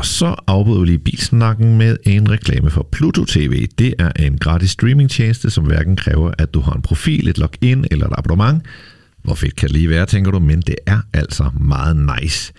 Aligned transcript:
Og 0.00 0.06
så 0.06 0.34
afbryder 0.46 0.80
vi 0.80 0.86
lige 0.86 0.98
bilsnakken 0.98 1.78
med 1.78 1.96
en 2.06 2.30
reklame 2.30 2.70
for 2.70 2.88
Pluto 2.92 3.24
TV. 3.24 3.66
Det 3.78 3.94
er 3.98 4.12
en 4.18 4.38
gratis 4.38 4.70
streamingtjeneste, 4.70 5.50
som 5.50 5.64
hverken 5.64 5.96
kræver, 5.96 6.32
at 6.38 6.54
du 6.54 6.60
har 6.60 6.72
en 6.72 6.82
profil, 6.82 7.28
et 7.28 7.38
login 7.38 7.84
eller 7.90 8.06
et 8.06 8.12
abonnement. 8.18 8.62
Hvor 9.22 9.34
fedt 9.34 9.56
kan 9.56 9.68
det 9.68 9.76
lige 9.76 9.90
være, 9.90 10.06
tænker 10.06 10.30
du, 10.30 10.38
men 10.38 10.60
det 10.60 10.74
er 10.86 11.00
altså 11.12 11.50
meget 11.60 11.96
nice. 12.20 12.52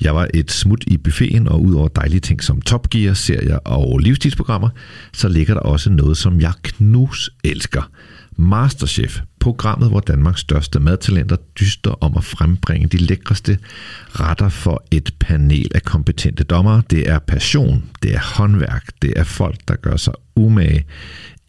Jeg 0.00 0.14
var 0.14 0.28
et 0.34 0.50
smut 0.50 0.84
i 0.86 0.96
buffeten, 0.96 1.48
og 1.48 1.62
udover 1.62 1.88
dejlige 1.88 2.20
ting 2.20 2.42
som 2.42 2.60
Top 2.60 2.90
Gear, 2.90 3.14
serier 3.14 3.56
og 3.56 3.98
livstidsprogrammer, 3.98 4.68
så 5.12 5.28
ligger 5.28 5.54
der 5.54 5.60
også 5.60 5.90
noget, 5.90 6.16
som 6.16 6.40
jeg 6.40 6.52
knus 6.62 7.30
elsker. 7.44 7.90
Masterchef, 8.36 9.20
programmet, 9.40 9.88
hvor 9.88 10.00
Danmarks 10.00 10.40
største 10.40 10.80
madtalenter 10.80 11.36
dyster 11.60 11.90
om 11.90 12.16
at 12.16 12.24
frembringe 12.24 12.88
de 12.88 12.96
lækreste 12.96 13.58
retter 14.06 14.48
for 14.48 14.84
et 14.90 15.14
panel 15.20 15.70
af 15.74 15.82
kompetente 15.82 16.44
dommere. 16.44 16.82
Det 16.90 17.08
er 17.08 17.18
passion, 17.18 17.84
det 18.02 18.14
er 18.14 18.36
håndværk, 18.36 18.84
det 19.02 19.12
er 19.16 19.24
folk, 19.24 19.60
der 19.68 19.76
gør 19.76 19.96
sig 19.96 20.14
umage. 20.36 20.84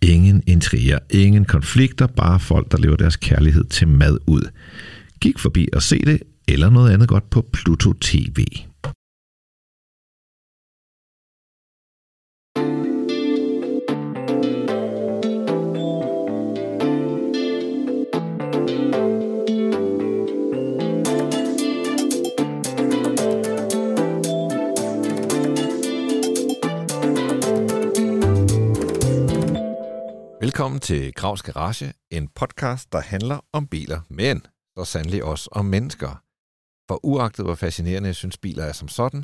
Ingen 0.02 0.44
intriger, 0.48 1.00
ingen 1.10 1.46
konflikter, 1.46 2.08
bare 2.08 2.40
folk, 2.40 2.72
der 2.72 2.78
lever 2.78 2.96
deres 2.96 3.16
kærlighed 3.16 3.64
til 3.64 3.88
mad 3.88 4.18
ud. 4.28 4.42
Kig 5.22 5.34
forbi 5.38 5.68
og 5.74 5.82
se 5.82 6.00
det, 6.06 6.24
eller 6.48 6.70
noget 6.70 6.92
andet 6.92 7.08
godt 7.08 7.30
på 7.30 7.46
Pluto 7.54 7.94
TV. 8.02 8.46
Velkommen 30.58 30.80
til 30.80 31.14
Gravs 31.14 31.42
Garage, 31.42 31.94
en 32.12 32.28
podcast, 32.28 32.92
der 32.92 33.00
handler 33.00 33.40
om 33.54 33.68
biler, 33.68 34.02
men 34.10 34.42
så 34.78 34.86
sandelig 34.86 35.24
også 35.24 35.50
om 35.52 35.66
mennesker. 35.66 36.24
For 36.90 37.06
uagtet 37.06 37.46
hvor 37.46 37.56
fascinerende 37.56 38.08
jeg 38.08 38.16
synes 38.16 38.38
biler 38.38 38.64
er 38.64 38.72
som 38.72 38.88
sådan, 38.88 39.24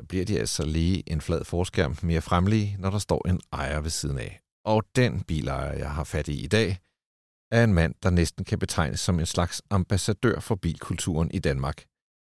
så 0.00 0.06
bliver 0.08 0.24
de 0.24 0.38
altså 0.38 0.64
lige 0.64 1.10
en 1.12 1.20
flad 1.20 1.44
forskærm 1.44 1.96
mere 2.02 2.20
fremlige, 2.20 2.76
når 2.78 2.90
der 2.90 2.98
står 2.98 3.28
en 3.28 3.40
ejer 3.52 3.80
ved 3.80 3.90
siden 3.90 4.18
af. 4.18 4.40
Og 4.64 4.84
den 4.96 5.22
bilejer, 5.22 5.72
jeg 5.72 5.90
har 5.90 6.04
fat 6.04 6.28
i 6.28 6.44
i 6.44 6.46
dag, 6.46 6.78
er 7.50 7.64
en 7.64 7.74
mand, 7.74 7.94
der 8.02 8.10
næsten 8.10 8.44
kan 8.44 8.58
betegnes 8.58 9.00
som 9.00 9.18
en 9.18 9.26
slags 9.26 9.62
ambassadør 9.70 10.40
for 10.40 10.54
bilkulturen 10.54 11.30
i 11.30 11.38
Danmark. 11.38 11.84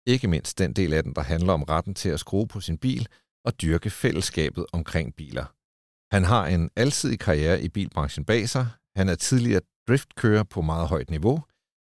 Ikke 0.07 0.29
mindst 0.29 0.59
den 0.59 0.73
del 0.73 0.93
af 0.93 1.03
den, 1.03 1.15
der 1.15 1.23
handler 1.23 1.53
om 1.53 1.63
retten 1.63 1.95
til 1.95 2.09
at 2.09 2.21
skrue 2.21 2.49
på 2.49 2.61
sin 2.61 2.79
bil 2.79 3.09
og 3.45 3.61
dyrke 3.63 3.91
fællesskabet 3.91 4.67
omkring 4.73 5.15
biler. 5.17 5.58
Han 6.13 6.25
har 6.25 6.47
en 6.47 6.71
alsidig 6.77 7.19
karriere 7.19 7.63
i 7.63 7.69
bilbranchen 7.69 8.25
bag 8.25 8.49
sig. 8.49 8.67
Han 8.97 9.09
er 9.09 9.15
tidligere 9.15 9.61
driftkører 9.89 10.43
på 10.43 10.63
meget 10.63 10.89
højt 10.89 11.11
niveau, 11.11 11.45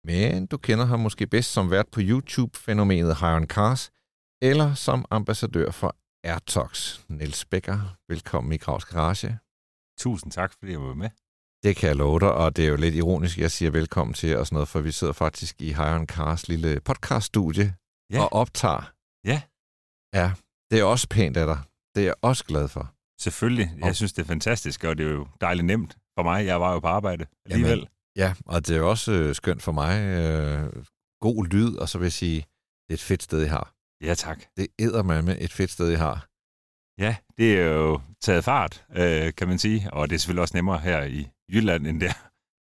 men 0.03 0.45
du 0.45 0.57
kender 0.57 0.85
ham 0.85 0.99
måske 0.99 1.27
bedst 1.27 1.51
som 1.53 1.71
vært 1.71 1.87
på 1.91 1.99
YouTube-fænomenet 2.03 3.15
High 3.15 3.35
on 3.35 3.45
Cars, 3.45 3.91
eller 4.41 4.73
som 4.73 5.05
ambassadør 5.11 5.71
for 5.71 5.95
Airtox. 6.23 6.99
Niels 7.09 7.45
Becker, 7.45 7.97
velkommen 8.07 8.53
i 8.53 8.57
Gravs 8.57 8.85
Garage. 8.85 9.39
Tusind 9.99 10.31
tak, 10.31 10.53
fordi 10.59 10.71
jeg 10.71 10.81
var 10.81 10.93
med. 10.93 11.09
Det 11.63 11.75
kan 11.75 11.87
jeg 11.87 11.95
love 11.95 12.19
dig, 12.19 12.33
og 12.33 12.55
det 12.55 12.65
er 12.65 12.69
jo 12.69 12.75
lidt 12.75 12.95
ironisk, 12.95 13.37
at 13.37 13.41
jeg 13.41 13.51
siger 13.51 13.71
velkommen 13.71 14.13
til 14.13 14.37
og 14.37 14.45
sådan 14.45 14.55
noget, 14.55 14.67
for 14.67 14.81
vi 14.81 14.91
sidder 14.91 15.13
faktisk 15.13 15.61
i 15.61 15.73
High 15.73 15.95
on 15.99 16.07
Cars 16.07 16.47
lille 16.47 16.79
podcaststudie 16.79 17.75
ja. 18.11 18.21
og 18.21 18.33
optager. 18.33 18.93
Ja. 19.25 19.41
Ja, 20.13 20.31
det 20.71 20.79
er 20.79 20.83
også 20.83 21.07
pænt 21.09 21.37
af 21.37 21.45
dig. 21.45 21.59
Det 21.95 22.01
er 22.01 22.05
jeg 22.05 22.15
også 22.21 22.43
glad 22.45 22.67
for. 22.67 22.96
Selvfølgelig. 23.19 23.71
Jeg 23.77 23.95
synes, 23.95 24.13
det 24.13 24.21
er 24.21 24.27
fantastisk, 24.27 24.83
og 24.83 24.97
det 24.97 25.07
er 25.07 25.11
jo 25.11 25.27
dejligt 25.41 25.65
nemt 25.65 25.97
for 26.17 26.23
mig. 26.23 26.45
Jeg 26.45 26.61
var 26.61 26.73
jo 26.73 26.79
på 26.79 26.87
arbejde 26.87 27.25
alligevel. 27.45 27.77
Jamen, 27.77 27.87
ja, 28.15 28.33
og 28.45 28.67
det 28.67 28.75
er 28.75 28.79
jo 28.79 28.89
også 28.89 29.11
øh, 29.11 29.35
skønt 29.35 29.63
for 29.63 29.71
mig. 29.71 30.01
Øh, 30.01 30.83
god 31.21 31.45
lyd, 31.45 31.75
og 31.75 31.89
så 31.89 31.97
vil 31.97 32.05
jeg 32.05 32.11
sige, 32.11 32.35
det 32.87 32.89
er 32.89 32.93
et 32.93 33.01
fedt 33.01 33.23
sted, 33.23 33.45
I 33.45 33.47
har. 33.47 33.73
Ja, 34.03 34.13
tak. 34.13 34.39
Det 34.57 34.67
æder 34.79 35.03
man 35.03 35.23
med 35.25 35.37
et 35.39 35.53
fedt 35.53 35.71
sted, 35.71 35.91
I 35.91 35.95
har. 35.95 36.27
Ja, 36.99 37.15
det 37.37 37.59
er 37.59 37.65
jo 37.73 38.01
taget 38.21 38.43
fart, 38.43 38.85
øh, 38.95 39.33
kan 39.33 39.47
man 39.47 39.59
sige. 39.59 39.93
Og 39.93 40.09
det 40.09 40.15
er 40.15 40.19
selvfølgelig 40.19 40.41
også 40.41 40.57
nemmere 40.57 40.79
her 40.79 41.03
i 41.03 41.27
Jylland, 41.53 41.87
end 41.87 42.01
der, 42.01 42.13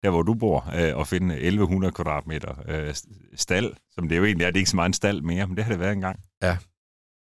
der 0.02 0.10
hvor 0.10 0.22
du 0.22 0.34
bor, 0.34 0.60
øh, 0.74 1.00
at 1.00 1.08
finde 1.08 1.40
1100 1.40 1.92
kvadratmeter 1.92 2.54
øh, 2.68 2.94
stald, 3.34 3.74
som 3.90 4.08
det 4.08 4.16
jo 4.16 4.24
egentlig 4.24 4.44
er. 4.44 4.50
Det 4.50 4.56
er 4.56 4.60
ikke 4.60 4.70
så 4.70 4.76
meget 4.76 4.88
en 4.88 4.92
stald 4.92 5.20
mere, 5.20 5.46
men 5.46 5.56
det 5.56 5.64
har 5.64 5.72
det 5.72 5.80
været 5.80 5.92
engang. 5.92 6.20
Ja, 6.42 6.56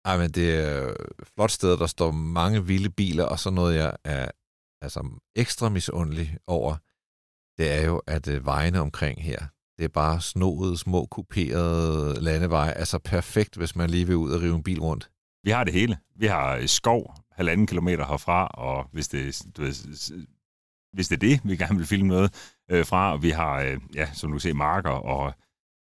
ej, 0.09 0.19
men 0.19 0.31
det 0.31 0.49
er 0.55 0.89
et 0.89 1.29
flot 1.35 1.51
sted, 1.51 1.77
der 1.79 1.87
står 1.87 2.11
mange 2.11 2.67
vilde 2.67 2.91
biler, 2.91 3.25
og 3.25 3.39
så 3.39 3.51
noget, 3.51 3.77
jeg 3.77 3.93
er 4.05 4.29
altså, 4.83 5.21
ekstra 5.37 5.69
misundelig 5.69 6.37
over, 6.47 6.77
det 7.59 7.73
er 7.73 7.87
jo, 7.87 8.03
at 8.07 8.29
øh, 8.29 8.47
vejene 8.47 8.81
omkring 8.81 9.23
her, 9.23 9.47
det 9.79 9.85
er 9.85 9.89
bare 9.89 10.21
snoede, 10.21 10.79
små, 10.79 11.07
kuperede 11.07 12.21
landeveje. 12.21 12.73
Altså 12.73 12.99
perfekt, 12.99 13.57
hvis 13.57 13.77
man 13.77 13.91
lige 13.91 14.07
vil 14.07 14.17
ud 14.17 14.33
og 14.33 14.41
rive 14.43 14.55
en 14.55 14.63
bil 14.63 14.81
rundt. 14.81 15.11
Vi 15.45 15.51
har 15.51 15.65
det 15.65 15.73
hele. 15.73 15.99
Vi 16.17 16.27
har 16.27 16.57
øh, 16.57 16.69
skov 16.69 17.15
halvanden 17.33 17.67
kilometer 17.67 18.07
herfra, 18.07 18.47
og 18.47 18.89
hvis 18.93 19.09
det, 19.09 19.43
du 19.57 19.63
ved, 19.63 19.75
hvis 20.93 21.09
det 21.09 21.17
er 21.17 21.29
det, 21.29 21.41
vi 21.45 21.57
gerne 21.57 21.77
vil 21.77 21.87
filme 21.87 22.09
noget 22.09 22.35
øh, 22.71 22.87
fra, 22.87 23.13
og 23.13 23.23
vi 23.23 23.31
har, 23.31 23.61
øh, 23.61 23.81
ja, 23.95 24.09
som 24.13 24.31
du 24.31 24.35
kan 24.35 24.41
se, 24.41 24.53
marker, 24.53 24.91
og 24.91 25.35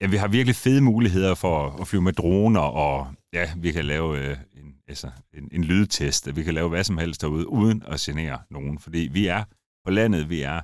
ja, 0.00 0.06
vi 0.06 0.16
har 0.16 0.28
virkelig 0.28 0.56
fede 0.56 0.80
muligheder 0.80 1.34
for 1.34 1.80
at 1.80 1.88
flyve 1.88 2.02
med 2.02 2.12
droner, 2.12 2.60
og 2.60 3.14
ja, 3.32 3.52
vi 3.56 3.72
kan 3.72 3.84
lave 3.84 4.18
øh, 4.18 4.36
en, 4.52 4.76
altså, 4.88 5.10
en, 5.34 5.48
en 5.52 5.64
lydtest, 5.64 6.36
vi 6.36 6.42
kan 6.42 6.54
lave 6.54 6.68
hvad 6.68 6.84
som 6.84 6.98
helst 6.98 7.20
derude, 7.20 7.48
uden 7.48 7.82
at 7.82 8.00
genere 8.00 8.42
nogen, 8.50 8.78
fordi 8.78 9.08
vi 9.12 9.26
er 9.26 9.44
på 9.84 9.90
landet, 9.90 10.30
vi 10.30 10.42
er 10.42 10.60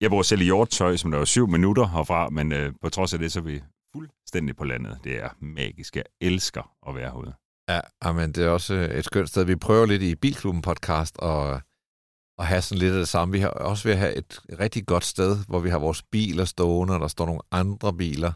jeg 0.00 0.10
bor 0.10 0.22
selv 0.22 0.40
i 0.40 0.44
Hjortøj, 0.44 0.96
som 0.96 1.10
der 1.10 1.18
er 1.18 1.24
syv 1.24 1.48
minutter 1.48 1.86
herfra, 1.86 2.28
men 2.28 2.52
øh, 2.52 2.72
på 2.82 2.88
trods 2.88 3.12
af 3.12 3.18
det, 3.18 3.32
så 3.32 3.40
er 3.40 3.42
vi 3.42 3.62
fuldstændig 3.96 4.56
på 4.56 4.64
landet. 4.64 4.98
Det 5.04 5.22
er 5.22 5.28
magisk. 5.40 5.96
Jeg 5.96 6.04
elsker 6.20 6.74
at 6.88 6.94
være 6.94 7.10
herude. 7.10 7.34
Ja, 7.68 8.12
men 8.12 8.32
det 8.32 8.44
er 8.44 8.48
også 8.48 8.74
øh, 8.74 8.98
et 8.98 9.04
skønt 9.04 9.28
sted. 9.28 9.44
Vi 9.44 9.56
prøver 9.56 9.86
lidt 9.86 10.02
i 10.02 10.14
Bilklubben 10.14 10.62
podcast 10.62 11.18
og 11.18 11.60
at 12.38 12.46
have 12.46 12.62
sådan 12.62 12.78
lidt 12.78 12.92
af 12.92 12.98
det 12.98 13.08
samme. 13.08 13.32
Vi 13.32 13.38
har 13.38 13.48
også 13.48 13.88
ved 13.88 13.92
at 13.92 13.98
have 13.98 14.16
et 14.16 14.40
rigtig 14.60 14.86
godt 14.86 15.04
sted, 15.04 15.36
hvor 15.48 15.60
vi 15.60 15.70
har 15.70 15.78
vores 15.78 16.02
biler 16.02 16.44
stående, 16.44 16.94
og 16.94 17.00
der 17.00 17.08
står 17.08 17.26
nogle 17.26 17.42
andre 17.50 17.94
biler. 17.94 18.32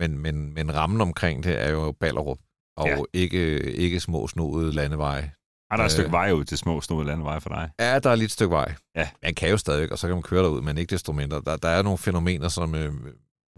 Men, 0.00 0.18
men, 0.18 0.54
men 0.54 0.74
rammen 0.74 1.00
omkring 1.00 1.44
det 1.44 1.60
er 1.60 1.70
jo 1.70 1.92
Ballerup, 1.92 2.38
og 2.80 2.88
ja. 2.88 2.96
ikke, 3.12 3.72
ikke 3.72 4.00
små 4.00 4.28
snodede 4.28 4.72
landeveje. 4.72 5.32
Er 5.70 5.76
der 5.76 5.84
et 5.84 5.90
stykke 5.90 6.12
vej 6.12 6.32
ud 6.32 6.44
til 6.44 6.58
små 6.58 6.80
snodede 6.80 7.06
landeveje 7.06 7.40
for 7.40 7.48
dig? 7.48 7.70
Ja, 7.80 7.98
der 7.98 8.10
er 8.10 8.14
lige 8.14 8.24
et 8.24 8.30
stykke 8.30 8.52
vej. 8.52 8.74
Ja. 8.96 9.08
Man 9.22 9.34
kan 9.34 9.50
jo 9.50 9.56
stadig, 9.56 9.92
og 9.92 9.98
så 9.98 10.06
kan 10.06 10.16
man 10.16 10.22
køre 10.22 10.42
derud, 10.42 10.62
men 10.62 10.78
ikke 10.78 10.90
desto 10.90 11.12
mindre. 11.12 11.42
Der, 11.46 11.56
der 11.56 11.68
er 11.68 11.82
nogle 11.82 11.98
fænomener 11.98 12.48
som 12.48 12.74
øh, 12.74 12.92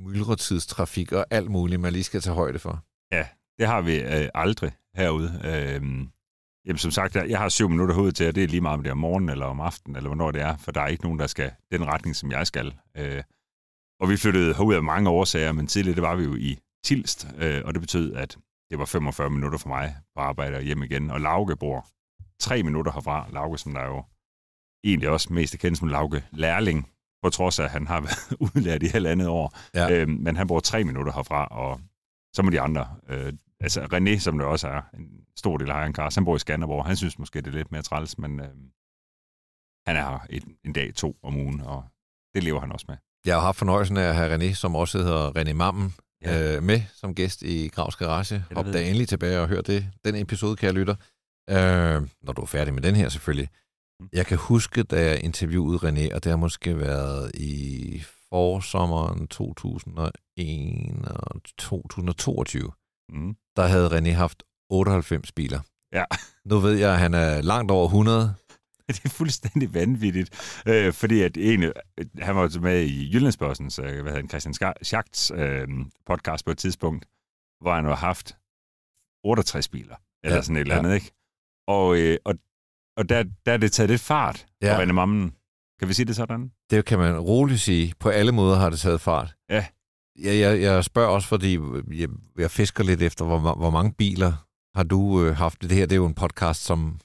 myldretidstrafik 0.00 1.12
og 1.12 1.26
alt 1.30 1.50
muligt, 1.50 1.80
man 1.80 1.92
lige 1.92 2.04
skal 2.04 2.20
tage 2.20 2.34
højde 2.34 2.58
for. 2.58 2.84
Ja, 3.12 3.26
det 3.58 3.66
har 3.66 3.80
vi 3.80 3.96
øh, 3.96 4.28
aldrig 4.34 4.72
herude. 4.96 5.40
Øh, 5.44 5.82
jamen, 6.66 6.78
som 6.78 6.90
sagt, 6.90 7.16
jeg, 7.16 7.30
jeg 7.30 7.38
har 7.38 7.48
syv 7.48 7.68
minutter 7.68 7.94
herude 7.94 8.12
til, 8.12 8.28
og 8.28 8.34
det 8.34 8.44
er 8.44 8.48
lige 8.48 8.60
meget 8.60 8.76
om 8.76 8.82
det 8.82 8.90
er 8.90 8.94
om 8.94 8.98
morgenen 8.98 9.28
eller 9.28 9.46
om 9.46 9.60
aftenen, 9.60 9.96
eller 9.96 10.08
hvornår 10.08 10.30
det 10.30 10.42
er, 10.42 10.56
for 10.56 10.72
der 10.72 10.80
er 10.80 10.86
ikke 10.86 11.04
nogen, 11.04 11.18
der 11.18 11.26
skal 11.26 11.50
den 11.72 11.84
retning, 11.84 12.16
som 12.16 12.32
jeg 12.32 12.46
skal. 12.46 12.74
Øh, 12.96 13.22
og 14.00 14.08
vi 14.08 14.16
flyttede 14.16 14.54
herud 14.54 14.74
af 14.74 14.82
mange 14.82 15.10
årsager, 15.10 15.52
men 15.52 15.66
tidligere 15.66 15.94
det 15.94 16.02
var 16.02 16.14
vi 16.14 16.24
jo 16.24 16.34
i 16.34 16.58
Tilst, 16.84 17.28
øh, 17.38 17.62
og 17.64 17.74
det 17.74 17.80
betød, 17.80 18.14
at 18.14 18.38
det 18.72 18.78
var 18.78 18.84
45 18.84 19.30
minutter 19.30 19.58
for 19.58 19.68
mig 19.68 19.96
på 20.14 20.20
arbejde 20.20 20.56
og 20.56 20.62
hjem 20.62 20.82
igen. 20.82 21.10
Og 21.10 21.20
Lauke 21.20 21.56
bor 21.56 21.86
tre 22.40 22.62
minutter 22.62 22.92
herfra. 22.92 23.28
Lauke, 23.32 23.58
som 23.58 23.72
der 23.72 23.80
er 23.80 23.86
jo 23.86 24.04
egentlig 24.84 25.08
også 25.08 25.32
mest 25.32 25.58
kendt 25.58 25.78
som 25.78 25.88
Lauke 25.88 26.24
Lærling, 26.30 26.88
på 27.22 27.30
trods 27.30 27.58
af, 27.58 27.64
at 27.64 27.70
han 27.70 27.86
har 27.86 28.00
været 28.06 28.36
udlært 28.40 28.82
i 28.82 28.86
halvandet 28.86 29.28
år. 29.28 29.58
Ja. 29.74 29.90
Øh, 29.90 30.08
men 30.08 30.36
han 30.36 30.46
bor 30.46 30.60
tre 30.60 30.84
minutter 30.84 31.12
herfra, 31.12 31.46
og 31.46 31.80
så 32.34 32.42
må 32.42 32.50
de 32.50 32.60
andre... 32.60 32.96
Øh, 33.08 33.32
altså 33.60 33.80
René, 33.80 34.18
som 34.18 34.38
der 34.38 34.44
også 34.44 34.68
er 34.68 34.82
en 34.94 35.24
stor 35.36 35.56
del 35.56 35.70
af 35.70 35.94
Kars, 35.94 36.14
han 36.14 36.24
bor 36.24 36.36
i 36.36 36.38
Skanderborg. 36.38 36.86
Han 36.86 36.96
synes 36.96 37.18
måske, 37.18 37.40
det 37.40 37.46
er 37.46 37.56
lidt 37.58 37.72
mere 37.72 37.82
træls, 37.82 38.18
men 38.18 38.40
øh, 38.40 38.48
han 39.86 39.96
er 39.96 40.10
her 40.10 40.26
en, 40.30 40.56
en 40.64 40.72
dag, 40.72 40.94
to 40.94 41.16
om 41.22 41.36
ugen, 41.36 41.60
og 41.60 41.84
det 42.34 42.44
lever 42.44 42.60
han 42.60 42.72
også 42.72 42.86
med. 42.88 42.96
Jeg 43.26 43.34
har 43.34 43.42
haft 43.42 43.58
fornøjelsen 43.58 43.96
af 43.96 44.08
at 44.08 44.14
have 44.14 44.34
René, 44.34 44.54
som 44.54 44.76
også 44.76 44.98
hedder 44.98 45.30
René 45.38 45.52
Mammen, 45.52 45.94
ja. 46.24 46.56
øh, 46.56 46.62
med 46.62 46.82
som 46.94 47.14
gæst 47.14 47.42
i 47.42 47.68
Gravs 47.68 47.96
Garage. 47.96 48.44
Hop 48.54 48.66
da 48.66 48.86
endelig 48.86 49.08
tilbage 49.08 49.40
og 49.40 49.48
hør 49.48 49.60
det. 49.60 49.86
Den 50.04 50.14
episode, 50.14 50.56
kan 50.56 50.66
jeg 50.66 50.74
lytte. 50.74 50.96
Øh, 51.50 52.02
når 52.22 52.32
du 52.32 52.42
er 52.42 52.46
færdig 52.46 52.74
med 52.74 52.82
den 52.82 52.94
her 52.94 53.08
selvfølgelig. 53.08 53.48
Mm. 54.00 54.08
Jeg 54.12 54.26
kan 54.26 54.38
huske, 54.38 54.82
da 54.82 55.04
jeg 55.04 55.24
interviewede 55.24 55.78
René, 55.88 56.14
og 56.14 56.24
det 56.24 56.30
har 56.30 56.36
måske 56.36 56.78
været 56.78 57.30
i 57.34 58.02
forsommeren 58.30 59.28
2001 59.28 60.12
og 61.04 61.40
2022, 61.58 62.70
mm. 63.08 63.36
der 63.56 63.66
havde 63.66 63.98
René 63.98 64.10
haft 64.10 64.42
98 64.70 65.32
biler. 65.32 65.60
Ja. 65.92 66.04
Nu 66.44 66.58
ved 66.58 66.72
jeg, 66.72 66.92
at 66.92 66.98
han 66.98 67.14
er 67.14 67.42
langt 67.42 67.70
over 67.70 67.84
100. 67.84 68.34
Det 68.88 69.04
er 69.04 69.08
fuldstændig 69.08 69.74
vanvittigt, 69.74 70.60
øh, 70.68 70.92
fordi 70.92 71.22
at 71.22 71.36
en, 71.36 71.72
han 72.18 72.36
var 72.36 72.60
med 72.60 72.82
i 72.82 73.10
Jyllandsbørsens, 73.14 73.78
øh, 73.78 73.84
hvad 73.84 73.94
hedder 73.94 74.16
han, 74.16 74.28
Christian 74.28 74.74
Schachts 74.82 75.32
øh, 75.34 75.68
podcast 76.06 76.44
på 76.44 76.50
et 76.50 76.58
tidspunkt, 76.58 77.06
hvor 77.60 77.74
han 77.74 77.84
har 77.84 77.94
haft 77.96 78.36
68 79.24 79.68
biler. 79.68 79.96
eller 80.24 80.36
Ja, 80.36 80.42
sådan 80.42 80.56
et 80.56 80.60
eller 80.60 80.74
ja. 80.74 80.78
andet, 80.78 80.94
ikke? 80.94 81.12
Og, 81.68 81.98
øh, 81.98 82.18
og, 82.24 82.34
og 82.96 83.08
der, 83.08 83.24
der 83.46 83.52
er 83.52 83.56
det 83.56 83.72
taget 83.72 83.90
lidt 83.90 84.00
fart 84.00 84.46
Ja. 84.62 84.84
på 84.86 84.92
Mammen. 84.92 85.32
Kan 85.78 85.88
vi 85.88 85.94
sige 85.94 86.06
det 86.06 86.16
sådan? 86.16 86.52
Det 86.70 86.84
kan 86.84 86.98
man 86.98 87.18
roligt 87.18 87.60
sige. 87.60 87.94
På 88.00 88.08
alle 88.08 88.32
måder 88.32 88.56
har 88.56 88.70
det 88.70 88.78
taget 88.78 89.00
fart. 89.00 89.34
Ja. 89.50 89.66
Jeg, 90.18 90.38
jeg, 90.40 90.60
jeg 90.60 90.84
spørger 90.84 91.08
også, 91.08 91.28
fordi 91.28 91.58
jeg, 91.92 92.08
jeg 92.38 92.50
fisker 92.50 92.84
lidt 92.84 93.02
efter, 93.02 93.24
hvor, 93.24 93.38
hvor 93.54 93.70
mange 93.70 93.92
biler 93.92 94.46
har 94.76 94.82
du 94.82 95.24
øh, 95.24 95.36
haft? 95.36 95.62
Det 95.62 95.70
her 95.72 95.86
det 95.86 95.92
er 95.92 95.96
jo 95.96 96.06
en 96.06 96.14
podcast, 96.14 96.64
som 96.64 97.00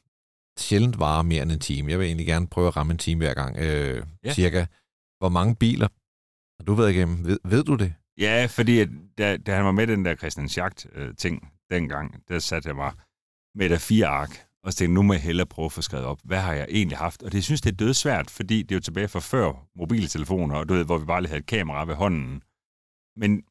sjældent 0.61 0.99
varer 0.99 1.21
mere 1.21 1.41
end 1.43 1.51
en 1.51 1.59
time. 1.59 1.91
Jeg 1.91 1.99
vil 1.99 2.05
egentlig 2.07 2.25
gerne 2.27 2.47
prøve 2.47 2.67
at 2.67 2.77
ramme 2.77 2.91
en 2.91 2.97
time 2.97 3.17
hver 3.25 3.33
gang, 3.33 3.57
øh, 3.57 4.03
Ja. 4.23 4.33
cirka. 4.33 4.65
Hvor 5.19 5.29
mange 5.29 5.55
biler 5.55 5.87
har 6.59 6.65
du 6.65 6.73
været 6.73 6.91
igennem? 6.91 7.25
Ved, 7.25 7.39
ved 7.45 7.63
du 7.63 7.75
det? 7.75 7.93
Ja, 8.17 8.45
fordi 8.49 8.79
at 8.79 8.89
da, 9.17 9.37
da 9.37 9.55
han 9.55 9.65
var 9.65 9.71
med 9.71 9.87
den 9.87 10.05
der 10.05 10.15
Christian 10.15 10.49
Schacht-ting 10.49 11.51
dengang, 11.71 12.23
der 12.27 12.39
satte 12.39 12.67
jeg 12.69 12.75
mig 12.75 12.91
med 13.55 13.69
der 13.69 13.77
fire 13.77 14.07
ark, 14.07 14.45
og 14.63 14.71
så 14.71 14.77
tænkte, 14.77 14.93
nu 14.93 15.01
må 15.01 15.13
jeg 15.13 15.21
hellere 15.21 15.45
prøve 15.47 15.65
at 15.65 15.71
få 15.71 15.81
skrevet 15.81 16.05
op, 16.05 16.19
hvad 16.23 16.39
har 16.39 16.53
jeg 16.53 16.67
egentlig 16.69 16.97
haft? 16.97 17.23
Og 17.23 17.31
det 17.31 17.43
synes 17.43 17.61
det 17.61 17.71
er 17.71 17.75
dødsvært, 17.75 18.29
fordi 18.29 18.61
det 18.61 18.71
er 18.71 18.75
jo 18.75 18.79
tilbage 18.79 19.07
fra 19.07 19.19
før 19.19 19.67
mobiltelefoner, 19.75 20.55
og 20.55 20.69
du 20.69 20.73
ved, 20.73 20.85
hvor 20.85 20.97
vi 20.97 21.05
bare 21.05 21.21
lige 21.21 21.29
havde 21.29 21.39
et 21.39 21.45
kamera 21.45 21.85
ved 21.85 21.95
hånden. 21.95 22.41
Men 23.19 23.43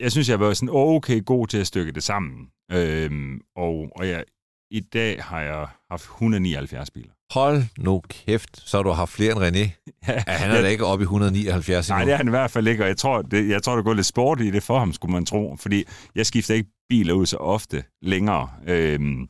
jeg 0.00 0.12
synes, 0.12 0.28
jeg 0.28 0.40
var 0.40 0.54
sådan 0.54 0.68
okay 0.72 1.24
god 1.24 1.46
til 1.46 1.58
at 1.58 1.66
stykke 1.66 1.92
det 1.92 2.02
sammen. 2.02 2.50
Øhm, 2.72 3.40
og, 3.56 3.88
og 3.96 4.08
jeg, 4.08 4.24
i 4.74 4.80
dag 4.80 5.22
har 5.22 5.40
jeg 5.40 5.66
haft 5.90 6.02
179 6.04 6.90
biler. 6.90 7.12
Hold 7.34 7.62
nu 7.78 8.02
kæft, 8.08 8.62
så 8.68 8.76
har 8.76 8.82
du 8.82 8.90
haft 8.90 9.12
flere 9.12 9.32
end 9.32 9.40
René. 9.40 9.92
Ja, 10.08 10.12
Ja, 10.26 10.32
han 10.32 10.50
er 10.50 10.60
da 10.62 10.68
ikke 10.68 10.86
oppe 10.86 11.02
i 11.02 11.04
179 11.04 11.88
Nej, 11.88 11.98
endnu. 11.98 12.06
det 12.06 12.12
er 12.12 12.16
han 12.16 12.26
i 12.26 12.30
hvert 12.30 12.50
fald 12.50 12.68
ikke, 12.68 12.84
og 12.84 12.88
jeg 12.88 12.96
tror, 12.96 13.22
det, 13.22 13.48
jeg 13.48 13.62
tror, 13.62 13.76
der 13.76 13.82
går 13.82 13.94
lidt 13.94 14.06
sport 14.06 14.40
i 14.40 14.50
det 14.50 14.62
for 14.62 14.78
ham, 14.78 14.92
skulle 14.92 15.12
man 15.12 15.26
tro, 15.26 15.56
fordi 15.60 15.84
jeg 16.14 16.26
skifter 16.26 16.54
ikke 16.54 16.70
biler 16.88 17.14
ud 17.14 17.26
så 17.26 17.36
ofte 17.36 17.84
længere. 18.02 18.50
Øhm, 18.66 19.28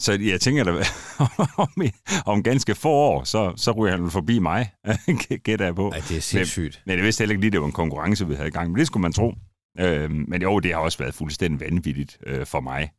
så 0.00 0.18
jeg 0.20 0.40
tænker 0.40 0.64
da, 0.64 0.72
om, 1.64 1.82
om 2.26 2.42
ganske 2.42 2.74
få 2.74 2.88
år, 2.90 3.24
så, 3.24 3.52
så 3.56 3.72
ryger 3.72 3.96
han 3.96 4.10
forbi 4.10 4.38
mig, 4.38 4.70
gætter 5.44 5.64
jeg 5.64 5.74
på. 5.74 5.90
Ej, 5.90 6.02
det 6.08 6.16
er 6.16 6.20
sindssygt. 6.20 6.82
Men 6.86 6.96
jeg 6.96 7.04
vidste 7.04 7.22
heller 7.22 7.32
ikke 7.32 7.40
lige, 7.40 7.50
det 7.50 7.60
var 7.60 7.66
en 7.66 7.72
konkurrence, 7.72 8.28
vi 8.28 8.34
havde 8.34 8.48
i 8.48 8.52
gang, 8.52 8.70
men 8.70 8.78
det 8.78 8.86
skulle 8.86 9.02
man 9.02 9.12
tro. 9.12 9.34
Øhm, 9.78 10.24
men 10.28 10.42
jo, 10.42 10.58
det 10.58 10.72
har 10.72 10.80
også 10.80 10.98
været 10.98 11.14
fuldstændig 11.14 11.60
vanvittigt 11.60 12.18
øh, 12.26 12.46
for 12.46 12.60
mig. 12.60 12.90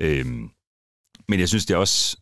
Øhm, 0.00 0.50
men 1.28 1.40
jeg 1.40 1.48
synes, 1.48 1.66
det 1.66 1.74
er 1.74 1.78
også, 1.78 2.16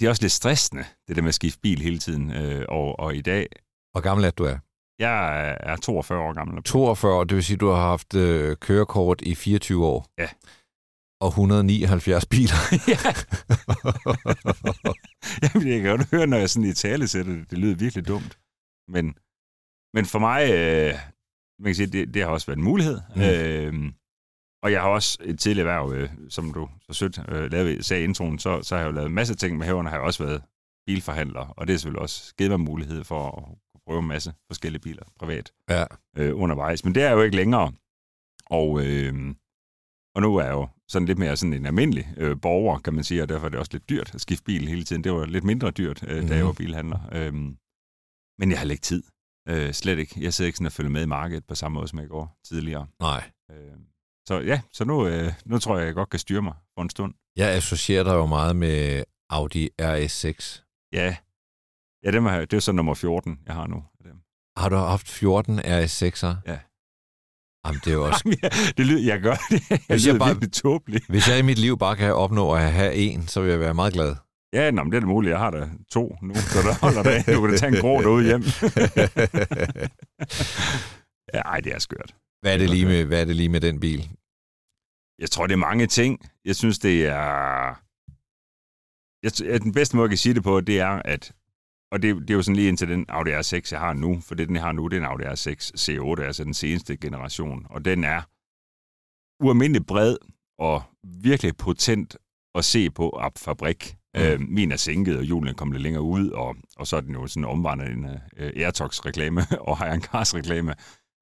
det 0.00 0.06
er 0.06 0.10
også 0.10 0.22
lidt 0.22 0.32
stressende, 0.32 0.84
det 1.08 1.16
der 1.16 1.22
med 1.22 1.28
at 1.28 1.34
skifte 1.34 1.60
bil 1.60 1.80
hele 1.80 1.98
tiden. 1.98 2.30
Øh, 2.30 2.64
og, 2.68 2.98
og 3.00 3.16
i 3.16 3.20
dag, 3.20 3.46
Hvor 3.92 4.00
gammel 4.00 4.24
er 4.26 4.30
du 4.30 4.44
er? 4.44 4.58
jeg 4.98 5.56
er 5.60 5.76
42 5.76 6.18
år 6.20 6.32
gammel. 6.32 6.62
42, 6.62 7.24
det 7.24 7.34
vil 7.34 7.44
sige, 7.44 7.56
du 7.56 7.68
har 7.68 7.82
haft 7.82 8.14
øh, 8.14 8.56
kørekort 8.56 9.22
i 9.22 9.34
24 9.34 9.86
år. 9.86 10.06
Ja. 10.18 10.28
Og 11.20 11.28
179 11.28 12.26
biler. 12.26 12.56
ja. 12.92 12.98
Jamen, 15.42 15.68
jeg 15.68 15.80
kan 15.80 15.90
godt 15.90 16.10
høre, 16.10 16.26
når 16.26 16.36
jeg 16.36 16.50
sådan 16.50 16.70
i 16.70 16.72
tale 16.72 17.08
sætter 17.08 17.32
det, 17.32 17.50
det 17.50 17.58
lyder 17.58 17.76
virkelig 17.76 18.08
dumt. 18.08 18.38
Men, 18.88 19.14
men 19.94 20.06
for 20.06 20.18
mig, 20.18 20.50
øh, 20.50 20.94
man 21.58 21.66
kan 21.68 21.74
sige, 21.74 21.86
det, 21.86 22.14
det 22.14 22.22
har 22.22 22.30
også 22.30 22.46
været 22.46 22.56
en 22.58 22.64
mulighed. 22.64 23.00
Mm. 23.16 23.22
Øh, 23.22 23.92
og 24.62 24.72
jeg 24.72 24.80
har 24.82 24.88
også 24.88 25.18
et 25.24 25.38
tidligere 25.38 25.68
erhverv, 25.68 25.92
øh, 26.02 26.10
som 26.28 26.52
du 26.52 26.68
så 26.82 26.92
sødt 26.92 27.18
øh, 27.28 27.50
lavede, 27.52 27.82
sagde 27.82 28.02
i 28.02 28.04
introen, 28.04 28.38
så, 28.38 28.62
så 28.62 28.74
har 28.74 28.82
jeg 28.82 28.88
jo 28.88 28.92
lavet 28.94 29.06
en 29.08 29.14
masse 29.14 29.34
ting 29.34 29.58
med 29.58 29.66
hæverne, 29.66 29.88
har 29.88 29.96
jeg 29.96 30.04
også 30.04 30.24
været 30.24 30.42
bilforhandler, 30.86 31.40
og 31.40 31.66
det 31.66 31.72
har 31.72 31.78
selvfølgelig 31.78 32.02
også 32.02 32.34
givet 32.38 32.50
mig 32.50 32.60
mulighed 32.60 33.04
for 33.04 33.26
at 33.26 33.44
kunne 33.44 33.80
prøve 33.86 33.98
en 34.00 34.08
masse 34.08 34.32
forskellige 34.46 34.82
biler 34.82 35.02
privat 35.18 35.52
ja. 35.70 35.84
øh, 36.16 36.32
undervejs. 36.40 36.84
Men 36.84 36.94
det 36.94 37.02
er 37.02 37.10
jo 37.10 37.22
ikke 37.22 37.36
længere. 37.36 37.72
Og, 38.46 38.86
øh, 38.86 39.34
og 40.14 40.22
nu 40.22 40.36
er 40.36 40.44
jeg 40.44 40.52
jo 40.52 40.68
sådan 40.88 41.06
lidt 41.06 41.18
mere 41.18 41.36
sådan 41.36 41.52
en 41.52 41.66
almindelig 41.66 42.14
øh, 42.16 42.40
borger, 42.40 42.78
kan 42.78 42.94
man 42.94 43.04
sige, 43.04 43.22
og 43.22 43.28
derfor 43.28 43.46
er 43.46 43.50
det 43.50 43.58
også 43.58 43.72
lidt 43.72 43.88
dyrt 43.88 44.14
at 44.14 44.20
skifte 44.20 44.44
bil 44.44 44.68
hele 44.68 44.84
tiden. 44.84 45.04
Det 45.04 45.12
var 45.12 45.26
lidt 45.26 45.44
mindre 45.44 45.70
dyrt, 45.70 46.02
øh, 46.02 46.08
da 46.08 46.34
jeg 46.34 46.38
Mhm. 46.38 46.46
var 46.46 46.52
bilhandler. 46.52 46.98
Øh, 47.12 47.34
men 48.38 48.50
jeg 48.50 48.58
har 48.58 48.70
ikke 48.70 48.82
tid. 48.82 49.02
Øh, 49.48 49.72
slet 49.72 49.98
ikke. 49.98 50.14
Jeg 50.24 50.34
sidder 50.34 50.46
ikke 50.46 50.56
sådan 50.56 50.66
og 50.66 50.72
følger 50.72 50.90
med 50.90 51.02
i 51.02 51.06
markedet 51.06 51.44
på 51.46 51.54
samme 51.54 51.74
måde, 51.74 51.88
som 51.88 51.98
jeg 51.98 52.08
gjorde 52.08 52.28
tidligere. 52.44 52.86
Nej. 53.00 53.30
Øh, 53.50 53.56
så 54.28 54.40
ja, 54.40 54.60
så 54.72 54.84
nu, 54.84 55.06
øh, 55.06 55.32
nu 55.46 55.58
tror 55.58 55.78
jeg, 55.78 55.86
jeg 55.86 55.94
godt 55.94 56.10
kan 56.10 56.18
styre 56.18 56.42
mig 56.42 56.54
for 56.74 56.82
en 56.82 56.90
stund. 56.90 57.14
Jeg 57.36 57.48
associerer 57.50 58.04
dig 58.04 58.12
jo 58.14 58.26
meget 58.26 58.56
med 58.56 59.04
Audi 59.30 59.68
RS6. 59.82 60.62
Ja, 60.92 61.16
ja 62.04 62.10
dem 62.10 62.26
er, 62.26 62.38
det 62.44 62.52
er 62.52 62.60
så 62.60 62.72
nummer 62.72 62.94
14, 62.94 63.38
jeg 63.46 63.54
har 63.54 63.66
nu. 63.66 63.84
dem. 64.04 64.16
Har 64.56 64.68
du 64.68 64.76
haft 64.76 65.08
14 65.08 65.58
RS6'er? 65.58 66.34
Ja. 66.46 66.58
Jamen, 67.66 67.80
det 67.84 67.90
er 67.90 67.94
jo 67.94 68.06
også... 68.08 68.22
Jamen, 68.24 68.38
jeg, 68.42 68.50
det 68.76 68.86
lyder, 68.86 69.12
jeg 69.14 69.20
gør 69.20 69.34
det. 69.50 69.70
Jeg 69.70 69.80
Hvis 69.88 70.06
jeg 70.06 70.18
bare- 70.18 70.48
tåbeligt. 70.48 71.06
Hvis 71.08 71.28
jeg 71.28 71.38
i 71.38 71.42
mit 71.42 71.58
liv 71.58 71.78
bare 71.78 71.96
kan 71.96 72.14
opnå 72.14 72.54
at 72.54 72.72
have 72.72 72.94
en, 72.94 73.28
så 73.28 73.40
vil 73.40 73.50
jeg 73.50 73.60
være 73.60 73.74
meget 73.74 73.92
glad. 73.92 74.16
Ja, 74.52 74.70
nå, 74.70 74.82
men 74.82 74.92
det 74.92 74.96
er 74.96 75.00
da 75.00 75.06
muligt. 75.06 75.30
Jeg 75.30 75.38
har 75.38 75.50
da 75.50 75.68
to 75.92 76.16
nu, 76.22 76.34
så 76.34 76.58
der 76.62 76.74
holder 76.80 77.02
det. 77.02 77.26
Du 77.34 77.40
kan 77.40 77.50
da 77.50 77.56
tage 77.56 77.74
en 77.76 77.80
grå 77.80 78.02
derude 78.02 78.24
hjem. 78.24 78.42
ja, 81.34 81.38
ej, 81.40 81.60
det 81.60 81.74
er 81.74 81.78
skørt. 81.78 82.14
Hvad, 82.40 82.54
er 82.54 82.58
det 82.58 82.70
lige 82.70 82.86
med, 82.86 83.04
hvad 83.04 83.20
er 83.20 83.24
det 83.24 83.36
lige 83.36 83.48
med 83.48 83.60
den 83.60 83.80
bil? 83.80 84.10
Jeg 85.18 85.30
tror, 85.30 85.46
det 85.46 85.52
er 85.54 85.66
mange 85.68 85.86
ting. 85.86 86.30
Jeg 86.44 86.56
synes, 86.56 86.78
det 86.78 87.06
er... 87.06 87.82
Jeg, 89.22 89.62
den 89.62 89.72
bedste 89.72 89.96
måde, 89.96 90.04
jeg 90.04 90.10
kan 90.10 90.18
sige 90.18 90.34
det 90.34 90.42
på, 90.42 90.60
det 90.60 90.80
er, 90.80 91.02
at... 91.04 91.32
Og 91.92 92.02
det, 92.02 92.16
det 92.16 92.30
er 92.30 92.34
jo 92.34 92.42
sådan 92.42 92.56
lige 92.56 92.68
indtil 92.68 92.88
den 92.88 93.06
Audi 93.08 93.30
R6, 93.30 93.68
jeg 93.70 93.80
har 93.80 93.92
nu. 93.92 94.20
For 94.20 94.34
det, 94.34 94.48
den 94.48 94.56
jeg 94.56 94.64
har 94.64 94.72
nu, 94.72 94.88
det 94.88 94.96
er 94.96 95.00
en 95.00 95.06
Audi 95.06 95.24
R6 95.24 95.70
C8, 95.80 96.22
altså 96.22 96.44
den 96.44 96.54
seneste 96.54 96.96
generation. 96.96 97.66
Og 97.70 97.84
den 97.84 98.04
er 98.04 98.22
ualmindelig 99.44 99.86
bred 99.86 100.16
og 100.58 100.82
virkelig 101.04 101.56
potent 101.56 102.16
at 102.54 102.64
se 102.64 102.90
på 102.90 103.10
op 103.10 103.38
fabrik. 103.38 103.96
Mm. 104.14 104.20
Øh, 104.20 104.40
min 104.40 104.72
er 104.72 104.76
sænket, 104.76 105.16
og 105.16 105.24
hjulene 105.24 105.54
kommer 105.54 105.74
lidt 105.74 105.82
længere 105.82 106.02
ud, 106.02 106.30
og, 106.30 106.56
og 106.76 106.86
så 106.86 106.96
er 106.96 107.00
den 107.00 107.14
jo 107.14 107.26
sådan 107.26 107.44
omvandret 107.44 107.90
en 107.90 108.04
uh, 108.04 108.10
Airtox-reklame 108.36 109.40
og 109.68 109.78
Hayan 109.78 110.02
Cars-reklame. 110.02 110.74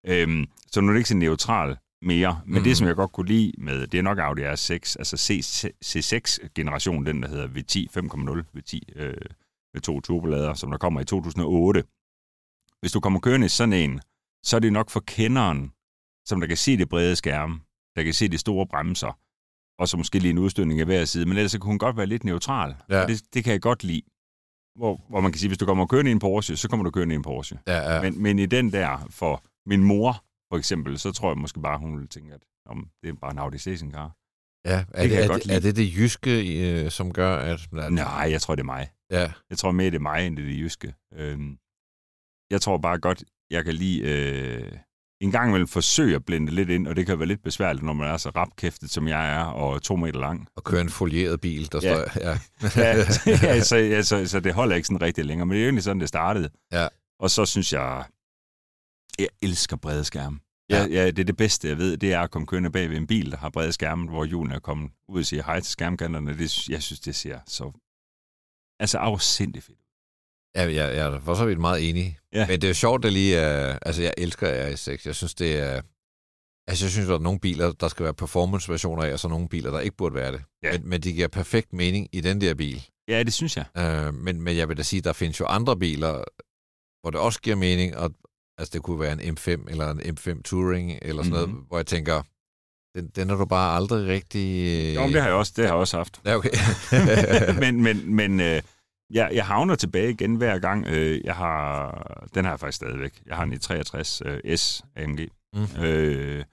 Øhm, 0.07 0.47
så 0.67 0.81
nu 0.81 0.89
er 0.89 0.93
det 0.93 0.99
ikke 0.99 1.09
så 1.09 1.17
neutral 1.17 1.77
mere. 2.03 2.41
Men 2.47 2.59
Mm. 2.59 2.65
det, 2.65 2.77
som 2.77 2.87
jeg 2.87 2.97
godt 2.97 3.13
kunne 3.13 3.29
lide 3.29 3.53
med, 3.59 3.87
det 3.87 3.99
er 3.99 4.03
nok 4.03 4.19
Audi 4.19 4.43
R6, 4.43 4.97
altså 4.99 5.17
C, 5.17 5.31
C6-generationen, 5.85 7.07
den 7.07 7.23
der 7.23 7.29
hedder 7.29 7.49
V10 7.49 7.87
5.0, 7.89 8.45
V10 8.59 8.79
øh, 9.03 9.17
med 9.75 9.81
to 9.83 10.01
turbolader, 10.01 10.55
som 10.55 10.71
der 10.71 10.79
kommer 10.79 11.01
i 11.01 11.05
2008. 11.05 11.85
Hvis 12.81 12.93
du 12.93 13.01
kommer 13.01 13.21
kørende 13.21 13.45
i 13.45 13.49
sådan 13.49 13.73
en, 13.73 14.01
så 14.45 14.57
er 14.57 14.61
det 14.61 14.73
nok 14.73 14.91
for 14.91 15.01
kenderen, 15.01 15.73
som 16.27 16.41
der 16.41 16.47
kan 16.47 16.57
se 16.57 16.77
det 16.77 16.89
brede 16.89 17.17
skærme, 17.17 17.61
der 17.97 18.03
kan 18.03 18.13
se 18.15 18.29
de 18.29 18.39
store 18.39 18.67
bremser, 18.67 19.19
og 19.79 19.89
så 19.89 19.97
måske 19.97 20.19
lige 20.19 20.31
en 20.31 20.39
udstødning 20.39 20.81
af 20.81 20.87
hver 20.87 21.05
side, 21.05 21.27
men 21.27 21.37
ellers 21.37 21.53
så 21.53 21.59
kunne 21.59 21.71
hun 21.71 21.79
godt 21.79 21.97
være 21.97 22.07
lidt 22.07 22.25
neutral. 22.25 22.75
Ja. 22.91 23.03
Og 23.03 23.09
det, 23.09 23.23
det 23.35 23.45
kan 23.45 23.53
jeg 23.53 23.61
godt 23.63 23.85
lide. 23.85 24.03
Hvor, 24.77 25.05
hvor 25.09 25.21
man 25.21 25.33
kan 25.33 25.39
sige, 25.39 25.49
hvis 25.49 25.59
du 25.59 25.67
kommer 25.67 25.87
kørende 25.87 26.11
i 26.11 26.13
en 26.13 26.19
Porsche, 26.19 26.57
så 26.57 26.69
kommer 26.69 26.85
du 26.85 26.91
kørende 26.91 27.15
i 27.15 27.17
en 27.17 27.23
Porsche. 27.23 27.59
Ja, 27.67 27.95
ja. 27.95 28.03
Men, 28.03 28.23
men 28.23 28.39
i 28.39 28.47
den 28.47 28.73
der, 28.73 29.07
for 29.11 29.43
min 29.69 29.83
mor 29.85 30.25
for 30.53 30.59
eksempel, 30.59 30.99
så 30.99 31.13
tror 31.13 31.31
jeg 31.31 31.39
måske 31.39 31.61
bare, 31.61 31.79
hun 31.79 31.93
ville 31.95 32.09
tænke, 32.09 32.35
at 32.35 32.41
om, 32.67 32.89
det 33.03 33.09
er 33.09 33.13
bare 33.13 33.31
en 33.31 33.39
Audi 33.39 33.59
stationcar. 33.59 34.17
ja. 34.67 34.85
Er, 34.95 35.03
det, 35.03 35.13
jeg 35.13 35.23
er, 35.23 35.27
godt 35.29 35.37
det, 35.43 35.47
lide. 35.47 35.57
er 35.57 35.61
det 35.61 35.77
det 35.77 35.97
jyske, 35.97 36.61
øh, 36.85 36.91
som 36.91 37.13
gør, 37.13 37.37
at... 37.37 37.61
Nej, 37.73 38.29
jeg 38.31 38.41
tror, 38.43 38.55
det 38.55 38.63
er 38.63 38.67
mig. 38.67 38.89
Ja, 39.11 39.33
Jeg 39.51 39.59
tror 39.59 39.73
mere, 39.73 39.91
det 39.91 39.97
er 39.97 40.01
mig, 40.01 40.27
end 40.27 40.37
det 40.37 40.43
er 40.45 40.49
det 40.49 40.59
jyske. 40.59 40.95
Øhm, 41.15 41.59
jeg 42.51 42.61
tror 42.61 42.79
bare 42.79 42.99
godt, 42.99 43.25
jeg 43.51 43.65
kan 43.65 43.75
lige 43.75 44.03
øh, 44.03 44.73
en 45.21 45.31
gang 45.31 45.49
imellem 45.51 45.69
forsøge 45.69 46.15
at 46.15 46.25
blende 46.25 46.53
lidt 46.53 46.71
ind, 46.71 46.87
og 46.87 46.97
det 46.97 47.07
kan 47.07 47.19
være 47.19 47.29
lidt 47.29 47.43
besværligt, 47.43 47.85
når 47.85 47.93
man 47.93 48.09
er 48.09 48.17
så 48.17 48.31
rapkæftet, 48.31 48.91
som 48.91 49.09
jeg 49.09 49.35
er, 49.35 49.45
og 49.45 49.83
to 49.83 49.97
meter 49.97 50.21
lang. 50.21 50.49
og 50.57 50.65
køre 50.65 50.81
en 50.81 50.89
folieret 50.91 51.41
bil, 51.41 51.73
der 51.73 51.81
Ja. 51.83 51.95
står... 51.95 52.21
Ja. 52.21 52.39
ja, 52.85 52.97
ja, 53.55 53.61
så, 53.61 53.77
ja, 53.77 54.03
så, 54.03 54.27
så 54.27 54.41
det 54.41 54.55
holder 54.55 54.77
ikke 54.77 54.89
sådan 54.89 55.03
rigtig 55.03 55.25
længere, 55.25 55.47
men 55.47 55.53
det 55.53 55.59
er 55.59 55.65
jo 55.65 55.69
egentlig 55.69 55.85
sådan, 55.85 56.01
det 56.01 56.09
startede. 56.09 56.51
Ja. 56.73 56.89
Og 57.21 57.31
så 57.31 57.45
synes 57.47 57.73
jeg, 57.73 58.05
jeg 59.19 59.29
elsker 59.43 59.77
brede 59.77 60.05
skærme. 60.05 60.39
Ja. 60.71 60.83
Ja. 60.83 60.87
Ja, 60.87 61.07
det 61.07 61.19
er 61.19 61.25
det 61.25 61.37
bedste, 61.37 61.69
jeg 61.69 61.79
ved, 61.79 61.97
det 61.97 62.13
er 62.13 62.21
at 62.21 62.31
komme 62.31 62.47
kørende 62.47 62.71
bag 62.71 62.91
ved 62.91 62.97
en 62.97 63.07
bil, 63.07 63.31
der 63.31 63.37
har 63.37 63.51
brede 63.51 63.73
skærme, 63.73 64.09
hvor 64.09 64.25
hjulene 64.25 64.55
er 64.55 64.59
kommet 64.59 64.91
ud 65.09 65.21
og 65.21 65.27
siger 65.27 65.43
hej 65.43 65.61
til 65.61 65.73
skærmkanterne. 65.73 66.39
Det, 66.39 66.69
jeg 66.69 66.83
synes, 66.83 67.01
det 67.01 67.15
ser 67.15 67.41
så 67.47 67.73
altså 68.81 68.99
afsindigt 68.99 69.65
fedt. 69.65 69.79
Ja, 70.57 70.63
jeg, 70.63 70.97
jeg 70.97 71.07
er 71.07 71.21
for 71.21 71.35
så 71.35 71.45
vidt 71.45 71.61
meget 71.61 71.89
enig. 71.89 72.19
Ja. 72.33 72.47
Men 72.47 72.61
det 72.61 72.65
er 72.65 72.69
jo 72.69 72.75
sjovt, 72.75 73.03
det 73.03 73.13
lige 73.13 73.37
er... 73.37 73.79
Altså, 73.83 74.03
jeg 74.03 74.15
elsker 74.19 74.47
RS6. 74.47 75.03
Jeg 75.05 75.15
synes, 75.15 75.35
det 75.35 75.59
er... 75.59 75.83
Altså, 76.69 76.85
jeg 76.85 76.93
synes, 76.93 77.07
der 77.09 77.15
er 77.15 77.19
nogle 77.19 77.41
biler, 77.41 77.73
der 77.73 77.89
skal 77.89 78.05
være 78.05 78.15
performance-versioner 78.15 79.03
af, 79.03 79.13
og 79.13 79.19
så 79.19 79.29
nogle 79.29 79.49
biler, 79.49 79.71
der 79.71 79.81
ikke 79.81 79.97
burde 79.97 80.15
være 80.15 80.33
det. 80.33 80.43
Ja. 80.63 80.73
Men, 80.73 80.89
men 80.89 81.01
de 81.01 81.13
giver 81.13 81.29
perfekt 81.29 81.73
mening 81.73 82.09
i 82.13 82.21
den 82.21 82.41
der 82.41 82.55
bil. 82.55 82.83
Ja, 83.09 83.23
det 83.23 83.33
synes 83.33 83.57
jeg. 83.57 83.65
Øh, 83.77 84.15
men, 84.15 84.43
men 84.43 84.57
jeg 84.57 84.69
vil 84.69 84.77
da 84.77 84.83
sige, 84.83 85.01
der 85.01 85.13
findes 85.13 85.41
jo 85.41 85.47
andre 85.47 85.79
biler, 85.79 86.25
hvor 87.01 87.11
det 87.11 87.21
også 87.21 87.41
giver 87.41 87.57
mening, 87.57 87.97
og 87.97 88.15
altså, 88.59 88.73
det 88.73 88.83
kunne 88.83 89.01
være 89.01 89.13
en 89.23 89.39
M5 89.39 89.71
eller 89.71 89.91
en 89.91 90.01
M5 90.01 90.43
Touring, 90.43 90.99
eller 91.03 91.23
sådan 91.23 91.39
mm-hmm. 91.39 91.49
Mhm. 91.49 91.55
noget, 91.55 91.67
hvor 91.69 91.79
jeg 91.79 91.87
tænker, 91.87 92.23
den, 92.95 93.07
den 93.09 93.31
er 93.31 93.37
du 93.37 93.45
bare 93.45 93.77
aldrig 93.77 94.07
rigtig... 94.09 94.95
Jo, 94.95 95.01
men 95.01 95.13
det 95.13 95.21
har 95.21 95.29
jeg 95.29 95.37
også, 95.37 95.53
det 95.57 95.65
har 95.65 95.73
jeg 95.73 95.81
også 95.81 95.97
haft. 95.97 96.21
Ja, 96.25 96.37
okay. 96.37 96.51
men 97.63 97.83
men, 97.83 98.15
men 98.15 98.41
øh, 98.41 98.63
jeg, 99.11 99.31
jeg 99.33 99.47
havner 99.47 99.75
tilbage 99.75 100.11
igen 100.11 100.35
hver 100.35 100.59
gang. 100.59 100.87
Øh, 100.87 101.21
jeg 101.25 101.35
har, 101.35 102.29
den 102.35 102.45
har 102.45 102.53
jeg 102.53 102.61
faktisk 102.61 102.77
stadigvæk. 102.77 103.23
Jeg 103.27 103.37
har 103.37 103.43
en 103.43 103.53
i 103.53 103.59
63 103.59 104.23
øh, 104.27 104.57
S 104.57 104.85
AMG. 104.97 105.21
Mm. 105.55 105.83
Øh, 105.85 106.45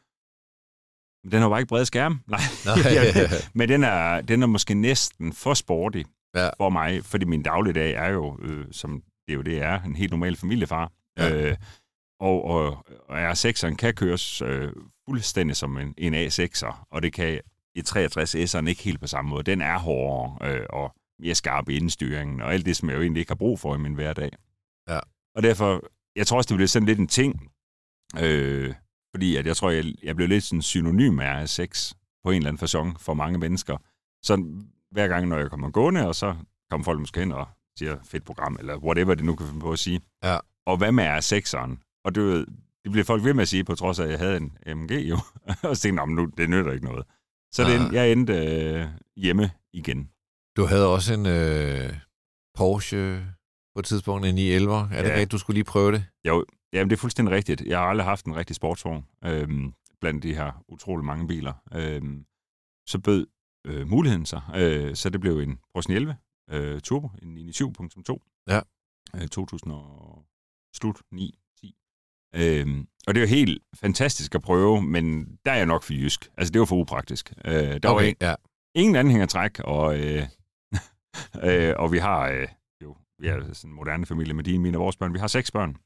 Men 1.24 1.32
den 1.32 1.42
har 1.42 1.50
bare 1.50 1.60
ikke 1.60 1.70
bred 1.70 1.86
skærm. 1.86 2.20
Nej. 2.28 2.40
Nej. 2.66 2.76
Men 3.54 3.70
den 3.70 3.84
er, 3.84 4.22
den 4.22 4.44
er 4.44 4.48
måske 4.48 4.74
næsten 4.74 5.34
for 5.34 5.54
sporty 5.54 6.02
Ja. 6.36 6.50
for 6.58 6.70
mig, 6.70 7.06
fordi 7.06 7.26
min 7.26 7.44
dagligdag 7.44 7.92
er 7.94 8.10
jo, 8.10 8.38
øh, 8.42 8.66
som 8.72 9.02
det 9.28 9.36
jo 9.36 9.42
det 9.42 9.62
er, 9.62 9.82
en 9.82 9.96
helt 9.96 10.12
normal 10.12 10.36
familiefar. 10.36 10.92
Ja. 11.18 11.36
Øh, 11.36 11.58
og, 12.20 12.46
og, 12.46 12.86
og 13.10 13.32
R6'eren 13.32 13.76
kan 13.76 13.94
køres 13.94 14.42
øh, 14.42 14.72
fuldstændig 15.10 15.56
som 15.56 15.78
en, 15.78 15.94
en 15.98 16.16
A6'er, 16.16 16.88
og 16.92 17.04
det 17.04 17.14
kan 17.14 17.42
i 17.76 17.80
63S'eren 17.80 18.68
ikke 18.68 18.84
helt 18.84 19.00
på 19.00 19.08
samme 19.08 19.30
måde. 19.30 19.44
Den 19.44 19.62
er 19.62 19.80
hårdere 19.80 20.52
øh, 20.52 20.66
og 20.70 20.96
mere 21.20 21.36
skarp 21.36 21.70
i 21.70 21.76
indstyringen, 21.76 22.42
og 22.42 22.54
alt 22.54 22.66
det, 22.66 22.78
som 22.78 22.90
jeg 22.90 22.96
jo 22.96 23.02
egentlig 23.02 23.20
ikke 23.20 23.30
har 23.30 23.36
brug 23.36 23.60
for 23.60 23.76
i 23.76 23.78
min 23.78 23.94
hverdag. 23.94 24.32
Ja. 24.90 25.00
Og 25.36 25.44
derfor, 25.44 25.82
jeg 26.16 26.28
tror 26.28 26.38
også, 26.38 26.48
det 26.48 26.58
bliver 26.58 26.68
sådan 26.68 26.86
lidt 26.86 27.00
en 27.00 27.08
ting, 27.08 27.52
øh, 28.20 28.74
fordi 29.16 29.36
at 29.36 29.46
jeg 29.46 29.58
tror, 29.58 29.70
jeg, 29.70 29.86
jeg 30.04 30.16
blev 30.16 30.28
lidt 30.28 30.44
sådan 30.44 30.62
synonym 30.62 31.14
med 31.14 31.26
R6 31.26 31.94
på 32.24 32.32
en 32.32 32.38
eller 32.38 32.48
anden 32.48 32.60
fasong 32.60 33.02
for 33.02 33.14
mange 33.14 33.40
mennesker. 33.40 33.78
Så 34.24 34.64
hver 34.92 35.08
gang, 35.08 35.28
når 35.28 35.38
jeg 35.38 35.50
kommer 35.50 35.70
gående, 35.70 36.08
og 36.08 36.16
så 36.16 36.36
kommer 36.72 36.86
folk 36.86 37.00
måske 37.00 37.20
hen 37.20 37.32
og 37.32 37.48
siger, 37.78 37.98
fedt 38.04 38.26
program, 38.26 38.56
eller 38.60 38.78
whatever 38.78 39.16
det 39.16 39.26
nu 39.26 39.36
kan 39.36 39.48
finde 39.48 39.62
på 39.62 39.72
at 39.72 39.80
sige. 39.80 40.02
Ja. 40.24 40.38
Og 40.66 40.78
hvad 40.78 40.92
med 40.92 41.04
R6'eren? 41.04 41.95
Og 42.06 42.16
det, 42.16 42.46
det 42.84 42.92
bliver 42.92 43.06
folk 43.06 43.24
ved 43.24 43.34
med 43.34 43.42
at 43.42 43.48
sige, 43.48 43.64
på 43.64 43.76
trods 43.76 44.00
af, 44.00 44.04
at 44.04 44.10
jeg 44.12 44.20
havde 44.20 44.38
en 44.38 44.58
MG 44.78 44.92
jo. 44.92 45.18
og 45.70 45.76
så 45.76 45.82
tænkte 45.82 45.88
jeg, 45.88 45.94
"Nå, 45.94 46.06
men 46.06 46.16
nu, 46.16 46.26
det 46.38 46.50
nytter 46.50 46.72
ikke 46.72 46.86
noget. 46.86 47.06
Så 47.52 47.64
det, 47.64 47.88
Ah. 47.88 47.94
jeg 47.94 48.12
endte 48.12 48.34
øh, 48.34 48.86
hjemme 49.18 49.52
igen. 49.74 50.10
Du 50.58 50.66
havde 50.66 50.88
også 50.94 51.14
en 51.14 51.26
øh, 51.26 51.94
Porsche 52.58 53.26
på 53.76 53.80
et 53.80 53.86
tidspunkt, 53.86 54.26
en 54.26 54.36
911. 54.36 54.76
Er 54.76 55.02
det 55.02 55.10
Ja. 55.10 55.14
rigtigt, 55.14 55.32
du 55.32 55.38
skulle 55.38 55.56
lige 55.56 55.64
prøve 55.64 55.92
det? 55.92 56.06
Jamen, 56.74 56.90
det 56.90 56.96
er 56.96 57.00
fuldstændig 57.00 57.36
rigtigt. 57.36 57.62
Jeg 57.62 57.78
har 57.80 57.86
aldrig 57.86 58.06
haft 58.06 58.26
en 58.26 58.36
rigtig 58.36 58.56
sportsvogn 58.56 59.06
øhm, 59.26 59.74
blandt 60.02 60.24
de 60.24 60.36
her 60.36 60.64
utrolig 60.70 61.06
mange 61.06 61.28
biler. 61.28 61.54
Øhm, 61.74 62.26
så 62.88 63.00
bød 63.00 63.28
øh, 63.68 63.88
muligheden 63.88 64.26
sig. 64.26 64.42
Øh, 64.56 64.96
så 64.96 65.10
det 65.10 65.22
blev 65.22 65.40
en 65.40 65.60
Porsche 65.74 65.94
11 65.96 66.16
øh, 66.52 66.82
Turbo, 66.82 67.10
en 67.22 67.38
97.2. 67.50 68.46
Ja. 68.50 68.60
Øh, 69.16 69.28
2000 69.28 69.72
og 69.74 70.26
slut 70.76 71.02
9, 71.12 71.32
10. 71.32 71.40
Øhm, 72.36 72.88
og 73.08 73.16
det 73.16 73.22
er 73.22 73.26
jo 73.26 73.36
helt 73.36 73.64
fantastisk 73.76 74.36
at 74.36 74.42
prøve, 74.42 74.82
men 74.82 75.26
der 75.46 75.52
er 75.52 75.56
jeg 75.56 75.66
nok 75.66 75.84
for 75.84 75.94
jysk. 75.94 76.30
Altså, 76.38 76.52
det 76.52 76.60
var 76.60 76.66
for 76.66 76.76
upraktisk. 76.76 77.34
Øh, 77.46 77.54
der 77.54 77.90
var 77.90 78.02
ikke, 78.02 78.26
ja. 78.26 78.36
ingen 78.76 78.96
anhængertræk, 78.96 79.60
og, 79.60 80.00
øh, 80.00 80.24
øh, 81.48 81.74
og 81.78 81.92
vi 81.92 81.98
har 81.98 82.30
øh, 82.30 82.48
jo, 82.84 82.96
vi 83.20 83.28
er 83.28 83.54
sådan 83.54 83.72
en 83.72 83.76
moderne 83.76 84.06
familie 84.06 84.34
med 84.34 84.44
dine, 84.44 84.64
mine 84.64 84.78
og 84.78 84.82
vores 84.82 84.98
børn. 84.98 85.14
Vi 85.14 85.20
har 85.20 85.28
seks 85.28 85.52
børn, 85.52 85.78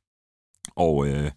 og 0.76 1.08
øh, 1.08 1.32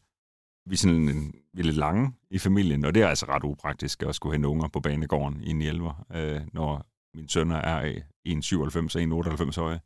vi 0.66 0.74
er 0.74 0.78
sådan 0.78 1.08
en, 1.08 1.34
vi 1.54 1.60
er 1.60 1.64
lidt 1.64 1.76
lange 1.76 2.12
i 2.30 2.38
familien, 2.38 2.84
og 2.84 2.94
det 2.94 3.02
er 3.02 3.08
altså 3.08 3.26
ret 3.26 3.44
upraktisk 3.44 4.02
at 4.02 4.14
skulle 4.14 4.34
hente 4.34 4.48
unger 4.48 4.68
på 4.68 4.80
banegården 4.80 5.40
i 5.42 5.50
en 5.50 5.62
11, 5.62 5.94
øh, 6.14 6.40
når 6.52 6.86
mine 7.16 7.28
sønner 7.28 7.56
er 7.56 7.86
øh, 7.86 8.00
en 8.24 8.42
97 8.42 8.96
og 8.96 9.02
en 9.02 9.12
98 9.12 9.56
høje. 9.56 9.80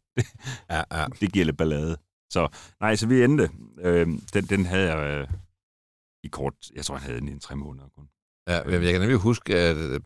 ja, 0.70 0.82
ja. 0.92 1.06
Det 1.20 1.32
giver 1.32 1.44
lidt 1.44 1.56
ballade. 1.56 1.96
Så 2.32 2.48
nej, 2.80 2.96
så 2.96 3.06
vi 3.06 3.24
endte. 3.24 3.50
Øh, 3.80 4.06
den, 4.34 4.44
den 4.44 4.66
havde 4.66 4.94
jeg 4.94 5.18
øh, 5.20 5.28
i 6.24 6.28
kort, 6.28 6.54
jeg 6.76 6.84
tror, 6.84 6.94
jeg 6.94 7.02
havde 7.02 7.20
den 7.20 7.28
i 7.28 7.32
en 7.32 7.40
tre 7.40 7.56
måneder 7.56 7.86
kun. 7.96 8.08
Ja, 8.48 8.64
men 8.64 8.82
jeg 8.82 8.92
kan 8.92 9.00
nemlig 9.00 9.18
huske, 9.18 9.54
at 9.58 9.76
øh, 9.76 10.00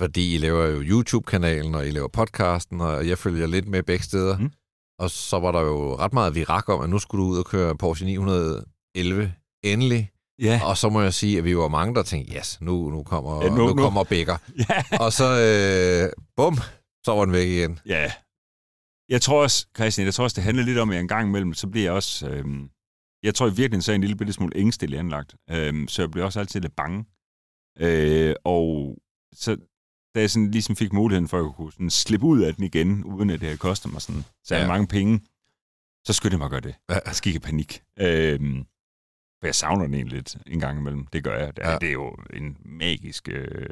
fordi 0.00 0.34
I 0.34 0.38
laver 0.38 0.66
jo 0.66 0.82
YouTube-kanalen, 0.82 1.74
og 1.74 1.86
I 1.86 1.90
laver 1.90 2.08
podcasten, 2.08 2.80
og 2.80 3.08
jeg 3.08 3.18
følger 3.18 3.46
lidt 3.46 3.68
med 3.68 3.82
begge 3.82 4.04
steder. 4.04 4.38
Mm. 4.38 4.50
Og 4.98 5.10
så 5.10 5.38
var 5.38 5.52
der 5.52 5.60
jo 5.60 5.96
ret 5.96 6.12
meget 6.12 6.34
virak 6.34 6.68
om, 6.68 6.80
at 6.80 6.90
nu 6.90 6.98
skulle 6.98 7.24
du 7.24 7.28
ud 7.30 7.38
og 7.38 7.44
køre 7.44 7.76
Porsche 7.76 8.06
911 8.06 9.34
endelig. 9.64 10.10
Ja, 10.38 10.60
Og 10.64 10.76
så 10.76 10.88
må 10.88 11.00
jeg 11.02 11.14
sige, 11.14 11.38
at 11.38 11.44
vi 11.44 11.56
var 11.56 11.68
mange, 11.68 11.94
der 11.94 12.02
tænkte, 12.02 12.34
yes, 12.36 12.58
nu, 12.60 12.90
nu 12.90 13.02
kommer, 13.02 13.42
Ja, 13.44 13.48
nu, 13.48 13.56
nu 13.56 13.66
nu- 13.74 13.82
kommer 13.82 14.04
Bækker. 14.04 14.36
ja. 14.68 14.98
Og 15.00 15.12
så, 15.12 15.24
øh, 15.24 16.12
bum, 16.36 16.56
så 17.06 17.12
var 17.14 17.24
den 17.24 17.32
væk 17.34 17.48
igen. 17.48 17.78
Ja. 17.86 18.12
Jeg 19.10 19.22
tror 19.22 19.42
også, 19.42 19.66
Christian, 19.76 20.04
jeg 20.06 20.14
tror 20.14 20.24
også, 20.24 20.34
det 20.34 20.44
handler 20.44 20.64
lidt 20.64 20.78
om, 20.78 20.90
at 20.90 21.00
en 21.00 21.08
gang 21.08 21.28
imellem, 21.28 21.54
så 21.54 21.68
bliver 21.68 21.84
jeg 21.84 21.92
også... 21.92 22.28
Øhm, 22.28 22.70
jeg 23.22 23.34
tror 23.34 23.46
i 23.46 23.50
virkeligheden, 23.50 23.82
så 23.82 23.90
er 23.90 23.94
jeg 23.94 23.96
en 23.96 24.00
lille 24.00 24.16
bitte 24.16 24.32
smule 24.32 24.56
ængstelig 24.56 24.98
anlagt. 24.98 25.34
Øhm, 25.50 25.88
så 25.88 26.02
jeg 26.02 26.10
bliver 26.10 26.24
også 26.24 26.40
altid 26.40 26.60
lidt 26.60 26.76
bange. 26.76 27.04
Øh, 27.78 28.34
og 28.44 28.98
så 29.32 29.56
da 30.14 30.20
jeg 30.20 30.30
sådan 30.30 30.50
ligesom 30.50 30.76
fik 30.76 30.92
muligheden 30.92 31.28
for 31.28 31.48
at 31.48 31.54
kunne 31.56 31.72
sådan 31.72 31.90
slippe 31.90 32.26
ud 32.26 32.40
af 32.42 32.54
den 32.54 32.64
igen, 32.64 33.04
uden 33.04 33.30
at 33.30 33.40
det 33.40 33.46
havde 33.48 33.58
kostet 33.58 33.92
mig 33.92 34.02
sådan 34.02 34.24
så 34.44 34.56
Ja. 34.56 34.66
mange 34.66 34.86
penge, 34.86 35.20
så 36.06 36.12
skyndte 36.12 36.34
jeg 36.34 36.38
mig 36.38 36.44
at 36.44 36.50
gøre 36.50 36.60
det. 36.60 36.74
Jeg 36.88 37.02
gik 37.22 37.34
i 37.34 37.38
panik. 37.38 37.82
Øhm, 37.98 38.64
for 39.40 39.46
jeg 39.46 39.54
savner 39.54 39.84
den 39.84 39.94
egentlig 39.94 40.16
lidt 40.16 40.36
en 40.46 40.60
gang 40.60 40.78
imellem. 40.78 41.06
Det 41.06 41.24
gør 41.24 41.38
jeg. 41.38 41.56
Det 41.56 41.64
er, 41.64 41.70
Ja. 41.70 41.78
det 41.78 41.88
er 41.88 41.92
jo 41.92 42.16
en 42.32 42.56
magisk 42.64 43.28
øh, 43.28 43.68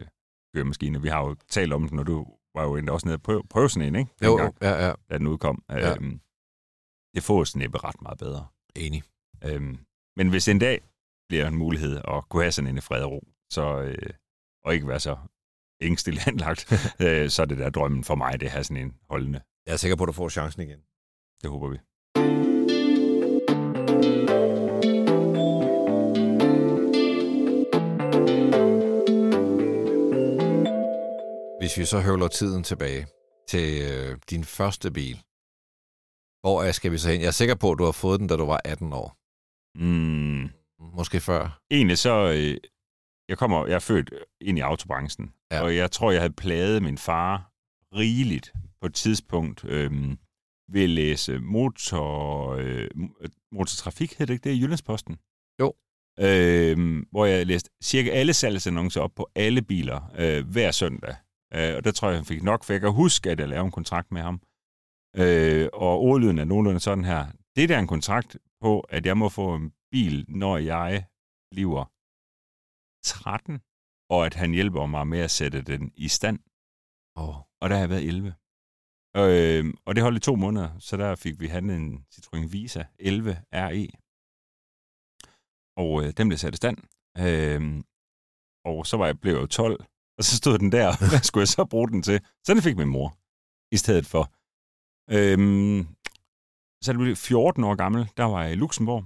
køremaskine. 0.54 1.02
Vi 1.02 1.08
har 1.08 1.20
jo 1.20 1.36
talt 1.48 1.72
om 1.72 1.88
den, 1.88 1.96
når 1.96 2.02
du 2.02 2.26
var 2.54 2.64
jo 2.64 2.76
endda 2.76 2.92
også 2.92 3.06
nede 3.06 3.16
og 3.16 3.22
prøve, 3.22 3.42
prøve 3.50 3.70
sådan 3.70 3.88
en, 3.88 3.94
ikke? 3.96 4.10
Jo, 4.24 4.28
Dengang, 4.30 4.56
ja, 4.62 4.86
ja, 4.86 4.92
da 5.10 5.18
den 5.18 5.26
udkom. 5.26 5.62
Ja. 5.68 5.94
Øhm, 5.94 6.20
det 7.14 7.22
får 7.22 7.44
snippe 7.44 7.78
ret 7.78 8.02
meget 8.02 8.18
bedre. 8.18 8.46
enig. 8.76 9.02
Øhm, 9.44 9.78
men 10.16 10.28
hvis 10.28 10.48
en 10.48 10.58
dag 10.58 10.80
bliver 11.28 11.46
en 11.48 11.56
mulighed 11.56 12.00
at 12.08 12.28
kunne 12.28 12.42
have 12.42 12.52
sådan 12.52 12.70
en 12.70 12.78
i 12.78 12.80
fred 12.80 13.02
og 13.02 13.10
ro, 13.12 13.28
så, 13.50 13.80
øh, 13.82 14.10
og 14.64 14.74
ikke 14.74 14.88
være 14.88 15.00
så 15.00 15.16
ængstelig 15.80 16.20
anlagt, 16.28 16.72
øh, 17.04 17.30
så 17.30 17.42
er 17.42 17.46
det 17.46 17.58
der 17.58 17.70
drømmen 17.70 18.04
for 18.04 18.14
mig, 18.14 18.40
det 18.40 18.46
at 18.46 18.52
have 18.52 18.64
sådan 18.64 18.82
en 18.86 18.96
holdende. 19.10 19.40
Jeg 19.66 19.72
er 19.72 19.76
sikker 19.76 19.96
på, 19.96 20.04
at 20.04 20.08
du 20.08 20.12
får 20.12 20.28
chancen 20.28 20.62
igen. 20.62 20.80
Det 21.42 21.50
håber 21.50 21.68
vi. 21.68 21.78
Hvis 31.78 31.86
vi 31.94 31.96
så 31.96 32.00
høvler 32.00 32.28
tiden 32.28 32.64
tilbage 32.64 33.06
til 33.48 33.82
øh, 33.92 34.18
din 34.30 34.44
første 34.44 34.90
bil, 34.90 35.16
hvor 36.40 36.62
er, 36.62 36.72
skal 36.72 36.92
vi 36.92 36.98
så 36.98 37.10
hen? 37.10 37.20
Jeg 37.20 37.26
er 37.26 37.30
sikker 37.30 37.54
på, 37.54 37.72
at 37.72 37.78
du 37.78 37.84
har 37.84 37.92
fået 37.92 38.20
den, 38.20 38.28
da 38.28 38.36
du 38.36 38.44
var 38.46 38.60
18 38.64 38.92
år. 38.92 39.16
Mm, 39.78 40.48
Måske 40.96 41.20
før. 41.20 41.60
egentlig 41.70 41.98
så, 41.98 42.32
øh, 42.36 42.56
jeg 43.28 43.38
kommer, 43.38 43.66
jeg 43.66 43.74
er 43.74 43.78
født 43.78 44.14
ind 44.40 44.58
i 44.58 44.60
autobranchen, 44.60 45.32
Ja. 45.50 45.62
og 45.62 45.76
jeg 45.76 45.90
tror, 45.90 46.10
jeg 46.10 46.20
havde 46.20 46.32
plaget 46.32 46.82
min 46.82 46.98
far 46.98 47.52
rigeligt 47.96 48.52
på 48.80 48.86
et 48.86 48.94
tidspunkt 48.94 49.64
øh, 49.64 49.92
ved 50.72 50.82
at 50.82 50.90
læse 50.90 51.38
motor, 51.38 52.48
øh, 52.58 52.90
motortrafik, 53.52 54.14
hed 54.18 54.26
det 54.26 54.34
ikke 54.34 54.48
det, 54.50 54.54
i 54.56 54.60
Jyllandsposten? 54.60 55.16
Jo. 55.60 55.74
Øh, 56.20 57.02
hvor 57.10 57.26
jeg 57.26 57.46
læste 57.46 57.70
cirka 57.82 58.10
alle 58.10 58.32
salgsannoncer 58.34 59.00
op 59.00 59.14
på 59.16 59.30
alle 59.34 59.62
biler 59.62 60.00
øh, 60.18 60.48
hver 60.48 60.70
søndag. 60.70 61.14
Øh, 61.54 61.76
og 61.76 61.84
der 61.84 61.92
tror 61.92 62.08
jeg, 62.08 62.18
han 62.18 62.24
fik 62.24 62.42
nok, 62.42 62.64
for 62.64 62.72
jeg 62.72 62.80
kan 62.80 62.92
huske, 62.92 63.30
at 63.30 63.40
jeg 63.40 63.48
lavede 63.48 63.64
en 63.64 63.78
kontrakt 63.78 64.12
med 64.12 64.22
ham. 64.22 64.40
Øh, 65.16 65.68
og 65.72 66.00
ordlyden 66.00 66.38
er 66.38 66.44
nogenlunde 66.44 66.80
sådan 66.80 67.04
her. 67.04 67.26
Det 67.56 67.68
der 67.68 67.76
er 67.76 67.80
en 67.80 67.94
kontrakt 67.96 68.36
på, 68.60 68.80
at 68.80 69.06
jeg 69.06 69.16
må 69.16 69.28
få 69.28 69.54
en 69.54 69.72
bil, 69.90 70.24
når 70.28 70.56
jeg 70.58 71.06
bliver 71.50 71.84
13, 73.04 73.60
og 74.10 74.26
at 74.26 74.34
han 74.34 74.50
hjælper 74.52 74.86
mig 74.86 75.06
med 75.06 75.18
at 75.18 75.30
sætte 75.30 75.62
den 75.62 75.92
i 75.96 76.08
stand. 76.08 76.38
Oh. 77.16 77.36
Og 77.60 77.68
der 77.68 77.74
har 77.74 77.82
jeg 77.82 77.90
været 77.90 78.08
11. 78.08 78.34
Øh, 79.16 79.74
og 79.86 79.94
det 79.94 80.02
holdt 80.02 80.16
i 80.16 80.20
to 80.20 80.34
måneder, 80.36 80.78
så 80.78 80.96
der 80.96 81.14
fik 81.14 81.40
vi 81.40 81.46
handlet 81.46 81.76
en 81.76 82.06
Citroën 82.14 82.46
Visa 82.52 82.84
11 82.98 83.42
RE. 83.52 83.88
Og 85.76 85.90
øh, 86.02 86.12
den 86.16 86.28
blev 86.28 86.38
sat 86.38 86.54
i 86.54 86.56
stand. 86.62 86.78
Øh, 87.24 87.60
og 88.64 88.86
så 88.86 88.96
var 88.96 89.06
jeg, 89.06 89.20
blev 89.20 89.32
jeg 89.32 89.42
jo 89.42 89.46
12, 89.46 89.84
og 90.18 90.24
så 90.24 90.36
stod 90.36 90.58
den 90.58 90.72
der, 90.72 90.96
hvad 91.10 91.22
skulle 91.22 91.42
jeg 91.42 91.48
så 91.48 91.64
bruge 91.64 91.88
den 91.88 92.02
til? 92.02 92.20
Så 92.44 92.54
den 92.54 92.62
fik 92.62 92.76
min 92.76 92.88
mor 92.88 93.16
i 93.74 93.76
stedet 93.76 94.06
for. 94.06 94.32
Øhm, 95.10 95.86
så 96.82 96.92
da 96.92 96.96
jeg 96.98 97.04
blev 97.04 97.16
14 97.16 97.64
år 97.64 97.74
gammel, 97.74 98.08
der 98.16 98.24
var 98.24 98.42
jeg 98.42 98.52
i 98.52 98.54
Luxembourg, 98.54 99.04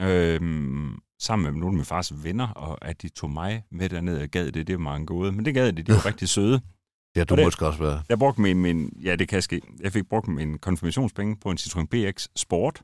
øhm, 0.00 0.98
sammen 1.20 1.42
med 1.44 1.52
nogle 1.52 1.66
af 1.66 1.72
mine 1.72 1.84
fars 1.84 2.24
venner, 2.24 2.48
og 2.48 2.84
at 2.88 3.02
de 3.02 3.08
tog 3.08 3.30
mig 3.30 3.64
med 3.70 3.88
derned 3.88 4.22
og 4.22 4.28
gad 4.28 4.52
det, 4.52 4.66
det 4.66 4.74
var 4.74 4.82
meget 4.82 5.06
gode. 5.06 5.32
Men 5.32 5.44
det 5.44 5.54
gad 5.54 5.72
de, 5.72 5.82
de 5.82 5.92
var 5.92 6.06
rigtig 6.10 6.28
søde. 6.28 6.52
Det 7.14 7.20
har 7.20 7.24
du 7.24 7.34
Og 7.34 7.38
det- 7.38 7.46
måske 7.46 7.66
også 7.66 7.78
været. 7.78 8.02
Jeg 8.08 8.18
brugte 8.18 8.40
min, 8.40 8.58
min, 8.62 8.92
ja 9.02 9.16
det 9.16 9.28
kan 9.28 9.42
ske, 9.42 9.60
jeg 9.80 9.92
fik 9.92 10.08
brugt 10.08 10.28
min 10.28 10.58
konfirmationspenge 10.58 11.36
på 11.36 11.50
en 11.50 11.58
Citroën 11.60 11.86
BX 11.86 12.26
Sport. 12.36 12.82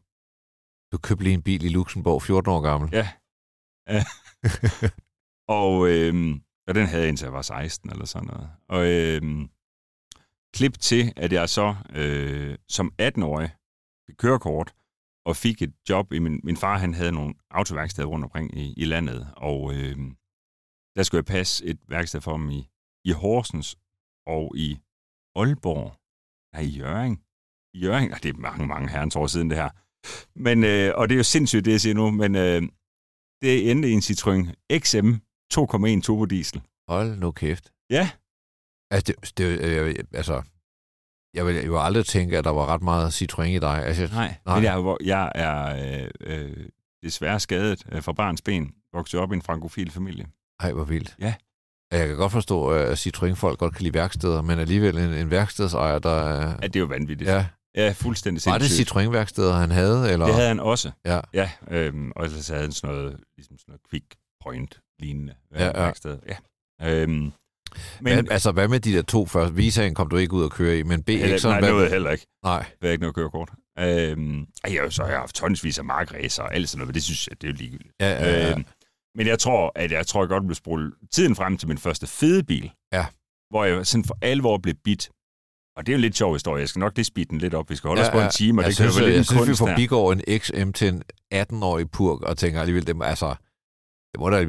Du 0.93 0.99
købte 0.99 1.25
lige 1.25 1.35
en 1.35 1.43
bil 1.43 1.65
i 1.65 1.69
Luxembourg, 1.69 2.23
14 2.23 2.53
år 2.53 2.61
gammel. 2.61 2.89
Ja. 2.93 3.09
ja. 3.89 4.05
og, 5.61 5.89
øhm, 5.91 6.43
og 6.71 6.75
den 6.75 6.87
havde 6.87 7.03
jeg 7.03 7.09
indtil 7.09 7.25
jeg 7.25 7.33
var 7.33 7.43
16 7.43 7.91
eller 7.91 8.05
sådan 8.05 8.27
noget. 8.27 8.51
Og 8.69 8.87
øh, 8.87 9.49
klip 10.55 10.79
til, 10.79 11.13
at 11.17 11.33
jeg 11.33 11.49
så 11.49 11.75
øh, 11.95 12.59
som 12.69 12.93
18-årig 13.03 13.51
fik 14.07 14.17
kørekort 14.19 14.75
og 15.27 15.37
fik 15.37 15.63
et 15.63 15.73
job. 15.89 16.13
I 16.13 16.19
min, 16.19 16.41
min 16.45 16.57
far 16.57 16.79
han 16.79 16.95
havde 16.95 17.13
nogle 17.13 17.35
autoværksteder 17.51 18.09
rundt 18.09 18.25
omkring 18.25 18.59
i, 18.59 18.75
i 18.77 18.85
landet, 18.85 19.29
og 19.37 19.75
øh, 19.75 19.97
der 20.97 21.03
skulle 21.03 21.19
jeg 21.19 21.25
passe 21.25 21.65
et 21.65 21.79
værksted 21.89 22.21
for 22.21 22.31
ham 22.31 22.51
i, 22.51 22.69
i 23.05 23.13
Horsens 23.13 23.79
og 24.27 24.57
i 24.57 24.79
Aalborg. 25.37 25.97
Nej, 26.55 26.63
i 26.63 26.69
Jøring. 26.69 27.25
I 27.75 27.79
Jøring, 27.79 28.23
det 28.23 28.29
er 28.29 28.39
mange, 28.39 28.67
mange 28.67 28.89
herrens 28.89 29.17
år 29.17 29.27
siden 29.27 29.51
det 29.51 29.59
her. 29.59 29.71
Men, 30.39 30.65
øh, 30.65 30.93
og 30.97 31.09
det 31.09 31.15
er 31.15 31.19
jo 31.19 31.23
sindssygt, 31.23 31.65
det 31.65 31.73
jeg 31.73 31.81
siger 31.81 31.95
nu, 31.95 32.11
men 32.11 32.35
øh, 32.35 32.63
det 33.43 33.71
endte 33.71 33.89
i 33.89 33.93
en 33.93 34.07
Citroën 34.09 34.45
XM 34.79 35.30
2,1 35.55 36.01
turbodiesel. 36.03 36.63
Hold 36.89 37.17
nu 37.17 37.31
kæft. 37.31 37.73
Ja. 37.91 38.11
Altså, 38.91 39.13
det, 39.21 39.39
det, 39.39 39.45
øh, 39.61 39.95
altså, 40.15 40.43
jeg 41.35 41.47
vil 41.47 41.65
jo 41.65 41.81
aldrig 41.83 42.07
tænke, 42.07 42.39
at 42.39 42.45
der 42.45 42.51
var 42.51 42.67
ret 42.67 42.83
meget 42.83 43.23
Citroën 43.23 43.43
i 43.43 43.59
dig. 43.59 43.85
Altså, 43.87 44.03
Nej, 44.07 44.13
Nej. 44.13 44.39
Nej. 44.47 44.55
Men 44.57 44.65
jeg, 44.65 44.75
er 44.75 44.97
jeg 45.05 45.33
er 45.35 46.03
øh, 46.05 46.11
øh, 46.21 46.57
desværre 47.03 47.41
skadet 47.41 47.83
øh, 47.93 48.03
fra 48.03 48.13
barns 48.13 48.43
ben, 48.43 48.75
vokset 48.93 49.21
op 49.21 49.33
i 49.33 49.35
en 49.35 49.43
frankofil 49.43 49.91
familie. 49.91 50.27
ej, 50.61 50.73
hvor 50.73 50.85
vildt. 50.85 51.17
Ja. 51.19 51.35
Jeg 51.93 52.09
kan 52.09 52.17
godt 52.17 52.33
forstå, 52.33 52.73
øh, 52.75 52.91
at 52.93 53.07
Citroën-folk 53.07 53.59
godt 53.59 53.75
kan 53.75 53.83
lide 53.83 53.95
værksteder, 53.95 54.43
men 54.43 54.59
alligevel 54.59 54.99
en, 54.99 55.13
en 55.15 55.31
værkstedsejer, 55.31 55.99
der... 55.99 56.11
er- 56.11 56.59
Ja, 56.63 56.67
det 56.67 56.77
er 56.77 56.81
jo 56.81 56.87
vanvittigt. 56.87 57.31
Ja. 57.31 57.47
ja 57.75 57.93
fuldstændig 57.93 58.43
Var 58.47 58.59
det 58.59 58.71
sindssygt. 58.71 58.97
Citroën-værksteder, 58.99 59.53
han 59.53 59.71
havde? 59.71 60.13
Eller? 60.13 60.27
Det 60.27 60.35
havde 60.35 60.49
han 60.49 60.61
også. 60.61 60.91
Ja. 61.05 61.21
Ja, 61.35 61.51
øhm, 61.71 62.13
og 62.17 62.25
ellers 62.25 62.49
havde 62.49 62.63
han 62.63 62.73
sådan 62.73 62.97
noget, 62.97 63.21
ligesom 63.37 63.59
sådan 63.59 63.73
noget 63.73 63.81
quick 63.91 64.17
point 64.45 64.81
lignende 65.01 65.35
Ja, 65.55 65.65
ja. 65.67 65.73
værksted. 65.73 66.19
Ja. 66.29 67.03
Øhm, 67.03 67.11
men 67.13 67.33
Men, 68.01 68.31
altså, 68.31 68.53
hvad 68.53 68.69
med 68.69 68.81
de 68.81 68.93
der 68.93 69.03
to 69.03 69.27
først? 69.27 69.57
Visaen 69.57 69.95
kom 69.95 70.09
du 70.09 70.17
ikke 70.17 70.33
ud 70.35 70.45
at 70.45 70.51
køre 70.51 70.79
i, 70.79 70.83
men 70.83 71.03
B 71.03 71.09
heller, 71.09 71.39
sådan... 71.39 71.53
nej, 71.53 71.61
hvad- 71.61 71.71
noget 71.71 71.91
heller 71.91 72.11
ikke. 72.11 72.27
Nej. 72.45 72.55
Jeg 72.81 72.89
har 72.89 72.93
ikke 72.93 73.01
noget 73.03 73.15
kørekort. 73.15 73.51
Øhm, 73.79 74.47
jeg 74.69 74.83
har 74.83 74.89
så 74.89 75.03
jeg 75.03 75.13
har 75.13 75.19
haft 75.19 75.35
tonsvis 75.35 75.79
af 75.79 75.85
markræser 75.85 76.43
og 76.43 76.55
alt 76.55 76.69
sådan 76.69 76.79
noget, 76.79 76.89
men 76.89 76.95
det 76.95 77.03
synes 77.03 77.29
jeg, 77.29 77.43
det 77.43 77.49
er 77.49 77.53
jo 77.53 77.57
ligegyldigt. 77.57 77.95
Ja, 78.01 78.09
ja, 78.11 78.31
ja. 78.47 78.51
Øhm, 78.53 78.65
men 79.17 79.27
jeg 79.27 79.39
tror, 79.39 79.73
at 79.75 79.93
jeg 79.93 80.07
tror 80.07 80.23
jeg 80.23 80.29
godt 80.29 80.49
vil 80.49 80.57
spole 80.57 80.93
tiden 81.13 81.37
frem 81.37 81.57
til 81.59 81.69
min 81.69 81.79
første 81.79 82.07
fede 82.07 82.43
bil. 82.45 82.71
Ja. 82.93 83.07
Hvor 83.51 83.65
jeg 83.65 83.87
sådan 83.87 84.05
for 84.05 84.19
alvor 84.23 84.59
blev 84.59 84.75
bit. 84.85 85.11
Og 85.77 85.87
det 85.87 85.93
er 85.93 85.95
jo 85.95 85.97
en 85.97 86.01
lidt 86.03 86.17
sjov 86.17 86.33
historie. 86.33 86.61
Jeg 86.61 86.69
skal 86.69 86.81
nok 86.81 86.97
lige 86.97 87.05
speede 87.05 87.29
den 87.29 87.39
lidt 87.39 87.55
op. 87.55 87.71
Vi 87.71 87.77
skal 87.77 87.89
holde 87.89 88.03
Ja, 88.03 88.09
os 88.09 88.13
på 88.13 88.19
ja. 88.19 88.25
en 88.25 88.31
time, 88.31 88.59
og 88.61 88.63
jeg 88.63 88.69
det 88.69 88.77
synes, 88.77 88.97
jeg, 88.97 89.05
lidt 89.05 89.13
jeg 89.13 89.19
en 89.19 89.25
synes, 89.25 89.41
vi 89.43 89.47
kunst 89.47 89.61
her. 89.61 89.67
forbigår 89.69 90.13
en 90.13 90.23
XM 90.39 90.71
til 90.73 90.89
en 90.89 91.03
18-årig 91.35 91.91
purk, 91.91 92.21
og 92.23 92.39
tænker 92.39 92.61
alligevel, 92.61 92.87
det 92.87 92.97
altså, 93.03 93.35
det 94.13 94.21
må 94.21 94.31
da 94.31 94.45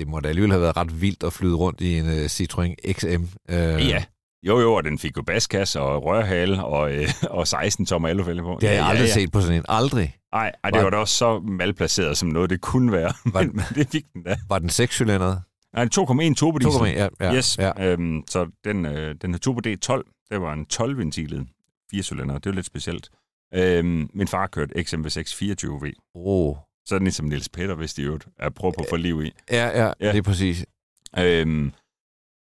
det 0.00 0.08
må 0.08 0.20
da 0.20 0.28
alligevel 0.28 0.50
have 0.50 0.62
været 0.62 0.76
ret 0.76 1.00
vildt 1.00 1.22
at 1.22 1.32
flyde 1.32 1.54
rundt 1.54 1.80
i 1.80 1.98
en 1.98 2.06
uh, 2.06 2.24
Citroën 2.24 2.92
XM. 2.92 3.22
Uh, 3.52 3.88
Ja. 3.88 4.04
Jo, 4.42 4.60
jo, 4.60 4.74
og 4.74 4.84
den 4.84 4.98
fik 4.98 5.16
jo 5.16 5.22
baskasse 5.22 5.80
og 5.80 6.04
rørhale 6.04 6.64
og, 6.64 6.92
øh, 6.92 7.08
og 7.30 7.48
16 7.48 7.86
tommer 7.86 8.08
alufælde 8.08 8.42
på. 8.42 8.58
Det 8.60 8.68
har 8.68 8.74
jeg 8.76 8.82
ja, 8.82 8.88
aldrig 8.88 9.06
ja. 9.06 9.12
set 9.12 9.32
på 9.32 9.40
sådan 9.40 9.56
en. 9.56 9.64
Aldrig. 9.68 10.16
Ej, 10.32 10.52
ej, 10.64 10.70
det 10.70 10.76
Var- 10.78 10.82
var 10.82 10.90
da 10.90 10.96
også 10.96 11.14
så 11.14 11.38
malplaceret, 11.40 12.16
som 12.18 12.28
noget 12.28 12.50
det 12.50 12.60
kunne 12.60 12.92
være. 12.92 13.12
Var- 13.24 13.42
Men, 13.42 13.50
men 13.56 13.64
det 13.74 13.88
fik 13.92 14.04
den 14.14 14.22
da. 14.22 14.36
Var 14.48 14.58
den 14.58 14.70
6-cylindret? 14.70 15.38
Nej, 15.74 15.84
2,1 15.84 16.34
turbodiesel. 16.34 16.80
2,1, 16.80 16.86
ja. 16.86 17.08
ja, 17.20 17.34
yes. 17.34 17.58
ja. 17.58 17.86
Øhm, 17.92 18.22
så 18.28 18.46
den, 18.64 18.86
øh, 18.86 19.14
den 19.22 19.30
her 19.32 19.38
Turbo 19.38 19.60
D12, 19.68 20.26
det 20.30 20.40
var 20.40 20.52
en 20.52 20.66
12-ventilet 20.72 21.46
4-cylinder. 21.94 22.34
Det 22.34 22.46
var 22.46 22.52
lidt 22.52 22.66
specielt. 22.66 23.08
Øhm, 23.54 24.10
min 24.14 24.28
far 24.28 24.46
kørte 24.46 24.74
XMV6 24.78 25.34
24V. 25.42 26.10
Oh. 26.14 26.56
Så 26.86 26.94
er 26.94 26.98
den 26.98 27.04
ligesom 27.06 27.26
Niels 27.26 27.48
Peter, 27.48 27.74
hvis 27.74 27.94
de 27.94 28.02
jo 28.02 28.20
er 28.38 28.50
prøve 28.50 28.72
på 28.72 28.80
at 28.82 28.88
få 28.90 28.96
liv 28.96 29.22
i. 29.22 29.32
Ja, 29.50 29.66
ja, 29.66 29.84
Ja. 29.84 29.92
ja, 30.00 30.12
det 30.12 30.18
er 30.18 30.22
præcis. 30.22 30.66
Øhm, 31.18 31.72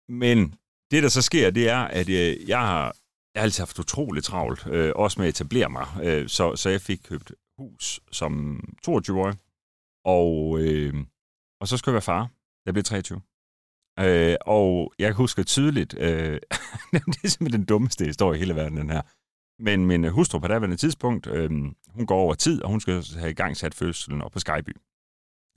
men 0.09 0.55
det, 0.91 1.03
der 1.03 1.09
så 1.09 1.21
sker, 1.21 1.49
det 1.49 1.69
er, 1.69 1.77
at 1.77 2.09
øh, 2.09 2.49
jeg 2.49 2.59
har, 2.59 2.95
jeg 3.33 3.41
har 3.41 3.43
altid 3.43 3.61
haft 3.61 3.79
utroligt 3.79 4.25
travlt, 4.25 4.67
øh, 4.67 4.91
også 4.95 5.19
med 5.19 5.27
at 5.27 5.33
etablere 5.33 5.69
mig. 5.69 5.87
Øh, 6.03 6.29
så, 6.29 6.55
så 6.55 6.69
jeg 6.69 6.81
fik 6.81 6.99
købt 7.03 7.31
hus 7.57 7.99
som 8.11 8.59
22-årig, 8.87 9.35
og, 10.05 10.59
øh, 10.59 10.93
og 11.61 11.67
så 11.67 11.77
skulle 11.77 11.93
jeg 11.93 11.95
være 11.95 12.01
far. 12.01 12.29
Jeg 12.65 12.73
blev 12.73 12.83
23. 12.83 13.21
Øh, 13.99 14.35
og 14.41 14.93
jeg 14.99 15.13
husker 15.13 15.43
tydeligt, 15.43 15.95
øh, 15.97 16.39
det 16.91 17.23
er 17.23 17.27
simpelthen 17.27 17.61
den 17.61 17.65
dummeste 17.65 18.05
historie 18.05 18.37
i 18.37 18.39
hele 18.39 18.55
verden, 18.55 18.77
den 18.77 18.89
her. 18.89 19.01
Men 19.59 19.85
min 19.85 20.03
hustru 20.03 20.39
på 20.39 20.47
daværende 20.47 20.77
tidspunkt, 20.77 21.27
øh, 21.27 21.49
hun 21.89 22.05
går 22.07 22.19
over 22.19 22.33
tid, 22.33 22.63
og 22.63 22.69
hun 22.69 22.79
skal 22.79 23.03
have 23.17 23.31
i 23.31 23.33
gang 23.33 23.57
sat 23.57 23.75
fødselen 23.75 24.21
op 24.21 24.31
på 24.31 24.39
Skyby. 24.39 24.75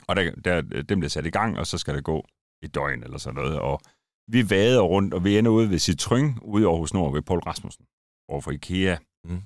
Og 0.08 0.16
der, 0.16 0.30
der, 0.30 0.60
den 0.60 1.00
bliver 1.00 1.08
sat 1.08 1.26
i 1.26 1.30
gang, 1.30 1.58
og 1.58 1.66
så 1.66 1.78
skal 1.78 1.94
det 1.94 2.04
gå 2.04 2.26
et 2.62 2.74
døgn 2.74 3.02
eller 3.02 3.18
sådan 3.18 3.34
noget. 3.34 3.58
Og 3.58 3.80
vi 4.28 4.50
vader 4.50 4.80
rundt, 4.80 5.14
og 5.14 5.24
vi 5.24 5.38
ender 5.38 5.50
ude 5.50 5.70
ved 5.70 5.78
Citroën, 5.78 6.40
ude 6.42 6.62
i 6.62 6.66
Aarhus 6.66 6.94
Nord 6.94 7.12
ved 7.12 7.22
Paul 7.22 7.38
Rasmussen, 7.38 7.86
overfor 8.28 8.50
IKEA. 8.50 8.96
Mm. 9.24 9.42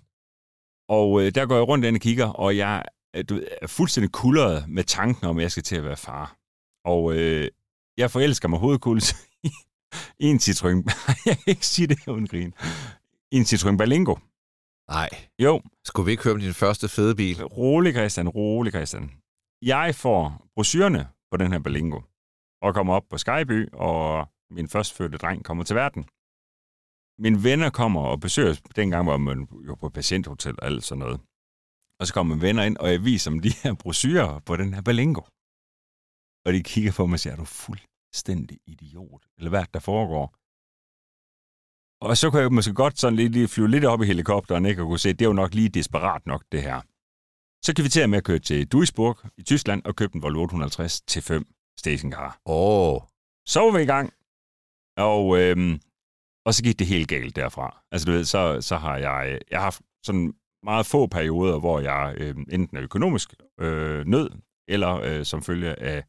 Og 0.88 1.22
øh, 1.22 1.34
der 1.34 1.46
går 1.46 1.54
jeg 1.54 1.68
rundt 1.68 1.84
ind 1.84 1.96
og 1.96 2.00
kigger, 2.00 2.26
og 2.26 2.56
jeg 2.56 2.84
øh, 3.16 3.24
du 3.28 3.34
ved, 3.34 3.46
er 3.62 3.66
fuldstændig 3.66 4.12
kuldret 4.12 4.68
med 4.68 4.84
tanken 4.84 5.26
om, 5.26 5.36
at 5.38 5.42
jeg 5.42 5.50
skal 5.50 5.62
til 5.62 5.76
at 5.76 5.84
være 5.84 5.96
far. 5.96 6.36
Og 6.84 7.16
øh, 7.16 7.48
jeg 7.96 8.10
forelsker 8.10 8.48
mig 8.48 8.58
hovedkuls 8.58 9.14
i 10.24 10.26
en 10.26 10.36
Citroën. 10.36 10.78
jeg 11.26 11.36
kan 11.36 11.46
ikke 11.46 11.66
sige 11.66 11.86
det 11.86 12.08
uden 12.08 12.26
grin. 12.26 12.54
I 13.32 13.36
en 13.36 13.42
Citroën 13.42 13.76
Berlingo. 13.76 14.16
Nej. 14.88 15.10
Jo, 15.38 15.62
Skulle 15.84 16.06
vi 16.06 16.10
ikke 16.10 16.22
køre 16.22 16.34
med 16.34 16.42
din 16.42 16.54
første 16.54 16.88
fede 16.88 17.14
bil? 17.16 17.44
rolig 17.44 17.92
Christian, 17.94 18.28
rolig 18.28 18.72
Christian. 18.72 19.10
Jeg 19.62 19.94
får 19.94 20.22
brochurerne 20.54 21.08
på 21.30 21.36
den 21.36 21.52
her 21.52 21.58
Berlingo, 21.58 22.00
og 22.62 22.74
kommer 22.74 22.94
op 22.94 23.06
på 23.10 23.18
Skyby, 23.18 23.68
og 23.72 24.28
min 24.50 24.68
førstfødte 24.68 25.18
dreng 25.18 25.44
kommer 25.44 25.64
til 25.64 25.76
verden. 25.76 26.02
Mine 27.24 27.38
venner 27.48 27.70
kommer 27.70 28.00
og 28.12 28.20
besøger 28.20 28.50
os. 28.50 28.60
Dengang 28.76 29.06
var 29.06 29.16
man 29.16 29.38
jo 29.68 29.74
på 29.74 29.88
patienthotel 29.88 30.54
og 30.60 30.66
alt 30.66 30.84
sådan 30.84 30.98
noget. 31.04 31.20
Og 32.00 32.06
så 32.06 32.14
kommer 32.14 32.34
mine 32.34 32.46
venner 32.46 32.62
ind, 32.68 32.76
og 32.76 32.88
jeg 32.92 33.04
viser 33.04 33.30
dem 33.30 33.40
de 33.40 33.50
her 33.62 33.74
brochurer 33.82 34.38
på 34.48 34.56
den 34.56 34.74
her 34.74 34.82
Berlingo. 34.82 35.22
Og 36.46 36.50
de 36.52 36.62
kigger 36.62 36.92
på 36.96 37.06
mig 37.06 37.16
og 37.16 37.20
siger, 37.20 37.32
er 37.32 37.36
du 37.36 37.44
fuldstændig 37.44 38.58
idiot? 38.66 39.22
Eller 39.38 39.50
hvad 39.50 39.60
er 39.60 39.64
der 39.74 39.80
foregår? 39.80 40.26
Og 42.04 42.16
så 42.16 42.30
kunne 42.30 42.42
jeg 42.42 42.52
måske 42.52 42.74
godt 42.74 42.98
sådan 42.98 43.16
lige, 43.16 43.28
lige 43.28 43.48
flyve 43.48 43.68
lidt 43.68 43.84
op 43.84 44.02
i 44.02 44.06
helikopteren, 44.06 44.66
ikke? 44.66 44.82
Og 44.82 44.88
kunne 44.88 44.98
se, 44.98 45.12
det 45.12 45.22
er 45.22 45.26
jo 45.26 45.32
nok 45.32 45.54
lige 45.54 45.68
desperat 45.68 46.26
nok, 46.26 46.42
det 46.52 46.62
her. 46.62 46.80
Så 47.64 47.74
kan 47.74 47.84
vi 47.84 47.88
til 47.88 48.08
med 48.08 48.18
at 48.18 48.24
køre 48.24 48.38
til 48.38 48.66
Duisburg 48.66 49.18
i 49.38 49.42
Tyskland 49.42 49.82
og 49.84 49.96
købe 49.96 50.16
en 50.16 50.22
Volvo 50.22 50.42
850 50.42 51.02
T5 51.10 51.42
stationcar. 51.78 52.38
Åh. 52.46 52.94
Oh. 52.94 53.00
Så 53.46 53.60
var 53.60 53.70
vi 53.76 53.82
i 53.82 53.86
gang, 53.86 54.12
og, 54.96 55.38
øhm, 55.40 55.80
og 56.46 56.54
så 56.54 56.62
gik 56.62 56.78
det 56.78 56.86
helt 56.86 57.08
galt 57.08 57.36
derfra. 57.36 57.82
Altså 57.92 58.06
du 58.06 58.12
ved, 58.12 58.24
så, 58.24 58.60
så 58.60 58.76
har 58.76 58.96
jeg, 58.96 59.40
jeg 59.50 59.58
har 59.58 59.64
haft 59.64 59.82
sådan 60.02 60.34
meget 60.62 60.86
få 60.86 61.06
perioder, 61.06 61.58
hvor 61.58 61.80
jeg 61.80 62.14
øh, 62.16 62.36
enten 62.50 62.76
er 62.76 62.82
økonomisk 62.82 63.34
øh, 63.60 64.06
nød, 64.06 64.30
eller 64.68 64.94
øh, 64.94 65.24
som 65.24 65.42
følge 65.42 65.80
af 65.80 66.04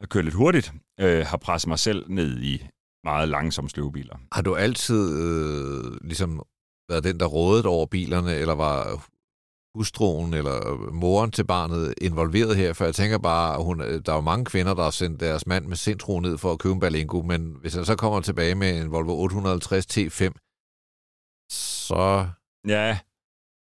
at 0.00 0.08
køre 0.08 0.22
lidt 0.22 0.34
hurtigt, 0.34 0.72
øh, 1.00 1.26
har 1.26 1.36
presset 1.36 1.68
mig 1.68 1.78
selv 1.78 2.10
ned 2.10 2.42
i 2.42 2.66
meget 3.04 3.28
langsomme 3.28 3.70
sløvebiler. 3.70 4.16
Har 4.32 4.42
du 4.42 4.54
altid 4.54 5.18
øh, 5.22 5.98
ligesom 6.00 6.42
været 6.88 7.04
den, 7.04 7.20
der 7.20 7.26
rådede 7.26 7.68
over 7.68 7.86
bilerne, 7.86 8.34
eller 8.34 8.54
var 8.54 9.06
hustruen 9.78 10.34
eller 10.34 10.90
moren 10.92 11.30
til 11.30 11.44
barnet 11.44 11.94
involveret 12.00 12.56
her? 12.56 12.72
For 12.72 12.84
jeg 12.84 12.94
tænker 12.94 13.18
bare, 13.18 13.62
hun, 13.62 13.80
øh, 13.80 14.02
der 14.06 14.12
er 14.12 14.16
jo 14.16 14.20
mange 14.20 14.44
kvinder, 14.44 14.74
der 14.74 14.82
har 14.82 14.90
sendt 14.90 15.20
deres 15.20 15.46
mand 15.46 15.66
med 15.66 15.76
sindtro 15.76 16.20
ned 16.20 16.38
for 16.38 16.52
at 16.52 16.58
købe 16.58 16.74
en 16.74 16.80
Berlingo, 16.80 17.22
men 17.22 17.56
hvis 17.60 17.76
jeg 17.76 17.86
så 17.86 17.96
kommer 17.96 18.20
tilbage 18.20 18.54
med 18.54 18.80
en 18.80 18.90
Volvo 18.90 19.18
850 19.22 19.86
T5, 19.98 20.32
så... 21.50 22.28
Ja, 22.68 22.98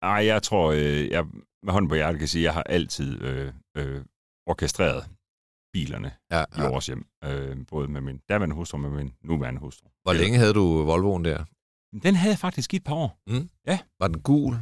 ej, 0.02 0.26
jeg 0.26 0.44
tror, 0.44 0.72
øh, 0.72 1.10
jeg 1.10 1.26
med 1.64 1.74
hånden 1.74 1.90
på 1.90 1.96
hjertet 1.96 2.20
kan 2.20 2.28
sige, 2.28 2.42
at 2.42 2.46
jeg 2.46 2.54
har 2.54 2.64
altid 2.64 3.22
øh, 3.22 3.54
øh, 3.78 4.02
orkestreret 4.48 5.06
bilerne 5.74 6.12
Ja, 6.32 6.42
i 6.42 6.46
ja. 6.58 6.70
vores 6.70 6.86
hjem. 6.88 7.06
Øh, 7.24 7.58
både 7.68 7.88
med 7.88 8.02
min 8.02 8.18
daværende 8.30 8.56
hustru 8.56 8.76
og 8.78 8.82
med 8.82 8.90
min 8.90 9.14
nuværende 9.24 9.60
hustru. 9.60 9.90
Hvor 10.04 10.14
længe 10.14 10.38
havde 10.38 10.54
du 10.54 10.84
Volvoen 10.84 11.26
der? 11.26 11.44
Den 12.04 12.16
havde 12.16 12.32
jeg 12.32 12.40
faktisk 12.40 12.74
i 12.74 12.78
et 12.78 12.84
par 12.84 12.96
år. 12.96 13.18
Var 14.00 14.08
den 14.08 14.22
gul? 14.22 14.56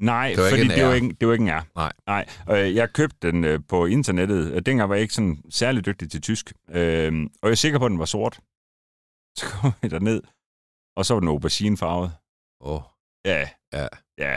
Nej, 0.00 0.28
Det 0.28 0.42
var 0.42 0.50
fordi 0.50 0.68
det, 0.68 0.84
var 0.84 0.92
ikke, 0.94 1.08
det 1.20 1.28
var 1.28 1.32
ikke 1.32 1.42
en 1.44 1.50
R. 1.50 1.62
Nej. 1.74 1.92
Nej. 2.06 2.26
Øh, 2.50 2.74
jeg 2.74 2.92
købte 2.92 3.16
den 3.32 3.44
øh, 3.44 3.60
på 3.68 3.86
internettet. 3.86 4.54
og 4.54 4.66
Dengang 4.66 4.88
var 4.88 4.94
jeg 4.94 5.02
ikke 5.02 5.14
sådan 5.14 5.42
særlig 5.50 5.86
dygtig 5.86 6.10
til 6.10 6.20
tysk. 6.22 6.52
Øh, 6.68 7.12
og 7.42 7.46
jeg 7.48 7.50
er 7.50 7.54
sikker 7.54 7.78
på, 7.78 7.84
at 7.84 7.90
den 7.90 7.98
var 7.98 8.04
sort. 8.04 8.40
Så 9.38 9.46
kom 9.50 9.72
jeg 9.82 9.90
derned, 9.90 10.22
og 10.96 11.06
så 11.06 11.14
var 11.14 11.20
den 11.20 11.28
auberginefarvet. 11.28 12.12
Åh, 12.60 12.74
oh, 12.74 12.82
Ja. 13.24 13.48
Ja. 13.72 13.86
Ja. 14.18 14.36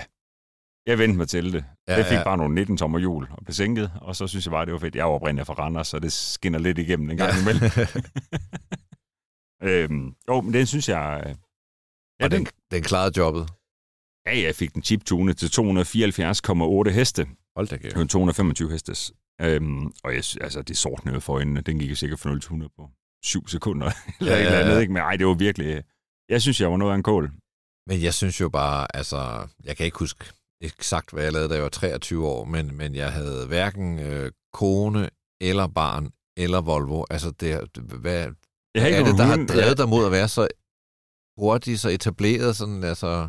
Jeg 0.85 0.99
vendte 0.99 1.17
mig 1.17 1.29
til 1.29 1.53
det. 1.53 1.65
Ja, 1.87 1.93
Ja, 1.93 1.97
jeg 1.97 2.05
fik 2.05 2.17
ja. 2.17 2.23
bare 2.23 2.37
nogle 2.37 2.55
19 2.55 2.77
tommer 2.77 2.99
hjul 2.99 3.27
og 3.31 3.43
blev 3.45 3.53
sænket, 3.53 3.91
og 4.01 4.15
så 4.15 4.27
synes 4.27 4.45
jeg 4.45 4.51
bare, 4.51 4.65
det 4.65 4.73
var 4.73 4.79
fedt. 4.79 4.95
Jeg 4.95 5.05
var 5.05 5.11
oprindeligt 5.11 5.45
fra 5.47 5.53
Randers, 5.53 5.87
så 5.87 5.99
det 5.99 6.13
skinner 6.13 6.59
lidt 6.59 6.77
igennem 6.77 7.09
en 7.09 7.17
gang 7.17 7.31
Ja. 7.33 7.41
imellem. 7.41 7.69
øhm, 9.63 10.15
jo, 10.27 10.41
men 10.41 10.53
den 10.53 10.65
synes 10.65 10.89
jeg... 10.89 11.23
øh, 11.27 11.35
Ja, 12.19 12.25
og 12.25 12.31
den, 12.31 12.47
den 12.71 12.83
klarede 12.83 13.13
jobbet. 13.17 13.49
ja, 14.27 14.39
jeg 14.45 14.55
fik 14.55 14.73
den 14.73 14.83
chiptune 14.83 15.33
til 15.33 15.47
274,8 15.47 16.89
heste. 16.89 17.27
Hold 17.55 17.67
da 17.67 17.77
kæft. 17.77 17.83
Det 17.83 17.95
var 17.95 18.01
en 18.01 18.07
225 18.07 18.71
hestes. 18.71 19.13
Øhm, 19.41 19.85
og 20.03 20.11
jeg, 20.15 20.23
altså, 20.41 20.61
det 20.61 20.77
sortnede 20.77 21.21
for 21.21 21.33
øjnene. 21.33 21.61
Den 21.61 21.79
gik 21.79 21.89
jo 21.89 21.95
sikkert 21.95 22.19
fra 22.19 22.29
0 22.29 22.41
til 22.41 22.45
100 22.47 22.71
på 22.77 22.89
7 23.23 23.47
sekunder. 23.47 23.91
eller 24.19 24.31
Ja, 24.31 24.37
ja, 24.37 24.41
et 24.41 24.45
eller 24.45 24.57
ja, 24.57 24.61
andet, 24.63 24.75
ja. 24.75 24.79
ikke? 24.79 24.93
Men 24.93 25.01
ej, 25.01 25.15
det 25.15 25.27
var 25.27 25.33
virkelig... 25.33 25.83
Jeg 26.29 26.41
synes, 26.41 26.61
jeg 26.61 26.71
var 26.71 26.77
noget 26.77 26.91
af 26.91 26.95
en 26.95 27.03
kål. 27.03 27.31
Men 27.87 28.01
jeg 28.03 28.13
synes 28.13 28.41
jo 28.41 28.49
bare, 28.49 28.95
altså, 28.95 29.47
jeg 29.63 29.77
kan 29.77 29.85
ikke 29.85 29.99
huske 29.99 30.25
eksakt, 30.61 31.11
hvad 31.11 31.23
jeg 31.23 31.33
lavede, 31.33 31.49
da 31.49 31.53
jeg 31.53 31.63
var 31.63 31.69
23 31.69 32.27
år, 32.27 32.45
men, 32.45 32.77
men 32.77 32.95
jeg 32.95 33.11
havde 33.11 33.47
hverken 33.47 33.99
øh, 33.99 34.31
kone 34.53 35.09
eller 35.41 35.67
barn 35.67 36.09
eller 36.37 36.61
Volvo. 36.61 37.03
Altså, 37.09 37.31
det, 37.31 37.77
hvad, 37.77 38.13
Jeg 38.75 38.81
hvad 38.81 38.91
er 38.91 39.03
det, 39.05 39.17
der 39.17 39.23
har 39.23 39.45
drevet 39.53 39.77
dig 39.77 39.89
mod 39.89 40.05
at 40.05 40.11
være 40.11 40.27
så 40.27 40.47
hurtigt, 41.37 41.79
så 41.79 41.89
etableret, 41.89 42.55
sådan, 42.55 42.83
altså, 42.83 43.27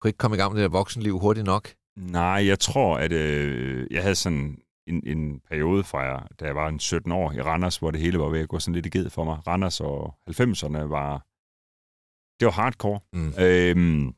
kunne 0.00 0.08
ikke 0.08 0.18
komme 0.18 0.36
i 0.36 0.40
gang 0.40 0.52
med 0.52 0.62
det 0.62 0.70
der 0.70 0.78
voksenliv 0.78 1.18
hurtigt 1.18 1.46
nok? 1.46 1.74
Nej, 1.96 2.46
jeg 2.46 2.58
tror, 2.58 2.98
at 2.98 3.12
øh, 3.12 3.86
jeg 3.90 4.02
havde 4.02 4.14
sådan 4.14 4.58
en, 4.86 5.02
en 5.06 5.40
periode 5.40 5.84
fra, 5.84 6.02
jeg, 6.02 6.22
da 6.40 6.44
jeg 6.44 6.54
var 6.54 6.68
en 6.68 6.80
17 6.80 7.12
år 7.12 7.32
i 7.32 7.40
Randers, 7.40 7.76
hvor 7.76 7.90
det 7.90 8.00
hele 8.00 8.18
var 8.18 8.28
ved 8.28 8.40
at 8.40 8.48
gå 8.48 8.58
sådan 8.58 8.74
lidt 8.74 8.86
i 8.86 8.98
ged 8.98 9.10
for 9.10 9.24
mig. 9.24 9.46
Randers 9.46 9.80
og 9.80 10.14
90'erne 10.30 10.78
var, 10.78 11.24
det 12.40 12.46
var 12.46 12.52
hardcore. 12.52 13.00
Mm. 13.12 13.32
Øhm, 13.38 14.14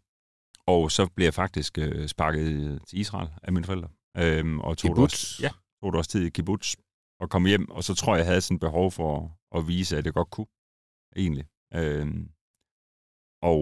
og 0.66 0.90
så 0.90 1.06
blev 1.06 1.24
jeg 1.26 1.34
faktisk 1.34 1.78
øh, 1.78 2.08
sparket 2.08 2.80
til 2.88 2.98
Israel 2.98 3.28
af 3.42 3.52
mine 3.52 3.64
forældre. 3.64 3.88
Øhm, 4.16 4.60
og 4.60 4.78
tog 4.78 4.88
det, 4.88 4.96
Kibbutz? 4.96 5.14
også, 5.14 5.42
ja, 5.42 5.50
tog 5.82 5.92
det 5.92 5.98
også 5.98 6.10
tid 6.10 6.24
i 6.26 6.30
kibbutz 6.30 6.74
og 7.20 7.30
kom 7.30 7.46
hjem, 7.46 7.70
og 7.70 7.84
så 7.84 7.94
tror 7.94 8.14
jeg, 8.14 8.18
jeg 8.18 8.26
havde 8.26 8.40
sådan 8.40 8.58
behov 8.58 8.90
for 8.92 9.38
at 9.56 9.68
vise, 9.68 9.98
at 9.98 10.04
jeg 10.06 10.12
godt 10.14 10.30
kunne, 10.30 10.46
egentlig. 11.16 11.46
Øhm, 11.74 12.30
og, 13.42 13.60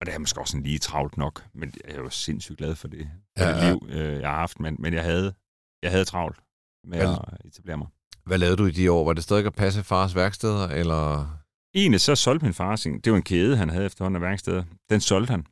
og 0.00 0.06
det 0.06 0.14
er 0.14 0.18
måske 0.18 0.40
også 0.40 0.52
sådan 0.52 0.62
lige 0.62 0.78
travlt 0.78 1.16
nok, 1.16 1.46
men 1.54 1.74
jeg 1.84 1.94
er 1.94 1.98
jo 2.00 2.10
sindssygt 2.10 2.58
glad 2.58 2.74
for 2.74 2.88
det, 2.88 3.10
for 3.38 3.44
Ja, 3.44 3.54
det 3.56 3.62
ja. 3.62 3.70
liv, 3.72 3.88
øh, 3.88 4.20
jeg 4.20 4.30
har 4.30 4.36
haft, 4.36 4.60
men, 4.60 4.76
men 4.78 4.94
jeg, 4.94 5.02
havde, 5.04 5.34
jeg 5.82 5.90
havde 5.90 6.04
travlt 6.04 6.40
med 6.84 6.98
Vel- 6.98 7.34
at 7.34 7.44
etablere 7.44 7.76
mig. 7.78 7.88
Hvad 8.24 8.38
lavede 8.38 8.56
du 8.56 8.66
i 8.66 8.70
de 8.70 8.92
år? 8.92 9.04
Var 9.04 9.12
det 9.12 9.24
stadig 9.24 9.46
at 9.46 9.54
passe 9.54 9.84
fars 9.84 10.14
værksteder, 10.14 10.68
eller... 10.68 11.28
Egentlig 11.74 12.00
så 12.00 12.14
solgte 12.14 12.44
min 12.44 12.54
far 12.54 12.76
sin, 12.76 13.00
det 13.00 13.12
var 13.12 13.16
en 13.16 13.22
kæde, 13.24 13.56
han 13.56 13.70
havde 13.70 13.86
efterhånden 13.86 14.22
af 14.22 14.28
værksteder. 14.28 14.64
Den 14.90 15.00
solgte 15.00 15.30
han, 15.30 15.46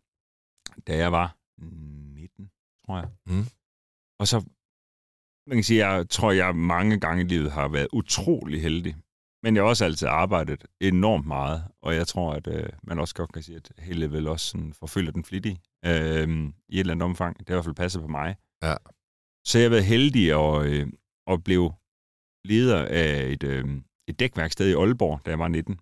da 0.87 0.97
jeg 0.97 1.13
var 1.13 1.37
19, 2.15 2.51
tror 2.87 2.99
jeg. 2.99 3.09
Mm. 3.27 3.47
Og 4.21 4.29
så, 4.29 4.37
man 5.47 5.57
kan 5.57 5.65
sige, 5.65 5.87
jeg 5.89 6.09
tror, 6.09 6.33
jeg 6.33 6.57
mange 6.57 7.01
gange 7.01 7.25
i 7.25 7.27
livet 7.27 7.53
har 7.53 7.69
været 7.69 7.89
utrolig 7.93 8.63
heldig. 8.63 8.97
Men 9.43 9.57
jeg 9.57 9.63
har 9.63 9.69
også 9.69 9.85
altid 9.85 10.09
arbejdet 10.09 10.67
enormt 10.81 11.27
meget, 11.27 11.65
og 11.83 11.95
jeg 11.95 12.07
tror, 12.07 12.33
at 12.33 12.47
øh, 12.47 12.69
man 12.83 12.99
også 12.99 13.15
godt 13.15 13.33
kan 13.33 13.43
sige, 13.43 13.57
at 13.57 13.73
heldet 13.79 14.13
vel 14.13 14.29
også 14.29 14.47
sådan 14.47 14.73
forfølger 14.73 15.13
den 15.13 15.25
flittige 15.25 15.61
øh, 15.85 16.29
i 16.69 16.75
et 16.75 16.81
eller 16.81 16.93
andet 16.95 17.05
omfang. 17.05 17.39
Det 17.39 17.49
har 17.49 17.55
i 17.55 17.57
hvert 17.57 17.65
fald 17.65 17.75
passet 17.75 18.03
på 18.03 18.09
mig. 18.09 18.37
Ja. 18.63 18.75
Så 19.45 19.59
jeg 19.59 19.65
har 19.65 19.71
været 19.71 19.85
heldig 19.85 20.33
at, 20.33 20.67
øh, 20.67 20.87
at 21.27 21.45
blive 21.45 21.73
leder 22.45 22.85
af 22.85 23.27
et, 23.27 23.43
øh, 23.43 23.65
et 24.09 24.21
dækværksted 24.21 24.69
i 24.69 24.73
Aalborg, 24.73 25.21
da 25.27 25.31
jeg 25.31 25.39
var 25.39 25.49
19. 25.49 25.81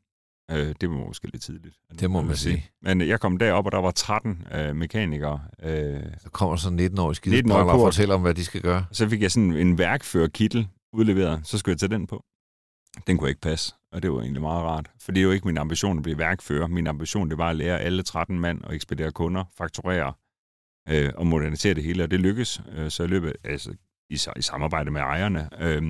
Øh, 0.53 0.75
det 0.81 0.91
var 0.91 0.97
måske 0.97 1.29
lidt 1.33 1.43
tidligt. 1.43 1.77
Det 2.01 2.11
må 2.11 2.23
man 2.23 2.37
sige. 2.37 2.71
Men 2.83 3.01
jeg 3.01 3.21
kom 3.21 3.37
derop, 3.38 3.67
og 3.67 3.73
der 3.73 3.79
var 3.79 3.91
13 3.91 4.47
øh, 4.55 4.77
mekanikere. 4.77 5.41
Øh, 5.62 6.01
Så 6.23 6.31
kommer 6.31 6.57
så 6.57 6.69
19-årige 6.69 6.88
19-årige 6.88 7.15
skidespræller 7.15 7.55
og 7.65 7.79
Kurt. 7.79 7.87
fortæller 7.95 8.15
om, 8.15 8.21
hvad 8.23 8.35
de 8.35 8.45
skal 8.45 8.61
gøre. 8.62 8.85
så 8.93 9.09
fik 9.09 9.23
jeg 9.23 9.31
sådan 9.31 9.53
en 9.53 9.79
værkførerkittel 9.79 10.69
udleveret, 10.93 11.41
så 11.45 11.59
skulle 11.59 11.73
jeg 11.73 11.79
tage 11.79 11.91
den 11.91 12.07
på. 12.07 12.25
Den 13.07 13.19
kunne 13.19 13.29
ikke 13.29 13.41
passe, 13.41 13.75
og 13.93 14.03
det 14.03 14.12
var 14.12 14.21
egentlig 14.21 14.43
meget 14.43 14.62
rart. 14.62 14.91
For 15.01 15.12
det 15.12 15.21
er 15.21 15.25
jo 15.25 15.31
ikke 15.31 15.47
min 15.47 15.59
ambition 15.59 15.97
at 15.99 16.03
blive 16.03 16.19
værkfører. 16.19 16.67
Min 16.67 16.87
ambition 16.87 17.31
det 17.31 17.38
var 17.38 17.51
at 17.51 17.57
lære 17.57 17.81
alle 17.81 18.03
13 18.03 18.41
mand 18.41 18.65
at 18.65 18.75
ekspedere 18.75 19.12
kunder, 19.12 19.45
fakturere 19.59 20.12
øh, 20.88 21.11
og 21.17 21.27
modernisere 21.27 21.75
det 21.75 21.83
hele, 21.85 22.03
og 22.03 22.11
det 22.11 22.21
lykkes. 22.21 22.62
Øh, 22.73 22.91
så 22.91 23.03
i 23.03 23.07
løbet, 23.07 23.33
altså 23.45 23.71
i, 24.11 24.15
i 24.37 24.43
samarbejde 24.43 24.91
med 24.91 25.01
ejerne, 25.01 25.49
øh, 25.61 25.83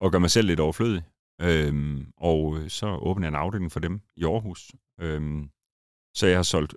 og 0.00 0.12
gør 0.12 0.18
mig 0.18 0.30
selv 0.30 0.46
lidt 0.46 0.60
overflødig. 0.60 1.02
Øh, 1.40 2.06
og 2.16 2.58
øh, 2.58 2.70
så 2.70 2.86
åbner 2.86 3.26
jeg 3.26 3.28
en 3.28 3.42
afdeling 3.44 3.72
for 3.72 3.80
dem 3.80 4.00
i 4.16 4.24
Aarhus. 4.24 4.72
Øh, 5.00 5.44
så 6.16 6.26
jeg 6.26 6.38
har 6.38 6.42
solgt 6.42 6.74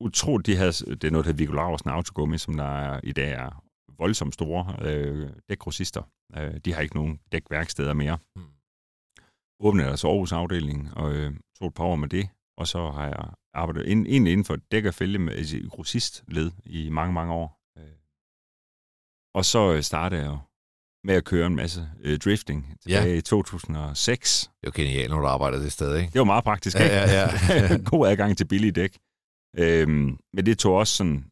utroligt, 0.00 0.46
de 0.46 0.56
havde, 0.56 0.72
det 0.72 1.04
er 1.04 1.10
noget, 1.10 1.24
der 1.24 1.30
hedder 1.30 1.42
Viggo 1.42 1.52
Laursen 1.52 1.90
Autogummi, 1.90 2.38
som 2.38 2.54
der 2.54 2.64
er, 2.64 3.00
i 3.02 3.12
dag 3.12 3.32
er 3.32 3.64
voldsomt 3.98 4.34
store 4.34 4.76
øh, 4.80 5.30
dækgrossister. 5.48 6.02
Øh, 6.36 6.56
de 6.64 6.72
har 6.72 6.80
ikke 6.80 6.96
nogen 6.96 7.20
dækværksteder 7.32 7.94
mere. 7.94 8.18
Mm. 8.36 8.42
Åbnede 9.60 9.88
deres 9.88 10.04
Aarhus 10.04 10.32
afdeling 10.32 10.96
og 10.96 11.12
øh, 11.12 11.32
tog 11.58 11.68
et 11.68 11.74
par 11.74 11.84
år 11.84 11.96
med 11.96 12.08
det, 12.08 12.28
og 12.58 12.66
så 12.66 12.90
har 12.90 13.06
jeg 13.06 13.30
arbejdet 13.54 13.86
ind, 13.86 14.06
egentlig 14.06 14.32
inden 14.32 14.44
for 14.44 14.56
dæk 14.56 14.84
og 14.84 14.94
fælge 14.94 15.18
med 15.18 15.32
altså, 15.32 15.68
grossistled 15.70 16.50
i 16.64 16.90
mange, 16.90 17.12
mange 17.12 17.32
år. 17.32 17.60
Øh, 17.78 17.96
og 19.34 19.44
så 19.44 19.74
øh, 19.74 19.82
startede 19.82 20.22
jeg 20.22 20.38
med 21.04 21.14
at 21.14 21.24
køre 21.24 21.46
en 21.46 21.56
masse 21.56 21.88
øh, 22.00 22.18
drifting 22.18 22.76
tilbage 22.82 23.16
i 23.16 23.20
2006. 23.20 24.50
Det 24.60 24.66
jo 24.66 24.72
genialt, 24.74 25.10
når 25.10 25.20
du 25.20 25.26
arbejder 25.26 25.58
det 25.58 25.72
sted, 25.72 25.96
ikke? 25.96 26.12
Det 26.12 26.18
var 26.18 26.24
meget 26.24 26.44
praktisk, 26.44 26.76
Ja, 26.76 26.84
ikke? 26.84 26.96
ja, 26.96 27.28
ja. 27.72 27.78
God 27.90 28.08
adgang 28.08 28.36
til 28.36 28.44
billige 28.48 28.72
dæk. 28.72 28.98
Øhm, 29.58 30.18
men 30.32 30.46
det 30.46 30.58
tog 30.58 30.74
også 30.74 30.96
sådan... 30.96 31.24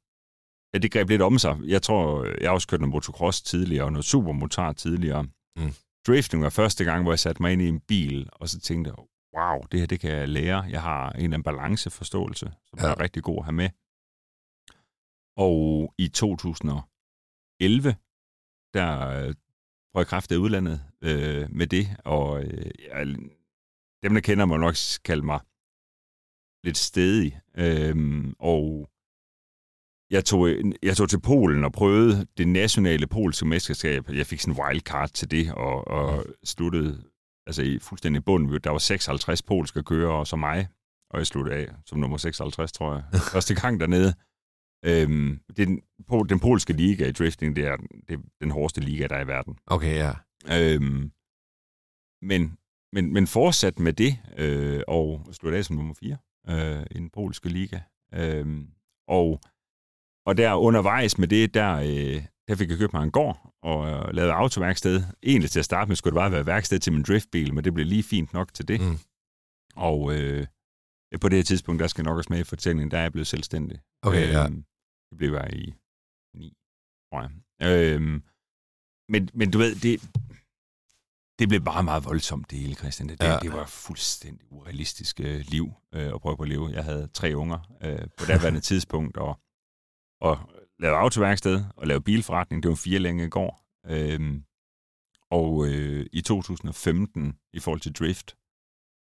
Ja, 0.74 0.78
det 0.78 0.92
greb 0.92 1.08
lidt 1.08 1.22
om 1.22 1.38
sig. 1.38 1.56
Jeg 1.64 1.82
tror, 1.82 2.24
jeg 2.40 2.48
har 2.48 2.54
også 2.54 2.68
kørt 2.68 2.80
noget 2.80 2.92
motocross 2.92 3.42
tidligere, 3.42 3.84
og 3.84 3.92
noget 3.92 4.04
supermotar 4.04 4.72
tidligere. 4.72 5.22
Mm. 5.56 5.72
Drifting 6.06 6.42
var 6.42 6.50
første 6.50 6.84
gang, 6.84 7.02
hvor 7.02 7.12
jeg 7.12 7.18
satte 7.18 7.42
mig 7.42 7.52
ind 7.52 7.62
i 7.62 7.68
en 7.68 7.80
bil, 7.80 8.28
og 8.32 8.48
så 8.48 8.60
tænkte 8.60 8.88
jeg, 8.90 8.98
wow, 9.36 9.60
det 9.72 9.80
her 9.80 9.86
det 9.86 10.00
kan 10.00 10.10
jeg 10.10 10.28
lære. 10.28 10.62
Jeg 10.62 10.82
har 10.82 11.10
en 11.10 11.16
eller 11.16 11.24
anden 11.26 11.42
balanceforståelse, 11.42 12.52
som 12.66 12.78
Ja. 12.78 12.86
ja. 12.86 12.92
er 12.92 13.00
rigtig 13.00 13.22
god 13.22 13.38
at 13.38 13.44
have 13.44 13.52
med. 13.52 13.68
Og 15.36 15.94
i 15.98 16.08
2011, 16.08 17.96
der 18.74 19.34
øh, 19.88 19.92
prøvede 19.92 20.00
jeg 20.00 20.06
kræfte 20.06 20.34
i 20.34 20.38
udlandet 20.38 20.80
øh, 21.02 21.46
med 21.50 21.66
det, 21.66 21.88
og 22.04 22.44
øh, 22.44 22.70
jeg, 22.88 23.06
dem, 24.02 24.14
der 24.14 24.20
kender 24.20 24.44
mig 24.46 24.58
nok 24.58 24.74
kalde 25.04 25.26
mig 25.26 25.40
lidt 26.64 26.76
stedig. 26.76 27.40
Øhm, 27.56 28.34
og 28.38 28.90
jeg 30.10 30.24
tog, 30.24 30.48
jeg 30.82 30.96
tog 30.96 31.08
til 31.08 31.20
Polen 31.20 31.64
og 31.64 31.72
prøvede 31.72 32.26
det 32.38 32.48
nationale 32.48 33.06
polske 33.06 33.46
mesterskab. 33.46 34.08
Jeg 34.08 34.26
fik 34.26 34.40
sådan 34.40 34.54
en 34.54 34.60
wildcard 34.60 35.10
til 35.10 35.30
det, 35.30 35.52
og, 35.52 35.88
og 35.88 36.24
sluttede 36.44 37.04
altså 37.46 37.62
i 37.62 37.78
fuldstændig 37.78 38.24
bund. 38.24 38.60
Der 38.60 38.70
var 38.70 38.78
56 38.78 39.42
polske 39.42 39.82
kører, 39.82 40.12
og 40.12 40.26
så 40.26 40.36
mig. 40.36 40.68
Og 41.10 41.18
jeg 41.18 41.26
sluttede 41.26 41.56
af 41.56 41.68
som 41.86 41.98
nummer 41.98 42.16
56, 42.16 42.72
tror 42.72 42.94
jeg. 42.94 43.04
Første 43.32 43.54
gang 43.54 43.80
dernede. 43.80 44.14
Øhm, 44.84 45.40
det 45.56 45.58
er 45.58 45.66
den, 45.66 45.82
den 46.28 46.40
polske 46.40 46.72
liga 46.72 47.08
i 47.08 47.12
drifting, 47.12 47.56
det 47.56 47.64
er, 47.66 47.76
det 47.76 48.14
er 48.14 48.22
den 48.40 48.50
hårdeste 48.50 48.80
liga, 48.80 49.06
der 49.06 49.16
er 49.16 49.24
i 49.24 49.26
verden. 49.26 49.58
Okay, 49.66 49.94
ja. 49.96 50.12
Øhm, 50.52 51.12
men, 52.22 52.58
men, 52.92 53.12
men 53.12 53.26
fortsat 53.26 53.78
med 53.78 53.92
det, 53.92 54.18
øh, 54.38 54.82
og 54.88 55.26
slutte 55.32 55.58
af 55.58 55.64
som 55.64 55.76
nummer 55.76 55.94
4 55.94 56.16
øh, 56.48 56.86
i 56.90 56.94
den 56.94 57.10
polske 57.10 57.48
liga. 57.48 57.80
Øhm, 58.14 58.66
og, 59.08 59.40
og 60.26 60.36
der 60.36 60.54
undervejs 60.54 61.18
med 61.18 61.28
det, 61.28 61.54
der, 61.54 61.74
øh, 61.74 62.22
der 62.48 62.54
fik 62.54 62.70
jeg 62.70 62.78
købt 62.78 62.92
mig 62.92 63.02
en 63.02 63.10
gård 63.10 63.54
og 63.62 63.90
øh, 63.90 64.14
lavet 64.14 64.30
autoværksted. 64.30 65.02
Egentlig 65.22 65.50
til 65.50 65.58
at 65.58 65.64
starte 65.64 65.88
med 65.88 65.96
skulle 65.96 66.12
det 66.12 66.20
bare 66.20 66.32
være 66.32 66.46
værksted 66.46 66.78
til 66.78 66.92
min 66.92 67.02
driftbil, 67.02 67.54
men 67.54 67.64
det 67.64 67.74
blev 67.74 67.86
lige 67.86 68.02
fint 68.02 68.32
nok 68.32 68.54
til 68.54 68.68
det. 68.68 68.80
Mm. 68.80 68.98
Og 69.76 70.14
øh, 70.14 70.46
på 71.20 71.28
det 71.28 71.38
her 71.38 71.42
tidspunkt, 71.42 71.80
der 71.80 71.86
skal 71.86 72.04
nok 72.04 72.16
også 72.16 72.32
med 72.32 72.38
i 72.38 72.44
fortællingen, 72.44 72.90
der 72.90 72.98
er 72.98 73.02
jeg 73.02 73.12
blevet 73.12 73.26
selvstændig. 73.26 73.78
Okay, 74.02 74.32
ja. 74.32 74.44
Øhm, 74.44 74.64
Det 75.10 75.16
blev 75.18 75.32
jeg 75.34 75.52
i 75.54 75.74
9, 76.36 76.56
tror 77.10 77.20
jeg. 77.22 77.30
Øhm, 77.68 78.22
men, 79.08 79.30
men 79.34 79.50
du 79.50 79.58
ved, 79.58 79.74
det, 79.74 80.00
det 81.38 81.48
blev 81.48 81.60
bare 81.60 81.82
meget 81.82 82.04
voldsomt, 82.04 82.50
det 82.50 82.58
hele, 82.58 82.74
Christian. 82.74 83.08
Det, 83.08 83.20
Ja. 83.22 83.38
det 83.42 83.52
var 83.52 83.66
fuldstændig 83.66 84.52
urealistisk 84.52 85.20
øh, 85.20 85.40
liv 85.54 85.66
øh, 85.94 86.14
at 86.14 86.20
prøve 86.20 86.36
på 86.36 86.42
at 86.42 86.48
leve. 86.48 86.68
Jeg 86.70 86.84
havde 86.84 87.08
tre 87.14 87.36
unger 87.36 87.60
øh, 87.82 88.08
på 88.18 88.24
daværende 88.28 88.60
tidspunkt, 88.70 89.16
og, 89.16 89.40
og 90.20 90.34
lavede 90.78 90.98
autoværksted 90.98 91.64
og 91.76 91.86
lavede 91.86 92.04
bilforretning. 92.04 92.62
Det 92.62 92.68
var 92.68 92.74
fire 92.74 92.98
længe 92.98 93.30
går. 93.30 93.64
Øhm, 93.86 94.44
og 95.30 95.66
øh, 95.68 96.06
i 96.12 96.20
2015, 96.20 97.38
i 97.52 97.60
forhold 97.60 97.80
til 97.80 97.92
drift, 97.92 98.28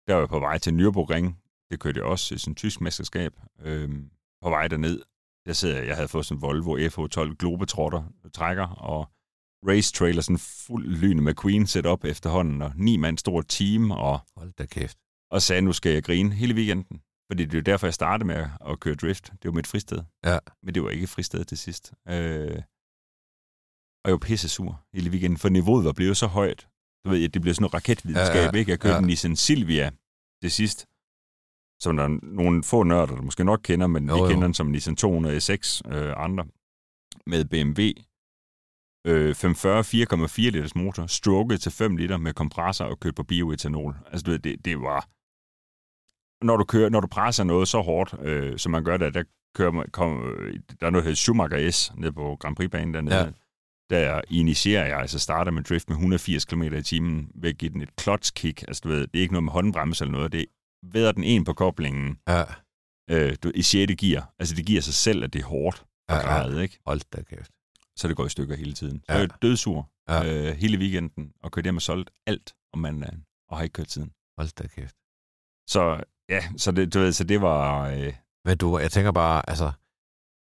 der 0.06 0.14
var 0.14 0.20
jeg 0.20 0.28
på 0.28 0.38
vej 0.38 0.58
til 0.58 0.72
Nürburgring. 0.80 1.26
Det 1.70 1.80
kørte 1.80 1.98
jeg 1.98 2.06
også 2.06 2.34
i 2.34 2.38
sådan 2.38 2.52
et 2.52 2.56
tysk 2.56 2.80
mesterskab. 2.80 3.32
Øhm, 3.58 4.10
på 4.42 4.50
vej 4.50 4.68
derned, 4.68 5.02
der 5.48 5.54
sidder 5.54 5.76
jeg, 5.78 5.86
jeg 5.86 5.94
havde 5.94 6.08
fået 6.08 6.26
sådan 6.26 6.38
en 6.38 6.42
Volvo 6.42 6.76
FH12 6.78 7.34
Globetrotter 7.34 8.02
trækker, 8.34 8.66
og 8.66 9.08
race 9.68 9.92
trailer, 9.92 10.22
sådan 10.22 10.38
fuld 10.38 10.86
lyn 10.86 11.20
med 11.20 11.34
Queen 11.42 11.66
setup 11.66 12.04
efterhånden, 12.04 12.62
og 12.62 12.72
ni 12.76 12.96
mand 12.96 13.18
stort 13.18 13.44
team, 13.48 13.90
og, 13.90 14.20
Hold 14.36 14.52
da 14.58 14.66
kæft. 14.66 14.98
og 15.30 15.42
sagde, 15.42 15.62
nu 15.62 15.72
skal 15.72 15.92
jeg 15.92 16.04
grine 16.04 16.34
hele 16.34 16.54
weekenden. 16.54 17.00
Fordi 17.30 17.44
det 17.44 17.54
er 17.54 17.58
jo 17.58 17.62
derfor, 17.62 17.86
jeg 17.86 17.94
startede 17.94 18.26
med 18.26 18.48
at- 18.70 18.80
køre 18.80 18.94
drift. 18.94 19.24
Det 19.42 19.44
var 19.44 19.52
mit 19.52 19.66
fristed. 19.66 19.98
Ja. 20.24 20.38
Men 20.62 20.74
det 20.74 20.82
var 20.82 20.90
ikke 20.90 21.02
et 21.02 21.08
fristed 21.08 21.44
til 21.44 21.58
sidst. 21.58 21.92
Øh, 22.08 22.62
og 24.04 24.06
jeg 24.08 24.12
var 24.12 24.18
pisse 24.18 24.48
sur 24.48 24.80
hele 24.94 25.10
weekenden, 25.10 25.38
for 25.38 25.48
niveauet 25.48 25.84
var 25.84 25.92
blevet 25.92 26.16
så 26.16 26.26
højt. 26.26 26.68
Du 27.04 27.10
ved, 27.10 27.28
det 27.28 27.42
blev 27.42 27.54
sådan 27.54 27.62
noget 27.62 27.74
raketvidenskab, 27.74 28.34
Ja, 28.36 28.42
ja, 28.52 28.58
ikke? 28.58 28.70
Jeg 28.70 28.80
kørte 28.80 28.94
ja. 28.94 28.98
en 29.00 29.06
Nissan 29.06 29.36
Silvia 29.36 29.90
til 30.42 30.50
sidst, 30.50 30.86
som 31.80 31.96
der 31.96 32.04
er 32.04 32.18
nogle 32.22 32.62
få 32.64 32.82
nørder, 32.82 33.14
der 33.14 33.22
måske 33.22 33.44
nok 33.44 33.60
kender, 33.62 33.86
men 33.86 34.08
Jo, 34.08 34.14
vi 34.14 34.20
jo. 34.20 34.28
kender 34.28 34.42
den 34.46 34.54
som 34.54 34.66
Nissan 34.66 34.96
200 34.96 35.40
SX 35.40 35.82
øh, 35.86 36.12
andre, 36.16 36.44
med 37.26 37.44
BMW. 37.44 37.82
Øh, 39.06 39.34
540 39.34 40.26
4,4 40.26 40.40
liters 40.50 40.74
motor, 40.74 41.06
strukket 41.06 41.60
til 41.60 41.72
5 41.72 41.96
liter 41.96 42.16
med 42.16 42.34
kompressor 42.34 42.84
og 42.84 43.00
kørt 43.00 43.14
på 43.14 43.22
bioetanol. 43.22 43.96
Altså, 44.06 44.24
du 44.24 44.30
ved, 44.30 44.38
det, 44.38 44.64
det 44.64 44.80
var... 44.80 45.08
Når 46.44 46.56
du, 46.56 46.64
kører, 46.64 46.88
når 46.88 47.00
du 47.00 47.06
presser 47.06 47.44
noget 47.44 47.68
så 47.68 47.80
hårdt, 47.80 48.14
øh, 48.22 48.58
som 48.58 48.72
man 48.72 48.84
gør 48.84 48.96
der, 48.96 49.10
der, 49.10 49.22
kører 49.54 49.70
man, 49.70 49.86
kom, 49.92 50.22
øh, 50.26 50.54
der 50.80 50.86
er 50.86 50.90
noget, 50.90 51.02
der 51.04 51.08
hedder 51.08 51.14
Schumacher 51.14 51.70
S, 51.70 51.92
nede 51.96 52.12
på 52.12 52.36
Grand 52.40 52.56
Prix-banen 52.56 52.94
dernede. 52.94 53.16
Ja. 53.16 53.30
Der 53.90 54.20
initierer 54.30 54.86
jeg, 54.86 54.98
altså 54.98 55.18
starter 55.18 55.52
med 55.52 55.62
drift 55.62 55.88
med 55.88 55.96
180 55.96 56.44
km 56.44 56.62
i 56.62 56.82
timen, 56.82 57.30
ved 57.34 57.50
at 57.50 57.58
give 57.58 57.72
den 57.72 57.80
et 57.80 57.90
clutch 58.00 58.32
kick. 58.34 58.62
Altså, 58.68 58.80
du 58.84 58.88
ved, 58.88 59.00
det 59.00 59.18
er 59.18 59.22
ikke 59.22 59.34
noget 59.34 59.44
med 59.44 59.52
håndbremse 59.52 60.04
eller 60.04 60.12
noget, 60.12 60.32
det 60.32 60.40
er 60.40 60.44
væder 60.82 61.12
den 61.12 61.24
en 61.24 61.44
på 61.44 61.52
koblingen 61.52 62.18
Ja, 62.28 62.44
øh, 63.10 63.36
du, 63.42 63.52
i 63.54 63.62
6. 63.62 63.92
gear. 63.98 64.34
Altså, 64.38 64.54
det 64.54 64.66
giver 64.66 64.80
sig 64.80 64.94
selv, 64.94 65.24
at 65.24 65.32
det 65.32 65.40
er 65.42 65.46
hårdt 65.46 65.84
og 66.08 66.16
Ja, 66.16 66.46
ja. 66.46 66.60
ikke? 66.60 66.78
hold 66.86 67.00
da 67.12 67.22
kæft. 67.22 67.50
så 67.96 68.08
det 68.08 68.16
går 68.16 68.26
i 68.26 68.28
stykker 68.28 68.56
hele 68.56 68.72
tiden. 68.72 68.98
Så 68.98 69.04
Ja. 69.08 69.14
er 69.14 69.18
jeg 69.20 69.30
dødsur 69.42 69.90
Ja. 70.08 70.48
øh, 70.50 70.56
hele 70.56 70.78
weekenden, 70.78 71.32
og 71.42 71.52
kørte 71.52 71.66
hjem 71.66 71.76
og 71.76 71.82
solgt 71.82 72.10
alt 72.26 72.54
om 72.72 72.78
mandagen, 72.80 73.24
og 73.48 73.56
har 73.56 73.62
ikke 73.64 73.72
kørt 73.72 73.90
siden. 73.90 74.12
Hold 74.38 74.48
da 74.58 74.66
kæft. 74.68 74.94
Så 75.70 76.04
ja, 76.28 76.42
så 76.56 76.70
det, 76.72 76.94
du 76.94 76.98
ved, 76.98 77.12
så 77.12 77.24
det 77.24 77.40
var... 77.40 77.88
Øh, 77.88 78.12
Men 78.44 78.58
du, 78.58 78.78
jeg 78.78 78.90
tænker 78.92 79.12
bare, 79.12 79.48
altså, 79.50 79.72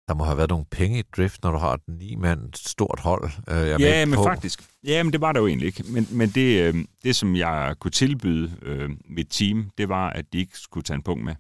der 0.07 0.13
må 0.13 0.23
have 0.23 0.37
været 0.37 0.49
nogle 0.49 0.65
penge 0.71 0.99
i 0.99 1.03
drift, 1.17 1.43
når 1.43 1.51
du 1.51 1.57
har 1.57 1.73
et 1.73 1.81
ni 1.87 2.15
mand 2.15 2.53
stort 2.53 2.99
hold. 2.99 3.23
Øh, 3.49 3.67
jeg 3.67 3.79
ja, 3.79 4.05
men 4.05 4.15
på. 4.15 4.23
faktisk. 4.23 4.69
Ja, 4.83 5.03
men 5.03 5.13
det 5.13 5.21
var 5.21 5.31
der 5.31 5.39
jo 5.39 5.47
egentlig 5.47 5.65
ikke. 5.67 5.83
Men, 5.83 6.07
men 6.11 6.29
det, 6.29 6.61
øh, 6.61 6.85
det, 7.03 7.15
som 7.15 7.35
jeg 7.35 7.75
kunne 7.79 7.91
tilbyde 7.91 8.57
øh, 8.61 8.89
mit 9.05 9.27
team, 9.29 9.69
det 9.77 9.89
var, 9.89 10.09
at 10.09 10.33
de 10.33 10.37
ikke 10.37 10.57
skulle 10.57 10.83
tage 10.83 10.95
en 10.95 11.03
punkt 11.03 11.23
med. 11.23 11.35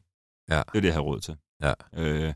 Ja. 0.49 0.57
Det 0.57 0.73
var 0.73 0.79
det, 0.79 0.85
jeg 0.85 0.93
havde 0.93 1.05
råd 1.05 1.19
til. 1.19 1.37
Ja. 1.61 1.73
Øh, 1.97 2.33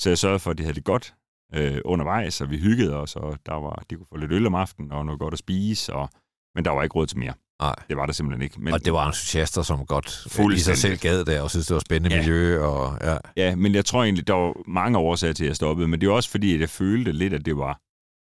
så 0.00 0.10
jeg 0.10 0.18
sørgede 0.18 0.38
for, 0.38 0.50
at 0.50 0.58
de 0.58 0.62
havde 0.62 0.74
det 0.74 0.84
godt 0.84 1.14
øh, 1.54 1.80
undervejs, 1.84 2.40
og 2.40 2.50
vi 2.50 2.58
hyggede 2.58 2.96
os, 2.96 3.16
og 3.16 3.38
der 3.46 3.54
var, 3.54 3.84
de 3.90 3.96
kunne 3.96 4.06
få 4.12 4.16
lidt 4.16 4.32
øl 4.32 4.46
om 4.46 4.54
aftenen, 4.54 4.92
og 4.92 5.06
noget 5.06 5.20
godt 5.20 5.34
at 5.34 5.38
spise, 5.38 5.94
og, 5.94 6.08
men 6.54 6.64
der 6.64 6.70
var 6.70 6.82
ikke 6.82 6.94
råd 6.94 7.06
til 7.06 7.18
mere. 7.18 7.34
Nej. 7.60 7.74
Det 7.88 7.96
var 7.96 8.06
der 8.06 8.12
simpelthen 8.12 8.42
ikke. 8.42 8.60
Men, 8.60 8.72
og 8.74 8.84
det 8.84 8.92
var 8.92 9.06
entusiaster, 9.06 9.62
som 9.62 9.86
godt 9.86 10.26
i 10.56 10.58
sig 10.58 10.76
selv 10.78 10.98
gad 10.98 11.24
det, 11.24 11.40
og 11.40 11.50
synes, 11.50 11.66
det 11.66 11.74
var 11.74 11.80
spændende 11.80 12.16
Ja. 12.16 12.22
miljø. 12.22 12.60
Og, 12.64 12.98
ja. 13.02 13.16
Ja, 13.36 13.56
men 13.56 13.74
jeg 13.74 13.84
tror 13.84 14.04
egentlig, 14.04 14.26
der 14.26 14.34
var 14.34 14.54
mange 14.70 14.98
årsager 14.98 15.32
til, 15.32 15.44
at 15.44 15.48
jeg 15.48 15.56
stoppede, 15.56 15.88
men 15.88 16.00
det 16.00 16.08
var 16.08 16.14
også 16.14 16.30
fordi, 16.30 16.54
at 16.54 16.60
jeg 16.60 16.70
følte 16.70 17.12
lidt, 17.12 17.32
at 17.34 17.44
det 17.46 17.56
var 17.56 17.80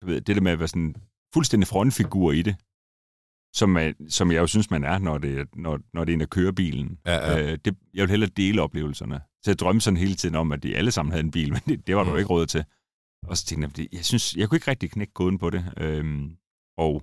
du 0.02 0.06
ved, 0.06 0.20
det 0.20 0.36
der 0.36 0.42
med 0.42 0.52
at 0.52 0.58
være 0.58 0.68
sådan 0.68 0.94
fuldstændig 1.34 1.66
frontfigur 1.68 2.32
i 2.32 2.42
det, 2.42 2.56
som, 3.56 3.68
man, 3.68 3.94
som 4.10 4.32
jeg 4.32 4.38
jo 4.40 4.46
synes, 4.46 4.70
man 4.70 4.84
er, 4.84 4.98
når 4.98 5.18
det, 5.18 5.38
er- 5.38 5.44
når, 5.56 5.78
når 5.94 6.04
det 6.04 6.12
er 6.12 6.14
en, 6.14 6.20
der 6.20 6.26
kører 6.26 6.52
bilen. 6.52 6.98
Ja, 7.06 7.14
ja. 7.30 7.42
Øh, 7.52 7.58
det, 7.64 7.76
jeg 7.94 8.02
vil 8.02 8.10
hellere 8.10 8.30
dele 8.36 8.62
oplevelserne. 8.62 9.20
Så 9.44 9.50
jeg 9.50 9.58
drømte 9.58 9.80
sådan 9.80 9.96
hele 9.96 10.14
tiden 10.14 10.34
om, 10.34 10.52
at 10.52 10.62
de 10.62 10.76
alle 10.76 10.90
sammen 10.90 11.12
havde 11.12 11.24
en 11.24 11.30
bil, 11.30 11.52
men 11.52 11.60
det, 11.66 11.86
det 11.86 11.96
var 11.96 12.02
der 12.02 12.10
jo 12.10 12.14
Mm. 12.14 12.18
ikke 12.18 12.30
råd 12.30 12.46
til. 12.46 12.64
Og 13.26 13.36
så 13.36 13.44
tænkte 13.46 13.70
jeg, 13.82 13.88
jeg 13.92 14.04
synes, 14.04 14.34
jeg 14.36 14.48
kunne 14.48 14.56
ikke 14.56 14.70
rigtig 14.70 14.90
knække 14.90 15.12
koden 15.12 15.38
på 15.38 15.50
det. 15.50 15.72
Øhm, 15.76 16.30
og 16.78 17.02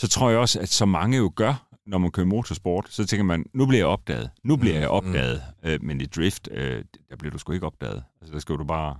så 0.00 0.08
tror 0.08 0.30
jeg 0.30 0.38
også, 0.38 0.60
at 0.60 0.68
så 0.68 0.86
mange 0.86 1.16
jo 1.16 1.32
gør, 1.36 1.68
når 1.86 1.98
man 1.98 2.10
kører 2.10 2.26
motorsport, 2.26 2.86
så 2.90 3.06
tænker 3.06 3.24
man, 3.24 3.44
nu 3.54 3.66
bliver 3.66 3.80
jeg 3.80 3.86
opdaget. 3.86 4.30
Nu 4.44 4.56
bliver 4.56 4.74
Mm, 4.74 4.80
jeg 4.80 4.88
opdaget. 4.88 5.42
Øh, 5.64 5.82
men 5.82 6.00
i 6.00 6.06
drift, 6.06 6.48
øh, 6.50 6.84
der 7.10 7.16
bliver 7.16 7.32
du 7.32 7.38
sgu 7.38 7.52
ikke 7.52 7.66
opdaget. 7.66 8.04
Altså, 8.20 8.34
der 8.34 8.38
skal 8.40 8.54
du 8.54 8.64
bare... 8.64 8.96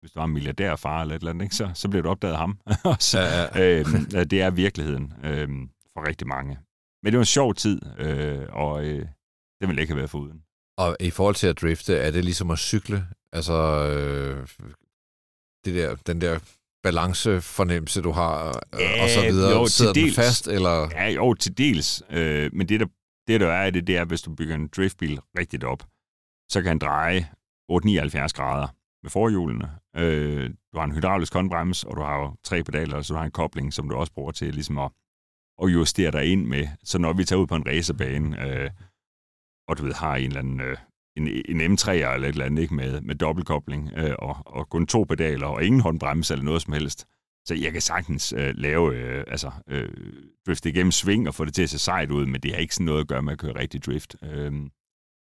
Hvis 0.00 0.10
du 0.12 0.18
var 0.18 0.24
en 0.24 0.32
milliardærfar 0.32 1.00
eller 1.02 1.14
et 1.14 1.20
eller 1.20 1.30
andet, 1.30 1.44
ikke, 1.44 1.54
så, 1.56 1.70
så 1.74 1.88
bliver 1.88 2.02
du 2.02 2.08
opdaget 2.08 2.32
af 2.32 2.38
ham. 2.38 2.58
Så, 3.00 3.20
Ja, 3.20 3.58
ja. 3.60 3.78
øh, 3.80 3.86
det 4.30 4.42
er 4.42 4.50
virkeligheden 4.50 5.12
øh, 5.24 5.48
for 5.92 6.08
rigtig 6.08 6.26
mange. 6.28 6.58
Men 7.02 7.12
det 7.12 7.18
var 7.18 7.22
en 7.22 7.26
sjov 7.26 7.54
tid, 7.54 7.80
øh, 7.98 8.46
og 8.50 8.84
øh, 8.84 9.06
det 9.60 9.68
ville 9.68 9.80
ikke 9.82 9.92
have 9.92 9.98
været 9.98 10.10
foruden. 10.10 10.42
Og 10.78 10.96
i 11.00 11.10
forhold 11.10 11.34
til 11.34 11.46
at 11.46 11.60
drifte, 11.60 11.96
er 11.96 12.10
det 12.10 12.24
ligesom 12.24 12.50
at 12.50 12.58
cykle? 12.58 13.06
Altså, 13.32 13.52
øh, 13.88 14.46
det 15.64 15.74
der, 15.74 15.94
den 16.06 16.20
der 16.20 16.38
balancefornemmelse, 16.84 18.02
du 18.02 18.10
har, 18.10 18.60
Ja, 18.78 19.02
og 19.02 19.08
så 19.10 19.20
videre. 19.20 19.50
jo, 19.52 19.64
til 19.66 19.72
Sidder 19.72 19.92
den 19.92 20.04
dels. 20.04 20.16
fast, 20.16 20.48
eller... 20.48 20.88
Ja, 20.92 21.08
jo, 21.08 21.34
til 21.34 21.58
dels. 21.58 22.02
Øh, 22.10 22.50
men 22.52 22.68
det 22.68 22.80
der, 22.80 22.86
det, 23.28 23.40
der 23.40 23.52
er 23.52 23.70
det, 23.70 23.86
det 23.86 23.96
er, 23.96 24.04
hvis 24.04 24.22
du 24.22 24.34
bygger 24.34 24.54
en 24.54 24.68
driftbil 24.76 25.20
rigtigt 25.38 25.64
op, 25.64 25.82
så 26.52 26.62
kan 26.62 26.70
den 26.70 26.78
dreje 26.78 27.20
8-79 27.72 28.28
grader 28.38 28.68
med 29.02 29.10
forhjulene. 29.10 29.70
Øh, 29.96 30.50
du 30.72 30.78
har 30.78 30.84
en 30.84 30.92
hydraulisk 30.94 31.32
håndbrems, 31.34 31.84
og 31.84 31.96
du 31.96 32.02
har 32.02 32.16
jo 32.18 32.34
tre 32.44 32.64
pedaler, 32.64 33.02
så 33.02 33.12
du 33.14 33.18
har 33.18 33.24
en 33.24 33.30
kobling, 33.30 33.72
som 33.72 33.88
du 33.88 33.94
også 33.96 34.12
bruger 34.12 34.32
til 34.32 34.54
ligesom 34.54 34.78
at, 34.78 34.90
at 35.62 35.68
justere 35.68 36.10
dig 36.10 36.24
ind 36.32 36.46
med. 36.46 36.68
Så 36.84 36.98
når 36.98 37.12
vi 37.12 37.24
tager 37.24 37.40
ud 37.42 37.46
på 37.46 37.56
en 37.56 37.66
racerbane, 37.66 38.46
øh, 38.48 38.70
og 39.68 39.78
du 39.78 39.82
ved, 39.84 39.92
har 39.94 40.16
en 40.16 40.26
eller 40.26 40.38
anden 40.38 40.60
øh, 40.60 40.76
en, 41.16 41.28
en 41.28 41.72
M3'er 41.72 41.90
eller 41.90 42.28
et 42.28 42.32
eller 42.32 42.44
andet, 42.44 42.62
ikke, 42.62 42.74
med, 42.74 43.00
med 43.00 43.14
dobbeltkobling, 43.14 43.90
øh, 43.96 44.14
og, 44.18 44.36
og 44.46 44.68
kun 44.68 44.86
to 44.86 45.04
pedaler, 45.04 45.46
og 45.46 45.64
ingen 45.64 45.80
håndbremse 45.80 46.34
eller 46.34 46.44
noget 46.44 46.62
som 46.62 46.72
helst, 46.72 47.06
så 47.44 47.54
jeg 47.54 47.72
kan 47.72 47.80
sagtens 47.80 48.32
øh, 48.36 48.54
lave, 48.56 48.96
øh, 48.96 49.24
altså, 49.28 49.50
øh, 49.68 49.88
drifte 50.46 50.68
igennem 50.68 50.92
sving 50.92 51.28
og 51.28 51.34
få 51.34 51.44
det 51.44 51.54
til 51.54 51.62
at 51.62 51.70
se 51.70 51.78
sejt 51.78 52.10
ud, 52.10 52.26
men 52.26 52.40
det 52.40 52.52
har 52.52 52.58
ikke 52.58 52.74
sådan 52.74 52.84
noget 52.84 53.00
at 53.00 53.08
gøre 53.08 53.22
med 53.22 53.32
at 53.32 53.38
køre 53.38 53.58
rigtig 53.58 53.84
drift. 53.84 54.16
Øh, 54.22 54.52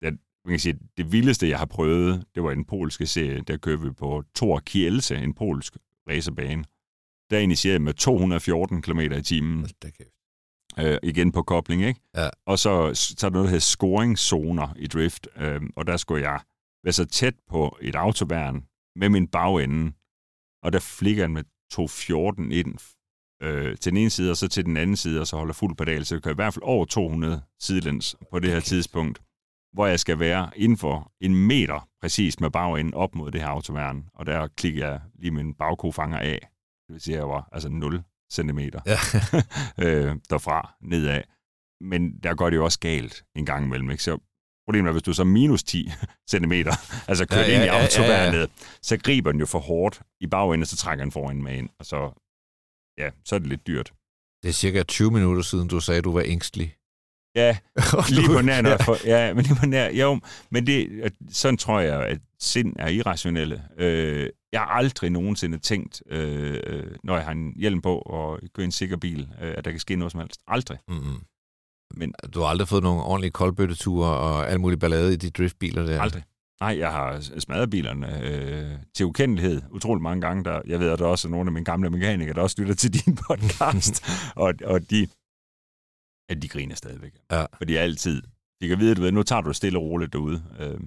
jeg, 0.01 0.11
man 0.45 0.51
kan 0.51 0.59
sige, 0.59 0.79
det 0.97 1.11
vildeste, 1.11 1.49
jeg 1.49 1.59
har 1.59 1.65
prøvet, 1.65 2.25
det 2.35 2.43
var 2.43 2.51
i 2.51 2.55
den 2.55 2.65
polske 2.65 3.07
serie, 3.07 3.41
der 3.41 3.57
kørte 3.57 3.81
vi 3.81 3.91
på 3.91 4.23
Tor 4.35 4.59
Kielse, 4.59 5.15
en 5.15 5.33
polsk 5.33 5.77
racerbane. 6.09 6.63
Der 7.29 7.39
initierede 7.39 7.79
med 7.79 7.93
214 7.93 8.81
km 8.81 8.99
i 8.99 9.21
timen, 9.21 9.63
Det 9.63 9.97
kan 9.97 10.05
øh, 10.79 10.97
igen 11.03 11.31
på 11.31 11.41
kobling, 11.43 11.83
ikke? 11.83 11.99
Ja. 12.15 12.29
Og 12.45 12.59
så, 12.59 12.91
så 12.93 13.27
er 13.27 13.29
der 13.29 13.33
noget, 13.33 13.45
der 13.45 13.49
hedder 13.49 13.59
scoringszoner 13.59 14.73
i 14.77 14.87
drift, 14.87 15.27
øh, 15.37 15.61
og 15.75 15.87
der 15.87 15.97
skulle 15.97 16.29
jeg 16.29 16.39
være 16.83 16.93
så 16.93 17.05
tæt 17.05 17.35
på 17.49 17.77
et 17.81 17.95
autobærn 17.95 18.65
med 18.95 19.09
min 19.09 19.27
bagende, 19.27 19.91
og 20.63 20.73
der 20.73 20.79
flikker 20.79 21.23
den 21.25 21.33
med 21.33 21.43
214 21.71 22.51
ind 22.51 22.75
øh, 23.43 23.77
til 23.77 23.91
den 23.91 23.97
ene 23.97 24.09
side, 24.09 24.31
og 24.31 24.37
så 24.37 24.47
til 24.47 24.65
den 24.65 24.77
anden 24.77 24.95
side, 24.95 25.21
og 25.21 25.27
så 25.27 25.37
holder 25.37 25.53
fuld 25.53 25.75
pedal, 25.75 26.05
så 26.05 26.15
jeg 26.15 26.21
kører 26.23 26.33
i 26.33 26.35
hvert 26.35 26.53
fald 26.53 26.63
over 26.63 26.85
200 26.85 27.41
sidelæns 27.59 28.15
på 28.31 28.39
det 28.39 28.49
her 28.49 28.57
Okay. 28.57 28.65
tidspunkt, 28.65 29.21
hvor 29.73 29.85
jeg 29.85 29.99
skal 29.99 30.19
være 30.19 30.51
inden 30.55 30.77
for 30.77 31.11
en 31.21 31.35
meter 31.47 31.87
præcis 32.01 32.39
med 32.39 32.49
bagenden 32.51 32.93
op 32.93 33.15
mod 33.15 33.31
det 33.31 33.41
her 33.41 33.47
autoværn, 33.47 34.09
og 34.13 34.25
der 34.25 34.47
klikker 34.47 34.87
jeg 34.87 35.01
lige 35.15 35.31
min 35.31 35.53
bagkofanger 35.53 36.17
af. 36.19 36.39
Det 36.87 36.93
vil 36.93 37.01
sige, 37.01 37.15
at 37.15 37.19
jeg 37.19 37.29
var 37.29 37.49
altså 37.51 37.69
0 37.69 38.03
centimeter 38.33 38.79
Ja. 38.85 38.97
øh, 39.85 40.15
derfra 40.29 40.75
nedad. 40.81 41.21
Men 41.81 42.17
der 42.23 42.35
går 42.35 42.49
det 42.49 42.57
jo 42.57 42.63
også 42.63 42.79
galt 42.79 43.25
en 43.35 43.45
gang 43.45 43.65
imellem. 43.65 43.91
Ikke? 43.91 44.03
Så 44.03 44.17
problemet 44.67 44.87
er, 44.87 44.91
hvis 44.91 45.03
du 45.03 45.13
så 45.13 45.23
minus 45.23 45.63
10 45.63 45.91
cm, 46.31 46.51
altså 47.07 47.25
kører 47.25 47.41
Ja, 47.41 47.47
ja, 47.47 47.51
ja, 47.51 47.55
ind 47.55 47.63
i 47.63 47.67
ja, 47.67 47.75
ja, 47.75 47.81
autoværnet, 47.81 48.39
ja. 48.39 48.45
så 48.81 48.97
griber 48.97 49.31
den 49.31 49.39
jo 49.39 49.45
for 49.45 49.59
hårdt 49.59 50.01
i 50.21 50.27
bagenden, 50.27 50.61
og 50.61 50.67
så 50.67 50.77
trækker 50.77 51.05
den 51.05 51.11
foran 51.11 51.43
med 51.43 51.57
ind. 51.57 51.69
Og 51.79 51.85
så, 51.85 51.99
ja, 52.97 53.09
så 53.25 53.35
er 53.35 53.39
det 53.39 53.47
lidt 53.47 53.67
dyrt. 53.67 53.93
Det 54.43 54.49
er 54.49 54.53
cirka 54.53 54.83
20 54.83 55.11
minutter 55.11 55.41
siden, 55.41 55.67
du 55.67 55.79
sagde, 55.79 55.97
at 55.97 56.03
du 56.03 56.11
var 56.11 56.23
ængstelig. 56.25 56.75
Ja, 57.35 57.57
lige 58.09 58.27
på 58.27 58.41
nær, 58.41 58.55
Ja. 58.69 58.75
får, 58.75 58.97
ja, 59.05 59.33
men 59.33 59.43
lige 59.43 59.55
på 59.55 59.65
nær, 59.65 59.89
jo, 59.89 60.19
men 60.49 60.67
det, 60.67 61.11
sådan 61.31 61.57
tror 61.57 61.79
jeg, 61.79 62.01
at 62.05 62.17
sind 62.39 62.73
er 62.79 62.87
irrationelle. 62.87 63.63
Øh, 63.77 64.29
jeg 64.51 64.59
har 64.61 64.67
aldrig 64.67 65.09
nogensinde 65.09 65.57
tænkt, 65.57 66.01
øh, 66.09 66.83
når 67.03 67.15
jeg 67.15 67.25
har 67.25 67.31
en 67.31 67.53
hjelm 67.57 67.81
på 67.81 67.97
og 67.97 68.39
kører 68.55 68.65
en 68.65 68.71
sikker 68.71 68.97
bil, 68.97 69.27
øh, 69.41 69.53
at 69.57 69.65
der 69.65 69.71
kan 69.71 69.79
ske 69.79 69.95
noget 69.95 70.11
som 70.11 70.21
helst. 70.21 70.39
Aldrig. 70.47 70.77
Mm-hmm. 70.87 71.15
Men 71.95 72.13
Du 72.33 72.39
har 72.39 72.47
aldrig 72.47 72.67
fået 72.67 72.83
nogle 72.83 73.01
ordentlige 73.03 73.31
koldbøtteture 73.31 74.09
og 74.09 74.49
alt 74.51 74.61
muligt 74.61 74.79
ballade 74.81 75.13
i 75.13 75.15
de 75.15 75.29
driftbiler 75.29 75.85
der? 75.85 76.01
Aldrig. 76.01 76.23
Nej, 76.61 76.77
jeg 76.79 76.91
har 76.91 77.19
smadret 77.39 77.69
bilerne 77.69 78.21
øh, 78.23 78.71
til 78.95 79.05
ukendelighed 79.05 79.61
utrolig 79.71 80.01
mange 80.03 80.21
gange. 80.21 80.43
Der, 80.43 80.61
jeg 80.67 80.79
ved, 80.79 80.89
at 80.89 80.99
der 80.99 81.05
også 81.05 81.27
er 81.27 81.29
nogle 81.29 81.47
af 81.47 81.51
mine 81.51 81.65
gamle 81.65 81.89
mekanikere, 81.89 82.33
der 82.33 82.41
også 82.41 82.55
lytter 82.59 82.75
til 82.75 82.93
din 82.93 83.15
podcast, 83.29 84.05
og, 84.35 84.53
og 84.65 84.89
de, 84.89 85.07
ja, 86.29 86.33
de 86.35 86.47
griner 86.47 86.75
stadigvæk. 86.75 87.13
Ja. 87.31 87.45
Fordi 87.57 87.73
jeg 87.73 87.81
altid, 87.83 88.21
de 88.61 88.67
kan 88.67 88.79
vide, 88.79 88.91
at 88.91 88.97
du 88.97 89.01
ved, 89.01 89.11
nu 89.11 89.23
tager 89.23 89.41
du 89.41 89.47
det 89.47 89.55
stille 89.55 89.79
og 89.79 89.83
roligt 89.83 90.13
derude. 90.13 90.43
Øh, 90.59 90.79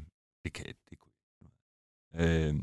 det 0.44 0.52
kan 0.52 0.64
det 0.90 0.98
kunne 0.98 1.12
jeg 2.14 2.48
øh, 2.48 2.54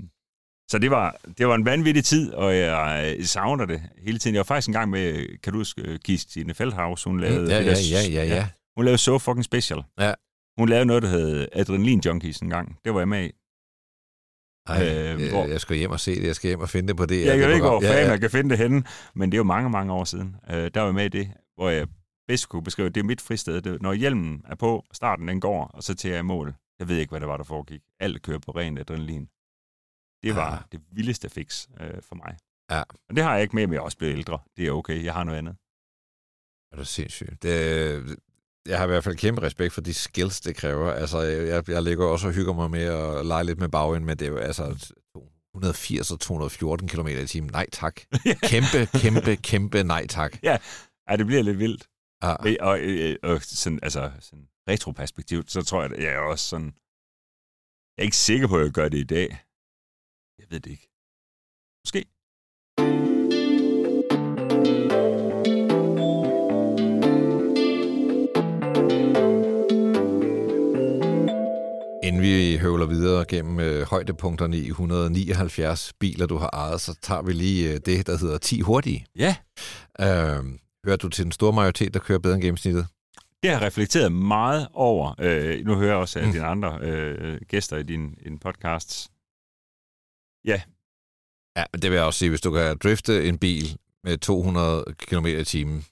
Så 0.71 0.77
det 0.77 0.91
var, 0.91 1.17
det 1.38 1.47
var 1.47 1.55
en 1.55 1.65
vanvittig 1.65 2.05
tid, 2.05 2.33
og 2.33 2.55
jeg 2.57 3.17
savner 3.27 3.65
det 3.65 3.81
hele 3.97 4.19
tiden. 4.19 4.35
Jeg 4.35 4.39
var 4.39 4.43
faktisk 4.43 4.67
en 4.67 4.73
gang 4.73 4.89
med, 4.89 5.38
kan 5.38 5.53
du 5.53 5.59
huske, 5.59 5.81
øh, 5.81 5.99
Kirstine 5.99 6.53
Feldhaus, 6.53 7.03
hun 7.03 7.19
lavede... 7.19 7.41
Mm, 7.41 7.49
ja, 7.49 7.59
det 7.59 7.65
ja, 7.65 7.71
der- 7.71 8.09
ja, 8.13 8.23
ja, 8.23 8.35
ja. 8.35 8.49
Hun 8.77 8.85
lavede 8.85 8.97
So 8.97 9.17
Fucking 9.19 9.45
Special. 9.45 9.83
Ja. 9.99 10.13
Hun 10.59 10.69
lavede 10.69 10.85
noget, 10.85 11.03
der 11.03 11.09
hed 11.09 11.47
Adrenalin 11.53 11.99
Junkies 12.05 12.39
en 12.39 12.49
gang. 12.49 12.79
Det 12.85 12.93
var 12.93 12.99
jeg 12.99 13.07
med 13.07 13.25
i. 13.25 13.31
Ej, 14.67 14.88
Øh, 14.88 15.21
øh, 15.23 15.29
hvor- 15.31 15.45
Jeg 15.45 15.61
skal 15.61 15.77
hjem 15.77 15.91
og 15.91 15.99
se 15.99 16.15
det. 16.15 16.23
Jeg 16.27 16.35
skal 16.35 16.47
hjem 16.47 16.59
og 16.59 16.69
finde 16.69 16.88
det 16.88 16.97
på 16.97 17.05
det. 17.05 17.25
Jeg 17.25 17.39
jo 17.39 17.47
ikke, 17.49 17.61
hvor 17.61 17.69
program. 17.69 17.91
fanden 17.93 18.11
jeg 18.11 18.19
kan 18.19 18.29
finde 18.29 18.49
det 18.49 18.57
henne, 18.57 18.83
men 19.15 19.31
det 19.31 19.35
er 19.35 19.39
jo 19.39 19.43
mange, 19.43 19.69
mange 19.69 19.93
år 19.93 20.03
siden. 20.03 20.35
Øh, 20.49 20.55
der 20.73 20.79
var 20.79 20.85
jeg 20.88 20.95
med 20.95 21.05
i 21.05 21.07
det, 21.09 21.31
hvor 21.55 21.69
jeg 21.69 21.88
bedst 22.27 22.49
kunne 22.49 22.63
beskrive, 22.63 22.89
det 22.89 22.99
er 22.99 23.03
mit 23.03 23.21
fristed. 23.21 23.61
Det, 23.61 23.81
når 23.81 23.93
hjelmen 23.93 24.41
er 24.45 24.55
på, 24.55 24.85
starten 24.93 25.27
den 25.27 25.39
går, 25.41 25.65
og 25.67 25.83
så 25.83 25.93
til 25.95 26.09
jeg 26.11 26.19
i 26.19 26.23
mål. 26.23 26.55
Jeg 26.79 26.88
ved 26.88 26.97
ikke, 26.97 27.09
hvad 27.09 27.19
det 27.19 27.27
var, 27.27 27.38
der 27.38 27.43
foregik. 27.43 27.81
Alt 27.99 28.21
kører 28.21 28.39
på 28.39 28.51
ren 28.51 28.77
adrenalin. 28.77 29.29
Det 30.23 30.35
var 30.35 30.51
Ja. 30.53 30.57
det 30.71 30.81
vildeste 30.91 31.29
fix 31.29 31.67
øh, 31.81 32.01
for 32.01 32.15
mig. 32.15 32.38
Ja. 32.71 32.81
Og 33.09 33.15
det 33.15 33.23
har 33.23 33.33
jeg 33.33 33.41
ikke 33.43 33.55
med, 33.55 33.67
men 33.67 33.73
jeg 33.73 33.81
også 33.81 33.97
blevet 33.97 34.13
ældre. 34.13 34.39
Det 34.57 34.67
er 34.67 34.71
okay. 34.71 35.03
Jeg 35.03 35.13
har 35.13 35.23
noget 35.23 35.38
andet. 35.38 35.55
Det 36.71 36.79
er 36.79 36.83
sindssygt. 36.83 37.43
Det, 37.43 38.17
jeg 38.67 38.77
har 38.77 38.85
i 38.85 38.88
hvert 38.88 39.03
fald 39.03 39.15
kæmpe 39.15 39.41
respekt 39.41 39.73
for 39.73 39.81
de 39.81 39.93
skills, 39.93 40.41
det 40.41 40.55
kræver. 40.55 40.91
Altså, 40.91 41.19
jeg, 41.21 41.69
jeg 41.69 41.83
ligger 41.83 42.05
også 42.05 42.27
og 42.27 42.33
hygger 42.33 42.53
mig 42.53 42.71
med 42.71 42.83
at 42.83 43.25
lege 43.25 43.43
lidt 43.43 43.59
med 43.59 43.69
bagenden, 43.69 44.05
men 44.05 44.17
det 44.17 44.25
er 44.27 44.31
jo 44.31 44.38
altså 44.38 44.93
180 45.55 46.11
og 46.11 46.19
214 46.19 46.88
km 46.88 47.07
i 47.07 47.27
timen. 47.27 47.49
Nej 47.51 47.65
tak. 47.71 47.95
Kæmpe, 48.51 48.99
kæmpe, 48.99 49.35
kæmpe 49.35 49.83
nej 49.83 50.07
tak. 50.07 50.43
Ja, 50.43 50.57
det 51.17 51.25
bliver 51.25 51.41
lidt 51.43 51.59
vildt. 51.59 51.88
Ja. 52.29 52.35
Men- 52.43 52.61
Og, 52.61 52.79
øh, 52.79 53.15
og 53.23 53.41
sådan, 53.41 53.79
altså, 53.83 54.11
sådan 54.19 54.47
retroperspektiv, 54.69 55.43
så 55.47 55.61
tror 55.63 55.81
jeg, 55.83 55.91
at 55.91 56.03
jeg 56.03 56.13
er 56.13 56.19
også 56.19 56.45
sådan... 56.47 56.73
Jeg 57.97 58.01
er 58.03 58.07
ikke 58.09 58.17
sikker 58.17 58.47
på, 58.47 58.57
at 58.57 58.63
jeg 58.63 58.71
gør 58.71 58.89
det 58.89 58.97
i 58.97 59.03
dag. 59.03 59.29
Jeg 60.39 60.47
ved 60.49 60.59
det 60.59 60.71
ikke. 60.71 60.88
Måske. 61.85 62.05
Inden 72.03 72.21
vi 72.21 72.57
høvler 72.57 72.85
videre 72.85 73.25
gennem 73.25 73.59
øh, 73.59 73.81
højdepunkterne 73.88 74.57
i 74.57 74.67
179 74.67 75.93
biler, 75.99 76.25
du 76.25 76.38
har 76.38 76.49
ejet, 76.53 76.81
så 76.81 76.95
tager 77.01 77.21
vi 77.21 77.33
lige 77.33 77.73
øh, 77.73 77.79
det, 77.85 78.07
der 78.07 78.17
hedder 78.17 78.38
10 78.38 78.59
hurtige. 78.61 79.05
Ja. 79.15 79.35
Øh, 80.01 80.43
hører 80.86 80.98
du 80.98 81.10
til 81.10 81.24
den 81.24 81.32
store 81.32 81.54
majoritet, 81.54 81.93
der 81.93 82.00
kører 82.00 82.19
bedre 82.19 82.36
end 82.36 82.41
gennemsnittet? 82.41 82.88
Det 83.43 83.52
har 83.54 83.62
reflekteret 83.62 84.12
meget 84.12 84.67
over. 84.74 85.15
Øh, 85.19 85.65
nu 85.65 85.76
hører 85.76 85.89
jeg 85.89 85.98
også 85.98 86.19
af 86.19 86.26
mm. 86.26 86.32
dine 86.32 86.45
andre 86.45 86.80
øh, 86.82 87.41
gæster 87.48 87.78
i 87.78 87.84
din, 87.84 88.13
din 88.13 88.39
podcast. 88.39 89.12
Ja. 90.45 90.62
Ja, 91.58 91.63
men 91.74 91.82
det 91.82 91.91
vil 91.91 91.95
jeg 91.95 92.06
også 92.06 92.19
sige, 92.19 92.30
hvis 92.30 92.41
du 92.41 92.52
kan 92.52 92.78
drifte 92.78 93.28
en 93.28 93.38
bil 93.38 93.78
med 94.04 94.17
200 94.17 94.86
km 94.98 95.26
i 95.26 95.43
timen, 95.43 95.86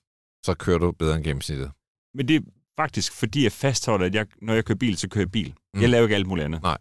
så 0.46 0.54
kører 0.54 0.78
du 0.78 0.92
bedre 0.92 1.16
end 1.16 1.24
gennemsnittet. 1.24 1.72
Men 2.14 2.28
det 2.28 2.36
er 2.36 2.42
faktisk, 2.76 3.14
fordi 3.14 3.44
jeg 3.44 3.52
fastholder, 3.52 4.06
at 4.06 4.16
jeg, 4.16 4.28
når 4.42 4.54
jeg 4.54 4.66
kører 4.66 4.78
bil, 4.78 4.98
så 4.98 5.10
kører 5.10 5.24
jeg 5.26 5.32
bil. 5.32 5.54
Mm. 5.74 5.82
Jeg 5.82 5.90
laver 5.90 6.04
ikke 6.04 6.16
alt 6.16 6.28
muligt 6.28 6.46
andet. 6.46 6.62
Nej. 6.62 6.78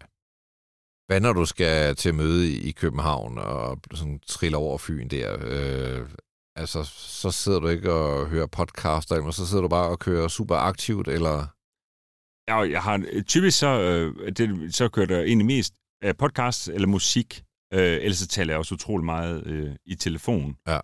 Hvad 1.07 1.21
når 1.21 1.33
du 1.33 1.45
skal 1.45 1.95
til 1.95 2.15
møde 2.15 2.51
i 2.51 2.71
København 2.71 3.37
og 3.37 3.79
sådan 3.93 4.19
trille 4.27 4.57
over 4.57 4.77
Fyn 4.77 5.07
der? 5.07 5.37
Øh, 5.41 6.09
altså, 6.55 6.83
så 7.19 7.31
sidder 7.31 7.59
du 7.59 7.67
ikke 7.67 7.93
og 7.93 8.27
hører 8.27 8.47
podcaster, 8.47 9.15
eller 9.15 9.31
så 9.31 9.47
sidder 9.47 9.61
du 9.61 9.67
bare 9.67 9.89
og 9.89 9.99
kører 9.99 10.27
super 10.27 10.55
aktivt, 10.55 11.07
eller... 11.07 11.37
Ja, 12.49 12.57
jeg 12.75 12.81
har 12.81 13.23
typisk 13.27 13.59
så, 13.59 13.81
øh, 13.81 14.31
det, 14.37 14.75
så 14.75 14.89
kører 14.89 15.05
der 15.05 15.19
egentlig 15.21 15.45
mest 15.45 15.73
øh, 16.03 16.15
podcast 16.15 16.67
eller 16.67 16.87
musik, 16.87 17.43
øh, 17.73 17.97
ellers 18.03 18.17
så 18.17 18.27
taler 18.27 18.53
jeg 18.53 18.59
også 18.59 18.75
utrolig 18.75 19.05
meget 19.05 19.47
øh, 19.47 19.75
i 19.85 19.95
telefon. 19.95 20.57
Ja. 20.67 20.79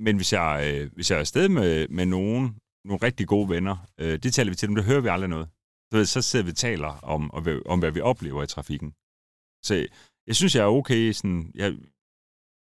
Men 0.00 0.16
hvis 0.16 0.32
jeg, 0.32 0.50
øh, 0.66 0.92
hvis 0.94 1.10
jeg 1.10 1.16
er 1.16 1.20
afsted 1.20 1.48
med, 1.48 1.88
med 1.88 2.06
nogen, 2.06 2.58
nogle 2.84 3.02
rigtig 3.02 3.26
gode 3.28 3.48
venner, 3.48 3.76
øh, 4.00 4.18
det 4.22 4.34
taler 4.34 4.50
vi 4.50 4.56
til 4.56 4.68
dem, 4.68 4.74
det 4.74 4.84
hører 4.84 5.00
vi 5.00 5.08
aldrig 5.08 5.30
noget. 5.30 5.48
Ved, 5.92 6.04
så 6.06 6.22
sidder 6.22 6.44
vi 6.44 6.50
og 6.50 6.56
taler 6.56 6.88
om, 6.88 7.30
om, 7.30 7.46
om, 7.66 7.78
hvad 7.78 7.90
vi 7.90 8.00
oplever 8.00 8.42
i 8.42 8.46
trafikken. 8.46 8.90
Så 9.66 9.86
jeg 10.26 10.36
synes, 10.36 10.54
jeg 10.54 10.62
er 10.62 10.68
okay. 10.80 11.12
Sådan, 11.12 11.52
jeg, 11.54 11.68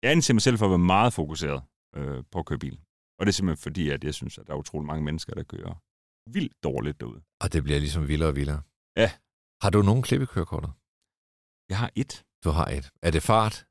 jeg 0.02 0.10
anser 0.10 0.34
mig 0.34 0.42
selv 0.42 0.58
for 0.58 0.66
at 0.66 0.70
være 0.70 0.78
meget 0.78 1.12
fokuseret 1.12 1.62
øh, 1.96 2.24
på 2.32 2.38
at 2.38 2.46
køre 2.46 2.58
bil. 2.58 2.78
Og 3.18 3.26
det 3.26 3.32
er 3.32 3.34
simpelthen 3.34 3.62
fordi, 3.62 3.90
at 3.90 4.04
jeg 4.04 4.14
synes, 4.14 4.38
at 4.38 4.46
der 4.46 4.52
er 4.52 4.58
utrolig 4.58 4.86
mange 4.86 5.04
mennesker, 5.04 5.34
der 5.34 5.42
kører 5.42 5.74
vildt 6.32 6.52
dårligt 6.62 7.00
derude. 7.00 7.20
Og 7.40 7.52
det 7.52 7.64
bliver 7.64 7.78
ligesom 7.78 8.08
vildere 8.08 8.28
og 8.28 8.36
vildere. 8.36 8.62
Ja. 8.96 9.10
Har 9.62 9.70
du 9.70 9.82
nogen 9.82 10.02
klippekørekorter? 10.02 10.68
Jeg 11.68 11.78
har 11.78 11.90
et. 11.94 12.24
Du 12.44 12.50
har 12.50 12.66
et. 12.66 12.90
Er 13.02 13.10
det 13.10 13.22
fart? 13.22 13.66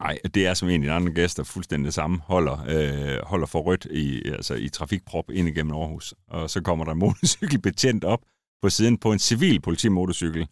Nej, 0.00 0.18
det 0.34 0.46
er 0.46 0.54
som 0.54 0.68
en 0.68 0.82
af 0.82 0.86
de 0.86 0.92
andre 0.92 1.12
gæster 1.12 1.44
fuldstændig 1.44 1.86
det 1.86 1.94
samme. 1.94 2.18
Holder, 2.18 2.64
øh, 2.68 3.26
holder 3.26 3.46
for 3.46 3.60
rødt 3.60 3.84
i, 3.84 4.28
altså 4.28 4.54
i 4.54 4.68
trafikprop 4.68 5.30
ind 5.30 5.48
igennem 5.48 5.74
Aarhus. 5.74 6.14
Og 6.28 6.50
så 6.50 6.62
kommer 6.62 6.84
der 6.84 6.92
en 6.92 6.98
motorcykelbetjent 7.04 8.04
op 8.04 8.22
på 8.62 8.70
siden 8.70 8.98
på 8.98 9.12
en 9.12 9.18
civil 9.18 9.60
politimotorcykel. 9.60 10.48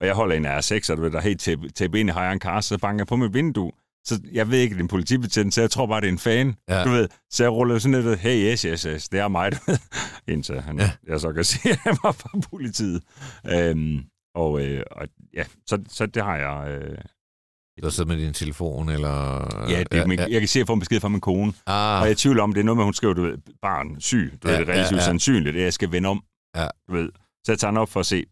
Og 0.00 0.06
jeg 0.06 0.14
holder 0.14 0.36
en 0.36 0.46
R6, 0.46 0.90
og 0.90 0.96
du 0.96 1.02
ved, 1.02 1.10
der 1.10 1.18
er 1.18 1.22
helt 1.22 1.40
tæppe 1.74 2.00
ind 2.00 2.08
i 2.08 2.12
højre 2.12 2.32
en 2.32 2.38
kar, 2.38 2.60
så 2.60 2.78
banker 2.78 3.00
jeg 3.00 3.06
på 3.06 3.16
mit 3.16 3.34
vindue. 3.34 3.72
Så 4.08 4.20
jeg 4.32 4.50
ved 4.50 4.58
ikke, 4.58 4.74
det 4.74 4.80
er 4.80 4.84
en 4.84 4.88
politibetjent, 4.88 5.54
så 5.54 5.60
jeg 5.60 5.70
tror 5.70 5.86
bare, 5.86 6.00
det 6.00 6.06
er 6.06 6.12
en 6.12 6.18
fan. 6.18 6.56
Ja. 6.68 6.84
Du 6.84 6.90
ved, 6.90 7.08
så 7.30 7.44
jeg 7.44 7.52
ruller 7.52 7.78
sådan 7.78 8.02
lidt, 8.02 8.18
hey, 8.18 8.52
yes, 8.52 8.62
yes, 8.62 8.82
yes, 8.82 9.08
det 9.08 9.20
er 9.20 9.28
mig, 9.28 9.52
du 9.52 9.58
ved. 9.66 9.78
Indtil 10.34 10.60
han, 10.60 10.78
ja. 10.78 10.90
jeg 11.08 11.20
så 11.20 11.32
kan 11.32 11.44
se, 11.52 11.58
at 11.70 11.76
han 11.76 11.96
var 12.02 12.12
fra 12.12 12.38
politiet. 12.50 13.02
Øhm, 13.50 14.04
og, 14.34 14.66
øh, 14.66 14.82
og 14.90 15.08
ja, 15.34 15.44
så, 15.66 15.78
så 15.88 16.06
det 16.06 16.24
har 16.24 16.36
jeg... 16.36 16.70
Øh, 16.70 16.98
du 17.82 17.90
sidder 17.90 18.14
med 18.14 18.24
din 18.24 18.32
telefon, 18.32 18.88
eller... 18.88 19.46
Ja, 19.68 19.82
det, 19.82 19.96
ja, 19.96 20.04
ja. 20.08 20.26
jeg 20.30 20.40
kan 20.40 20.48
se, 20.48 20.58
at 20.58 20.60
jeg 20.60 20.66
får 20.66 20.74
en 20.74 20.80
besked 20.80 21.00
fra 21.00 21.08
min 21.08 21.20
kone. 21.20 21.52
Ah. 21.66 22.00
Og 22.00 22.06
jeg 22.06 22.08
er 22.08 22.12
i 22.12 22.14
tvivl 22.14 22.40
om, 22.40 22.52
det 22.52 22.60
er 22.60 22.64
noget 22.64 22.76
med, 22.76 22.84
hun 22.84 22.94
skriver, 22.94 23.14
du 23.14 23.22
ved, 23.22 23.38
barn, 23.62 24.00
syg. 24.00 24.32
Du 24.42 24.48
ja, 24.48 24.54
ved, 24.54 24.66
det 24.66 24.68
er 24.68 24.72
relativt 24.72 24.92
ja, 24.92 25.02
ja. 25.02 25.04
sandsynligt, 25.04 25.56
at 25.56 25.62
jeg 25.62 25.72
skal 25.72 25.92
vende 25.92 26.08
om. 26.08 26.22
Ja. 26.56 26.66
Du 26.88 26.92
ved. 26.92 27.08
Så 27.44 27.52
jeg 27.52 27.58
tager 27.58 27.70
den 27.70 27.78
op 27.78 27.88
for 27.88 28.00
at 28.00 28.06
se, 28.06 28.24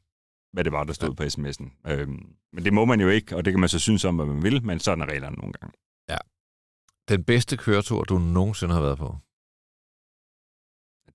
hvad 0.56 0.64
det 0.64 0.72
var, 0.72 0.84
der 0.84 0.92
stod 0.92 1.08
ja. 1.08 1.14
på 1.14 1.22
sms'en. 1.22 1.90
Øhm, 1.90 2.36
men 2.52 2.64
det 2.64 2.72
må 2.72 2.84
man 2.84 3.00
jo 3.00 3.08
ikke, 3.08 3.36
og 3.36 3.44
det 3.44 3.52
kan 3.52 3.60
man 3.60 3.68
så 3.68 3.78
synes 3.78 4.04
om, 4.04 4.16
hvad 4.16 4.26
man 4.26 4.42
vil, 4.42 4.64
men 4.64 4.78
sådan 4.78 5.02
er 5.02 5.06
reglerne 5.06 5.36
nogle 5.36 5.52
gange. 5.52 5.78
Ja. 6.08 6.18
Den 7.08 7.24
bedste 7.24 7.56
køretur, 7.56 8.04
du 8.04 8.18
nogensinde 8.18 8.74
har 8.74 8.80
været 8.80 8.98
på? 8.98 9.18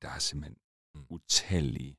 Der 0.02 0.10
er 0.10 0.20
simpelthen 0.20 0.58
mm. 0.96 1.06
utallige. 1.10 1.98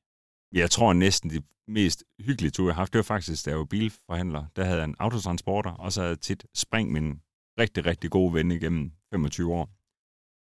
Jeg 0.53 0.71
tror 0.71 0.93
næsten 0.93 1.31
de 1.31 1.43
mest 1.69 2.05
hyggelige 2.21 2.51
ture, 2.51 2.67
jeg 2.67 2.75
har 2.75 2.81
haft, 2.81 2.93
det 2.93 2.99
var 2.99 3.03
faktisk, 3.15 3.47
da 3.47 3.51
jeg 3.51 3.59
var 3.59 3.65
bilforhandler. 3.65 4.45
Der 4.57 4.65
havde 4.65 4.79
jeg 4.79 4.85
en 4.85 4.97
autotransporter, 4.99 5.71
og 5.71 5.93
så 5.93 6.01
havde 6.01 6.11
jeg 6.11 6.21
tit 6.21 6.47
spring 6.55 6.93
min 6.93 7.21
rigtig, 7.59 7.87
rigtig 7.87 8.11
gode 8.11 8.35
ven 8.35 8.51
igennem 8.51 8.93
25 9.11 9.55
år. 9.55 9.71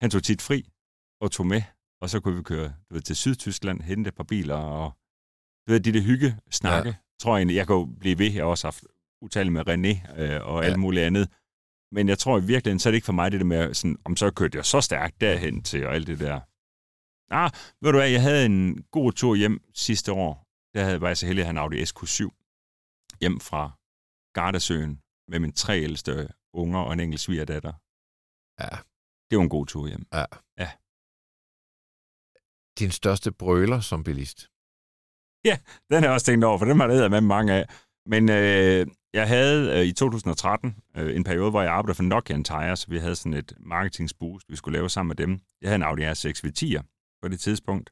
Han 0.03 0.11
tog 0.11 0.23
tit 0.23 0.43
fri 0.43 0.69
og 1.21 1.31
tog 1.31 1.47
med, 1.47 1.62
og 2.01 2.11
så 2.11 2.21
kunne 2.21 2.37
vi 2.37 2.43
køre 2.43 2.69
du 2.88 2.95
ved, 2.95 3.03
til 3.03 3.17
Sydtyskland, 3.17 3.81
hente 3.81 4.09
et 4.09 4.15
par 4.15 4.25
biler, 4.25 4.57
og 4.57 4.93
ved, 5.66 5.81
de 5.81 5.92
der 5.92 6.01
hygge 6.01 6.37
snakke, 6.51 6.88
ja. 6.88 6.94
tror 7.20 7.37
jeg 7.37 7.40
egentlig, 7.40 7.57
jeg 7.57 7.66
kan 7.66 7.96
blive 8.01 8.18
ved. 8.18 8.33
Jeg 8.33 8.42
har 8.42 8.51
også 8.51 8.66
haft 8.66 8.85
utalligt 9.22 9.53
med 9.53 9.68
René 9.68 10.20
øh, 10.20 10.46
og 10.46 10.62
ja. 10.62 10.68
alt 10.68 10.79
muligt 10.79 11.05
andet. 11.05 11.29
Men 11.92 12.09
jeg 12.09 12.18
tror 12.18 12.38
i 12.38 12.44
virkeligheden, 12.46 12.79
så 12.79 12.88
er 12.88 12.90
det 12.90 12.96
ikke 12.96 13.05
for 13.05 13.12
mig 13.12 13.33
det 13.33 13.40
der 13.40 13.46
med, 13.46 13.75
sådan, 13.75 13.98
om 14.05 14.16
så 14.16 14.31
kørte 14.31 14.57
jeg 14.57 14.64
så 14.64 14.81
stærkt 14.81 15.20
derhen 15.20 15.62
til, 15.62 15.87
og 15.87 15.94
alt 15.94 16.07
det 16.07 16.20
der. 16.20 16.40
Ah, 17.31 17.51
ved 17.81 17.92
du 17.92 17.98
hvad, 17.98 18.11
jeg 18.11 18.22
havde 18.22 18.46
en 18.46 18.83
god 18.83 19.12
tur 19.12 19.35
hjem 19.35 19.64
sidste 19.75 20.12
år. 20.12 20.48
Der 20.75 20.85
havde, 20.85 21.01
var 21.01 21.09
jeg 21.09 21.16
så 21.16 21.27
heldig 21.27 21.42
at 21.42 21.46
have 21.46 21.51
en 21.51 21.59
Audi 21.59 21.83
SQ7 21.83 22.20
hjem 23.20 23.40
fra 23.40 23.70
Gardasøen 24.35 25.03
med 25.29 25.38
mine 25.38 25.53
tre 25.53 25.81
ældste 25.81 26.29
unger 26.55 26.81
og 26.81 26.92
en 26.92 27.01
enkelt 27.01 27.20
svigerdatter. 27.20 27.72
Ja. 28.61 28.77
Det 29.31 29.38
var 29.38 29.42
en 29.42 29.48
god 29.48 29.66
tur 29.66 29.87
hjem. 29.87 30.07
Ja. 30.12 30.25
ja. 30.59 30.70
Din 32.79 32.90
største 32.90 33.33
brøler 33.33 33.81
som 33.81 34.05
bilist? 34.05 34.52
Ja, 35.48 35.59
den 35.90 35.96
har 35.98 36.02
jeg 36.02 36.11
også 36.11 36.26
tænkt 36.26 36.44
over, 36.44 36.59
for 36.59 36.64
den 36.64 36.81
har 36.81 36.88
jeg 36.88 37.11
med 37.11 37.20
mange 37.20 37.52
af. 37.52 37.64
Men 38.07 38.28
øh, 38.31 38.87
jeg 39.12 39.28
havde 39.28 39.78
øh, 39.78 39.87
i 39.87 39.92
2013 39.92 40.76
øh, 40.96 41.16
en 41.16 41.24
periode, 41.24 41.50
hvor 41.50 41.62
jeg 41.62 41.72
arbejdede 41.72 41.96
for 41.96 42.02
Nokia 42.02 42.42
Tires. 42.42 42.90
Vi 42.90 42.98
havde 42.98 43.16
sådan 43.16 43.35
et 43.35 43.52
marketingsboost, 43.61 44.48
vi 44.48 44.57
skulle 44.57 44.78
lave 44.78 44.90
sammen 44.90 45.09
med 45.09 45.16
dem. 45.16 45.40
Jeg 45.61 45.68
havde 45.68 45.76
en 45.76 45.83
Audi 45.83 46.02
R6 46.02 46.40
V10'er 46.46 46.83
på 47.22 47.28
det 47.28 47.40
tidspunkt. 47.40 47.90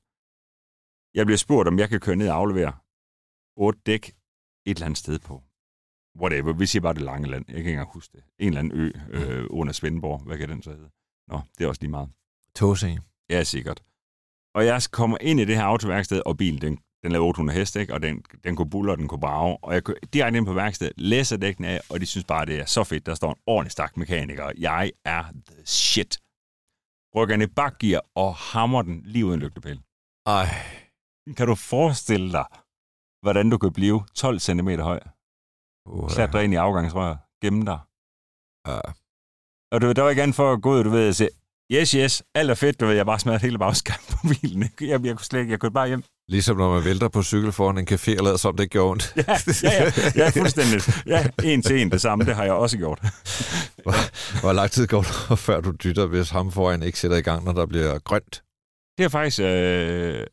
Jeg 1.14 1.26
bliver 1.26 1.38
spurgt, 1.38 1.68
om 1.68 1.78
jeg 1.78 1.88
kan 1.88 2.00
køre 2.00 2.16
ned 2.16 2.28
og 2.28 2.36
aflevere 2.36 2.72
otte 3.56 3.80
dæk 3.86 4.08
et 4.08 4.76
eller 4.76 4.86
andet 4.86 4.98
sted 4.98 5.18
på. 5.18 5.42
Whatever, 6.20 6.52
vi 6.52 6.66
siger 6.66 6.82
bare 6.82 6.94
det 6.94 7.02
lange 7.02 7.30
land. 7.30 7.44
Jeg 7.48 7.54
kan 7.54 7.58
ikke 7.58 7.70
engang 7.70 7.92
huske 7.92 8.12
det. 8.16 8.24
En 8.38 8.48
eller 8.48 8.60
anden 8.60 8.78
ø 8.78 8.90
øh, 9.08 9.46
under 9.50 9.72
Svendborg. 9.72 10.20
Hvad 10.20 10.38
kan 10.38 10.48
den 10.48 10.62
så 10.62 10.70
hedde? 10.70 10.90
Nå, 11.28 11.40
det 11.58 11.64
er 11.64 11.68
også 11.68 11.82
lige 11.82 11.90
meget. 11.90 12.08
Tåse. 12.54 12.98
Ja, 13.30 13.44
sikkert. 13.44 13.82
Og 14.54 14.66
jeg 14.66 14.82
kommer 14.92 15.18
ind 15.20 15.40
i 15.40 15.44
det 15.44 15.56
her 15.56 15.64
autoværksted, 15.64 16.22
og 16.26 16.36
bilen, 16.36 16.60
den, 16.60 16.78
den 17.02 17.12
lavede 17.12 17.26
800 17.26 17.58
heste, 17.58 17.80
ikke? 17.80 17.94
og 17.94 18.02
den, 18.02 18.22
den 18.44 18.56
kunne 18.56 18.70
bulle, 18.70 18.92
og 18.92 18.98
den 18.98 19.08
kunne 19.08 19.20
brage. 19.20 19.58
Og 19.62 19.74
jeg 19.74 19.84
kører 19.84 19.98
direkte 20.12 20.36
ind 20.36 20.46
på 20.46 20.52
værkstedet, 20.52 20.92
læser 20.96 21.36
dækkene 21.36 21.68
af, 21.68 21.80
og 21.90 22.00
de 22.00 22.06
synes 22.06 22.24
bare, 22.24 22.46
det 22.46 22.60
er 22.60 22.64
så 22.64 22.84
fedt. 22.84 23.06
Der 23.06 23.14
står 23.14 23.30
en 23.30 23.40
ordentlig 23.46 23.72
stak 23.72 23.96
mekaniker. 23.96 24.50
Jeg 24.58 24.92
er 25.04 25.24
the 25.48 25.66
shit 25.66 26.18
rykker 27.16 27.36
den 27.36 27.42
i 27.42 27.46
bakgear 27.46 28.00
og 28.14 28.34
hammer 28.34 28.82
den 28.82 29.02
lige 29.04 29.26
uden 29.26 29.40
lygtepæl. 29.40 29.80
Ej. 30.26 30.46
Kan 31.36 31.46
du 31.46 31.54
forestille 31.54 32.32
dig, 32.32 32.46
hvordan 33.24 33.50
du 33.50 33.58
kan 33.58 33.72
blive 33.72 33.98
12 34.14 34.38
cm 34.38 34.68
høj? 34.68 35.00
Uh, 35.86 36.08
Klatre 36.08 36.44
ind 36.44 36.52
i 36.52 36.56
afgangsrør, 36.56 37.16
gemme 37.42 37.64
dig. 37.70 37.80
Uh. 38.68 38.92
Og 39.72 39.80
du, 39.80 39.92
der 39.92 40.02
var 40.02 40.10
ikke 40.10 40.22
andet 40.22 40.36
for 40.36 40.52
at 40.52 40.62
gå 40.62 40.70
ud, 40.74 40.84
du 40.84 40.90
ved, 40.90 41.08
at 41.08 41.16
sige, 41.16 41.30
yes, 41.72 41.90
yes, 41.90 42.22
alt 42.34 42.50
er 42.50 42.54
fedt, 42.54 42.80
du 42.80 42.86
ved, 42.86 42.94
jeg 42.94 43.06
bare 43.06 43.18
smadret 43.18 43.42
hele 43.42 43.58
bagskab 43.58 44.00
på 44.10 44.16
bilen. 44.30 44.62
Jeg, 44.80 45.04
jeg, 45.06 45.16
kunne 45.16 45.28
slet 45.30 45.40
ikke, 45.40 45.52
jeg 45.52 45.60
kunne 45.60 45.78
bare 45.80 45.88
hjem. 45.88 46.02
Ligesom 46.30 46.56
når 46.56 46.74
man 46.74 46.84
vælter 46.84 47.08
på 47.08 47.22
cykel 47.22 47.52
foran 47.52 47.78
en 47.78 47.88
café 47.90 48.18
og 48.18 48.24
lader 48.24 48.36
som 48.36 48.56
det 48.56 48.70
gjorde 48.70 48.90
ondt. 48.90 49.12
Ja, 49.16 49.22
ja, 49.62 49.84
ja, 49.84 49.90
ja, 50.16 50.28
fuldstændig. 50.40 50.80
Ja, 51.06 51.26
en 51.44 51.62
til 51.62 51.82
en 51.82 51.90
det 51.90 52.00
samme, 52.00 52.24
det 52.24 52.34
har 52.34 52.44
jeg 52.44 52.52
også 52.52 52.78
gjort. 52.78 53.00
Hvor, 53.82 54.40
hvor 54.40 54.52
lang 54.52 54.70
tid 54.70 54.86
går 54.86 55.02
der, 55.02 55.34
før 55.36 55.60
du 55.60 55.70
dytter, 55.70 56.06
hvis 56.06 56.30
ham 56.30 56.52
foran 56.52 56.82
ikke 56.82 56.98
sætter 56.98 57.16
i 57.16 57.20
gang, 57.20 57.44
når 57.44 57.52
der 57.52 57.66
bliver 57.66 57.98
grønt? 57.98 58.42
Det 58.98 59.04
har 59.04 59.08
faktisk 59.08 59.40
øh, 59.40 60.26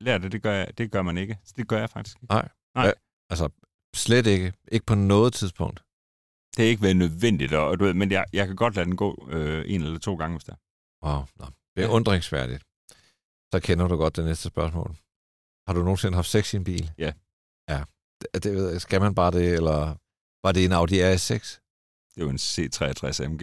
lært 0.00 0.22
det, 0.22 0.32
det 0.32 0.42
gør, 0.42 0.52
jeg, 0.52 0.78
det 0.78 0.90
gør 0.90 1.02
man 1.02 1.18
ikke. 1.18 1.38
Det 1.56 1.68
gør 1.68 1.78
jeg 1.78 1.90
faktisk 1.90 2.16
ikke. 2.22 2.34
Nej. 2.34 2.48
Nej. 2.74 2.86
Ja, 2.86 2.92
altså, 3.30 3.48
slet 3.96 4.26
ikke. 4.26 4.52
Ikke 4.72 4.86
på 4.86 4.94
noget 4.94 5.32
tidspunkt. 5.32 5.82
Det 6.56 6.64
er 6.64 6.68
ikke 6.68 6.82
været 6.82 6.96
nødvendigt, 6.96 7.52
og, 7.52 7.80
du 7.80 7.84
ved, 7.84 7.94
men 7.94 8.10
jeg, 8.10 8.24
jeg 8.32 8.46
kan 8.46 8.56
godt 8.56 8.76
lade 8.76 8.86
den 8.86 8.96
gå 8.96 9.28
øh, 9.30 9.64
en 9.66 9.82
eller 9.82 9.98
to 9.98 10.14
gange, 10.14 10.36
hvis 10.36 10.44
der. 10.44 10.54
Wow, 11.06 11.22
nå. 11.38 11.46
Det 11.76 11.82
er 11.84 11.88
ja. 11.88 11.92
undringsværdigt. 11.92 12.62
Så 13.54 13.60
kender 13.62 13.88
du 13.88 13.96
godt 13.96 14.16
det 14.16 14.24
næste 14.24 14.48
spørgsmål. 14.48 14.96
Har 15.70 15.74
du 15.74 15.82
nogensinde 15.82 16.16
haft 16.16 16.28
sex 16.28 16.54
i 16.54 16.56
en 16.56 16.64
bil? 16.64 16.90
Ja. 16.98 17.12
Ja. 17.68 17.84
Det, 18.20 18.44
det, 18.44 18.82
skal 18.82 19.00
man 19.00 19.14
bare 19.14 19.30
det, 19.30 19.54
eller 19.54 19.80
var 20.44 20.52
det 20.52 20.64
en 20.64 20.72
Audi 20.72 20.96
RS6? 21.12 21.44
Det 22.14 22.24
var 22.24 22.30
en 22.30 22.44
C63 22.50 23.28
MG. 23.28 23.42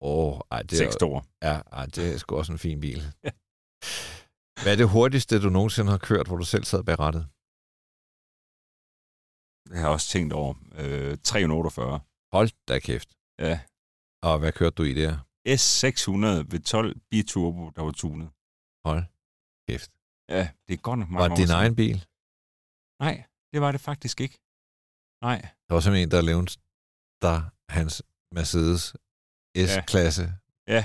Åh, 0.00 0.34
oh, 0.34 0.40
ej, 0.50 0.62
det 0.62 0.78
Seks 0.78 0.94
store. 0.94 1.22
Ja, 1.42 1.60
ej, 1.78 1.86
det 1.86 2.14
er 2.14 2.18
sgu 2.18 2.36
også 2.36 2.52
en 2.52 2.58
fin 2.58 2.80
bil. 2.80 3.02
Ja. 3.24 3.30
Hvad 4.62 4.72
er 4.72 4.76
det 4.76 4.88
hurtigste, 4.88 5.42
du 5.42 5.50
nogensinde 5.50 5.90
har 5.90 5.98
kørt, 5.98 6.26
hvor 6.26 6.36
du 6.36 6.44
selv 6.44 6.64
sad 6.64 6.82
bag 6.84 6.98
rattet? 6.98 7.24
Det 9.68 9.76
har 9.78 9.84
jeg 9.86 9.94
også 9.96 10.08
tænkt 10.08 10.32
over. 10.32 10.54
Øh, 10.82 11.18
348. 11.24 12.00
Hold 12.32 12.50
da 12.68 12.78
kæft. 12.78 13.10
Ja. 13.38 13.60
Og 14.22 14.38
hvad 14.38 14.52
kørte 14.52 14.74
du 14.74 14.82
i 14.82 14.94
der? 14.94 15.12
S600 15.48 16.52
ved 16.52 16.60
12 16.60 17.00
biturbo, 17.10 17.70
der 17.76 17.82
var 17.82 17.92
tunet. 17.92 18.28
Hold 18.88 19.02
kæft. 19.68 19.90
Ja, 20.30 20.48
det 20.68 20.72
er 20.74 20.80
godt 20.88 20.98
nok 20.98 21.08
mange 21.08 21.22
Var 21.22 21.28
det 21.28 21.38
din 21.38 21.50
egen 21.60 21.76
bil? 21.76 21.98
Nej, 23.04 23.24
det 23.52 23.60
var 23.60 23.72
det 23.72 23.80
faktisk 23.80 24.20
ikke. 24.20 24.38
Nej. 25.28 25.40
Der 25.68 25.74
var 25.74 25.80
simpelthen 25.80 26.08
en, 26.08 26.10
der 26.10 26.20
levede 26.30 26.50
der 27.22 27.38
hans 27.76 28.02
Mercedes 28.34 28.82
S-klasse. 29.66 30.26
Ja. 30.66 30.82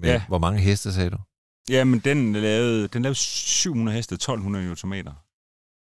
Med, 0.00 0.08
Ja. 0.10 0.26
Hvor 0.28 0.38
mange 0.38 0.60
heste, 0.60 0.92
sagde 0.92 1.10
du? 1.10 1.18
Ja, 1.68 1.84
men 1.84 1.98
den 2.00 2.32
lavede, 2.32 2.88
den 2.88 3.02
lavede 3.02 3.14
700 3.18 3.96
heste, 3.96 4.14
1200 4.14 4.64
Nm. 4.64 4.92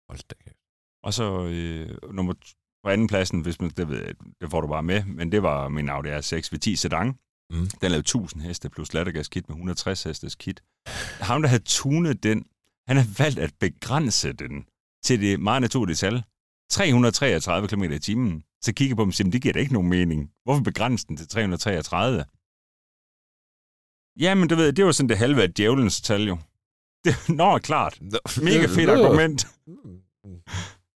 Hold 0.08 0.28
da 0.28 0.34
kæft. 0.44 0.58
Og 1.02 1.14
så 1.14 1.44
øh, 1.44 2.12
nummer 2.14 2.34
på 2.82 2.88
anden 2.90 3.06
pladsen, 3.06 3.40
hvis 3.40 3.60
man, 3.60 3.70
det, 3.70 3.88
ved, 3.88 4.04
jeg, 4.06 4.14
det 4.40 4.50
får 4.50 4.60
du 4.60 4.68
bare 4.68 4.82
med, 4.82 5.04
men 5.04 5.32
det 5.32 5.42
var 5.42 5.68
min 5.68 5.88
Audi 5.88 6.08
R6 6.08 6.48
V10 6.52 6.74
Sedan. 6.76 7.18
Mm. 7.50 7.66
Den 7.80 7.90
lavede 7.90 8.00
1000 8.00 8.42
heste 8.42 8.70
plus 8.70 8.94
lattergaskit 8.94 9.48
med 9.48 9.54
160 9.54 10.02
hestes 10.02 10.34
kit. 10.34 10.62
Ham, 11.20 11.42
der 11.42 11.48
havde 11.48 11.62
tunet 11.62 12.22
den, 12.22 12.46
han 12.88 12.96
har 12.96 13.06
valgt 13.18 13.38
at 13.38 13.54
begrænse 13.60 14.32
den 14.32 14.66
til 15.04 15.20
det 15.20 15.40
meget 15.40 15.60
naturlige 15.60 15.96
tal. 15.96 16.24
333 16.70 17.68
km 17.68 17.82
i 17.82 17.98
timen. 17.98 18.44
Så 18.64 18.72
kigger 18.72 18.96
på 18.96 19.02
dem 19.02 19.08
og 19.08 19.14
siger, 19.14 19.24
"Men 19.26 19.32
det 19.32 19.42
giver 19.42 19.52
da 19.52 19.58
ikke 19.58 19.72
nogen 19.72 19.88
mening. 19.88 20.30
Hvorfor 20.44 20.62
begrænse 20.62 21.06
den 21.06 21.16
til 21.16 21.28
333? 21.28 22.24
Jamen, 24.20 24.48
du 24.48 24.54
ved, 24.54 24.72
det 24.72 24.84
var 24.84 24.92
sådan 24.92 25.08
det 25.08 25.18
halve 25.18 25.42
af 25.42 25.54
djævelens 25.54 26.00
tal 26.00 26.22
jo. 26.28 26.38
Det, 27.04 27.14
nå, 27.28 27.58
klart. 27.58 27.98
Mega 28.42 28.66
fedt 28.66 28.90
argument. 28.90 29.46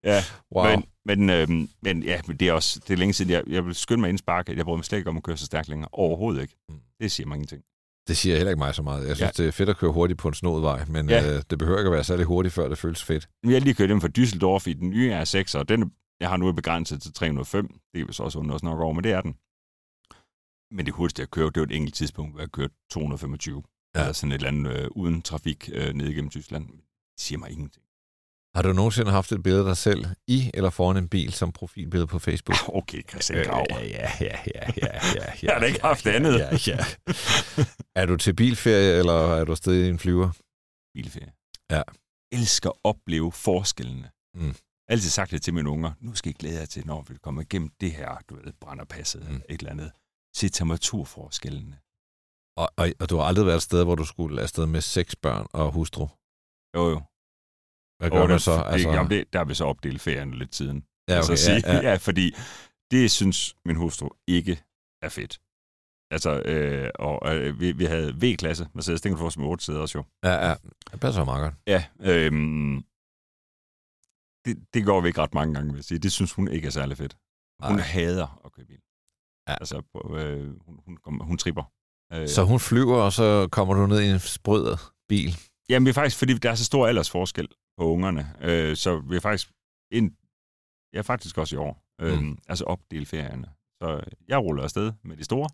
Ja, 0.06 0.22
Wow. 0.56 0.64
men, 0.70 0.84
men, 1.04 1.30
øhm, 1.30 1.68
men 1.82 2.02
ja, 2.02 2.20
men 2.26 2.36
det 2.36 2.48
er 2.48 2.52
også 2.52 2.80
det 2.80 2.90
er 2.92 2.96
længe 2.96 3.12
siden, 3.12 3.30
jeg, 3.30 3.42
jeg 3.46 3.66
vil 3.66 3.74
skynde 3.74 4.00
mig 4.00 4.08
indsparke, 4.10 4.50
at 4.52 4.56
jeg 4.58 4.64
bryder 4.64 4.76
mig 4.76 4.84
slet 4.84 4.98
ikke 4.98 5.10
om 5.10 5.16
at 5.16 5.22
køre 5.22 5.36
så 5.36 5.46
stærkt 5.46 5.68
længere. 5.68 5.88
Overhovedet 5.92 6.42
ikke. 6.42 6.56
Mm. 6.68 6.80
Det 7.00 7.12
siger 7.12 7.26
mig 7.26 7.34
ingenting. 7.36 7.62
Det 8.08 8.16
siger 8.16 8.36
heller 8.36 8.50
ikke 8.50 8.58
mig 8.58 8.74
så 8.74 8.82
meget. 8.82 9.08
Jeg 9.08 9.16
synes, 9.16 9.38
Ja. 9.38 9.42
det 9.42 9.48
er 9.48 9.52
fedt 9.52 9.68
at 9.68 9.76
køre 9.76 9.92
hurtigt 9.92 10.18
på 10.18 10.28
en 10.28 10.34
snod 10.34 10.60
vej, 10.60 10.84
men 10.84 11.08
Ja. 11.10 11.34
øh, 11.36 11.42
det 11.50 11.58
behøver 11.58 11.78
ikke 11.78 11.88
at 11.88 11.92
være 11.92 12.04
særlig 12.04 12.26
hurtigt, 12.26 12.54
før 12.54 12.68
det 12.68 12.78
føles 12.78 13.04
fedt. 13.04 13.28
Jeg 13.44 13.52
har 13.52 13.60
lige 13.60 13.74
kørt 13.74 13.88
dem 13.88 14.00
fra 14.00 14.08
Düsseldorf 14.18 14.70
i 14.70 14.72
den 14.72 14.90
nye 14.90 15.22
R6, 15.22 15.58
og 15.58 15.68
den, 15.68 15.82
er- 15.82 15.86
jeg 16.20 16.28
har 16.28 16.36
nu 16.36 16.52
begrænset 16.52 17.02
til 17.02 17.12
305. 17.12 17.68
Det 17.94 18.00
er 18.00 18.06
vist 18.06 18.20
også 18.20 18.38
under 18.38 18.54
os 18.54 18.62
nok 18.62 18.80
over, 18.80 18.92
men 18.92 19.04
det 19.04 19.12
er 19.12 19.20
den. 19.20 19.36
Men 20.76 20.86
det 20.86 20.94
hurtigste, 20.94 21.20
jeg 21.20 21.30
kørte, 21.30 21.50
det 21.54 21.60
var 21.60 21.66
et 21.66 21.76
enkelt 21.76 21.94
tidspunkt, 21.94 22.32
hvor 22.32 22.40
jeg 22.40 22.50
kørte 22.52 22.74
225. 22.90 23.62
Ja. 23.94 24.00
Eller 24.00 24.12
sådan 24.12 24.32
et 24.32 24.34
eller 24.34 24.48
andet 24.48 24.76
øh, 24.80 24.88
uden 24.90 25.22
trafik 25.22 25.70
øh, 25.72 25.94
ned 25.94 26.08
igennem 26.08 26.30
Tyskland. 26.30 26.66
Det 26.68 26.80
siger 27.20 27.38
mig 27.38 27.50
ingenting. 27.50 27.84
Har 28.56 28.62
du 28.62 28.72
nogensinde 28.72 29.10
haft 29.10 29.32
et 29.32 29.42
billede 29.42 29.62
af 29.62 29.66
dig 29.66 29.76
selv 29.76 30.04
i 30.26 30.50
eller 30.54 30.70
foran 30.70 30.96
en 30.96 31.08
bil 31.08 31.32
som 31.32 31.52
profilbillede 31.52 32.06
på 32.06 32.18
Facebook? 32.18 32.56
Okay, 32.68 33.02
Christian 33.08 33.44
Grav. 33.44 33.66
ja, 33.70 33.84
ja, 33.84 34.10
ja, 34.20 34.38
ja, 34.54 34.70
ja, 34.76 35.00
ja. 35.14 35.32
Jeg 35.42 35.52
har 35.52 35.60
da 35.60 35.66
ikke 35.66 35.80
haft 35.82 36.06
ja, 36.06 36.12
andet. 36.12 36.38
Ja, 36.38 36.48
ja. 36.66 36.78
er 38.00 38.06
du 38.06 38.16
til 38.16 38.34
bilferie, 38.34 38.98
eller 38.98 39.12
er 39.12 39.44
du 39.44 39.70
i 39.70 39.88
en 39.88 39.98
flyver? 39.98 40.30
Bilferie. 40.94 41.32
Ja. 41.70 41.82
Elsker 42.32 42.70
at 42.70 42.76
opleve 42.84 43.32
forskellene. 43.32 44.10
Mm. 44.34 44.40
Jeg 44.46 44.54
har 44.88 44.92
altid 44.92 45.10
sagt 45.10 45.30
det 45.30 45.42
til 45.42 45.54
mine 45.54 45.70
unger. 45.70 45.92
Nu 46.00 46.14
skal 46.14 46.30
I 46.30 46.32
glæde 46.32 46.58
jer 46.58 46.66
til, 46.66 46.86
når 46.86 47.02
vi 47.08 47.14
kommer 47.22 47.42
igennem 47.42 47.70
det 47.80 47.92
her, 47.92 48.18
du 48.28 48.34
ved, 48.34 48.52
brænderpasset 48.60 49.22
Mm. 49.28 49.34
mm. 49.34 49.42
et 49.48 49.58
eller 49.60 49.70
andet. 49.70 49.90
Se 50.36 50.48
temperaturforskellene. 50.48 51.78
Og, 52.56 52.68
og, 52.76 52.92
og 53.00 53.10
du 53.10 53.16
har 53.16 53.24
aldrig 53.24 53.46
været 53.46 53.56
et 53.56 53.62
sted, 53.62 53.84
hvor 53.84 53.94
du 53.94 54.04
skulle 54.04 54.42
afsted 54.42 54.66
med 54.66 54.80
seks 54.80 55.16
børn 55.16 55.46
og 55.52 55.72
hustru. 55.72 56.06
Jo, 56.76 56.90
jo. 56.90 57.00
Hvad 57.98 58.10
gør 58.10 58.20
Og 58.22 58.28
man 58.28 58.40
så? 58.40 58.52
Altså, 58.52 58.88
jamen, 58.90 59.10
det, 59.10 59.32
der 59.32 59.38
har 59.38 59.44
vi 59.44 59.54
så 59.54 59.64
opdelt 59.64 60.00
ferien 60.00 60.34
lidt 60.34 60.54
siden. 60.54 60.84
ja, 61.08 61.14
altså 61.14 61.32
okay, 61.32 61.32
at 61.32 61.38
sige, 61.38 61.62
ja, 61.72 61.74
ja. 61.76 61.80
ja, 61.90 61.96
fordi 61.96 62.34
det 62.90 63.10
synes 63.10 63.56
min 63.64 63.76
hustru 63.76 64.08
ikke 64.26 64.62
er 65.02 65.08
fedt. 65.08 65.40
Altså, 66.10 66.40
øh, 66.40 66.90
og 66.94 67.36
øh, 67.36 67.60
vi, 67.60 67.72
vi 67.72 67.84
havde 67.84 68.14
V-klasse, 68.22 68.68
Mercedes, 68.74 69.18
få 69.18 69.30
som 69.30 69.42
8 69.42 69.64
sæder 69.64 69.80
også 69.80 69.98
jo. 69.98 70.04
ja, 70.24 70.48
ja. 70.48 70.54
Det 70.92 71.00
passer 71.00 71.24
meget 71.24 71.42
godt. 71.42 71.54
Ja, 71.66 71.84
øhm, 72.00 72.84
det, 74.44 74.74
det 74.74 74.84
går 74.84 75.00
vi 75.00 75.08
ikke 75.08 75.20
ret 75.20 75.34
mange 75.34 75.54
gange, 75.54 75.70
vil 75.72 75.78
jeg 75.78 75.84
sige. 75.84 75.98
Det 75.98 76.12
synes 76.12 76.32
hun 76.32 76.48
ikke 76.48 76.66
er 76.66 76.70
særlig 76.70 76.96
fedt. 76.96 77.16
Hun 77.62 77.76
Nej. 77.76 77.84
hader 77.84 78.40
at 78.44 78.52
køre 78.52 78.66
bil. 78.66 78.80
Ja. 79.48 79.54
Altså, 79.54 79.82
på, 79.92 80.16
øh, 80.16 80.60
hun, 80.66 80.80
hun, 80.84 80.98
hun, 81.04 81.20
hun 81.20 81.38
tripper. 81.38 81.64
Øh, 82.12 82.28
Så 82.28 82.42
hun 82.44 82.60
flyver, 82.60 82.96
og 83.02 83.12
så 83.12 83.48
kommer 83.52 83.74
du 83.74 83.86
ned 83.86 84.00
i 84.00 84.10
en 84.10 84.18
sprød 84.18 84.76
bil. 85.08 85.36
Jamen, 85.68 85.86
det 85.86 85.90
er 85.90 85.94
faktisk, 85.94 86.18
fordi 86.18 86.32
der 86.34 86.50
er 86.50 86.54
så 86.54 86.64
stor 86.64 86.86
aldersforskel 86.86 87.48
på 87.78 87.84
ungerne. 87.84 88.34
Øh, 88.40 88.76
så 88.76 89.00
vi 89.00 89.16
er 89.16 89.20
faktisk 89.20 89.52
ind, 89.92 90.16
ja, 90.92 91.00
faktisk 91.00 91.38
også 91.38 91.56
i 91.56 91.58
år, 91.58 91.84
øh, 92.00 92.18
Mm. 92.20 92.38
altså 92.48 92.64
opdele 92.64 93.06
ferierne. 93.06 93.48
Så 93.82 94.04
jeg 94.28 94.38
ruller 94.38 94.62
afsted 94.62 94.92
med 95.02 95.16
de 95.16 95.24
store 95.24 95.48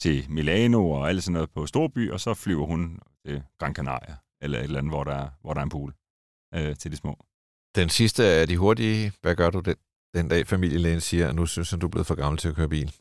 til 0.00 0.26
Milano 0.30 0.90
og 0.90 1.08
alt 1.08 1.22
sådan 1.22 1.32
noget 1.32 1.50
på 1.50 1.66
Storby, 1.66 2.10
og 2.10 2.20
så 2.20 2.34
flyver 2.34 2.66
hun 2.66 3.00
til 3.26 3.42
Gran 3.58 3.74
Canaria, 3.74 4.16
eller 4.42 4.58
et 4.58 4.64
eller 4.64 4.78
andet, 4.78 4.92
hvor 4.92 5.04
der 5.04 5.12
er, 5.14 5.28
hvor 5.40 5.54
der 5.54 5.60
er 5.60 5.64
en 5.64 5.70
pool 5.70 5.94
øh, 6.54 6.76
til 6.76 6.90
de 6.90 6.96
små. 6.96 7.24
Den 7.74 7.88
sidste 7.88 8.24
af 8.24 8.46
de 8.48 8.56
hurtige. 8.56 9.12
Hvad 9.20 9.36
gør 9.36 9.50
du 9.50 9.60
den, 9.60 9.76
den 10.14 10.28
dag, 10.28 10.46
familielægen 10.46 11.00
siger, 11.00 11.28
at 11.28 11.34
nu 11.34 11.46
synes 11.46 11.70
han, 11.70 11.80
du 11.80 11.86
er 11.86 11.90
blevet 11.90 12.06
for 12.06 12.14
gammel 12.14 12.38
til 12.38 12.48
at 12.48 12.54
køre 12.54 12.68
bil? 12.68 12.94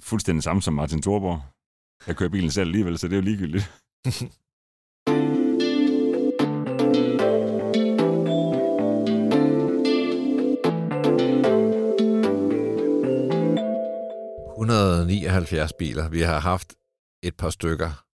Fuldstændig 0.00 0.42
samme 0.42 0.62
som 0.62 0.74
Martin 0.74 1.02
Thorborg. 1.02 1.42
Jeg 2.06 2.16
kører 2.16 2.30
bilen 2.30 2.50
selv 2.50 2.66
alligevel, 2.68 2.98
så 2.98 3.08
det 3.08 3.12
er 3.12 3.16
jo 3.16 3.22
ligegyldigt.– 3.24 3.64
179 15.08 15.72
biler. 15.72 16.08
Vi 16.08 16.20
har 16.20 16.38
haft 16.38 16.74
et 17.22 17.36
par 17.36 17.50
stykker, 17.50 18.04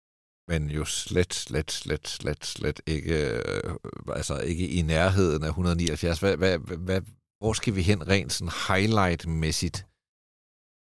men 0.51 0.71
jo 0.71 0.85
slet, 0.85 1.35
slet, 1.35 1.71
slet, 1.71 2.09
slet, 2.09 2.45
slet 2.47 2.81
ikke, 2.87 3.37
øh, 3.37 3.75
altså 4.09 4.39
ikke 4.41 4.69
i 4.69 4.83
nærheden 4.83 5.43
af 5.43 5.49
179. 5.49 6.21
Hvad, 6.21 6.37
hvad, 6.37 6.59
hvad, 6.59 7.01
hvor 7.39 7.53
skal 7.53 7.75
vi 7.75 7.83
hen 7.83 8.09
rent 8.09 8.33
sådan 8.33 8.53
highlight-mæssigt? 8.69 9.87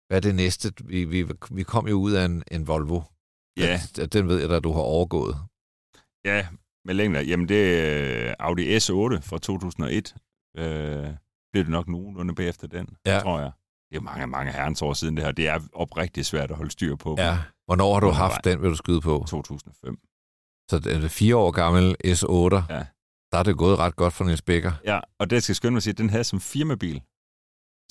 Hvad 0.07 0.18
er 0.18 0.22
det 0.22 0.36
næste? 0.36 0.74
Vi, 0.84 1.05
vi, 1.05 1.26
vi 1.51 1.64
kom 1.64 1.88
jo 1.88 1.95
ud 1.95 2.11
af 2.11 2.26
en, 2.26 2.43
en 2.51 2.68
Volvo. 2.68 3.01
Ja, 3.57 3.80
Den, 3.95 4.09
den 4.09 4.28
ved 4.28 4.39
jeg 4.39 4.49
da, 4.49 4.59
du 4.59 4.72
har 4.72 4.82
overgået. 4.82 5.36
ja 6.26 6.47
med 6.86 6.93
længder. 6.93 7.22
Jamen, 7.22 7.49
det 7.49 7.80
er 7.80 8.30
øh, 8.30 8.36
Audi 8.39 8.78
S8 8.78 9.20
fra 9.30 9.38
2001. 9.38 10.16
Øh, 10.57 11.07
blev 11.51 11.64
det 11.64 11.72
nok 11.72 11.88
nogenlunde 11.88 12.36
bagefter 12.36 12.68
den, 12.68 12.88
ja. 13.05 13.20
tror 13.20 13.39
jeg. 13.39 13.51
Det 13.93 13.99
er 13.99 14.03
mange, 14.03 14.27
mange 14.27 14.51
herrens 14.51 14.81
år 14.81 14.93
siden 14.93 15.17
det 15.17 15.25
her. 15.25 15.31
Det 15.31 15.47
er 15.47 15.59
oprigtigt 15.73 16.27
svært 16.27 16.51
at 16.51 16.57
holde 16.57 16.71
styr 16.71 16.95
på. 16.95 17.15
Ja. 17.17 17.37
Hvornår 17.65 17.93
har 17.93 17.99
du 17.99 18.09
haft 18.09 18.31
var- 18.45 18.51
den, 18.51 18.61
vil 18.61 18.69
du 18.69 18.75
skyde 18.75 19.01
på? 19.01 19.25
2005. 19.29 19.97
Så 20.69 20.79
den 20.79 21.03
er 21.03 21.07
fire 21.07 21.35
år 21.35 21.51
gammel 21.51 21.95
S8. 22.05 22.73
Ja. 22.75 22.85
Der 23.31 23.37
er 23.39 23.43
det 23.43 23.57
gået 23.57 23.79
ret 23.79 23.95
godt 23.95 24.13
for 24.13 24.23
Niels 24.23 24.41
Becker. 24.41 24.71
Ja, 24.85 24.99
og 25.19 25.29
det 25.29 25.43
skal 25.43 25.55
skynde 25.55 25.71
mig 25.71 25.77
at 25.77 25.83
sige, 25.83 25.91
at 25.91 25.97
den 25.97 26.09
havde 26.09 26.23
som 26.23 26.39
firmabil. 26.41 27.01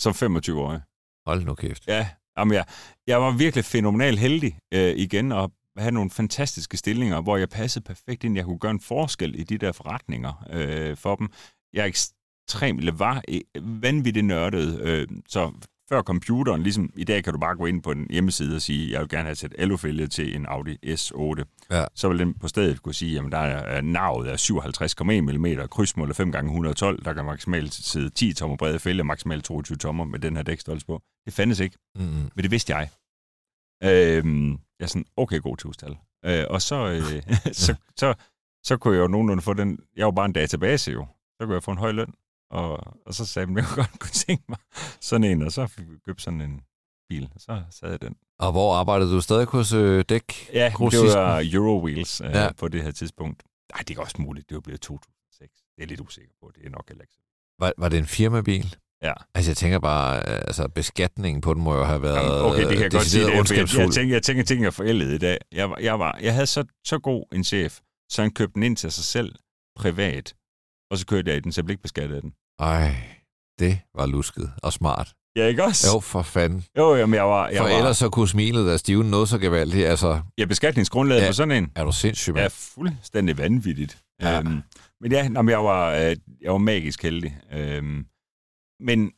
Som 0.01 0.13
25-årig. 0.13 0.81
Hold 1.27 1.45
nu 1.45 1.55
kæft. 1.55 1.87
Ja, 1.87 2.09
jamen 2.39 2.55
jeg, 2.55 2.65
jeg 3.07 3.21
var 3.23 3.31
virkelig 3.37 3.65
fænomenal 3.65 4.19
heldig 4.19 4.59
øh, 4.75 4.97
igen, 4.97 5.33
og 5.33 5.53
havde 5.77 5.93
nogle 5.95 6.11
fantastiske 6.11 6.77
stillinger, 6.77 7.21
hvor 7.21 7.37
jeg 7.37 7.49
passede 7.49 7.85
perfekt 7.85 8.25
ind. 8.25 8.37
Jeg 8.37 8.45
kunne 8.45 8.59
gøre 8.59 8.71
en 8.71 8.81
forskel 8.81 9.41
i 9.41 9.43
de 9.45 9.59
der 9.59 9.73
forretninger 9.73 10.47
øh, 10.51 10.97
for 10.97 11.15
dem. 11.17 11.29
Jeg 11.73 11.83
er 11.83 11.87
ekstremt, 11.87 12.79
eller 12.79 12.93
var 12.93 13.23
øh, 13.29 13.41
vanvittigt 13.83 14.27
nørdet, 14.27 14.81
øh, 14.81 15.09
så 15.29 15.53
før 15.93 16.03
computeren, 16.03 16.63
ligesom 16.63 16.91
i 16.97 17.05
dag 17.05 17.25
kan 17.25 17.33
du 17.33 17.39
bare 17.39 17.57
gå 17.57 17.67
ind 17.67 17.83
på 17.83 17.91
en 17.91 18.07
hjemmeside 18.11 18.57
og 18.57 18.63
sige, 18.63 18.93
jeg 18.93 19.01
vil 19.01 19.09
gerne 19.09 19.25
have 19.25 19.35
sat 19.35 19.55
alufælge 19.59 20.07
til 20.07 20.37
en 20.37 20.47
Audi 20.47 20.77
S8. 20.87 21.43
Ja. 21.71 21.85
Så 21.95 22.09
vil 22.09 22.19
den 22.19 22.35
på 22.35 22.49
stedet 22.49 22.83
kunne 22.83 22.95
sige, 22.95 23.15
jamen 23.15 23.33
der 23.33 23.39
er 23.39 23.81
navet 23.81 24.27
af 24.27 24.37
57,1 24.51 25.33
mm, 25.33 25.69
krydsmål 25.69 26.11
er 26.11 26.15
5 26.15 26.33
gange 26.33 26.49
112 26.49 27.05
der 27.05 27.13
kan 27.13 27.25
maksimalt 27.25 27.75
sidde 27.75 28.11
10 28.11 28.35
tommer 28.35 28.57
brede 28.57 28.79
fælge, 28.79 29.05
maksimalt 29.05 29.45
22 29.45 29.77
tommer 29.77 30.05
med 30.05 30.19
den 30.19 30.37
her 30.37 30.43
dækstørrelse 30.43 30.87
på. 30.87 31.03
Det 31.25 31.33
fandtes 31.33 31.61
ikke. 31.61 31.77
Mm-hmm. 31.95 32.31
Men 32.35 32.43
det 32.43 32.51
vidste 32.51 32.77
jeg. 32.77 32.89
Øhm, 33.85 34.51
jeg 34.51 34.85
er 34.85 34.87
sådan, 34.87 35.07
okay, 35.17 35.41
god 35.41 35.57
til 35.57 35.67
hustal. 35.67 35.97
Øh, 36.25 36.45
og 36.51 36.63
så, 36.63 36.89
øh, 36.89 37.23
så, 37.65 37.75
så, 37.97 38.15
så 38.65 38.77
kunne 38.77 38.95
jeg 38.95 39.03
jo 39.03 39.09
nogenlunde 39.09 39.43
få 39.43 39.53
den, 39.53 39.79
jeg 39.97 40.05
var 40.07 40.13
bare 40.13 40.27
en 40.27 40.33
database 40.33 40.93
jo, 40.93 41.07
så 41.41 41.47
kunne 41.47 41.55
jeg 41.55 41.63
få 41.63 41.71
en 41.71 41.79
høj 41.79 41.93
løn. 41.93 42.15
Og, 42.53 42.97
og 43.07 43.15
så 43.15 43.27
sagde 43.27 43.49
jeg, 43.49 43.59
at 43.59 43.65
jeg 43.65 43.73
godt 43.77 43.99
kunne 44.01 44.11
tænke 44.11 44.45
mig 44.49 44.59
sådan 45.01 45.25
en, 45.25 45.43
og 45.43 45.53
så 45.53 45.67
fik 45.67 45.91
vi 45.91 45.97
købt 46.07 46.23
sådan 46.23 46.41
en 46.41 46.61
bil, 47.09 47.29
og 47.35 47.41
så 47.41 47.63
sad 47.71 47.91
jeg 47.91 48.01
den. 48.03 48.17
Og 48.39 48.53
hvor 48.53 48.75
arbejdede 48.75 49.13
du 49.13 49.21
stadig 49.21 49.47
hos 49.47 49.73
øh, 49.73 50.05
dæk? 50.09 50.51
Ja, 50.53 50.65
det 50.65 50.99
var 51.15 51.43
Eurowheels 51.53 52.21
øh, 52.21 52.31
Ja. 52.31 52.53
på 52.53 52.69
det 52.69 52.83
her 52.83 52.91
tidspunkt. 52.91 53.43
Nej, 53.75 53.83
det 53.89 53.97
er 53.97 54.01
også 54.01 54.17
muligt, 54.19 54.49
det 54.49 54.55
var 54.55 54.61
blevet 54.61 54.81
2006. 54.81 55.39
Det 55.39 55.49
er 55.49 55.83
jeg 55.83 55.89
lidt 55.89 56.01
usikker 56.01 56.31
på, 56.43 56.51
det 56.55 56.67
er 56.67 56.71
nok 56.71 56.89
heller 56.89 57.03
ikke. 57.03 57.15
Var, 57.59 57.73
var 57.79 57.89
det 57.89 57.99
en 57.99 58.07
firmabil? 58.07 58.77
Ja. 59.03 59.13
Altså, 59.35 59.51
jeg 59.51 59.57
tænker 59.57 59.79
bare, 59.79 60.17
øh, 60.19 60.35
altså, 60.35 60.69
beskatningen 60.69 61.41
på 61.41 61.55
den 61.55 61.63
må 61.63 61.75
jo 61.77 61.85
have 61.85 62.03
været 62.03 62.17
Jamen, 62.17 62.31
okay, 62.41 62.61
det 62.69 62.73
kan 62.73 62.83
jeg 62.83 62.91
godt 62.91 63.05
sige. 63.05 63.21
Det, 63.21 63.27
jeg, 63.27 63.33
jeg, 63.33 63.39
ondskabsfuld. 63.39 63.93
tænker, 63.93 64.15
jeg 64.15 64.23
tænker, 64.23 64.45
ting 64.45 64.67
er 64.67 64.71
forældet 64.71 65.15
i 65.15 65.19
dag. 65.19 65.39
Jeg, 65.53 65.71
var, 65.71 65.79
jeg, 65.79 65.99
var, 65.99 66.19
jeg 66.23 66.35
havde 66.35 66.47
så, 66.47 66.65
så 66.85 66.99
god 66.99 67.25
en 67.33 67.45
chef, 67.45 67.81
så 68.11 68.23
han 68.23 68.31
købte 68.31 68.55
den 68.55 68.63
ind 68.63 68.77
til 68.77 68.93
sig 68.93 69.05
selv 69.05 69.35
privat, 69.77 70.35
og 70.91 70.99
så 70.99 71.07
kørte 71.07 71.31
jeg 71.31 71.37
i 71.37 71.41
den, 71.41 71.53
så 71.53 71.61
jeg 71.61 71.65
blev 71.65 71.73
ikke 71.75 71.83
beskattet 71.83 72.17
af 72.17 72.23
den. 72.23 72.35
Ej, 72.63 72.95
det 73.59 73.79
var 73.95 74.07
lusket 74.07 74.53
og 74.63 74.73
smart. 74.73 75.13
Ja, 75.37 75.47
ikke 75.47 75.65
også? 75.65 75.87
Jo, 75.95 76.01
for 76.01 76.23
fanden. 76.23 76.65
Jo, 76.79 76.95
jamen, 76.97 77.15
jeg 77.15 77.25
var... 77.25 77.49
Jeg 77.49 77.57
For 77.57 77.65
var, 77.69 77.77
ellers 77.77 77.97
så 77.99 78.09
kunne 78.09 78.29
smilet 78.29 78.67
der 78.67 78.77
stive 78.77 79.05
noget 79.05 79.29
så 79.29 79.39
gevaldigt. 79.39 79.87
Altså, 79.87 80.21
Ja, 80.39 80.45
beskatningsgrundlaget 80.45 81.23
Ja. 81.23 81.29
for 81.29 81.33
sådan 81.33 81.65
en 81.65 81.73
er 81.77 81.85
du 81.85 81.93
sindssyg, 81.93 82.31
er 82.31 82.35
mand? 82.35 82.51
fuldstændig 82.53 83.39
vanvittigt. 83.39 83.99
Ja. 84.23 84.39
Øhm, 84.39 84.61
men 85.01 85.13
ja, 85.13 85.29
nå, 85.29 85.43
men 85.43 85.51
jeg, 85.53 85.65
var, 85.65 85.91
øh, 85.95 86.17
jeg 86.41 86.53
var 86.53 86.59
magisk 86.59 87.03
heldig. 87.03 87.39
Øhm, 87.53 88.07
men 88.81 89.13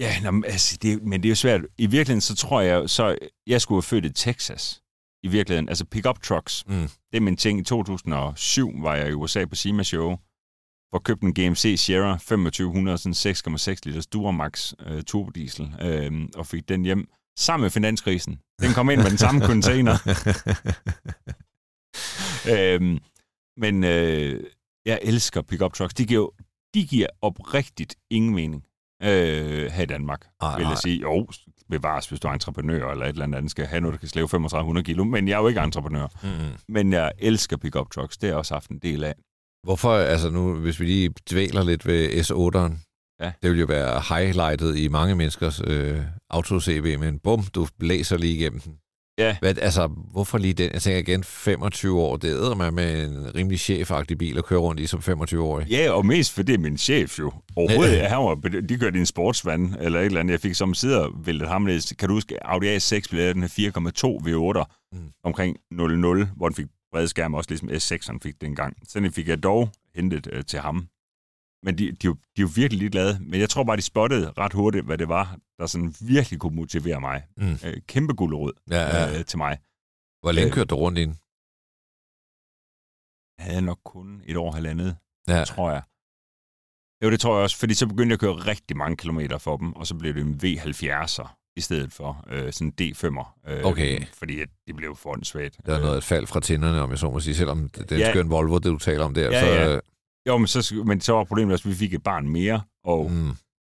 Ja, 0.00 0.20
nå, 0.30 0.42
altså, 0.46 0.78
det, 0.82 1.02
men 1.02 1.22
det 1.22 1.28
er 1.28 1.30
jo 1.30 1.34
svært. 1.36 1.60
I 1.78 1.86
virkeligheden, 1.86 2.20
så 2.20 2.36
tror 2.36 2.60
jeg, 2.60 2.90
så 2.90 3.18
jeg 3.46 3.60
skulle 3.60 3.76
have 3.76 3.82
født 3.82 4.04
i 4.04 4.12
Texas. 4.12 4.82
I 5.22 5.28
virkeligheden, 5.28 5.68
altså 5.68 5.84
pick-up 5.84 6.22
trucks. 6.22 6.64
Mm. 6.68 6.74
Det 7.10 7.16
er 7.16 7.20
min 7.20 7.36
ting. 7.36 7.58
I 7.60 7.62
2007 7.64 8.82
var 8.82 8.94
jeg 8.94 9.08
i 9.08 9.12
USA 9.12 9.44
på 9.44 9.54
SEMA 9.54 9.82
Show, 9.82 10.16
for 10.90 10.98
købte 10.98 11.26
en 11.26 11.34
GMC 11.34 11.74
Sierra 11.78 12.12
2500, 12.12 12.98
sådan 12.98 13.56
6,6 13.74 13.80
liters 13.84 14.06
Duramax 14.06 14.72
øh, 14.86 15.02
turbodiesel, 15.02 15.74
øh, 15.82 16.28
og 16.36 16.46
fik 16.46 16.68
den 16.68 16.84
hjem 16.84 17.08
sammen 17.38 17.62
med 17.62 17.70
finanskrisen. 17.70 18.38
Den 18.60 18.72
kom 18.72 18.90
ind 18.90 19.00
med 19.02 19.10
den 19.10 19.18
samme 19.18 19.46
container. 19.46 19.96
øhm, 22.54 22.98
men 23.56 23.84
øh, 23.84 24.44
jeg 24.86 24.98
elsker 25.02 25.42
pickup 25.42 25.74
trucks. 25.74 25.94
De 25.94 26.06
giver, 26.06 26.28
de 26.74 26.86
giver 26.86 27.06
oprigtigt 27.22 27.96
ingen 28.10 28.34
mening 28.34 28.64
øh, 29.02 29.70
her 29.70 29.82
i 29.82 29.86
Danmark, 29.86 30.26
Ej, 30.40 30.56
vil 30.56 30.62
jeg 30.62 30.72
ej. 30.72 30.80
sige. 30.82 31.00
Jo, 31.00 31.28
bevares, 31.68 32.08
hvis 32.08 32.20
du 32.20 32.28
er 32.28 32.32
entreprenør 32.32 32.90
eller 32.90 33.04
et 33.04 33.08
eller 33.08 33.24
andet, 33.24 33.50
skal 33.50 33.66
have 33.66 33.80
noget, 33.80 33.92
der 33.92 33.98
kan 33.98 34.08
slæve 34.08 34.28
3500 34.28 34.84
kilo, 34.84 35.04
men 35.04 35.28
jeg 35.28 35.34
er 35.34 35.38
jo 35.40 35.48
ikke 35.48 35.60
entreprenør. 35.60 36.06
Mm. 36.22 36.28
Men 36.68 36.92
jeg 36.92 37.12
elsker 37.18 37.56
pickup 37.56 37.90
trucks. 37.90 38.18
Det 38.18 38.26
har 38.26 38.30
jeg 38.30 38.38
også 38.38 38.54
haft 38.54 38.70
en 38.70 38.78
del 38.78 39.04
af. 39.04 39.14
Hvorfor, 39.64 39.92
altså 39.94 40.30
nu, 40.30 40.54
hvis 40.54 40.80
vi 40.80 40.84
lige 40.84 41.10
dvæler 41.30 41.64
lidt 41.64 41.86
ved 41.86 42.08
S8'eren, 42.08 42.84
Ja. 43.20 43.32
det 43.42 43.50
vil 43.50 43.60
jo 43.60 43.66
være 43.66 44.02
highlightet 44.16 44.76
i 44.76 44.88
mange 44.88 45.14
menneskers 45.14 45.60
øh, 45.66 45.98
auto-CV, 46.30 46.98
men 46.98 47.18
bum, 47.18 47.42
du 47.42 47.66
læser 47.80 48.16
lige 48.18 48.34
igennem 48.34 48.60
den. 48.60 48.74
Ja. 49.18 49.36
Hvad, 49.40 49.58
altså, 49.58 49.86
hvorfor 49.86 50.38
lige 50.38 50.54
den? 50.54 50.70
Jeg 50.72 50.82
tænker 50.82 50.98
igen, 50.98 51.24
25 51.24 52.00
år, 52.00 52.16
det 52.16 52.28
æder 52.28 52.54
man 52.54 52.74
med 52.74 53.04
en 53.08 53.34
rimelig 53.34 53.60
chefagtig 53.60 54.18
bil 54.18 54.38
at 54.38 54.44
køre 54.44 54.58
rundt 54.58 54.80
i 54.80 54.86
som 54.86 55.00
25-årig. 55.00 55.66
Ja, 55.70 55.90
og 55.90 56.06
mest 56.06 56.32
fordi 56.32 56.56
min 56.56 56.78
chef 56.78 57.18
jo 57.18 57.32
overhovedet, 57.56 58.00
han 58.00 58.18
var, 58.18 58.34
de 58.68 58.78
kørte 58.78 58.96
i 58.96 59.00
en 59.00 59.06
sportsvand, 59.06 59.74
eller 59.80 60.00
et 60.00 60.06
eller 60.06 60.20
andet. 60.20 60.32
Jeg 60.32 60.40
fik 60.40 60.54
som 60.54 60.74
sider 60.74 61.08
væltet 61.24 61.48
ham 61.48 61.62
ned. 61.62 61.96
Kan 61.96 62.08
du 62.08 62.14
huske, 62.14 62.46
Audi 62.46 62.76
A6 62.76 63.00
blev 63.10 63.34
den 63.34 63.42
her 63.42 63.48
4,2 64.58 64.58
V8 64.58 64.74
Mm. 64.92 64.98
mm. 64.98 65.08
omkring 65.24 65.56
00, 65.72 66.28
hvor 66.36 66.48
den 66.48 66.54
fik 66.56 66.66
bred 66.92 67.06
skærm, 67.06 67.34
også 67.34 67.50
ligesom 67.50 67.68
S6'eren 67.68 68.18
fik 68.22 68.40
den 68.40 68.56
gang. 68.56 68.88
Sådan 68.88 69.12
fik 69.12 69.28
jeg 69.28 69.42
dog 69.42 69.70
hentet 69.94 70.26
øh, 70.32 70.44
til 70.44 70.58
ham. 70.58 70.88
Men 71.62 71.78
de, 71.78 71.92
de, 71.92 72.06
jo- 72.06 72.14
de 72.36 72.42
er 72.42 72.46
jo 72.46 72.50
virkelig 72.54 72.78
ligeglade. 72.78 73.18
Men 73.20 73.40
jeg 73.40 73.50
tror 73.50 73.64
bare, 73.64 73.76
de 73.76 73.82
spottede 73.82 74.30
ret 74.38 74.52
hurtigt, 74.52 74.84
hvad 74.86 74.98
det 74.98 75.08
var, 75.08 75.38
der 75.58 75.66
sådan 75.66 75.94
virkelig 76.00 76.40
kunne 76.40 76.56
motivere 76.56 77.00
mig. 77.00 77.26
Mm. 77.36 77.56
Øh, 77.64 77.82
kæmpe 77.86 78.14
gulerod 78.14 78.52
Ja, 78.70 78.82
ja. 78.96 79.18
øh, 79.18 79.24
til 79.24 79.38
mig. 79.38 79.58
Hvor 80.22 80.32
længe 80.32 80.48
øh, 80.50 80.54
kørte 80.54 80.68
du 80.68 80.74
rundt 80.76 80.98
i 80.98 81.02
den? 81.02 81.14
Jeg 83.38 83.44
havde 83.52 83.66
nok 83.66 83.80
kun 83.84 84.22
et 84.26 84.36
år 84.36 84.50
halvandet, 84.52 84.96
Ja. 85.28 85.44
tror 85.44 85.70
jeg. 85.70 85.82
Jo, 87.04 87.10
det 87.10 87.20
tror 87.20 87.34
jeg 87.34 87.42
også, 87.42 87.56
fordi 87.58 87.74
så 87.74 87.86
begyndte 87.86 88.12
jeg 88.12 88.16
at 88.16 88.20
køre 88.20 88.46
rigtig 88.52 88.76
mange 88.76 88.96
kilometer 88.96 89.38
for 89.38 89.56
dem, 89.56 89.72
og 89.72 89.86
så 89.86 89.94
blev 89.98 90.14
det 90.14 90.22
en 90.22 90.34
V70'er 90.42 91.28
i 91.58 91.60
stedet 91.60 91.92
for 91.92 92.24
øh, 92.30 92.52
sådan 92.52 92.72
en 92.80 92.92
D5'er. 92.92 93.50
Øh, 93.52 93.64
Okay. 93.64 94.00
Fordi 94.18 94.40
at 94.40 94.48
det 94.66 94.76
blev 94.76 94.96
for 94.96 95.18
svagt. 95.24 95.56
Der 95.66 95.76
er 95.76 95.80
noget 95.80 95.96
et 95.96 96.04
fald 96.04 96.26
fra 96.26 96.40
tænderne, 96.40 96.80
om 96.82 96.90
jeg 96.90 96.98
så 96.98 97.10
må 97.10 97.20
sige, 97.20 97.34
selvom 97.34 97.68
det 97.68 97.92
er 97.92 97.96
en 97.96 98.00
Ja. 98.00 98.10
skøn 98.10 98.30
Volvo, 98.30 98.54
det 98.54 98.64
du 98.64 98.78
taler 98.78 99.04
om 99.04 99.14
der. 99.14 99.30
Ja, 99.30 99.40
så, 99.40 99.46
ja. 99.46 99.74
øh, 99.74 99.80
Jo, 100.28 100.38
men 100.38 100.46
så, 100.46 100.82
men 100.86 101.00
så 101.00 101.12
var 101.12 101.24
problemet 101.24 101.52
også, 101.52 101.68
at 101.68 101.72
vi 101.72 101.76
fik 101.78 101.94
et 101.94 102.02
barn 102.02 102.28
mere, 102.28 102.60
og 102.84 103.10
Mm. 103.10 103.30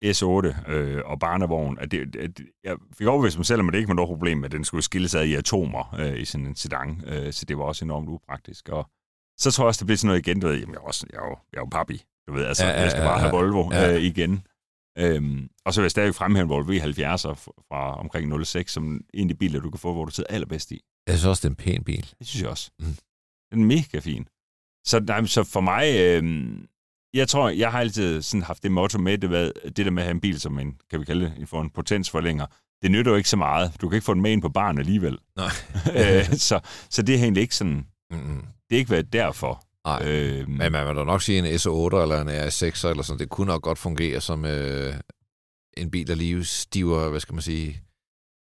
S8 0.05 0.71
øh, 0.71 1.01
og 1.05 1.19
barnevogn. 1.19 1.77
At 1.81 1.91
det, 1.91 2.15
at 2.15 2.31
jeg 2.63 2.75
fik 2.97 3.07
overbevist 3.07 3.37
mig 3.37 3.45
selv, 3.45 3.59
at 3.61 3.73
det 3.73 3.77
ikke 3.79 3.87
var 3.87 3.93
noget 3.93 4.07
problem, 4.09 4.43
at 4.43 4.51
den 4.51 4.63
skulle 4.63 4.83
skilles 4.83 5.15
ad 5.15 5.25
i 5.25 5.33
atomer 5.35 5.95
øh, 5.99 6.19
i 6.19 6.25
sådan 6.25 6.47
en 6.47 6.55
sedan. 6.55 7.01
Øh, 7.07 7.33
så 7.33 7.45
det 7.45 7.57
var 7.57 7.63
også 7.63 7.85
enormt 7.85 8.09
upraktisk. 8.09 8.69
Og 8.69 8.89
så 9.39 9.51
tror 9.51 9.63
jeg 9.63 9.67
også, 9.67 9.79
det 9.79 9.85
blev 9.87 9.97
sådan 9.97 10.07
noget 10.07 10.27
igen, 10.27 10.39
du 10.39 10.47
ved, 10.47 10.59
jamen, 10.59 10.73
jeg 10.73 10.79
er, 10.81 10.87
også, 10.87 11.05
jeg 11.13 11.17
er, 11.17 11.25
jo, 11.25 11.37
jeg 11.53 11.57
er 11.57 11.61
jo 11.61 11.67
papi. 11.71 12.03
Du 12.27 12.33
ved, 12.33 12.45
altså, 12.45 12.65
Ja, 12.65 12.71
ja, 12.71 12.81
jeg 12.81 12.91
skal 12.91 13.01
ja, 13.01 13.07
bare 13.07 13.19
have 13.19 13.35
ja. 13.35 13.41
Volvo 13.41 13.69
Ja. 13.71 13.93
øh, 13.95 14.01
igen. 14.01 14.43
Øhm, 14.97 15.49
og 15.65 15.73
så 15.73 15.81
vil 15.81 15.85
jeg 15.85 15.91
stadig 15.91 16.15
fremhæve 16.15 16.47
Volvo 16.47 16.71
V70'er 16.71 17.33
fra 17.69 17.99
omkring 17.99 18.45
06, 18.45 18.71
som 18.71 19.01
en 19.13 19.29
af 19.29 19.35
de 19.35 19.35
biler, 19.35 19.59
du 19.59 19.69
kan 19.69 19.79
få, 19.79 19.93
hvor 19.93 20.05
du 20.05 20.11
sidder 20.11 20.33
allerbedst 20.33 20.71
i. 20.71 20.81
Jeg 21.07 21.17
synes 21.17 21.25
også, 21.25 21.41
det 21.41 21.45
er 21.45 21.49
en 21.49 21.55
pæn 21.55 21.83
bil. 21.83 22.13
Det 22.19 22.27
synes 22.27 22.41
jeg 22.41 22.49
også. 22.49 22.71
Mm. 22.79 22.85
Mm. 22.85 22.95
Den 23.51 23.61
er 23.61 23.65
mega 23.65 23.99
fin. 23.99 24.27
Så, 24.85 24.99
nej, 24.99 25.25
så 25.25 25.43
for 25.43 25.61
mig, 25.61 25.95
øh, 25.99 26.23
jeg 27.13 27.27
tror, 27.27 27.49
jeg 27.49 27.71
har 27.71 27.79
altid 27.79 28.21
sådan 28.21 28.43
haft 28.43 28.63
det 28.63 28.71
motto 28.71 28.99
med, 28.99 29.17
det, 29.17 29.29
hvad, 29.29 29.51
det 29.65 29.85
der 29.85 29.91
med 29.91 30.03
at 30.03 30.07
have 30.07 30.15
en 30.15 30.21
bil 30.21 30.39
som 30.39 30.59
en, 30.59 30.77
kan 30.89 30.99
vi 30.99 31.05
kalde 31.05 31.33
det, 31.39 31.49
for 31.49 31.61
en 31.61 31.69
potensforlænger, 31.69 32.45
det 32.81 32.91
nytter 32.91 33.11
jo 33.11 33.17
ikke 33.17 33.29
så 33.29 33.37
meget. 33.37 33.81
Du 33.81 33.89
kan 33.89 33.95
ikke 33.95 34.05
få 34.05 34.13
den 34.13 34.21
med 34.21 34.31
ind 34.31 34.41
på 34.41 34.49
barn 34.49 34.77
alligevel. 34.77 35.17
Nej. 35.35 35.49
øh, 36.19 36.25
så, 36.25 36.59
så 36.89 37.01
det 37.01 37.15
er 37.15 37.19
egentlig 37.19 37.41
ikke 37.41 37.55
sådan, 37.55 37.87
Mm-mm. 38.11 38.45
det 38.69 38.75
er 38.75 38.79
ikke 38.79 38.91
været 38.91 39.13
derfor. 39.13 39.63
Nej. 39.85 40.01
Øh, 40.05 40.49
Men 40.49 40.71
man 40.71 40.87
vil 40.87 40.95
da 40.95 41.03
nok 41.03 41.21
sige, 41.21 41.39
en 41.39 41.45
S8 41.45 42.01
eller 42.01 42.21
en 42.21 42.29
R6 42.29 42.87
eller 42.89 43.03
sådan, 43.03 43.19
det 43.19 43.29
kunne 43.29 43.47
nok 43.47 43.61
godt 43.61 43.77
fungere 43.77 44.21
som 44.21 44.45
øh, 44.45 44.93
en 45.77 45.91
bil, 45.91 46.07
der 46.07 46.15
lige 46.15 46.45
stiver, 46.45 47.09
hvad 47.09 47.19
skal 47.19 47.33
man 47.35 47.41
sige, 47.41 47.81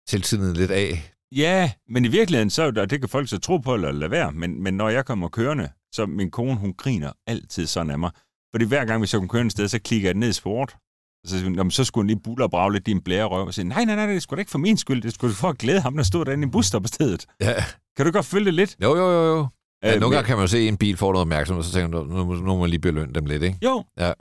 selvtiden 0.09 0.53
lidt 0.55 0.71
af. 0.71 1.11
Ja, 1.35 1.71
men 1.89 2.05
i 2.05 2.07
virkeligheden, 2.07 2.49
så 2.49 2.63
og 2.77 2.89
det 2.89 2.99
kan 2.99 3.09
folk 3.09 3.29
så 3.29 3.39
tro 3.39 3.57
på 3.57 3.73
eller 3.73 3.91
lade 3.91 4.11
være, 4.11 4.31
men, 4.31 4.63
men 4.63 4.73
når 4.73 4.89
jeg 4.89 5.05
kommer 5.05 5.29
kørende, 5.29 5.69
så 5.93 6.05
min 6.05 6.31
kone, 6.31 6.55
hun 6.55 6.73
griner 6.73 7.11
altid 7.27 7.65
sådan 7.67 7.89
af 7.89 7.99
mig. 7.99 8.11
Fordi 8.53 8.65
hver 8.65 8.85
gang, 8.85 9.01
vi 9.01 9.07
så 9.07 9.17
kommer 9.17 9.31
kørende 9.31 9.47
et 9.47 9.51
sted, 9.51 9.67
så 9.67 9.79
klikker 9.79 10.07
jeg 10.07 10.15
ned 10.15 10.29
i 10.29 10.33
sport. 10.33 10.75
Og 11.23 11.29
så, 11.29 11.35
siger 11.35 11.43
hun, 11.43 11.55
"Nå, 11.55 11.63
men 11.63 11.71
så 11.71 11.83
skulle 11.83 12.03
hun 12.03 12.07
lige 12.07 12.19
bulle 12.23 12.43
og 12.43 12.51
brage 12.51 12.73
lidt 12.73 12.87
en 12.87 13.01
blærerøv 13.01 13.45
og 13.47 13.53
sige, 13.53 13.65
nej, 13.65 13.85
nej, 13.85 13.95
nej, 13.95 14.05
det 14.05 14.21
sgu 14.23 14.35
da 14.35 14.39
ikke 14.39 14.51
for 14.51 14.57
min 14.57 14.77
skyld, 14.77 15.01
det 15.01 15.13
skulle 15.13 15.33
for 15.33 15.49
at 15.49 15.57
glæde 15.57 15.79
ham, 15.81 15.95
der 15.97 16.03
stod 16.03 16.25
derinde 16.25 16.47
i 16.47 16.49
busstop 16.51 16.87
stedet. 16.87 17.25
Ja. 17.41 17.53
Kan 17.97 18.05
du 18.05 18.11
godt 18.11 18.25
følge 18.25 18.45
det 18.45 18.53
lidt? 18.53 18.75
Jo, 18.81 18.95
jo, 18.95 19.11
jo, 19.11 19.35
jo. 19.35 19.47
Ja, 19.85 19.93
Øh, 19.95 19.99
nogle 20.01 20.15
gange 20.15 20.27
kan 20.27 20.35
man 20.37 20.43
jo 20.43 20.47
se, 20.47 20.57
at 20.57 20.67
en 20.67 20.77
bil 20.77 20.97
får 20.97 21.11
noget 21.11 21.21
opmærksomhed, 21.21 21.59
og 21.59 21.65
så 21.65 21.71
tænker 21.71 22.03
man, 22.03 22.07
nu, 22.17 22.23
nu 22.33 22.45
må 22.45 22.59
man 22.59 22.69
lige 22.69 22.79
belønne 22.79 23.13
dem 23.13 23.25
lidt, 23.25 23.43
ikke? 23.43 23.57
Jo. 23.63 23.83
Ja. 23.99 24.11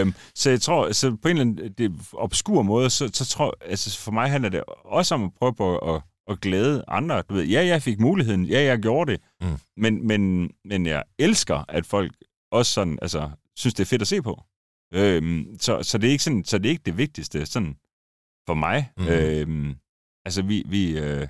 Øhm, 0.00 0.14
så 0.34 0.50
jeg 0.50 0.60
tror, 0.60 0.92
så 0.92 1.16
på 1.22 1.28
en 1.28 1.36
eller 1.38 1.40
anden 1.40 1.72
det 1.78 1.92
obskur 2.12 2.62
måde, 2.62 2.90
så, 2.90 3.10
så 3.12 3.26
tror 3.26 3.54
altså 3.60 3.98
for 3.98 4.10
mig 4.12 4.30
handler 4.30 4.48
det 4.48 4.62
også 4.84 5.14
om 5.14 5.24
at 5.24 5.30
prøve 5.38 5.54
på 5.54 5.78
at, 5.78 6.02
at 6.30 6.40
glæde 6.40 6.84
andre. 6.88 7.22
Du 7.22 7.34
ved, 7.34 7.44
ja, 7.44 7.66
jeg 7.66 7.82
fik 7.82 8.00
muligheden, 8.00 8.44
ja, 8.44 8.62
jeg 8.64 8.78
gjorde 8.78 9.12
det, 9.12 9.20
Mm. 9.42 9.46
men, 9.76 10.06
men, 10.06 10.50
men 10.64 10.86
jeg 10.86 11.02
elsker, 11.18 11.64
at 11.68 11.86
folk 11.86 12.12
også 12.52 12.72
sådan, 12.72 12.98
altså, 13.02 13.30
synes, 13.56 13.74
det 13.74 13.80
er 13.84 13.86
fedt 13.86 14.02
at 14.02 14.08
se 14.08 14.22
på. 14.22 14.42
Øhm, 14.94 15.56
så, 15.60 15.82
så, 15.82 15.98
det 15.98 16.08
er 16.08 16.12
ikke 16.12 16.24
sådan, 16.24 16.44
så 16.44 16.58
det 16.58 16.66
er 16.66 16.70
ikke 16.70 16.82
det 16.86 16.96
vigtigste 16.98 17.46
sådan, 17.46 17.76
for 18.46 18.54
mig. 18.54 18.90
Mm. 18.98 19.06
Øhm, 19.08 19.74
altså, 20.24 20.42
vi, 20.42 20.62
vi 20.66 20.98
øh, 20.98 21.26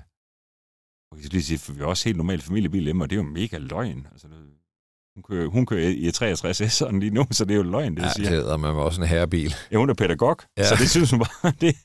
jeg 1.15 1.23
skal 1.23 1.31
lige 1.31 1.43
sige, 1.43 1.57
for 1.57 1.73
vi 1.73 1.81
er 1.81 1.85
også 1.85 2.05
helt 2.09 2.17
normal 2.17 2.41
familiebil 2.41 2.83
hjemme, 2.83 3.03
og 3.03 3.09
det 3.09 3.15
er 3.15 3.23
jo 3.23 3.29
mega 3.29 3.57
løgn. 3.57 4.07
Altså, 4.11 4.27
det, 4.27 4.35
hun 5.15 5.23
kører, 5.23 5.47
hun 5.47 5.65
kører 5.65 5.89
i 5.89 6.11
63 6.11 6.61
S'eren 6.81 6.99
lige 6.99 7.11
nu, 7.11 7.25
så 7.31 7.45
det 7.45 7.51
er 7.53 7.57
jo 7.57 7.63
løgn, 7.63 7.95
det 7.95 8.01
Ja, 8.01 8.07
ja, 8.07 8.13
siger. 8.13 8.29
det 8.29 8.37
hedder 8.39 8.57
man 8.57 8.75
også 8.75 9.01
en 9.01 9.07
herrebil. 9.07 9.55
Ja, 9.71 9.77
hun 9.77 9.89
er 9.89 9.93
pædagog, 9.93 10.37
Ja. 10.57 10.61
ja. 10.63 10.69
så 10.69 10.75
det 10.75 10.89
synes 10.89 11.11
hun 11.11 11.19
bare, 11.19 11.51
det... 11.61 11.75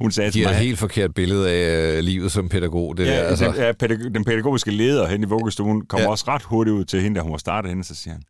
hun 0.00 0.10
sagde 0.12 0.30
De 0.30 0.42
har 0.42 0.48
mig... 0.50 0.56
et 0.58 0.64
helt 0.66 0.78
forkert 0.78 1.14
billede 1.14 1.50
af 1.50 1.96
øh, 1.96 1.98
livet 2.04 2.32
som 2.32 2.48
pædagog, 2.48 2.96
det 2.96 3.06
ja, 3.06 3.10
der. 3.10 3.22
Altså. 3.28 3.44
den, 3.46 3.54
ja, 3.54 3.72
pædag- 3.72 4.14
den 4.14 4.24
pædagogiske 4.24 4.70
leder 4.70 5.06
hen 5.08 5.22
i 5.22 5.26
vuggestuen 5.26 5.86
kom 5.86 5.98
Ja. 5.98 6.04
ja. 6.04 6.10
også 6.10 6.24
ret 6.28 6.42
hurtigt 6.42 6.74
ud 6.74 6.84
til 6.84 7.00
hende, 7.02 7.16
da 7.16 7.22
hun 7.22 7.32
var 7.32 7.38
startet 7.38 7.68
hende, 7.70 7.84
så 7.84 7.94
siger 7.94 8.14
han, 8.14 8.22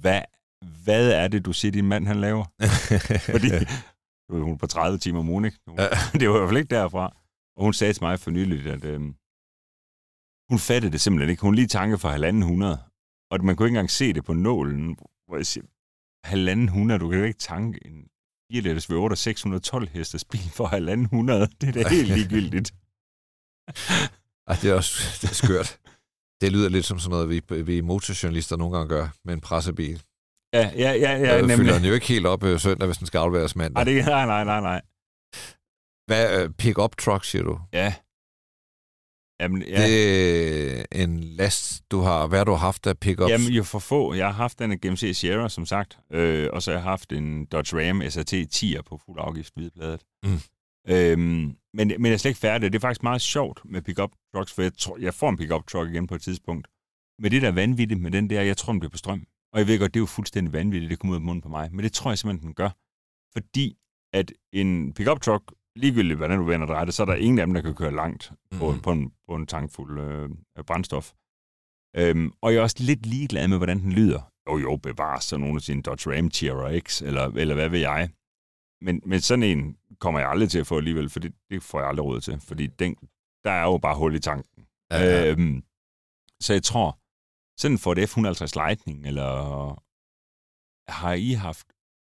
hvad, 0.00 0.20
hvad 0.84 1.10
er 1.12 1.28
det, 1.28 1.44
du 1.44 1.52
siger, 1.52 1.72
din 1.72 1.88
mand 1.88 2.06
han 2.06 2.20
laver? 2.20 2.44
Fordi 3.32 3.48
hun 4.30 4.52
er 4.52 4.56
på 4.56 4.66
30 4.66 4.98
timer 4.98 5.18
om 5.20 5.28
ugen, 5.28 5.44
ikke? 5.44 5.58
Hun, 5.66 5.78
Ja. 5.78 5.88
det 6.20 6.28
var 6.28 6.34
i 6.34 6.38
hvert 6.38 6.48
fald 6.48 6.58
ikke 6.58 6.74
derfra. 6.74 7.16
Og 7.56 7.64
hun 7.64 7.72
sagde 7.72 7.92
til 7.92 8.02
mig 8.02 8.20
for 8.20 8.30
nylig, 8.30 8.66
at 8.66 8.84
øhm, 8.84 9.14
hun 10.50 10.58
fattede 10.58 10.92
det 10.92 11.00
simpelthen 11.00 11.30
ikke. 11.30 11.42
Hun 11.42 11.54
lige 11.54 11.66
tanke 11.66 11.98
for 11.98 12.08
halvanden 12.08 12.42
hundrede. 12.42 12.78
Og 13.30 13.44
man 13.44 13.56
kunne 13.56 13.66
ikke 13.66 13.74
engang 13.76 13.90
se 13.90 14.12
det 14.12 14.24
på 14.24 14.32
nålen, 14.32 14.96
hvor 15.26 15.36
jeg 15.36 15.46
siger, 15.46 15.66
halvanden 16.24 16.68
hundrede, 16.68 16.98
du 16.98 17.08
kan 17.10 17.18
jo 17.18 17.24
ikke 17.24 17.38
tanke 17.38 17.86
en 17.86 18.08
4 18.52 18.60
liters 18.60 18.90
V8 18.90 18.94
og 18.94 19.18
612 19.18 19.88
hestes 19.88 20.24
bil 20.24 20.50
for 20.58 20.66
halvanden 20.66 21.06
hundrede. 21.06 21.46
Det 21.60 21.68
er 21.68 21.72
da 21.82 21.88
helt 21.88 22.08
ligegyldigt. 22.08 22.74
Ej, 24.48 24.56
det 24.62 24.70
er 24.70 24.74
også 24.74 25.18
det 25.22 25.30
er 25.30 25.34
skørt. 25.34 25.78
Det 26.40 26.52
lyder 26.52 26.68
lidt 26.68 26.84
som 26.86 26.98
sådan 26.98 27.10
noget, 27.10 27.28
vi, 27.28 27.62
vi 27.62 27.80
motorjournalister 27.80 28.56
nogle 28.56 28.76
gange 28.76 28.88
gør 28.88 29.08
med 29.24 29.34
en 29.34 29.40
pressebil. 29.40 30.02
Ja, 30.54 30.70
ja, 30.76 30.92
ja, 30.92 31.10
ja 31.10 31.34
Ja, 31.34 31.40
nemlig. 31.40 31.56
fylder 31.56 31.74
den 31.74 31.84
jo 31.84 31.92
ikke 31.94 32.06
helt 32.06 32.26
op 32.26 32.42
øh, 32.44 32.60
søndag, 32.60 32.86
hvis 32.86 32.98
den 32.98 33.06
skal 33.06 33.18
afleveres 33.18 33.56
mandag. 33.56 33.80
Ej, 33.80 33.84
det, 33.84 34.04
nej, 34.04 34.26
nej, 34.26 34.44
nej, 34.44 34.60
nej. 34.60 34.80
Hvad, 36.06 36.42
øh, 36.42 36.50
pick-up 36.50 36.96
truck, 36.96 37.24
siger 37.24 37.42
du? 37.42 37.60
Ja. 37.72 37.94
Jamen, 39.40 39.62
Ja. 39.62 39.86
Det 39.86 40.80
er 40.80 40.84
en 41.04 41.20
last, 41.20 41.90
du 41.90 42.00
har... 42.00 42.26
Hvad 42.26 42.38
har 42.38 42.44
du 42.44 42.52
haft 42.52 42.86
af 42.86 42.98
pickups? 42.98 43.30
Jamen, 43.30 43.52
jo 43.52 43.62
for 43.62 43.78
få. 43.78 44.14
Jeg 44.14 44.26
har 44.26 44.32
haft 44.32 44.60
af 44.60 44.80
GMC 44.80 45.16
Sierra, 45.16 45.48
som 45.48 45.66
sagt, 45.66 45.98
øh, 46.12 46.48
og 46.52 46.62
så 46.62 46.70
har 46.70 46.78
jeg 46.78 46.82
haft 46.82 47.12
en 47.12 47.46
Dodge 47.46 47.88
Ram 47.88 48.02
SRT 48.10 48.32
10'er 48.32 48.82
på 48.82 49.00
fuld 49.06 49.18
afgift 49.20 49.54
hvidbladet. 49.54 50.02
Mm. 50.24 50.38
Øhm, 50.88 51.56
men, 51.74 51.88
men 51.88 52.06
jeg 52.06 52.12
er 52.12 52.16
slet 52.16 52.30
ikke 52.30 52.40
færdig. 52.40 52.72
Det 52.72 52.78
er 52.78 52.80
faktisk 52.80 53.02
meget 53.02 53.20
sjovt 53.20 53.60
med 53.64 53.82
pickup 53.82 54.10
trucks, 54.34 54.52
for 54.52 54.62
jeg, 54.62 54.72
tror, 54.78 54.98
jeg 54.98 55.14
får 55.14 55.28
en 55.28 55.36
pickup 55.36 55.66
truck 55.66 55.90
igen 55.90 56.06
på 56.06 56.14
et 56.14 56.22
tidspunkt. 56.22 56.68
Men 57.18 57.30
det 57.32 57.42
der 57.42 57.48
er 57.48 57.52
vanvittigt 57.52 58.00
med 58.00 58.10
den 58.10 58.30
der, 58.30 58.42
jeg 58.42 58.56
tror, 58.56 58.72
den 58.72 58.80
bliver 58.80 58.90
på 58.90 58.96
strøm. 58.96 59.26
Og 59.52 59.58
jeg 59.58 59.66
ved 59.66 59.78
godt, 59.78 59.94
det 59.94 60.00
er 60.00 60.02
jo 60.02 60.06
fuldstændig 60.06 60.52
vanvittigt, 60.52 60.90
det 60.90 60.98
kommer 60.98 61.12
ud 61.12 61.16
af 61.16 61.22
munden 61.22 61.42
på 61.42 61.48
mig. 61.48 61.68
Men 61.72 61.84
det 61.84 61.92
tror 61.92 62.10
jeg 62.10 62.18
simpelthen, 62.18 62.46
den 62.46 62.54
gør. 62.54 62.70
Fordi 63.32 63.76
at 64.12 64.32
en 64.52 64.92
pickup 64.92 65.20
truck, 65.20 65.52
ligegyldigt 65.76 66.16
hvordan 66.16 66.38
du 66.38 66.44
vender 66.44 66.66
dreje 66.66 66.86
det, 66.86 66.94
så 66.94 67.02
er 67.02 67.06
der 67.06 67.14
ingen 67.14 67.38
af 67.38 67.46
dem, 67.46 67.54
der 67.54 67.60
kan 67.60 67.74
køre 67.74 67.94
langt 67.94 68.32
på, 68.58 68.70
mm. 68.70 68.80
på, 68.80 68.92
en, 68.92 69.12
på 69.28 69.34
en 69.34 69.46
tankfuld 69.46 70.00
øh, 70.00 70.30
brændstof. 70.64 71.12
Øhm, 71.96 72.32
og 72.42 72.52
jeg 72.52 72.58
er 72.58 72.62
også 72.62 72.76
lidt 72.80 73.06
ligeglad 73.06 73.48
med, 73.48 73.56
hvordan 73.56 73.80
den 73.80 73.92
lyder. 73.92 74.32
Jo, 74.48 74.58
jo, 74.58 74.76
bevares 74.76 75.24
så 75.24 75.36
nogen 75.36 75.56
af 75.56 75.62
sine 75.62 75.82
Dodge 75.82 76.16
Ram 76.16 76.30
TRX, 76.30 77.02
eller, 77.02 77.26
eller 77.26 77.54
hvad 77.54 77.68
ved 77.68 77.78
jeg. 77.78 78.10
men, 78.80 79.02
men 79.06 79.20
sådan 79.20 79.42
en 79.42 79.76
kommer 80.00 80.20
jeg 80.20 80.28
aldrig 80.28 80.50
til 80.50 80.58
at 80.58 80.66
få 80.66 80.76
alligevel, 80.76 81.10
for 81.10 81.20
det, 81.20 81.32
det 81.50 81.62
får 81.62 81.78
jeg 81.80 81.88
aldrig 81.88 82.04
råd 82.04 82.20
til, 82.20 82.40
fordi 82.40 82.66
den, 82.66 82.96
der 83.44 83.50
er 83.50 83.62
jo 83.62 83.78
bare 83.78 83.96
hul 83.96 84.14
i 84.14 84.18
tanken. 84.18 84.66
Ja, 84.92 85.00
ja. 85.00 85.30
Øhm, 85.30 85.64
så 86.40 86.52
jeg 86.52 86.62
tror, 86.62 86.98
sådan 87.60 87.78
for 87.78 87.94
det 87.94 88.06
F-150 88.10 88.52
Lightning, 88.62 89.06
eller 89.06 89.30
har 90.90 91.12
I 91.12 91.32
haft, 91.32 91.66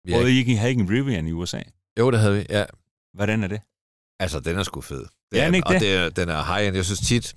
ja. 0.09 0.17
har 0.17 0.27
I 0.27 0.31
ikke 0.31 0.57
havde 0.57 0.71
ikke 0.71 0.83
en 0.83 0.91
Rivian 0.91 1.27
i 1.27 1.33
USA? 1.33 1.63
Jo, 1.99 2.11
det 2.11 2.21
havde 2.21 2.37
vi, 2.39 2.47
ja. 2.51 2.65
Hvordan 3.15 3.43
er 3.43 3.49
det? 3.49 3.61
Altså, 4.21 4.41
den 4.41 4.59
er 4.59 4.63
sgu 4.63 4.81
fed. 4.81 4.99
Det 5.01 5.09
Ja, 5.39 5.41
er 5.43 5.45
den 5.47 5.55
ikke 5.55 5.67
og 5.69 5.73
det? 5.75 5.81
det 5.81 5.95
er, 5.95 6.09
den 6.11 6.29
er 6.29 6.43
high-end. 6.43 6.77
Jeg 6.77 6.85
synes 6.85 7.01
tit, 7.01 7.35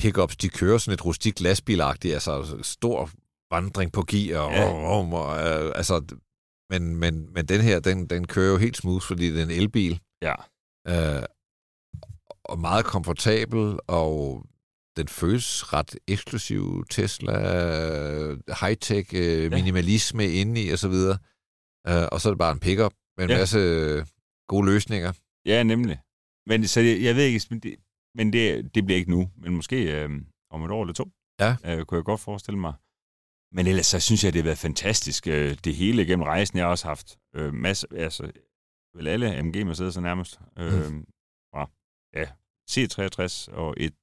pickups, 0.00 0.36
de 0.36 0.48
kører 0.48 0.78
sådan 0.78 0.94
et 0.94 1.04
rustikt 1.04 1.40
lastbilagtigt, 1.40 2.14
altså 2.14 2.58
stor 2.62 3.10
vandring 3.54 3.92
på 3.92 4.02
gear, 4.08 4.40
og, 4.40 4.52
Ja. 4.52 4.64
og, 4.64 4.76
og, 4.84 5.12
og 5.12 5.36
øh, 5.46 5.72
altså, 5.76 6.16
men, 6.70 6.96
men, 6.96 7.32
men 7.32 7.46
den 7.46 7.60
her, 7.60 7.80
den, 7.80 8.06
den 8.06 8.26
kører 8.26 8.50
jo 8.52 8.56
helt 8.58 8.76
smooth, 8.76 9.04
fordi 9.06 9.30
det 9.30 9.38
er 9.40 9.44
en 9.44 9.50
elbil, 9.50 10.00
Ja. 10.22 10.34
øh, 10.88 11.22
og 12.44 12.58
meget 12.58 12.84
komfortabel, 12.84 13.78
og 13.86 14.46
den 14.96 15.08
føles 15.08 15.72
ret 15.72 15.96
eksklusiv. 16.08 16.84
Tesla, 16.90 17.32
high-tech, 18.62 19.10
øh, 19.14 19.50
minimalisme 19.52 20.28
inde 20.28 20.62
i, 20.62 20.70
og 20.70 20.78
så 20.78 20.88
videre. 20.88 21.18
Øh, 21.88 22.08
og 22.12 22.20
så 22.20 22.28
er 22.28 22.32
det 22.32 22.38
bare 22.38 22.52
en 22.52 22.60
pickup 22.60 22.92
med 23.16 23.24
en 23.24 23.30
Ja. 23.30 23.38
masse 23.38 23.58
gode 24.54 24.66
løsninger. 24.72 25.12
Ja, 25.46 25.62
nemlig. 25.62 25.96
Men 26.46 26.58
så 26.72 26.80
jeg, 26.80 26.96
jeg 27.02 27.14
ved 27.16 27.24
ikke, 27.24 27.46
men 27.50 27.58
det, 27.64 27.72
men 28.18 28.32
det, 28.32 28.74
det 28.74 28.84
bliver 28.84 28.98
ikke 28.98 29.10
nu, 29.10 29.30
men 29.42 29.50
måske 29.56 29.78
øh, 29.96 30.10
om 30.54 30.64
et 30.64 30.70
år 30.70 30.82
eller 30.82 30.94
to, 30.94 31.06
Ja. 31.40 31.56
øh, 31.64 31.84
kunne 31.86 31.98
jeg 31.98 32.04
godt 32.04 32.20
forestille 32.20 32.58
mig. 32.66 32.74
Men 33.56 33.66
ellers 33.66 33.86
så 33.86 34.00
synes 34.00 34.24
jeg, 34.24 34.32
det 34.32 34.40
har 34.42 34.44
været 34.50 34.58
fantastisk, 34.68 35.26
øh, 35.26 35.56
det 35.64 35.74
hele 35.74 36.06
gennem 36.06 36.22
rejsen. 36.32 36.58
Jeg 36.58 36.64
har 36.66 36.70
også 36.70 36.86
haft 36.86 37.18
øh, 37.36 37.54
masser, 37.54 37.88
altså 38.06 38.22
vel 38.96 39.06
alle 39.08 39.36
AMG 39.36 39.56
Mercedes 39.66 39.96
nærmest, 39.96 40.40
øh, 40.58 40.90
fra 41.52 41.62
ja, 42.18 42.26
C63 42.70 43.54
og 43.56 43.74
et 43.76 43.94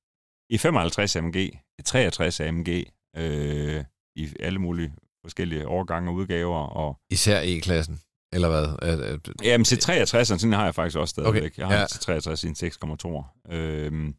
E55 0.53 1.17
AMG, 1.17 1.35
et 1.79 1.85
63 1.85 2.39
AMG, 2.39 2.69
øh, 3.17 3.83
i 4.15 4.27
alle 4.39 4.59
mulige 4.59 4.93
forskellige 5.25 5.67
årgange 5.67 6.09
og 6.11 6.15
udgaver, 6.15 6.57
og 6.59 6.99
Især 7.11 7.41
E-klassen, 7.43 7.99
eller 8.33 8.49
hvad? 8.49 9.19
Jamen, 9.43 9.65
til 9.65 9.75
63'eren, 9.75 10.23
sådan 10.23 10.53
har 10.53 10.65
jeg 10.65 10.75
faktisk 10.75 10.97
også 10.97 11.11
stadigvæk. 11.11 11.43
Okay, 11.43 11.57
Jeg 11.57 11.67
har 11.67 11.75
ja. 11.79 11.87
til 11.87 11.99
63 11.99 12.43
i 12.43 12.47
en 12.47 12.55
6,2 12.55 13.53
øh, 13.55 14.13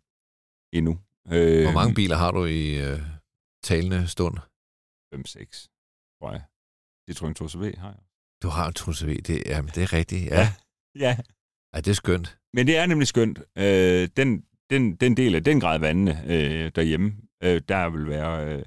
endnu. 0.72 0.98
Øh, 1.32 1.62
Hvor 1.62 1.72
mange 1.72 1.94
biler 1.94 2.16
har 2.16 2.30
du 2.30 2.44
i 2.44 2.78
øh, 2.86 3.00
talende 3.64 4.08
stund? 4.08 4.36
5-6, 5.14 6.18
tror 6.18 6.32
jeg. 6.32 6.42
Citroën 7.10 7.34
2CV 7.42 7.80
har 7.80 7.88
jeg. 7.90 8.02
Du 8.42 8.48
har 8.48 8.66
en 8.66 8.72
Trusse 8.74 9.06
V, 9.06 9.16
det, 9.20 9.42
jamen, 9.46 9.70
det 9.74 9.82
er 9.82 9.92
rigtigt. 9.92 10.24
Ja. 10.26 10.36
Ja. 10.36 10.48
Ja. 10.98 11.16
ja, 11.74 11.80
det 11.80 11.90
er 11.90 11.94
skønt. 11.94 12.38
Men 12.52 12.66
det 12.66 12.76
er 12.76 12.86
nemlig 12.86 13.08
skønt. 13.08 13.38
Øh, 13.56 14.08
den, 14.16 14.44
den, 14.70 14.96
den 14.96 15.16
del 15.16 15.34
af 15.34 15.44
den 15.44 15.60
grad 15.60 15.78
vandene 15.78 16.24
øh, 16.26 16.72
derhjemme, 16.74 17.16
øh, 17.42 17.60
der 17.68 17.90
vil 17.90 18.06
være... 18.08 18.54
Øh, 18.58 18.64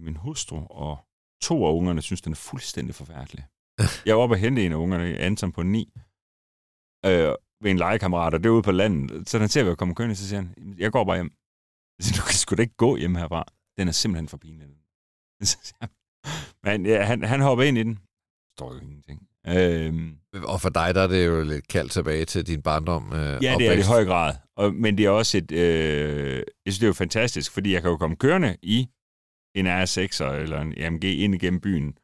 min 0.00 0.16
hustru 0.16 0.66
og 0.66 0.98
to 1.42 1.66
af 1.66 1.72
ungerne 1.72 2.02
synes, 2.02 2.20
den 2.20 2.32
er 2.32 2.36
fuldstændig 2.36 2.94
forfærdelig. 2.94 3.44
Jeg 4.06 4.16
var 4.16 4.22
oppe 4.22 4.34
og 4.34 4.38
hente 4.38 4.66
en 4.66 4.72
af 4.72 4.76
ungerne, 4.76 5.04
Anton 5.18 5.52
på 5.52 5.62
9, 5.62 5.92
øh, 7.06 7.34
ved 7.62 7.70
en 7.70 7.76
legekammerat, 7.78 8.34
og 8.34 8.40
det 8.42 8.48
er 8.48 8.52
ude 8.52 8.62
på 8.62 8.72
landet. 8.72 9.28
Så 9.28 9.38
han 9.38 9.48
ser, 9.48 9.60
at 9.60 9.66
jeg 9.66 9.76
kommer 9.78 9.94
kørende, 9.94 10.16
så 10.16 10.28
siger 10.28 10.40
han, 10.40 10.74
jeg 10.78 10.92
går 10.92 11.04
bare 11.04 11.16
hjem. 11.16 11.32
Siger, 12.00 12.16
du 12.22 12.26
kan 12.26 12.34
sgu 12.34 12.54
da 12.56 12.62
ikke 12.62 12.76
gå 12.76 12.96
hjem 12.96 13.14
herfra. 13.14 13.44
Den 13.78 13.88
er 13.88 13.92
simpelthen 13.92 14.28
for 14.28 14.36
pinlig. 14.36 14.68
Så 15.42 15.56
Men 16.64 16.86
ja, 16.86 17.02
han, 17.02 17.22
han 17.24 17.40
hopper 17.40 17.64
ind 17.64 17.78
i 17.78 17.82
den. 17.82 17.98
Står 18.58 18.72
jo 18.74 18.80
ingenting. 18.80 19.28
Øhm, 19.48 20.18
Og 20.44 20.60
for 20.60 20.68
dig, 20.68 20.94
der 20.94 21.00
er 21.02 21.06
det 21.06 21.26
jo 21.26 21.42
lidt 21.44 21.68
kaldt 21.68 21.92
tilbage 21.92 22.24
til 22.24 22.46
din 22.46 22.62
barndom. 22.62 23.12
Øh, 23.12 23.18
Ja, 23.18 23.26
det 23.36 23.46
er 23.50 23.56
det 23.58 23.64
i 23.64 23.68
opvækst. 23.68 23.88
høj 23.88 24.04
grad. 24.04 24.34
Og, 24.56 24.74
men 24.74 24.98
det 24.98 25.06
er 25.06 25.10
også 25.10 25.38
et... 25.38 25.52
Øh, 25.52 26.36
jeg 26.36 26.44
synes, 26.72 26.78
det 26.78 26.82
er 26.86 26.88
jo 26.88 26.92
fantastisk, 26.92 27.52
fordi 27.52 27.72
jeg 27.72 27.82
kan 27.82 27.90
jo 27.90 27.96
komme 27.96 28.16
kørende 28.16 28.56
i 28.62 28.88
en 29.54 29.66
R6'er 29.66 30.24
eller 30.32 30.60
en 30.60 30.74
AMG 30.82 31.04
ind 31.04 31.34
igennem 31.34 31.60
byen. 31.60 31.98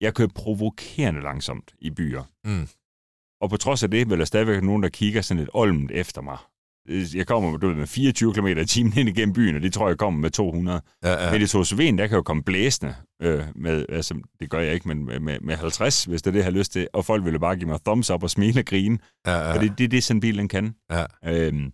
Jeg 0.00 0.14
kører 0.14 0.28
provokerende 0.34 1.20
langsomt 1.22 1.74
i 1.78 1.90
byer. 1.90 2.22
Mm. 2.44 2.68
Og 3.40 3.50
på 3.50 3.56
trods 3.56 3.82
af 3.82 3.90
det, 3.90 4.10
vil 4.10 4.18
der 4.18 4.24
stadigvæk 4.24 4.62
nogen, 4.62 4.82
der 4.82 4.88
kigger 4.88 5.22
sådan 5.22 5.38
lidt 5.38 5.50
olmt 5.54 5.90
efter 5.90 6.22
mig. 6.22 6.38
Jeg 7.14 7.26
kommer 7.26 7.56
du 7.56 7.68
ved, 7.68 7.74
med 7.74 7.86
24 7.86 8.34
km 8.34 8.46
i 8.46 8.64
timen 8.66 8.98
ind 8.98 9.08
igennem 9.08 9.32
byen, 9.32 9.56
og 9.56 9.62
det 9.62 9.72
tror 9.72 9.88
jeg 9.88 9.98
kommer 9.98 10.20
med 10.20 10.30
200. 10.30 10.80
Ja, 11.04 11.24
Ja. 11.24 11.32
Men 11.32 11.42
i 11.42 11.46
Tosvejen, 11.46 11.98
der 11.98 12.06
kan 12.06 12.16
jo 12.16 12.22
komme 12.22 12.42
blæsende 12.42 12.94
øh, 13.22 13.44
med, 13.54 13.86
altså, 13.88 14.20
det 14.40 14.50
gør 14.50 14.60
jeg 14.60 14.74
ikke, 14.74 14.88
men 14.88 15.04
med, 15.04 15.20
med, 15.20 15.40
med 15.40 15.56
50, 15.56 16.04
hvis 16.04 16.22
det 16.22 16.30
er 16.30 16.32
det, 16.32 16.38
jeg 16.38 16.46
har 16.46 16.50
lyst 16.52 16.72
til. 16.72 16.88
Og 16.92 17.04
folk 17.04 17.24
ville 17.24 17.38
bare 17.40 17.56
give 17.56 17.68
mig 17.68 17.80
thumbs 17.84 18.10
up 18.10 18.22
og 18.22 18.30
smile 18.30 18.60
og 18.60 18.64
grine. 18.64 18.98
ja, 19.26 19.32
Ja. 19.38 19.54
Og 19.54 19.60
det, 19.60 19.78
det 19.78 19.84
er 19.84 19.88
det, 19.88 20.04
sådan 20.04 20.16
en 20.16 20.20
bil 20.20 20.38
den 20.38 20.48
kan. 20.48 20.74
Ja. 20.90 21.04
Øhm, 21.24 21.72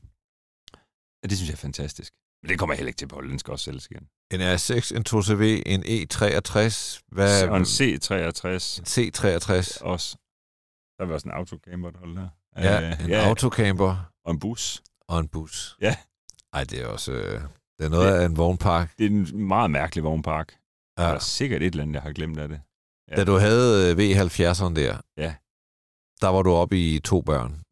og 1.22 1.30
det 1.30 1.38
synes 1.38 1.48
jeg 1.48 1.54
er 1.54 1.56
fantastisk. 1.56 2.12
Men 2.44 2.48
det 2.50 2.58
kommer 2.58 2.74
heller 2.74 2.88
ikke 2.88 2.98
til 2.98 3.08
på, 3.08 3.20
den 3.20 3.38
skal 3.38 3.50
også 3.52 3.64
sælges 3.64 3.86
igen. 3.90 4.08
En 4.30 4.40
R6, 4.40 4.96
en 4.96 5.04
2CV, 5.08 5.62
en 5.66 5.82
E63, 5.82 7.00
hvad, 7.08 7.48
Og 7.48 7.56
en 7.56 7.62
C63 7.62 8.78
en 8.80 8.86
C63, 8.86 9.84
også. 9.84 10.16
Der 10.98 11.04
var 11.04 11.14
også 11.14 11.28
en 11.28 11.34
autocamper, 11.34 11.90
der 11.90 11.98
holdt 11.98 12.16
der. 12.16 12.28
ja, 12.56 12.90
Øh, 12.90 13.04
en 13.04 13.12
autocamper 13.12 14.10
Og 14.24 14.30
en 14.32 14.38
bus. 14.38 14.82
og 15.08 15.20
en 15.20 15.28
bus. 15.28 15.76
Ja. 15.80 15.96
Ej, 16.52 16.64
det 16.64 16.82
er 16.82 16.86
også... 16.86 17.12
Øh, 17.12 17.40
det 17.78 17.84
er 17.84 17.88
noget 17.88 18.14
af 18.14 18.26
en 18.26 18.36
vognpark. 18.36 18.98
Det 18.98 19.06
er 19.06 19.10
en 19.10 19.46
meget 19.46 19.70
mærkelig 19.70 20.04
vognpark. 20.04 20.54
Ja. 20.98 21.02
Der 21.02 21.08
Ja. 21.08 21.14
er 21.14 21.18
sikkert 21.18 21.62
et 21.62 21.66
eller 21.66 21.82
andet, 21.82 21.94
jeg 21.94 22.02
har 22.02 22.12
glemt 22.12 22.38
af 22.38 22.48
det. 22.48 22.60
Ja. 23.10 23.16
Da 23.16 23.24
du 23.24 23.36
havde 23.36 23.90
øh, 23.90 23.96
V70'eren 23.98 24.74
der, 24.74 24.98
Ja. 25.16 25.34
der 26.20 26.28
var 26.28 26.42
du 26.42 26.50
oppe 26.52 26.78
i 26.94 27.00
to 27.00 27.20
børn. 27.22 27.62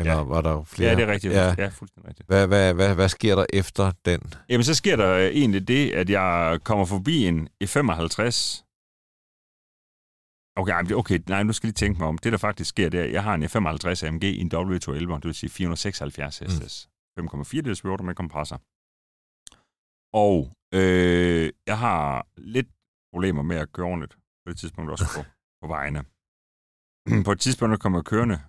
Eller 0.00 0.12
Ja. 0.16 0.22
var 0.22 0.40
der 0.40 0.64
flere? 0.64 0.90
Ja, 0.90 0.96
det 0.96 1.02
er 1.08 1.12
rigtigt. 1.12 1.34
Ja. 1.34 1.54
Ja, 1.58 1.68
fuldstændig 1.68 2.08
rigtigt. 2.08 2.28
Hvad, 2.28 2.46
hvad, 2.46 2.74
hvad, 2.74 2.94
hvad 2.94 3.08
sker 3.08 3.34
der 3.34 3.46
efter 3.52 3.92
den? 4.04 4.20
Jamen, 4.48 4.64
så 4.64 4.74
sker 4.74 4.96
der 4.96 5.10
øh, 5.16 5.24
egentlig 5.26 5.68
det, 5.68 5.92
at 5.92 6.10
jeg 6.10 6.60
kommer 6.64 6.84
forbi 6.84 7.26
en 7.26 7.48
E55. 7.64 8.66
Okay, 10.56 10.72
ej, 10.72 10.82
men 10.82 10.88
det- 10.88 10.96
okay, 10.96 11.18
nej, 11.28 11.42
nu 11.42 11.52
skal 11.52 11.66
jeg 11.66 11.70
lige 11.70 11.86
tænke 11.86 11.98
mig 11.98 12.08
om. 12.08 12.18
Det, 12.18 12.32
der 12.32 12.38
faktisk 12.38 12.68
sker, 12.68 12.88
det 12.88 13.00
er, 13.00 13.04
at 13.04 13.12
jeg 13.12 13.22
har 13.22 13.34
en 13.34 13.44
E55 13.44 14.06
AMG 14.06 14.24
i 14.24 14.40
en 14.40 14.50
W211, 14.54 15.14
det 15.16 15.24
vil 15.24 15.34
sige 15.34 15.50
476 15.50 16.38
hestes. 16.38 16.88
5,4 17.20 17.50
liters 17.52 17.80
V8 17.84 18.02
med 18.02 18.14
kompressor. 18.14 18.60
Og 20.16 20.52
øh, 20.74 21.52
jeg 21.66 21.78
har 21.78 22.26
lidt 22.36 22.68
problemer 23.14 23.42
med 23.42 23.56
at 23.56 23.72
køre 23.72 23.86
ordentligt 23.86 24.14
på 24.14 24.50
det 24.50 24.58
tidspunkt 24.58 24.90
også 24.90 25.04
på, 25.16 25.22
på 25.62 25.66
vejene. 25.66 26.04
på 27.26 27.32
et 27.32 27.40
tidspunkt, 27.40 27.70
der 27.72 27.76
kommer 27.78 27.98
jeg 27.98 28.04
kørende. 28.04 28.40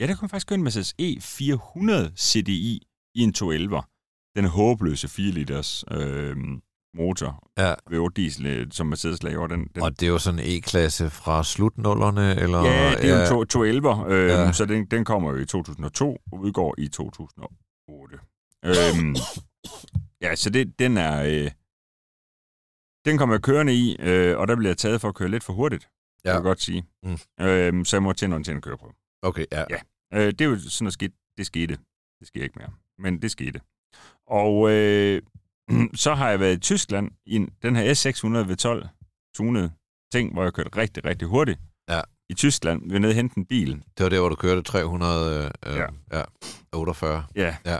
Ja, 0.00 0.06
der 0.06 0.14
kommer 0.14 0.28
faktisk 0.28 0.46
køre 0.48 0.54
en 0.58 0.62
Mercedes 0.64 0.94
E400 1.02 2.14
CDI 2.16 2.82
i 3.14 3.20
en 3.20 3.34
211'er. 3.38 3.82
Den 4.36 4.44
håbløse 4.44 5.08
4 5.08 5.30
liters 5.32 5.84
øh, 5.90 6.36
motor, 6.94 7.48
Ja. 7.58 7.74
V8 7.90 8.08
diesel, 8.16 8.46
øh, 8.46 8.66
som 8.70 8.86
Mercedes 8.86 9.22
laver. 9.22 9.46
Den, 9.46 9.66
den, 9.74 9.82
Og 9.82 10.00
det 10.00 10.06
er 10.06 10.10
jo 10.10 10.18
sådan 10.18 10.40
en 10.40 10.46
E-klasse 10.46 11.10
fra 11.10 11.44
slutnullerne, 11.44 12.34
eller? 12.40 12.58
ja, 12.64 12.90
det 12.94 13.10
er 13.10 13.34
jo 13.34 13.40
en 13.42 13.48
211'er, 13.84 14.06
øh, 14.10 14.28
Ja. 14.28 14.42
ja. 14.44 14.52
så 14.52 14.64
den, 14.64 14.86
den 14.86 15.04
kommer 15.04 15.30
jo 15.30 15.36
i 15.36 15.46
2002 15.46 16.18
og 16.32 16.38
udgår 16.38 16.74
i 16.78 16.88
2008. 16.88 18.18
øhm, 18.64 19.16
ja, 20.22 20.36
så 20.36 20.50
det, 20.50 20.78
den 20.78 20.96
er... 20.96 21.22
Øh, 21.44 21.50
den 23.04 23.18
kommer 23.18 23.34
jeg 23.34 23.42
kørende 23.42 23.74
i, 23.74 23.96
øh, 24.00 24.38
og 24.38 24.48
der 24.48 24.56
bliver 24.56 24.70
jeg 24.70 24.78
taget 24.78 25.00
for 25.00 25.08
at 25.08 25.14
køre 25.14 25.28
lidt 25.28 25.44
for 25.44 25.52
hurtigt, 25.52 25.88
ja. 26.24 26.30
Ja. 26.30 26.34
kan 26.34 26.36
jeg 26.36 26.42
godt 26.42 26.60
sige. 26.62 26.84
Mm. 27.02 27.18
Øhm, 27.40 27.84
så 27.84 27.96
jeg 27.96 28.02
må 28.02 28.12
tænde 28.12 28.42
til 28.42 28.54
en 28.54 28.60
køreprøve. 28.60 28.92
Okay, 29.22 29.44
ja. 29.52 29.64
Ja. 29.70 29.78
Øh, 30.14 30.26
det 30.26 30.40
er 30.40 30.44
jo 30.44 30.58
sådan 30.58 30.84
noget 30.84 30.92
skidt. 30.92 31.12
Det 31.38 31.46
skete. 31.46 31.78
Det 32.20 32.26
sker 32.28 32.42
ikke 32.42 32.58
mere. 32.58 32.70
Men 32.98 33.22
det 33.22 33.30
skete. 33.30 33.60
Og 34.26 34.70
øh, 34.70 35.22
så 36.04 36.14
har 36.14 36.30
jeg 36.30 36.40
været 36.40 36.56
i 36.56 36.60
Tyskland 36.60 37.10
i 37.26 37.36
en, 37.36 37.50
den 37.62 37.76
her 37.76 37.94
S600 37.94 38.50
V12 38.50 38.88
tunet 39.34 39.72
ting, 40.12 40.32
hvor 40.32 40.42
jeg 40.42 40.52
kørte 40.52 40.76
rigtig, 40.76 41.04
rigtig 41.04 41.28
hurtigt. 41.28 41.60
Ja. 41.88 42.00
I 42.30 42.34
Tyskland. 42.34 42.82
Vi 42.82 42.92
var 42.92 42.98
nede 42.98 43.10
og 43.10 43.14
hente 43.14 43.38
en 43.38 43.46
bil. 43.46 43.84
Det 43.98 44.04
var 44.04 44.08
der, 44.10 44.20
hvor 44.20 44.28
du 44.28 44.34
kørte 44.34 44.62
300, 44.62 45.52
øh, 45.66 45.76
Ja. 45.76 45.86
ja. 46.12 46.24
48. 46.72 47.26
Ja. 47.34 47.56
Ja. 47.64 47.78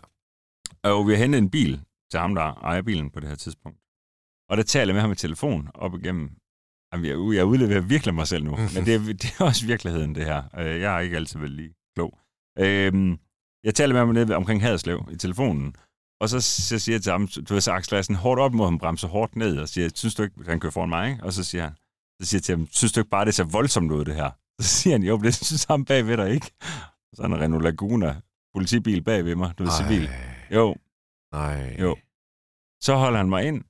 Og 0.83 1.07
vi 1.07 1.13
har 1.13 1.19
hentet 1.19 1.39
en 1.39 1.51
bil 1.51 1.81
til 2.11 2.21
ham, 2.21 2.35
der 2.35 2.43
ejer 2.43 2.83
bilen 2.83 3.11
på 3.11 3.21
det 3.21 3.29
her 3.29 3.37
tidspunkt. 3.37 3.79
Og 4.51 4.57
der 4.57 4.63
taler 4.63 4.87
jeg 4.87 4.95
med 4.95 5.01
ham 5.01 5.13
i 5.13 5.15
telefon 5.15 5.71
op 5.75 5.95
igennem. 5.95 6.31
Jamen, 6.93 7.05
jeg, 7.07 7.37
jeg 7.37 7.45
udleverer 7.47 7.81
virkelig 7.81 8.15
mig 8.15 8.27
selv 8.29 8.45
nu. 8.45 8.57
Men 8.75 8.87
det 8.87 8.95
er, 8.95 8.99
det 8.99 9.35
er 9.41 9.45
også 9.45 9.67
virkeligheden, 9.67 10.15
det 10.15 10.25
her. 10.25 10.43
Øh, 10.59 10.81
Jeg 10.81 10.97
er 10.97 11.01
ikke 11.01 11.17
altid 11.17 11.39
vel 11.41 11.51
lige 11.51 11.75
klog. 11.97 12.19
Øhm, 12.59 13.19
jeg 13.65 13.75
taler 13.75 13.93
med 13.95 14.01
ham 14.01 14.09
nede 14.09 14.37
omkring 14.37 14.63
Haderslev 14.63 15.09
i 15.13 15.17
telefonen. 15.17 15.75
Og 16.21 16.29
så, 16.29 16.41
så 16.41 16.79
siger 16.79 16.95
jeg 16.97 17.03
til 17.03 17.13
ham, 17.13 17.29
du 17.49 17.55
ved, 17.55 17.61
så 17.61 17.73
Axel 17.73 17.99
er 17.99 18.03
sådan 18.03 18.17
hårdt 18.17 18.41
op 18.41 18.55
mod 18.55 18.67
ham, 18.67 18.79
bremser 18.79 19.09
hårdt 19.09 19.37
ned, 19.37 19.59
og 19.59 19.69
siger, 19.69 19.89
synes 19.95 20.15
du 20.15 20.23
ikke, 20.23 20.35
han 20.47 20.61
kører 20.61 20.71
foran 20.73 20.89
mig, 20.89 21.11
ikke? 21.11 21.25
Og 21.25 21.33
så 21.33 21.45
siger 21.45 21.63
han, 21.65 21.73
så 22.23 22.27
siger 22.29 22.39
jeg 22.39 22.43
til 22.45 22.57
ham, 22.57 22.67
synes 22.71 22.93
du 22.93 23.01
ikke 23.01 23.11
bare, 23.11 23.25
det 23.25 23.35
ser 23.35 23.45
voldsomt 23.45 23.93
ud, 23.93 24.05
det 24.05 24.15
her? 24.15 24.31
Så 24.61 24.69
siger 24.69 24.95
han, 24.95 25.03
jo, 25.03 25.17
det 25.19 25.35
synes 25.35 25.65
ham 25.65 25.85
bagved 25.85 26.17
dig 26.17 26.31
ikke. 26.31 26.51
Så 27.15 27.23
en 27.23 27.41
Renault 27.41 27.65
Laguna, 27.65 28.21
politibil 28.55 29.03
bagved 29.03 29.35
mig, 29.37 29.59
du 29.59 29.63
ved, 29.63 29.73
civil. 29.83 30.11
Jo, 30.51 30.77
Nej. 31.33 31.77
Jo. 31.81 31.97
så 32.81 32.95
holder 32.95 33.19
han 33.19 33.29
mig 33.29 33.45
ind, 33.47 33.65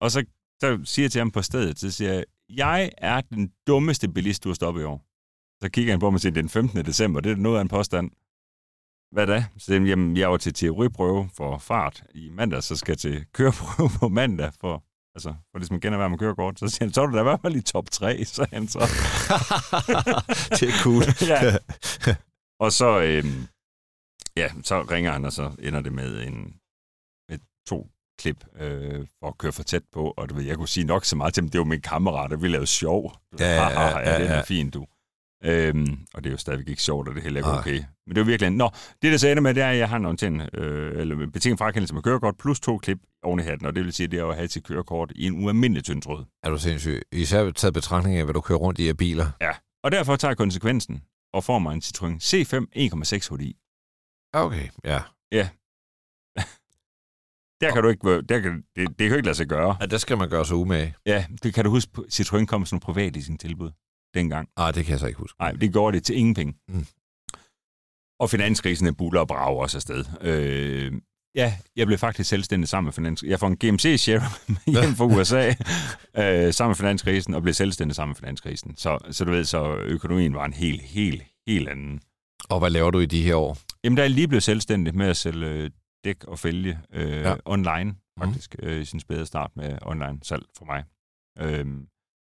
og 0.00 0.10
så, 0.10 0.24
så 0.60 0.80
siger 0.84 1.04
jeg 1.04 1.12
til 1.12 1.18
ham 1.18 1.30
på 1.30 1.42
stedet, 1.42 1.78
så 1.78 1.90
siger 1.90 2.12
jeg, 2.12 2.24
jeg 2.48 2.90
er 2.98 3.20
den 3.20 3.52
dummeste 3.66 4.08
bilist, 4.08 4.44
du 4.44 4.48
har 4.48 4.54
stoppet 4.54 4.82
i 4.82 4.84
år. 4.84 5.04
Så 5.62 5.70
kigger 5.70 5.92
han 5.92 6.00
på 6.00 6.10
mig 6.10 6.16
og 6.16 6.20
siger, 6.20 6.32
det 6.32 6.38
er 6.38 6.42
den 6.42 6.48
15. 6.48 6.84
december, 6.84 7.20
det 7.20 7.32
er 7.32 7.36
noget 7.36 7.58
af 7.58 7.62
en 7.62 7.68
påstand. 7.68 8.10
Hvad 9.12 9.26
da? 9.26 9.44
Så 9.58 9.64
siger 9.64 9.86
jamen, 9.86 10.16
jeg 10.16 10.30
var 10.30 10.36
til 10.36 10.54
teoriprøve 10.54 11.30
for 11.36 11.58
fart 11.58 12.04
i 12.14 12.30
mandag, 12.30 12.62
så 12.62 12.76
skal 12.76 12.92
jeg 12.92 12.98
til 12.98 13.26
køreprøve 13.32 13.90
på 14.00 14.08
mandag 14.08 14.52
for, 14.60 14.84
altså, 15.14 15.34
for 15.50 15.58
ligesom 15.58 15.76
at 15.76 15.82
genere 15.82 16.10
med 16.10 16.18
kørekort. 16.18 16.58
Så 16.58 16.68
siger 16.68 16.84
han, 16.84 16.92
så 16.92 17.02
er 17.02 17.06
du 17.06 17.14
da 17.14 17.20
i 17.20 17.22
hvert 17.22 17.40
fald 17.40 17.56
i 17.56 17.62
top 17.62 17.90
3, 17.90 18.24
så 18.24 18.46
han 18.52 18.68
så. 18.68 18.78
det 20.60 20.68
er 20.68 20.82
cool. 20.82 21.02
ja. 21.32 21.58
Og 22.60 22.72
så, 22.72 23.00
øhm, 23.00 23.46
ja, 24.36 24.48
så 24.62 24.82
ringer 24.82 25.12
han, 25.12 25.24
og 25.24 25.32
så 25.32 25.56
ender 25.58 25.80
det 25.80 25.92
med, 25.92 26.26
en, 26.26 26.60
med 27.28 27.38
to 27.66 27.93
klip 28.18 28.44
øh, 28.60 29.06
for 29.20 29.28
at 29.28 29.38
køre 29.38 29.52
for 29.52 29.62
tæt 29.62 29.82
på. 29.92 30.14
Og 30.16 30.28
du 30.28 30.34
ved, 30.34 30.44
jeg 30.44 30.56
kunne 30.56 30.68
sige 30.68 30.84
nok 30.84 31.04
så 31.04 31.16
meget 31.16 31.34
til 31.34 31.42
dem, 31.42 31.50
det 31.50 31.58
var 31.58 31.64
min 31.64 31.80
kammerat, 31.80 32.32
og 32.32 32.42
vi 32.42 32.48
lavede 32.48 32.66
sjov. 32.66 33.12
Ja, 33.40 33.46
ja, 33.46 33.68
ja, 33.68 33.98
ja, 33.98 34.10
ja, 34.10 34.18
det 34.18 34.24
ja. 34.24 34.32
er 34.32 34.44
fint, 34.44 34.74
du. 34.74 34.86
Øhm, 35.44 35.98
og 36.14 36.24
det 36.24 36.30
er 36.30 36.32
jo 36.32 36.38
stadigvæk 36.38 36.68
ikke 36.68 36.82
sjovt, 36.82 37.08
og 37.08 37.14
det 37.14 37.20
er 37.20 37.22
heller 37.22 37.40
ikke 37.40 37.50
okay. 37.50 37.82
Men 38.06 38.14
det 38.16 38.20
er 38.20 38.24
virkelig... 38.24 38.50
Nå, 38.50 38.70
det 39.02 39.12
der 39.12 39.18
så 39.18 39.28
ender 39.28 39.42
med, 39.42 39.54
det 39.54 39.62
er, 39.62 39.68
at 39.68 39.78
jeg 39.78 39.88
har 39.88 39.96
en 39.96 40.04
orientering, 40.04 40.42
øh, 40.54 41.00
eller 41.00 41.26
betinget 41.26 41.58
frakendelse 41.58 41.94
med 41.94 42.02
kørekort, 42.02 42.36
plus 42.38 42.60
to 42.60 42.78
klip 42.78 42.98
oven 43.22 43.40
i 43.40 43.42
hatten, 43.42 43.66
og 43.66 43.76
det 43.76 43.84
vil 43.84 43.92
sige, 43.92 44.06
det 44.06 44.18
er 44.18 44.26
at 44.26 44.36
have 44.36 44.48
til 44.48 44.62
kørekort 44.62 45.12
i 45.14 45.26
en 45.26 45.44
ualmindelig 45.44 45.84
tynd 45.84 46.02
tråd. 46.02 46.24
Er 46.42 46.50
du 46.50 46.58
sindssyg? 46.58 47.02
Især 47.12 47.50
taget 47.50 47.74
betragtning 47.74 48.18
af, 48.18 48.24
hvad 48.24 48.34
du 48.34 48.40
kører 48.40 48.58
rundt 48.58 48.80
i 48.80 48.88
af 48.88 48.96
biler. 48.96 49.26
Ja, 49.40 49.50
og 49.84 49.92
derfor 49.92 50.16
tager 50.16 50.30
jeg 50.30 50.36
konsekvensen 50.36 51.02
og 51.32 51.44
får 51.44 51.58
mig 51.58 51.74
en 51.74 51.82
Citroën 51.84 52.16
C5 52.22 52.66
1,6 52.76 53.34
HDI. 53.34 53.56
Okay, 54.32 54.68
ja. 54.84 55.00
Der 57.60 57.72
kan 57.72 57.82
du 57.82 57.88
ikke... 57.88 58.22
Der 58.22 58.40
kan, 58.40 58.62
det, 58.76 58.88
det 58.88 58.98
kan 58.98 59.08
jo 59.08 59.14
ikke 59.14 59.26
lade 59.26 59.36
sig 59.36 59.46
gøre. 59.46 59.76
ja. 59.80 59.86
der 59.86 59.98
skal 59.98 60.18
man 60.18 60.28
gøre 60.30 60.46
sig 60.46 60.56
umage. 60.56 60.94
Ja, 61.06 61.26
det 61.42 61.54
kan 61.54 61.64
du 61.64 61.70
huske, 61.70 61.90
Citroën 62.12 62.44
kom 62.44 62.66
som 62.66 62.80
privat 62.80 63.16
i 63.16 63.22
sin 63.22 63.38
tilbud 63.38 63.70
dengang. 64.14 64.48
Nej, 64.58 64.70
det 64.70 64.84
kan 64.84 64.92
jeg 64.92 65.00
så 65.00 65.06
ikke 65.06 65.18
huske. 65.18 65.36
Nej, 65.40 65.52
det 65.52 65.72
gjorde 65.72 65.96
det 65.96 66.04
til 66.04 66.16
ingen 66.16 66.34
penge. 66.34 66.54
Mm. 66.68 66.86
Og 68.20 68.30
finanskrisen 68.30 68.86
er 68.86 68.92
buller 68.92 69.20
og 69.20 69.28
brager 69.28 69.60
også 69.60 69.78
afsted. 69.78 70.04
Øh, 70.20 70.92
ja, 71.34 71.56
jeg 71.76 71.86
blev 71.86 71.98
faktisk 71.98 72.28
selvstændig 72.30 72.68
sammen 72.68 72.86
med 72.86 72.92
finanskrisen. 72.92 73.30
Jeg 73.30 73.40
får 73.40 73.46
en 73.46 73.56
GMC-share 73.56 74.22
hjem 74.82 74.94
fra 74.94 75.04
USA 75.04 75.48
øh, 76.22 76.52
sammen 76.54 76.70
med 76.70 76.76
finanskrisen, 76.76 77.34
og 77.34 77.42
blev 77.42 77.54
selvstændig 77.54 77.94
sammen 77.96 78.10
med 78.10 78.16
finanskrisen. 78.16 78.76
Så, 78.76 78.98
så 79.10 79.24
du 79.24 79.30
ved, 79.30 79.44
så 79.44 79.76
økonomien 79.76 80.34
var 80.34 80.44
en 80.44 80.52
helt, 80.52 80.82
helt, 80.82 81.22
helt 81.48 81.68
anden. 81.68 82.00
Og 82.48 82.58
hvad 82.58 82.70
laver 82.70 82.90
du 82.90 82.98
i 82.98 83.06
de 83.06 83.22
her 83.22 83.34
år? 83.34 83.58
Jamen, 83.84 83.96
der 83.96 84.02
er 84.02 84.08
lige 84.08 84.28
blevet 84.28 84.42
selvstændig 84.42 84.96
med 84.96 85.06
at 85.06 85.16
sælge 85.16 85.70
øh, 86.06 86.10
dæk 86.10 86.24
og 86.24 86.38
fælge 86.38 86.80
øh, 86.90 87.10
Ja. 87.10 87.36
online, 87.44 87.96
faktisk, 88.18 88.56
mm. 88.58 88.64
øh, 88.68 88.80
i 88.80 88.84
sin 88.84 89.00
spæde 89.00 89.26
start 89.26 89.56
med 89.56 89.78
online 89.82 90.18
salg 90.22 90.44
for 90.56 90.64
mig. 90.64 90.84
Øhm, 91.38 91.88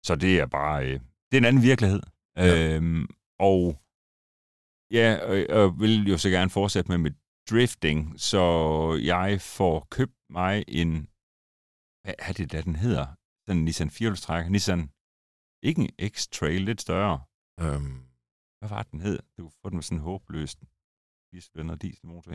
så 0.05 0.15
det 0.15 0.39
er 0.39 0.45
bare, 0.45 0.85
øh, 0.85 0.99
det 1.31 1.33
er 1.33 1.37
en 1.37 1.45
anden 1.45 1.63
virkelighed. 1.63 2.01
Ja. 2.37 2.75
Øhm, 2.75 3.07
og 3.39 3.61
ja, 4.91 5.07
og, 5.29 5.35
og 5.63 5.79
vil 5.79 6.07
jo 6.09 6.17
så 6.17 6.29
gerne 6.29 6.49
fortsætte 6.49 6.91
med 6.91 6.97
mit 6.97 7.17
drifting, 7.49 8.19
så 8.19 8.41
jeg 9.03 9.41
får 9.41 9.87
købt 9.91 10.17
mig 10.29 10.63
en, 10.67 10.91
hvad 12.03 12.15
er 12.27 12.33
det, 12.33 12.51
der 12.51 12.61
den 12.61 12.75
hedder? 12.75 13.05
Sådan 13.45 13.57
en 13.59 13.65
Nissan 13.65 13.89
4 13.89 14.49
Nissan, 14.49 14.81
ikke 15.67 15.81
en 15.81 15.89
X-Trail, 16.13 16.61
lidt 16.69 16.81
større. 16.81 17.17
Øhm, 17.63 17.97
Hvad 18.59 18.69
var 18.69 18.83
den 18.83 18.99
hed? 18.99 19.19
Du 19.37 19.49
får 19.49 19.69
den 19.69 19.75
med 19.77 19.83
sådan 19.83 19.97
en 19.97 20.03
håbløst 20.03 20.59
diesel 21.31 21.69
og 21.69 21.81
dieselmotor. 21.81 22.31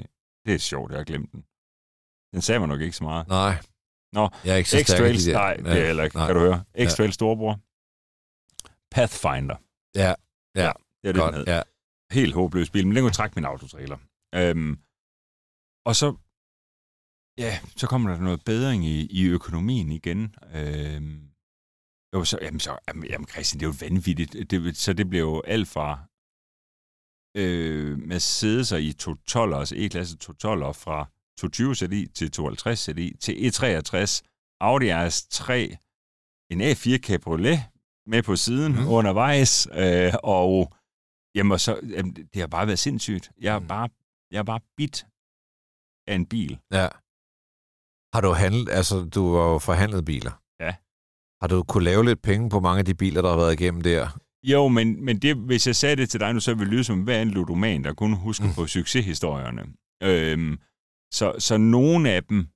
Det 0.47 0.55
er 0.55 0.59
sjovt, 0.59 0.91
jeg 0.93 0.99
har 0.99 1.05
glemt 1.05 1.33
den. 1.33 1.45
Den 2.35 2.43
sagde 2.43 2.59
mig 2.59 2.69
nok 2.69 2.81
ikke 2.81 2.97
så 2.97 3.05
meget. 3.05 3.29
nej. 3.29 3.55
Nå, 4.13 4.29
jeg 4.45 4.53
er 4.53 4.57
ikke 4.57 4.71
så 4.71 4.77
X-Trails, 4.77 5.27
de 5.29 5.33
nej, 5.33 5.55
det 5.57 5.67
er 5.83 5.87
heller 5.87 6.05
ikke, 6.05 6.17
nej. 6.17 6.27
kan 6.27 6.35
du 6.37 6.41
høre. 6.41 6.65
X-Trail 6.79 7.11
storebror. 7.13 7.55
Pathfinder. 8.95 9.57
Ja, 9.95 10.15
ja. 10.63 10.73
Det 11.03 11.09
er 11.09 11.13
det, 11.13 11.21
Godt, 11.23 11.35
den 11.35 11.39
hed. 11.39 11.47
ja. 11.55 11.63
Helt 12.11 12.35
håbløs 12.35 12.71
bil, 12.71 12.87
men 12.87 12.97
den 12.97 13.05
kunne 13.05 13.13
trække 13.13 13.35
min 13.35 13.45
autotrailer. 13.45 13.99
Øhm, 14.35 14.79
og 15.85 15.97
så, 15.97 16.17
ja, 17.39 17.61
så 17.77 17.87
kommer 17.87 18.11
der 18.11 18.21
noget 18.21 18.45
bedring 18.45 18.85
i, 18.85 19.07
i 19.07 19.27
økonomien 19.27 19.93
igen. 19.93 20.35
Øhm, 20.55 21.29
jo, 22.15 22.25
så, 22.25 22.39
jamen, 22.43 22.61
så, 22.61 22.79
jamen, 22.89 23.05
jamen, 23.11 23.29
Christian, 23.29 23.61
det 23.61 23.67
er 23.67 23.71
jo 23.71 23.77
vanvittigt. 23.81 24.51
Det, 24.51 24.77
så 24.77 24.93
det 24.93 25.09
blev 25.09 25.21
jo 25.21 25.43
alt 25.47 25.69
fra 25.69 26.05
øh, 27.37 27.99
Mercedes 27.99 28.73
i 28.73 28.91
212'er, 29.03 29.55
altså 29.59 29.75
E-klasse 29.79 30.17
212'er 30.25 30.73
fra 30.73 31.09
220 31.39 31.75
CDI 31.75 32.07
til 32.07 32.31
250 32.31 32.79
CDI 32.81 33.17
til 33.21 33.33
E63, 33.33 34.21
Audi 34.61 34.91
RS3, 34.91 35.53
en 36.51 36.61
A4 36.61 36.99
Cabriolet 36.99 37.59
med 38.07 38.23
på 38.23 38.37
siden 38.37 38.73
mm. 38.73 38.89
undervejs, 38.89 39.69
øh, 39.75 40.13
og 40.23 40.73
jamen, 41.35 41.59
så, 41.59 41.81
jamen, 41.89 42.15
det 42.15 42.37
har 42.41 42.47
bare 42.47 42.67
været 42.67 42.79
sindssygt. 42.79 43.31
Jeg 43.41 43.55
er 43.55 43.59
Mhm. 43.59 43.69
bare, 43.69 43.89
jeg 44.31 44.39
er 44.39 44.43
bare 44.43 44.61
bit 44.77 45.07
af 46.07 46.15
en 46.15 46.27
bil. 46.27 46.59
Ja. 46.73 46.89
Har 48.15 48.21
du 48.21 48.33
handlet, 48.33 48.69
altså 48.69 49.05
du 49.15 49.35
har 49.37 49.43
jo 49.45 49.59
forhandlet 49.59 50.05
biler. 50.05 50.33
Ja. 50.61 50.75
Har 51.41 51.49
du 51.49 51.63
kunne 51.63 51.85
lave 51.85 52.05
lidt 52.05 52.23
penge 52.23 52.51
på 52.51 52.61
mange 52.61 52.79
af 52.79 52.85
de 52.85 52.95
biler, 52.95 53.23
der 53.23 53.29
har 53.31 53.37
været 53.37 53.61
igennem 53.61 53.81
der? 53.83 54.09
Jo, 54.45 54.69
men, 54.69 55.05
men 55.05 55.19
det, 55.19 55.37
hvis 55.37 55.67
jeg 55.67 55.77
sagde 55.77 55.97
det 55.97 56.11
til 56.11 56.21
dig 56.21 56.33
nu, 56.35 56.41
så 56.41 56.55
ville 56.55 56.65
det 56.65 56.73
lyde 56.73 56.85
som 56.85 57.03
hver 57.03 57.23
en 57.23 57.31
ludoman, 57.31 57.85
der 57.85 57.95
kunne 57.95 58.17
huske 58.17 58.45
Mm. 58.47 58.55
på 58.55 58.67
succeshistorierne. 58.67 59.63
Øhm, 60.03 60.59
så, 61.13 61.35
så 61.39 61.57
nogle 61.57 62.11
af 62.11 62.25
dem 62.25 62.49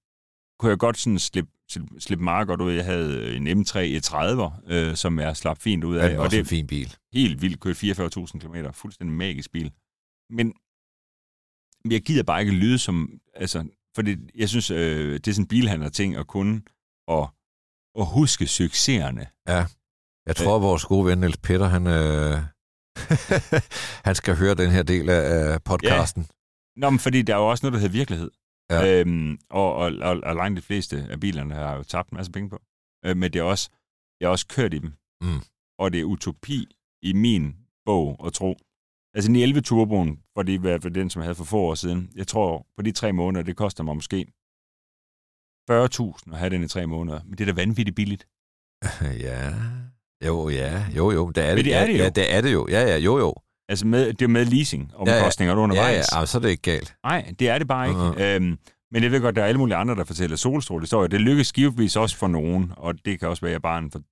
kunne 0.59 0.71
jeg 0.71 0.79
godt 0.79 0.99
sådan 0.99 1.19
slippe, 1.19 1.51
slippe, 1.71 2.01
slippe 2.01 2.25
meget 2.25 2.47
godt 2.49 2.61
ud. 2.61 2.73
Jeg 2.73 2.85
havde 2.85 3.37
en 3.37 3.47
M3 3.49 3.77
E30'er, 3.77 4.73
øh, 4.73 4.97
som 4.97 5.19
jeg 5.19 5.37
slap 5.37 5.59
fint 5.59 5.85
ud 5.85 5.97
Ja, 5.97 6.03
af. 6.03 6.09
det 6.11 6.17
er 6.17 6.21
og 6.21 6.31
det 6.31 6.39
en 6.39 6.47
fin 6.47 6.67
bil. 6.67 6.95
helt 7.13 7.43
vildt 7.43 7.61
kørt 7.61 7.77
44.000 7.85 8.39
km. 8.39 8.55
Fuldstændig 8.73 9.17
magisk 9.17 9.53
bil. 9.53 9.73
Men 10.31 10.55
jeg 11.91 12.03
gider 12.03 12.23
bare 12.23 12.41
ikke 12.41 12.53
lyde 12.53 12.79
som... 12.79 13.21
Altså, 13.35 13.69
for 13.95 14.03
det, 14.03 14.31
jeg 14.35 14.49
synes, 14.49 14.71
øh, 14.71 15.15
det 15.15 15.29
er 15.29 15.33
sådan 15.33 15.43
en 15.45 15.49
bilhandler 15.49 15.89
ting 15.89 16.17
at 16.17 16.27
kunne 16.27 16.63
og, 17.09 17.35
og 17.95 18.07
huske 18.07 18.47
succeserne. 18.47 19.27
Jeg 20.27 20.37
tror, 20.37 20.57
at 20.57 20.63
vores 20.63 20.85
gode 20.85 21.07
ven 21.07 21.19
Niels 21.19 21.37
Peter, 21.37 21.67
han, 21.67 21.87
øh, 21.87 22.39
han 24.09 24.15
skal 24.15 24.37
høre 24.37 24.55
den 24.55 24.71
her 24.71 24.83
del 24.83 25.11
af 25.11 25.63
podcasten. 25.63 26.27
Nå, 26.77 26.91
men 26.91 26.99
fordi 26.99 27.23
der 27.23 27.35
er 27.35 27.39
jo 27.39 27.49
også 27.51 27.67
noget, 27.67 27.73
der 27.73 27.81
hedder 27.81 27.99
virkelighed. 28.01 28.31
Ja. 28.71 29.01
Øhm, 29.01 29.39
og, 29.51 29.75
og, 29.75 29.93
og, 30.03 30.21
og 30.23 30.37
langt 30.37 30.57
de 30.57 30.63
fleste 30.63 31.07
af 31.11 31.21
bilerne 31.21 31.55
har 31.55 31.77
jo 31.77 31.83
tabt 31.83 32.11
en 32.11 32.17
masse 32.17 32.33
penge 32.33 32.51
på. 32.51 32.59
Øh, 33.05 33.17
men 33.17 33.33
det 33.33 33.39
er 33.39 33.43
også, 33.43 33.71
jeg 34.21 34.27
har 34.27 34.31
også 34.31 34.47
kørt 34.47 34.75
i 34.75 34.79
dem. 34.79 34.93
Mm. 35.21 35.41
Og 35.79 35.93
det 35.93 36.01
er 36.01 36.05
utopi 36.05 36.67
i 37.03 37.13
min 37.13 37.57
bog 37.85 38.27
at 38.27 38.33
tro. 38.33 38.57
Altså 39.15 39.31
911 39.31 39.61
Turboen, 39.61 40.23
for 40.35 40.43
det 40.43 40.63
var 40.63 40.79
for 40.83 40.89
den, 40.89 41.11
som 41.11 41.21
jeg 41.21 41.27
havde 41.27 41.35
for 41.35 41.45
få 41.45 41.59
år 41.59 41.75
siden. 41.75 42.11
Jeg 42.15 42.27
tror, 42.27 42.67
på 42.77 42.83
de 42.83 42.93
tre 42.93 43.13
måneder, 43.13 43.45
det 43.45 43.57
koster 43.57 43.85
mig 43.85 43.95
måske 43.95 44.27
40.000 45.71 46.33
at 46.33 46.39
have 46.39 46.51
den 46.51 46.63
i 46.63 46.69
tre 46.69 46.87
måneder. 46.87 47.21
Men 47.25 47.39
det 47.39 47.41
er 47.49 47.53
da 47.53 47.61
vanvittigt 47.63 47.97
billigt. 47.97 48.29
ja. 49.27 49.55
Jo, 50.27 50.49
ja. 50.49 50.85
Jo, 50.97 51.11
jo. 51.11 51.31
Det 51.31 51.45
er 51.45 51.55
Men 51.55 51.65
det 51.65 51.75
er 51.75 51.81
ja, 51.81 51.87
det 51.87 51.99
jo. 51.99 52.03
Ja, 52.03 52.09
det 52.09 52.35
er 52.35 52.41
det 52.41 52.53
jo. 52.53 52.67
Ja, 52.71 52.81
ja. 52.81 52.97
Jo, 52.97 53.19
jo. 53.19 53.35
Altså 53.69 53.87
med, 53.87 54.13
det 54.13 54.23
er 54.23 54.29
med 54.29 54.45
leasing 54.45 54.93
omkostninger 54.95 55.53
ja, 55.53 55.57
ja. 55.57 55.61
Ja, 55.61 55.63
undervejs. 55.63 56.07
ja. 56.13 56.21
Ah, 56.21 56.27
så 56.27 56.39
er 56.39 56.43
det 56.43 56.49
ikke 56.49 56.63
galt. 56.63 56.97
Nej, 57.05 57.35
det 57.39 57.49
er 57.49 57.59
det 57.59 57.69
bare 57.69 57.89
ikke. 57.89 58.01
Mhm. 58.01 58.21
Øhm, 58.51 58.59
men 58.93 59.03
jeg 59.03 59.11
ved 59.13 59.21
godt, 59.21 59.37
der 59.37 59.43
er 59.43 59.47
alle 59.47 59.59
mulige 59.59 59.77
andre, 59.77 59.95
der 59.95 60.05
fortæller 60.05 60.37
solstrålehistorier. 60.37 61.09
Det 61.09 61.21
lykkes 61.21 61.53
givetvis 61.53 61.97
også 61.97 62.17
for 62.17 62.29
nogen, 62.29 62.73
og 62.77 63.05
det 63.05 63.21
kan 63.21 63.29
også 63.29 63.41
være, 63.41 63.51
at 63.51 63.53
jeg 63.53 63.63
bare 63.63 63.75
er 63.79 63.83
en 63.83 63.91
for 63.91 64.03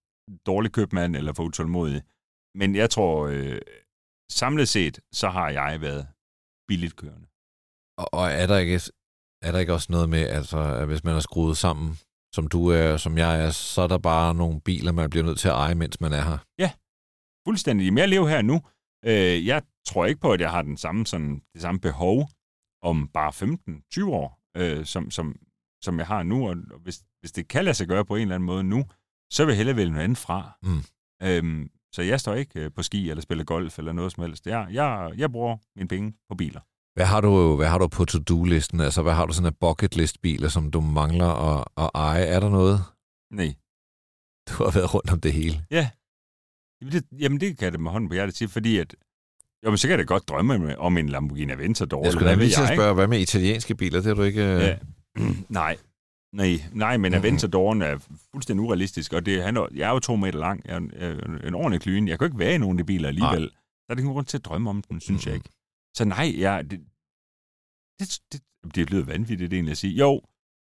dårlig 0.47 0.73
købmand 0.73 1.17
eller 1.17 1.33
for 1.33 1.43
utålmodig. 1.43 2.03
Men 2.55 2.75
jeg 2.77 2.91
tror, 2.91 3.27
øh, 3.27 3.61
samlet 4.31 4.69
set, 4.69 5.01
så 5.13 5.29
har 5.29 5.49
jeg 5.51 5.81
været 5.81 6.07
billigt 6.69 6.97
kørende. 6.97 7.27
Og, 7.99 8.15
og 8.15 8.31
er, 8.31 8.47
der 8.47 8.59
ikke, 8.59 8.81
er 9.43 9.53
der 9.53 9.59
ikke 9.59 9.73
også 9.73 9.87
noget 9.91 10.09
med, 10.09 10.19
altså, 10.29 10.59
at 10.59 10.87
hvis 10.87 11.05
man 11.05 11.15
er 11.15 11.21
skruet 11.21 11.57
sammen, 11.57 11.99
som 12.35 12.49
du 12.49 12.69
er, 12.69 12.97
som 12.97 13.19
jeg 13.19 13.45
er, 13.45 13.51
så 13.51 13.83
er 13.83 13.87
der 13.87 13.99
bare 13.99 14.35
nogle 14.35 14.61
biler, 14.61 14.93
man 14.93 15.11
bliver 15.11 15.25
nødt 15.25 15.39
til 15.39 15.49
at 15.49 15.55
eje, 15.55 15.75
mens 15.75 16.01
man 16.01 16.13
er 16.13 16.23
her? 16.23 16.39
Fuldstændig. 17.49 17.93
Men 17.93 17.99
jeg 17.99 18.09
lever 18.09 18.29
her 18.29 18.43
nu. 18.43 18.63
Øh, 19.05 19.47
jeg 19.47 19.63
tror 19.87 20.07
ikke 20.07 20.21
på, 20.21 20.33
at 20.33 20.41
jeg 20.41 20.51
har 20.51 20.63
den 20.63 20.77
samme, 20.77 21.07
sådan, 21.07 21.43
det 21.53 21.63
samme 21.63 21.81
behov 21.81 22.29
om 22.83 23.09
bare 23.09 23.33
15-20 24.05 24.11
år, 24.11 24.41
øh, 24.57 24.85
som, 24.85 25.11
som, 25.11 25.37
som 25.83 25.99
jeg 25.99 26.07
har 26.07 26.23
nu. 26.23 26.49
Og 26.49 26.57
hvis, 26.83 27.03
hvis 27.21 27.33
det 27.33 27.49
kan 27.49 27.65
lade 27.65 27.75
sig 27.75 27.89
gøre 27.89 28.05
på 28.05 28.17
en 28.17 28.23
eller 28.23 28.35
anden 28.35 28.47
måde 28.47 28.65
nu, 28.65 28.85
så 29.31 29.45
vil 29.45 29.53
jeg 29.53 29.57
hellere 29.57 29.77
vælge 29.77 29.91
noget 29.91 30.05
andet 30.05 30.19
fra. 30.19 30.59
Mm. 30.63 30.83
Øhm, 31.23 31.71
så 31.93 32.03
jeg 32.03 32.21
står 32.21 32.35
ikke 32.35 32.61
øh, 32.61 32.73
på 32.73 32.83
ski 32.83 33.11
eller 33.11 33.23
spiller 33.23 33.45
golf 33.45 33.79
eller 33.79 33.93
noget 33.93 34.13
som 34.13 34.23
helst. 34.23 34.47
Jeg, 34.47 34.69
jeg, 34.71 35.13
jeg 35.17 35.33
bruger 35.33 35.57
mine 35.77 35.89
penge 35.89 36.15
på 36.29 36.35
biler. 36.35 36.61
Hvad 36.95 37.07
har 37.07 37.21
du, 37.21 37.57
hvad 37.57 37.69
har 37.69 37.79
du 37.79 37.89
på 37.89 38.05
to-do-listen? 38.05 38.81
Altså, 38.81 39.03
hvad 39.03 39.13
har 39.13 39.27
du 39.27 39.33
sådan 39.33 39.53
en 39.53 39.57
bucket 39.61 39.97
list 39.97 40.23
biler, 40.23 40.49
som 40.49 40.71
du 40.71 40.81
mangler 40.81 41.27
at, 41.27 41.65
at 41.77 41.91
eje? 41.95 42.23
Er 42.25 42.41
der 42.41 42.49
noget? 42.49 42.85
Nej. 43.31 43.55
Du 44.49 44.65
har 44.65 44.71
været 44.71 44.95
rundt 44.95 45.11
om 45.13 45.21
det 45.21 45.33
hele. 45.33 45.65
Jamen 46.81 46.93
det, 46.93 47.05
jamen 47.21 47.41
det 47.41 47.59
kan 47.59 47.65
jeg 47.65 47.73
da 47.73 47.79
med 47.79 47.91
hånden 47.91 48.09
på 48.09 48.15
hjertet 48.15 48.37
sige, 48.37 48.49
fordi 48.49 48.79
at 48.79 48.95
jo, 49.65 49.71
men 49.71 49.79
så 49.79 49.87
kan 49.89 49.91
jeg 49.91 49.99
da 49.99 50.05
godt 50.05 50.29
drømme 50.29 50.79
om 50.79 50.99
en 50.99 51.09
Lamborghini 51.09 51.53
Aventador. 51.53 52.05
Jeg 52.05 52.13
skulle 52.13 52.31
da 52.31 52.35
lige 52.35 52.51
til 52.51 52.63
at 52.63 52.69
spørge, 52.77 52.95
hvad 52.95 53.07
med 53.07 53.21
italienske 53.21 53.75
biler? 53.75 53.99
Det 53.99 54.07
har 54.07 54.15
du 54.15 54.23
ikke... 54.23 54.45
øh, 54.45 54.61
Ja. 54.61 54.77
nej. 55.49 55.77
Nej, 56.33 56.61
nej, 56.73 56.97
men. 56.97 57.15
Aventadoren 57.15 57.83
er 57.83 57.99
fuldstændig 58.33 58.63
urealistisk, 58.67 59.13
og 59.13 59.27
det, 59.27 59.43
han 59.43 59.57
er, 59.57 59.67
jeg 59.75 59.89
er 59.89 59.93
jo 59.93 59.99
to 59.99 60.17
meter 60.17 60.39
lang, 60.39 60.63
jeg 60.65 60.73
er 60.75 60.77
en, 60.77 60.91
en 61.47 61.55
ordentlig 61.55 61.81
klyne. 61.81 62.11
Jeg 62.11 62.19
kan 62.19 62.27
jo 62.27 62.29
ikke 62.29 62.39
være 62.39 62.55
i 62.55 62.59
nogen 62.59 62.79
af 62.79 62.83
de 62.85 62.87
biler 62.87 63.09
alligevel. 63.09 63.43
Der 63.43 63.49
er 63.89 63.95
det 63.95 64.01
ingen 64.01 64.13
grund 64.15 64.27
til 64.27 64.37
at 64.39 64.45
drømme 64.45 64.71
om 64.71 64.83
den, 64.83 65.01
synes 65.01 65.27
mm. 65.27 65.29
jeg 65.31 65.35
ikke. 65.35 65.49
Så 65.97 66.05
nej, 66.05 66.35
ja, 66.39 66.63
det, 66.71 66.81
det, 67.99 68.21
det, 68.33 68.43
det 68.75 68.91
lyder 68.91 69.05
vanvittigt 69.05 69.53
egentlig 69.53 69.73
at 69.73 69.79
sige. 69.79 69.95
Jo, 69.95 70.21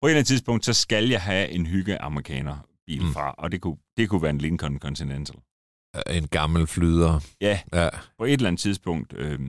på 0.02 0.08
et 0.08 0.12
eller 0.12 0.20
andet 0.20 0.28
tidspunkt, 0.28 0.66
så 0.66 0.74
skal 0.74 1.10
jeg 1.10 1.22
have 1.22 1.50
en 1.50 1.66
hygge 1.66 2.02
amerikaner 2.02 2.58
bil 2.88 3.02
mm. 3.06 3.14
fra, 3.14 3.32
og 3.38 3.52
det 3.52 3.62
kunne, 3.62 3.78
det 3.98 4.10
kunne 4.10 4.22
være 4.22 4.30
en 4.30 4.38
Lincoln 4.38 4.80
Continental. 4.80 5.40
En 6.10 6.28
gammel 6.28 6.68
flyder. 6.68 7.20
Ja, 7.42 7.60
ja. 7.74 7.90
på 8.18 8.26
et 8.26 8.34
eller 8.34 8.48
andet 8.48 8.60
tidspunkt, 8.60 9.14
øh, 9.18 9.40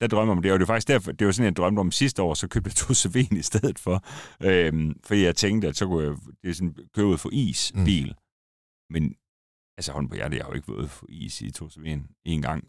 der 0.00 0.06
drømmer 0.06 0.34
om 0.34 0.42
det, 0.42 0.52
og 0.52 0.58
det 0.58 0.68
var 0.68 0.74
faktisk 0.74 0.88
derfor, 0.88 1.12
det 1.12 1.26
var 1.26 1.32
sådan, 1.32 1.44
jeg 1.44 1.56
drømte 1.56 1.80
om 1.80 1.92
sidste 1.92 2.22
år, 2.22 2.34
så 2.34 2.48
købte 2.48 2.68
jeg 2.68 2.74
to 2.86 2.94
Savin 2.94 3.36
i 3.36 3.42
stedet 3.42 3.78
for, 3.78 4.04
øh, 4.42 4.94
fordi 5.04 5.22
jeg 5.22 5.36
tænkte, 5.36 5.68
at 5.68 5.76
så 5.76 5.86
kunne 5.86 6.04
jeg 6.04 6.16
det 6.42 6.50
er 6.50 6.54
sådan, 6.54 6.76
købe 6.94 7.08
ud 7.08 7.18
for 7.18 7.30
is 7.32 7.72
mm. 7.74 7.84
bil. 7.84 8.14
Men 8.90 9.14
altså 9.78 9.92
hånden 9.92 10.08
på 10.08 10.14
hjertet, 10.14 10.36
jeg 10.36 10.44
har 10.44 10.50
jo 10.50 10.56
ikke 10.56 10.72
været 10.72 10.90
for 10.90 11.06
is 11.08 11.40
i 11.40 11.50
to 11.50 11.68
Savin 11.68 12.06
en 12.26 12.42
gang. 12.42 12.68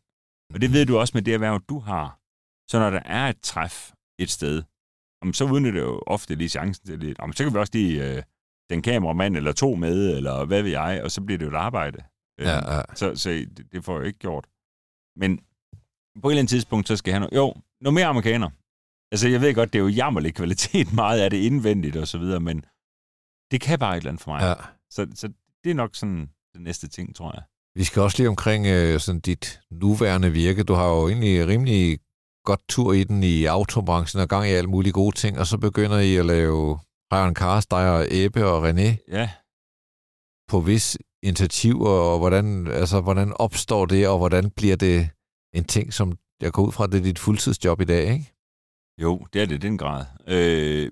Og 0.54 0.62
det 0.62 0.74
ved 0.74 0.86
du 0.86 0.98
også 0.98 1.12
med 1.16 1.22
det 1.22 1.34
erhverv, 1.34 1.62
du 1.70 1.80
har. 1.80 2.20
Så 2.68 2.80
når 2.80 2.90
der 2.90 3.02
er 3.06 3.30
et 3.30 3.42
træf 3.42 3.92
et 4.20 4.30
sted, 4.30 4.64
så 5.34 5.46
udnytter 5.46 5.82
det 5.82 5.88
jo 5.88 6.04
ofte 6.08 6.36
lige 6.36 6.50
chancen 6.50 6.86
til 6.86 7.02
det. 7.02 7.18
så 7.38 7.44
kan 7.44 7.54
vi 7.54 7.60
også 7.60 7.74
lige 7.76 8.16
øh, 8.18 8.24
den 8.70 8.82
kameramand 8.82 9.38
eller 9.38 9.52
to 9.52 9.76
med, 9.76 10.18
eller 10.18 10.46
hvad 10.46 10.64
ved 10.64 10.72
jeg, 10.72 11.02
og 11.04 11.12
så 11.12 11.22
bliver 11.22 11.38
det 11.38 11.46
jo 11.46 11.52
et 11.52 11.56
arbejde. 11.56 12.04
Ja, 12.40 12.58
øhm, 12.58 12.68
ja. 12.68 12.82
Så, 12.96 13.16
så 13.16 13.30
det, 13.30 13.72
det 13.72 13.86
får 13.86 13.94
jeg 13.94 14.02
jo 14.02 14.06
ikke 14.06 14.20
gjort. 14.20 14.46
Men 15.16 15.38
på 16.22 16.28
et 16.30 16.32
eller 16.32 16.40
andet 16.40 16.50
tidspunkt, 16.50 16.88
så 16.88 16.98
skal 16.98 17.14
han 17.14 17.30
jo, 17.34 17.54
noget 17.82 17.94
mere 17.94 18.06
amerikaner. 18.06 18.50
Altså, 19.12 19.28
jeg 19.28 19.42
ved 19.42 19.56
godt, 19.56 19.74
det 19.74 19.80
er 19.80 19.84
jo 19.84 19.90
jammerlig 19.90 20.36
kvalitet, 20.36 20.94
meget 21.02 21.22
af 21.22 21.30
det 21.30 21.38
indvendigt 21.38 21.96
og 21.96 22.08
så 22.08 22.18
videre, 22.18 22.40
men 22.40 22.66
det 23.52 23.62
kan 23.62 23.80
bare 23.80 23.94
et 23.94 23.98
eller 23.98 24.12
andet 24.12 24.24
for 24.24 24.32
mig. 24.32 24.42
Ja. 24.42 24.54
Så, 24.90 25.08
så 25.16 25.28
det 25.64 25.70
er 25.70 25.76
nok 25.76 25.96
sådan 25.96 26.30
det 26.54 26.62
næste 26.62 26.88
ting, 26.88 27.16
tror 27.16 27.32
jeg. 27.36 27.44
Vi 27.76 27.84
skal 27.84 28.02
også 28.02 28.18
lige 28.18 28.30
omkring 28.30 28.68
øh, 28.68 29.00
sådan 29.00 29.22
dit 29.22 29.62
nuværende 29.72 30.32
virke. 30.32 30.64
Du 30.64 30.74
har 30.74 30.88
jo 30.88 31.08
egentlig 31.08 31.48
rimelig 31.48 32.00
godt 32.46 32.62
tur 32.70 32.94
i 32.94 33.04
den 33.04 33.24
i 33.24 33.46
autobranchen 33.46 34.22
og 34.22 34.30
gang 34.30 34.46
i 34.48 34.50
alle 34.50 34.70
mulige 34.70 34.94
gode 34.94 35.16
ting, 35.16 35.40
og 35.40 35.48
så 35.48 35.58
begynder 35.58 36.00
I 36.00 36.16
at 36.16 36.26
lave 36.26 36.80
Brian 37.10 37.36
Cars, 37.36 37.66
dig 37.66 37.92
og 37.92 38.08
Ebbe 38.12 38.46
og 38.46 38.70
René. 38.70 38.90
Ja. 39.08 39.30
På 40.48 40.60
vis 40.60 40.98
initiativer, 41.24 41.90
og 41.90 42.20
hvordan, 42.20 42.68
altså, 42.68 43.02
hvordan 43.02 43.34
opstår 43.40 43.86
det, 43.86 44.08
og 44.08 44.18
hvordan 44.18 44.52
bliver 44.52 44.76
det 44.76 45.10
en 45.54 45.64
ting, 45.64 45.94
som 45.94 46.18
jeg 46.42 46.52
går 46.52 46.66
ud 46.68 46.72
fra, 46.72 46.88
det 46.88 46.98
er 47.00 47.04
dit 47.04 47.20
fuldtidsjob 47.20 47.82
i 47.82 47.86
dag, 47.86 48.14
ikke? 48.14 48.34
Jo, 49.02 49.28
det 49.34 49.42
er 49.42 49.46
det 49.46 49.56
i 49.56 49.68
den 49.68 49.78
grad. 49.78 50.06
Øh, 50.28 50.92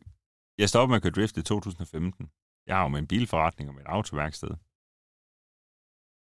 jeg 0.58 0.70
stoppede 0.70 0.90
med 0.90 0.96
at 0.96 1.02
køre 1.02 1.12
drift 1.12 1.38
i 1.38 1.42
2015. 1.42 2.30
Jeg 2.68 2.76
har 2.76 2.84
jo 2.84 2.88
med 2.88 3.00
en 3.00 3.08
bilforretning 3.08 3.70
og 3.70 3.76
med 3.76 3.82
et 3.82 3.88
autoværksted. 3.88 4.50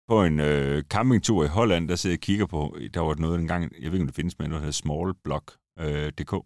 På 0.09 0.25
en 0.25 0.41
øh, 0.41 0.83
campingtur 0.83 1.45
i 1.45 1.49
Holland, 1.49 1.89
der 1.89 1.97
sidder 1.97 2.15
jeg 2.15 2.19
og 2.19 2.23
kigger 2.23 2.47
på, 2.47 2.79
der 2.95 3.01
var 3.01 3.15
noget 3.15 3.41
engang, 3.41 3.63
jeg 3.63 3.91
ved 3.91 3.93
ikke, 3.93 4.03
om 4.03 4.07
det 4.07 4.15
findes, 4.17 4.39
men 4.39 4.51
noget, 4.51 4.61
der 4.61 4.67
hedder 4.67 4.83
smallblock.dk. 4.83 6.33
Øh, 6.33 6.43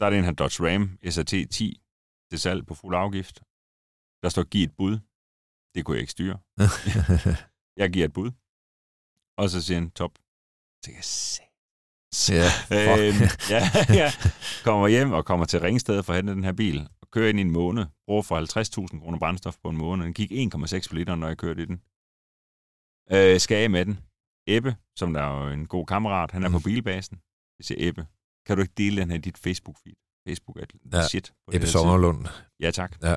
der 0.00 0.06
er 0.06 0.10
den 0.10 0.24
her 0.24 0.32
Dodge 0.32 0.58
Ram 0.66 0.98
SRT 1.10 1.50
10 1.50 1.80
til 2.30 2.40
salg 2.40 2.66
på 2.66 2.74
fuld 2.74 2.94
afgift. 2.96 3.36
Der 4.22 4.28
står, 4.28 4.42
giv 4.42 4.64
et 4.64 4.76
bud. 4.76 4.98
Det 5.74 5.84
kunne 5.84 5.94
jeg 5.94 6.00
ikke 6.00 6.12
styre. 6.12 6.38
jeg 7.80 7.92
giver 7.92 8.04
et 8.04 8.12
bud. 8.12 8.30
Og 9.38 9.50
så 9.50 9.62
siger 9.62 9.78
han, 9.78 9.90
top. 9.90 10.14
Så 10.18 10.80
tænker 10.84 10.98
jeg, 10.98 11.04
Ja, 12.30 12.48
øhm, 12.70 13.22
ja, 13.54 13.62
ja. 14.00 14.08
Kommer 14.64 14.88
hjem 14.88 15.12
og 15.12 15.24
kommer 15.24 15.46
til 15.46 15.60
Ringsted 15.60 16.02
for 16.02 16.12
at 16.12 16.16
hente 16.16 16.32
den 16.32 16.44
her 16.44 16.52
bil. 16.52 16.88
Og 17.02 17.10
kører 17.10 17.28
ind 17.28 17.38
i 17.38 17.42
en 17.42 17.50
måned. 17.50 17.86
Bruger 18.06 18.22
for 18.22 18.36
50.000 18.92 19.00
kroner 19.00 19.18
brændstof 19.18 19.56
på 19.62 19.68
en 19.68 19.76
måned. 19.76 20.04
Den 20.04 20.14
gik 20.14 20.32
1,6 20.32 20.88
på 20.88 20.94
liter, 20.94 21.14
når 21.14 21.26
jeg 21.26 21.38
kørte 21.38 21.62
i 21.62 21.66
den. 21.66 21.82
Øh, 23.12 23.40
skal 23.40 23.60
jeg 23.60 23.70
med 23.70 23.84
den? 23.84 23.98
Ebbe, 24.46 24.76
som 24.96 25.12
der 25.12 25.20
er 25.20 25.44
jo 25.44 25.52
en 25.52 25.66
god 25.66 25.86
kammerat, 25.86 26.30
han 26.30 26.42
er 26.44 26.48
mm. 26.48 26.52
på 26.52 26.60
bilbasen. 26.64 27.20
Jeg 27.58 27.64
siger, 27.64 27.88
Ebbe, 27.88 28.06
kan 28.46 28.56
du 28.56 28.62
ikke 28.62 28.74
dele 28.76 29.00
den 29.00 29.10
her 29.10 29.18
i 29.18 29.20
dit 29.20 29.38
Facebook-feed? 29.46 30.22
Facebook 30.28 30.56
er 30.56 30.64
ja. 30.92 31.08
shit. 31.08 31.32
På 31.46 31.52
Ebbe 31.54 31.66
Sommerlund. 31.66 32.26
Ja, 32.60 32.70
tak. 32.70 32.96
Ja. 33.02 33.14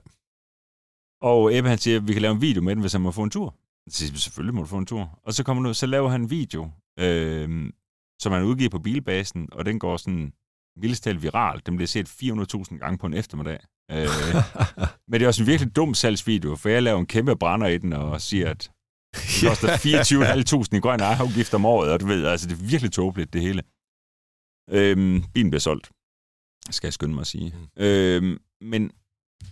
Og 1.21 1.57
Ebbe, 1.57 1.69
han 1.69 1.77
siger, 1.77 1.99
vi 1.99 2.13
kan 2.13 2.21
lave 2.21 2.33
en 2.35 2.41
video 2.41 2.61
med 2.61 2.75
den, 2.75 2.81
hvis 2.81 2.91
han 2.91 3.01
må 3.01 3.11
få 3.11 3.23
en 3.23 3.29
tur. 3.29 3.55
Så 3.89 3.97
siger 3.97 4.17
selvfølgelig 4.17 4.55
må 4.55 4.61
du 4.61 4.67
få 4.67 4.77
en 4.77 4.85
tur. 4.85 5.19
Og 5.23 5.33
så 5.33 5.43
kommer 5.43 5.63
nu, 5.63 5.73
så 5.73 5.85
laver 5.85 6.09
han 6.09 6.21
en 6.21 6.29
video, 6.29 6.71
øh, 6.99 7.71
som 8.21 8.31
han 8.31 8.43
udgiver 8.43 8.69
på 8.69 8.79
bilbasen, 8.79 9.49
og 9.51 9.65
den 9.65 9.79
går 9.79 9.97
sådan 9.97 10.33
vildest 10.75 11.03
talt 11.03 11.21
viralt. 11.21 11.65
Den 11.65 11.75
bliver 11.75 11.87
set 11.87 12.07
400.000 12.07 12.77
gange 12.77 12.97
på 12.97 13.07
en 13.07 13.13
eftermiddag. 13.13 13.59
Øh, 13.91 14.07
men 15.07 15.13
det 15.13 15.21
er 15.21 15.27
også 15.27 15.43
en 15.43 15.47
virkelig 15.47 15.75
dum 15.75 15.93
salgsvideo, 15.93 16.55
for 16.55 16.69
jeg 16.69 16.83
laver 16.83 16.99
en 16.99 17.05
kæmpe 17.05 17.35
brænder 17.35 17.67
i 17.67 17.77
den 17.77 17.93
og 17.93 18.21
siger, 18.21 18.49
at 18.49 18.71
det 19.14 19.49
koster 19.49 19.68
24.500 20.74 20.78
i 20.78 20.80
grøn 20.80 21.01
afgift 21.01 21.53
om 21.53 21.66
året, 21.66 21.91
og 21.91 21.99
du 21.99 22.05
ved, 22.05 22.26
altså 22.26 22.47
det 22.47 22.53
er 22.53 22.66
virkelig 22.66 22.91
tåbeligt, 22.91 23.34
det 23.34 23.41
hele. 23.41 23.64
Øhm, 24.70 25.24
bilen 25.34 25.51
bliver 25.51 25.59
solgt, 25.59 25.91
skal 26.70 26.88
jeg 26.88 26.93
skynde 26.93 27.14
mig 27.14 27.22
at 27.22 27.28
sige. 27.28 27.53
Mm. 27.55 27.84
Øhm, 27.84 28.38
men, 28.61 28.91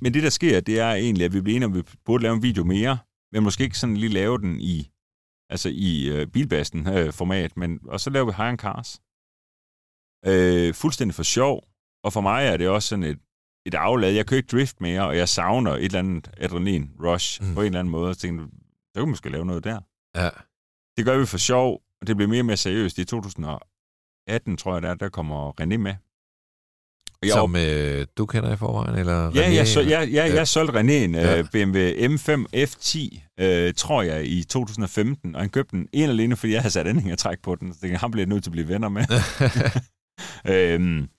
men 0.01 0.13
det, 0.13 0.23
der 0.23 0.29
sker, 0.29 0.59
det 0.59 0.79
er 0.79 0.91
egentlig, 0.93 1.25
at 1.25 1.33
vi 1.33 1.41
bliver 1.41 1.55
enige 1.55 1.65
om, 1.65 1.73
at 1.73 1.77
vi 1.77 1.97
burde 2.05 2.23
lave 2.23 2.35
en 2.35 2.43
video 2.43 2.63
mere, 2.63 2.97
men 3.31 3.43
måske 3.43 3.63
ikke 3.63 3.79
sådan 3.79 3.97
lige 3.97 4.13
lave 4.13 4.37
den 4.37 4.61
i, 4.61 4.91
altså 5.49 5.69
i 5.73 6.09
øh, 6.09 6.27
bilbasten 6.27 6.87
øh, 6.87 7.13
format, 7.13 7.57
men, 7.57 7.79
og 7.87 7.99
så 7.99 8.09
laver 8.09 8.25
vi 8.25 8.33
High 8.37 8.57
Cars. 8.57 9.01
Øh, 10.25 10.73
fuldstændig 10.73 11.15
for 11.15 11.23
sjov, 11.23 11.63
og 12.03 12.13
for 12.13 12.21
mig 12.21 12.45
er 12.45 12.57
det 12.57 12.69
også 12.69 12.87
sådan 12.89 13.03
et, 13.03 13.19
et 13.65 13.73
aflad. 13.73 14.11
Jeg 14.11 14.27
kan 14.27 14.37
ikke 14.37 14.51
drift 14.51 14.81
mere, 14.81 15.07
og 15.07 15.17
jeg 15.17 15.29
savner 15.29 15.71
et 15.71 15.85
eller 15.85 15.99
andet 15.99 16.29
adrenalin 16.37 16.91
rush 17.03 17.43
mm. 17.43 17.53
på 17.53 17.61
en 17.61 17.65
eller 17.65 17.79
anden 17.79 17.91
måde. 17.91 18.13
Så 18.13 18.19
tænkte, 18.19 18.45
så 18.93 18.95
kan 18.95 19.05
vi 19.05 19.09
måske 19.09 19.29
lave 19.29 19.45
noget 19.45 19.63
der. 19.63 19.79
Ja. 20.15 20.29
Det 20.97 21.05
gør 21.05 21.17
vi 21.17 21.25
for 21.25 21.37
sjov, 21.37 21.81
og 22.01 22.07
det 22.07 22.15
bliver 22.15 22.29
mere 22.29 22.41
og 22.41 22.45
mere 22.45 22.57
seriøst. 22.57 22.97
I 22.97 23.05
2018, 23.05 24.57
tror 24.57 24.73
jeg, 24.73 24.81
der, 24.81 24.95
der 24.95 25.09
kommer 25.09 25.61
René 25.61 25.77
med. 25.77 25.95
Og 27.21 27.27
jeg 27.27 27.33
Som 27.33 27.55
øh, 27.55 28.07
du 28.17 28.25
kender 28.25 28.53
i 28.53 28.57
forvejen? 28.57 28.99
Eller 28.99 29.31
René, 29.31 29.39
ja, 29.39 29.53
jeg, 29.53 29.67
så, 29.67 29.81
ja, 29.81 30.01
ja, 30.01 30.33
jeg 30.35 30.47
solgte 30.47 30.79
René 30.79 30.91
en 30.91 31.15
ja. 31.15 31.39
uh, 31.39 31.49
BMW 31.51 31.79
M5 31.89 32.45
F10, 32.55 33.19
uh, 33.43 33.73
tror 33.77 34.01
jeg, 34.01 34.25
i 34.25 34.43
2015, 34.43 35.35
og 35.35 35.41
han 35.41 35.49
købte 35.49 35.77
den 35.77 35.89
en 35.93 36.09
alene, 36.09 36.35
fordi 36.35 36.53
jeg 36.53 36.61
havde 36.61 36.73
sat 36.73 36.87
anhængertræk 36.87 37.39
på 37.39 37.55
den, 37.55 37.73
så 37.73 37.79
det, 37.81 37.97
han 37.97 38.11
blev 38.11 38.25
nødt 38.25 38.43
til 38.43 38.49
at 38.49 38.51
blive 38.51 38.67
venner 38.67 38.89
med. 38.89 39.03
øhm, 40.53 41.09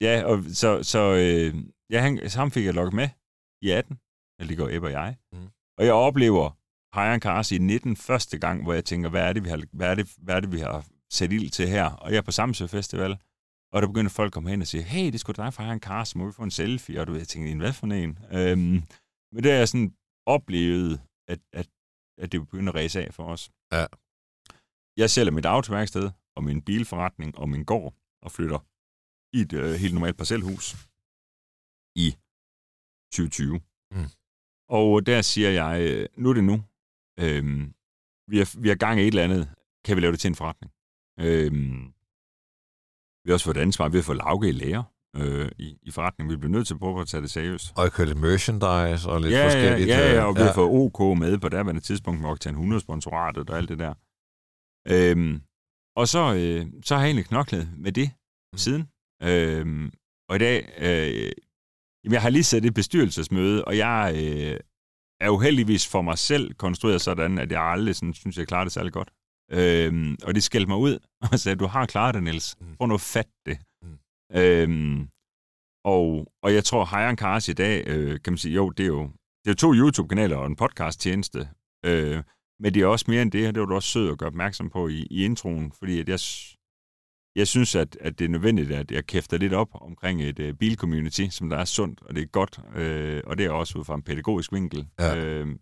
ja, 0.00 0.24
og 0.24 0.44
så, 0.52 0.82
så 0.82 0.98
øh, 0.98 1.54
ja, 1.90 2.00
han, 2.00 2.20
ham 2.34 2.50
fik 2.50 2.64
jeg 2.64 2.74
lukket 2.74 2.94
med 2.94 3.08
i 3.62 3.70
18, 3.70 3.98
eller 4.38 4.48
det 4.48 4.58
går 4.58 4.68
Ebbe 4.70 4.86
og 4.86 4.92
jeg. 4.92 5.16
Mm. 5.32 5.48
Og 5.78 5.84
jeg 5.84 5.92
oplever 5.92 6.59
Hayan 6.92 7.20
Cars 7.20 7.52
i 7.52 7.58
19 7.58 7.96
første 7.96 8.38
gang, 8.38 8.62
hvor 8.62 8.72
jeg 8.72 8.84
tænker, 8.84 9.08
hvad 9.08 9.28
er 9.28 9.32
det, 9.32 9.44
vi 9.44 9.48
har, 9.48 9.62
hvad 9.72 9.90
er 9.90 9.94
det, 9.94 10.14
hvad 10.18 10.36
er 10.36 10.40
det, 10.40 10.52
vi 10.52 10.58
har 10.58 10.86
sat 11.10 11.32
ild 11.32 11.50
til 11.50 11.68
her? 11.68 11.84
Og 11.84 12.10
jeg 12.10 12.18
er 12.18 12.22
på 12.22 12.30
Samsø 12.30 12.66
Festival, 12.66 13.18
og 13.72 13.82
der 13.82 13.88
begynder 13.88 14.10
folk 14.10 14.28
at 14.28 14.32
komme 14.32 14.50
hen 14.50 14.60
og 14.60 14.66
sige, 14.66 14.82
hey, 14.82 15.12
det 15.12 15.20
skulle 15.20 15.36
dig 15.44 15.54
fra 15.54 15.64
Hayan 15.64 15.80
Cars, 15.80 16.16
må 16.16 16.26
vi 16.26 16.32
få 16.32 16.42
en 16.42 16.50
selfie? 16.50 17.00
Og 17.00 17.06
du 17.06 17.12
ved, 17.12 17.20
jeg 17.20 17.28
tænker, 17.28 17.56
hvad 17.56 17.72
for 17.72 17.86
en? 17.86 18.18
Øhm, 18.32 18.82
men 19.32 19.44
det 19.44 19.52
er 19.52 19.56
jeg 19.56 19.68
sådan 19.68 19.94
oplevet, 20.26 21.00
at, 21.28 21.40
at, 21.52 21.68
at 22.18 22.32
det 22.32 22.40
begynder 22.40 22.72
at 22.72 22.74
ræse 22.74 23.04
af 23.04 23.14
for 23.14 23.24
os. 23.24 23.50
Ja. 23.72 23.86
Jeg 24.96 25.10
sælger 25.10 25.32
mit 25.32 25.46
autoværksted, 25.46 26.10
og 26.36 26.44
min 26.44 26.62
bilforretning, 26.62 27.38
og 27.38 27.48
min 27.48 27.64
gård, 27.64 27.94
og 28.22 28.32
flytter 28.32 28.58
i 29.36 29.40
et 29.40 29.52
øh, 29.52 29.74
helt 29.82 29.94
normalt 29.94 30.16
parcelhus 30.16 30.66
i 31.96 32.08
2020. 33.12 33.60
Mm. 33.90 34.08
Og 34.68 35.06
der 35.06 35.22
siger 35.22 35.50
jeg, 35.50 35.80
øh, 35.80 36.08
nu 36.16 36.30
er 36.30 36.34
det 36.34 36.44
nu. 36.44 36.64
Øhm, 37.22 37.72
vi, 38.30 38.38
har, 38.38 38.60
vi 38.60 38.68
har 38.68 38.74
gang 38.74 39.00
i 39.00 39.02
et 39.02 39.08
eller 39.08 39.24
andet. 39.24 39.48
Kan 39.84 39.96
vi 39.96 40.00
lave 40.00 40.12
det 40.12 40.20
til 40.20 40.28
en 40.28 40.34
forretning? 40.34 40.72
Øhm, 41.20 41.92
vi 43.24 43.30
har 43.30 43.34
også 43.34 43.44
fået 43.44 43.56
et 43.56 43.60
ansvar. 43.60 43.88
Vi 43.88 43.98
har 43.98 44.02
fået 44.02 44.18
Lauke 44.18 44.48
i 44.48 44.52
lærer 44.52 44.82
øh, 45.16 45.50
i, 45.58 45.78
i 45.82 45.90
forretningen. 45.90 46.30
Vi 46.32 46.36
bliver 46.36 46.52
nødt 46.52 46.66
til 46.66 46.74
at 46.74 46.80
prøve 46.80 47.00
at 47.00 47.08
tage 47.08 47.22
det 47.22 47.30
seriøst. 47.30 47.72
Og 47.76 47.92
kørt 47.92 48.08
lidt 48.08 48.20
merchandise 48.20 49.10
og 49.10 49.20
lidt 49.20 49.32
ja, 49.32 49.46
forskelligt. 49.46 49.88
Ja, 49.88 49.98
ja, 49.98 50.14
ja, 50.14 50.24
og 50.24 50.34
vi 50.34 50.40
ja. 50.40 50.46
har 50.46 50.54
fået 50.54 50.70
OK 50.70 51.18
med 51.18 51.38
på 51.38 51.48
derværende 51.48 51.80
tidspunkt 51.80 52.20
med 52.20 52.30
Octane 52.30 52.54
100 52.54 52.80
sponsoratet 52.80 53.50
og 53.50 53.56
alt 53.56 53.68
det 53.68 53.78
der. 53.78 53.94
Øhm, 54.94 55.42
og 55.96 56.08
så, 56.08 56.34
øh, 56.34 56.66
så 56.84 56.94
har 56.94 57.02
jeg 57.02 57.08
egentlig 57.08 57.26
knoklet 57.26 57.68
med 57.78 57.92
det 57.92 58.10
mm. 58.52 58.58
siden. 58.58 58.88
Øhm, 59.22 59.92
og 60.28 60.36
i 60.36 60.38
dag, 60.38 60.58
øh, 60.78 61.32
jeg 62.12 62.22
har 62.22 62.30
lige 62.30 62.44
sat 62.44 62.64
et 62.64 62.74
bestyrelsesmøde, 62.74 63.64
og 63.64 63.76
jeg 63.76 64.12
øh, 64.16 64.60
er 65.20 65.30
uheldigvis 65.30 65.88
for 65.88 66.02
mig 66.02 66.18
selv 66.18 66.54
konstrueret 66.54 67.00
sådan, 67.00 67.38
at 67.38 67.52
jeg 67.52 67.62
aldrig 67.62 67.96
sådan, 67.96 68.14
synes, 68.14 68.38
jeg 68.38 68.48
klarer 68.48 68.64
det 68.64 68.72
særlig 68.72 68.92
godt. 68.92 69.10
Øhm, 69.52 70.16
og 70.22 70.34
det 70.34 70.42
skældte 70.42 70.68
mig 70.68 70.78
ud 70.78 70.98
og 71.32 71.38
sagde, 71.38 71.56
du 71.56 71.66
har 71.66 71.86
klaret 71.86 72.14
det, 72.14 72.22
Niels. 72.22 72.56
Mm. 72.60 72.76
Prøv 72.76 72.86
nu 72.86 72.94
at 72.94 73.00
fatte 73.00 73.32
det. 73.46 73.58
Mm. 73.82 73.98
Øhm, 74.34 75.08
og, 75.84 76.26
og 76.42 76.54
jeg 76.54 76.64
tror, 76.64 76.84
Hayan 76.84 77.16
Cars 77.16 77.48
i 77.48 77.52
dag, 77.52 77.84
øh, 77.86 78.20
kan 78.24 78.32
man 78.32 78.38
sige, 78.38 78.54
jo, 78.54 78.70
det 78.70 78.82
er 78.82 78.86
jo, 78.86 79.10
det 79.44 79.50
er 79.50 79.54
to 79.54 79.74
YouTube-kanaler 79.74 80.36
og 80.36 80.46
en 80.46 80.56
podcast-tjeneste. 80.56 81.48
Øh, 81.86 82.22
men 82.60 82.74
det 82.74 82.82
er 82.82 82.86
også 82.86 83.04
mere 83.08 83.22
end 83.22 83.32
det, 83.32 83.48
og 83.48 83.54
det 83.54 83.60
var 83.60 83.66
du 83.66 83.74
også 83.74 83.88
sød 83.88 84.10
at 84.12 84.18
gøre 84.18 84.26
opmærksom 84.26 84.70
på 84.70 84.88
i, 84.88 85.06
i 85.10 85.24
introen, 85.24 85.72
fordi 85.72 86.00
at 86.00 86.08
jeg, 86.08 86.20
jeg 87.36 87.48
synes, 87.48 87.74
at, 87.74 87.96
at 88.00 88.18
det 88.18 88.24
er 88.24 88.28
nødvendigt, 88.28 88.72
at 88.72 88.90
jeg 88.90 89.06
kæfter 89.06 89.38
lidt 89.38 89.52
op 89.52 89.68
omkring 89.72 90.22
et 90.22 90.38
uh, 90.38 90.52
bilcommunity, 90.52 91.26
som 91.30 91.50
der 91.50 91.56
er 91.56 91.64
sundt, 91.64 92.02
og 92.02 92.14
det 92.14 92.22
er 92.22 92.26
godt, 92.26 92.60
øh, 92.74 93.22
og 93.26 93.38
det 93.38 93.46
er 93.46 93.50
også 93.50 93.78
ud 93.78 93.84
fra 93.84 93.94
en 93.94 94.02
pædagogisk 94.02 94.52
vinkel. 94.52 94.86
Ja. 94.98 95.16
Øh, 95.16 95.56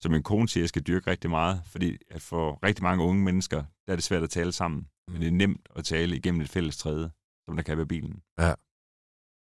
som 0.00 0.12
min 0.12 0.22
kone 0.22 0.48
siger, 0.48 0.62
jeg 0.62 0.68
skal 0.68 0.82
dyrke 0.82 1.10
rigtig 1.10 1.30
meget, 1.30 1.62
fordi 1.66 1.96
at 2.10 2.22
for 2.22 2.58
rigtig 2.62 2.82
mange 2.82 3.04
unge 3.04 3.22
mennesker, 3.22 3.64
der 3.86 3.92
er 3.92 3.96
det 3.96 4.04
svært 4.04 4.22
at 4.22 4.30
tale 4.30 4.52
sammen. 4.52 4.86
Men 5.08 5.20
det 5.20 5.28
er 5.28 5.32
nemt 5.32 5.68
at 5.76 5.84
tale 5.84 6.16
igennem 6.16 6.40
et 6.40 6.48
fælles 6.48 6.76
træde, 6.76 7.10
som 7.44 7.56
der 7.56 7.62
kan 7.62 7.76
være 7.76 7.86
bilen. 7.86 8.22
Ja. 8.38 8.54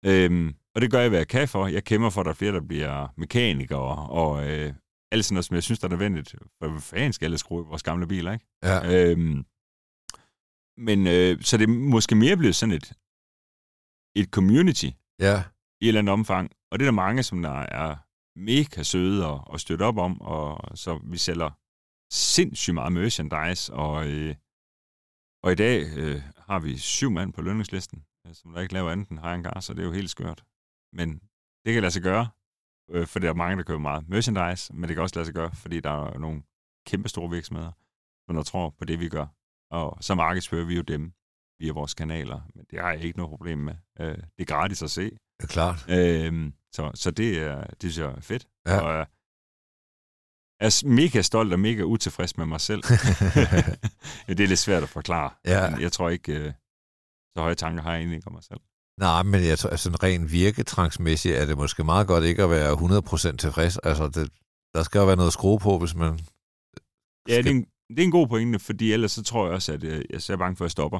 Øhm, 0.05 0.55
og 0.75 0.81
det 0.81 0.91
gør 0.91 0.99
jeg, 0.99 1.09
hvad 1.09 1.19
jeg 1.19 1.27
kan 1.27 1.47
for. 1.47 1.67
Jeg 1.67 1.83
kæmper 1.83 2.09
for, 2.09 2.21
at 2.21 2.25
der 2.25 2.31
er 2.31 2.35
flere, 2.35 2.51
der 2.51 2.61
bliver 2.61 3.07
mekanikere, 3.17 4.09
og 4.09 4.49
øh, 4.49 4.73
alt 5.11 5.25
sådan 5.25 5.35
noget, 5.35 5.45
som 5.45 5.55
jeg 5.55 5.63
synes, 5.63 5.79
der 5.79 5.87
er 5.87 5.89
nødvendigt. 5.89 6.35
For 6.59 6.79
fanden 6.79 7.13
skal 7.13 7.25
alle 7.25 7.37
skrue 7.37 7.65
vores 7.65 7.83
gamle 7.83 8.07
biler, 8.07 8.33
ikke? 8.33 8.45
Ja. 8.63 9.11
Øhm, 9.11 9.45
men 10.77 11.07
øh, 11.07 11.41
så 11.41 11.57
det 11.57 11.63
er 11.69 11.73
måske 11.73 12.15
mere 12.15 12.37
blevet 12.37 12.55
sådan 12.55 12.75
et, 12.75 12.93
et 14.15 14.29
community 14.29 14.89
Ja. 15.19 15.43
i 15.81 15.85
et 15.85 15.87
eller 15.87 15.99
andet 16.01 16.13
omfang. 16.13 16.51
Og 16.71 16.79
det 16.79 16.85
er 16.85 16.91
der 16.91 16.95
mange, 16.95 17.23
som 17.23 17.41
der 17.41 17.51
er 17.59 17.95
mega 18.39 18.83
søde 18.83 19.27
og, 19.27 19.47
og 19.47 19.59
støtte 19.59 19.83
op 19.83 19.97
om, 19.97 20.21
og 20.21 20.77
så 20.77 20.99
vi 21.03 21.17
sælger 21.17 21.49
sindssygt 22.13 22.73
meget 22.73 22.93
merchandise, 22.93 23.73
og, 23.73 24.07
øh, 24.07 24.35
og 25.43 25.51
i 25.51 25.55
dag 25.55 25.97
øh, 25.97 26.21
har 26.37 26.59
vi 26.59 26.77
syv 26.77 27.11
mand 27.11 27.33
på 27.33 27.41
lønningslisten, 27.41 28.05
øh, 28.27 28.33
som 28.33 28.53
der 28.53 28.61
ikke 28.61 28.73
laver 28.73 28.91
andet 28.91 29.09
end 29.09 29.19
hire 29.19 29.43
car, 29.43 29.59
så 29.59 29.73
det 29.73 29.79
er 29.79 29.85
jo 29.85 29.91
helt 29.91 30.09
skørt. 30.09 30.43
Men 30.93 31.09
det 31.65 31.73
kan 31.73 31.81
lade 31.81 31.91
sig 31.91 32.01
gøre, 32.01 32.29
øh, 32.89 33.07
for 33.07 33.19
der 33.19 33.29
er 33.29 33.33
mange, 33.33 33.57
der 33.57 33.63
køber 33.63 33.79
meget 33.79 34.09
merchandise, 34.09 34.73
men 34.73 34.83
det 34.87 34.95
kan 34.95 35.03
også 35.03 35.15
lade 35.15 35.25
sig 35.25 35.35
gøre, 35.35 35.51
fordi 35.55 35.79
der 35.79 36.05
er 36.07 36.17
nogle 36.17 36.43
kæmpe 36.87 37.09
store 37.09 37.29
virksomheder, 37.29 37.71
som 38.25 38.35
der 38.35 38.43
tror 38.43 38.69
på 38.69 38.85
det, 38.85 38.99
vi 38.99 39.09
gør. 39.09 39.25
Og 39.73 39.97
så 40.01 40.15
markedsfører 40.15 40.65
vi 40.65 40.75
jo 40.75 40.81
dem 40.81 41.13
via 41.59 41.71
vores 41.71 41.93
kanaler, 41.93 42.41
men 42.55 42.65
det 42.71 42.79
har 42.79 42.91
jeg 42.91 43.03
ikke 43.03 43.17
noget 43.17 43.29
problem 43.29 43.59
med. 43.59 43.75
Øh, 43.99 44.07
det 44.17 44.39
er 44.39 44.45
gratis 44.45 44.81
at 44.83 44.91
se, 44.91 45.11
er 45.39 45.47
klart. 45.47 45.85
Øhm, 45.89 46.53
så, 46.75 46.91
så 46.95 47.11
det, 47.11 47.37
er, 47.39 47.63
det 47.63 47.93
synes 47.93 47.97
jeg 47.97 48.17
er 48.17 48.21
fedt. 48.21 48.47
Ja. 48.67 48.79
Og 48.79 48.93
jeg 48.93 49.07
er 50.59 50.87
mega 50.87 51.21
stolt 51.21 51.53
og 51.53 51.59
mega 51.59 51.81
utilfreds 51.81 52.37
med 52.37 52.45
mig 52.45 52.61
selv. 52.61 52.83
det 54.27 54.39
er 54.39 54.47
lidt 54.47 54.59
svært 54.59 54.83
at 54.83 54.89
forklare. 54.89 55.31
Ja. 55.45 55.69
Men 55.69 55.81
jeg 55.81 55.91
tror 55.91 56.09
ikke, 56.09 56.33
øh, 56.33 56.53
så 57.37 57.41
høje 57.41 57.55
tanker 57.55 57.83
har 57.83 57.91
jeg 57.91 57.99
egentlig 57.99 58.15
ikke 58.15 58.27
om 58.27 58.33
mig 58.33 58.43
selv. 58.43 58.59
Nej, 58.99 59.23
men 59.23 59.43
jeg 59.43 59.59
tror, 59.59 59.69
altså, 59.69 59.83
sådan 59.83 60.03
rent 60.03 60.31
virketrangsmæssigt 60.31 61.35
er 61.35 61.45
det 61.45 61.57
måske 61.57 61.83
meget 61.83 62.07
godt 62.07 62.23
ikke 62.23 62.43
at 62.43 62.49
være 62.49 62.71
100% 63.33 63.37
tilfreds. 63.37 63.77
Altså, 63.77 64.07
det, 64.07 64.31
der 64.73 64.83
skal 64.83 64.99
jo 64.99 65.05
være 65.05 65.15
noget 65.15 65.27
at 65.29 65.33
skrue 65.33 65.59
på, 65.59 65.79
hvis 65.79 65.95
man... 65.95 66.11
Ja, 67.27 67.33
Skal- 67.33 67.43
det 67.43 67.49
er, 67.51 67.55
en, 67.55 67.67
det 67.95 67.99
er 67.99 68.05
en 68.05 68.11
god 68.11 68.27
pointe, 68.27 68.59
fordi 68.59 68.91
ellers 68.93 69.11
så 69.11 69.23
tror 69.23 69.45
jeg 69.45 69.53
også, 69.53 69.73
at 69.73 69.83
øh, 69.83 70.03
jeg 70.09 70.33
er 70.33 70.37
bange 70.37 70.55
for, 70.55 70.63
at 70.65 70.67
jeg 70.67 70.71
stopper. 70.71 70.99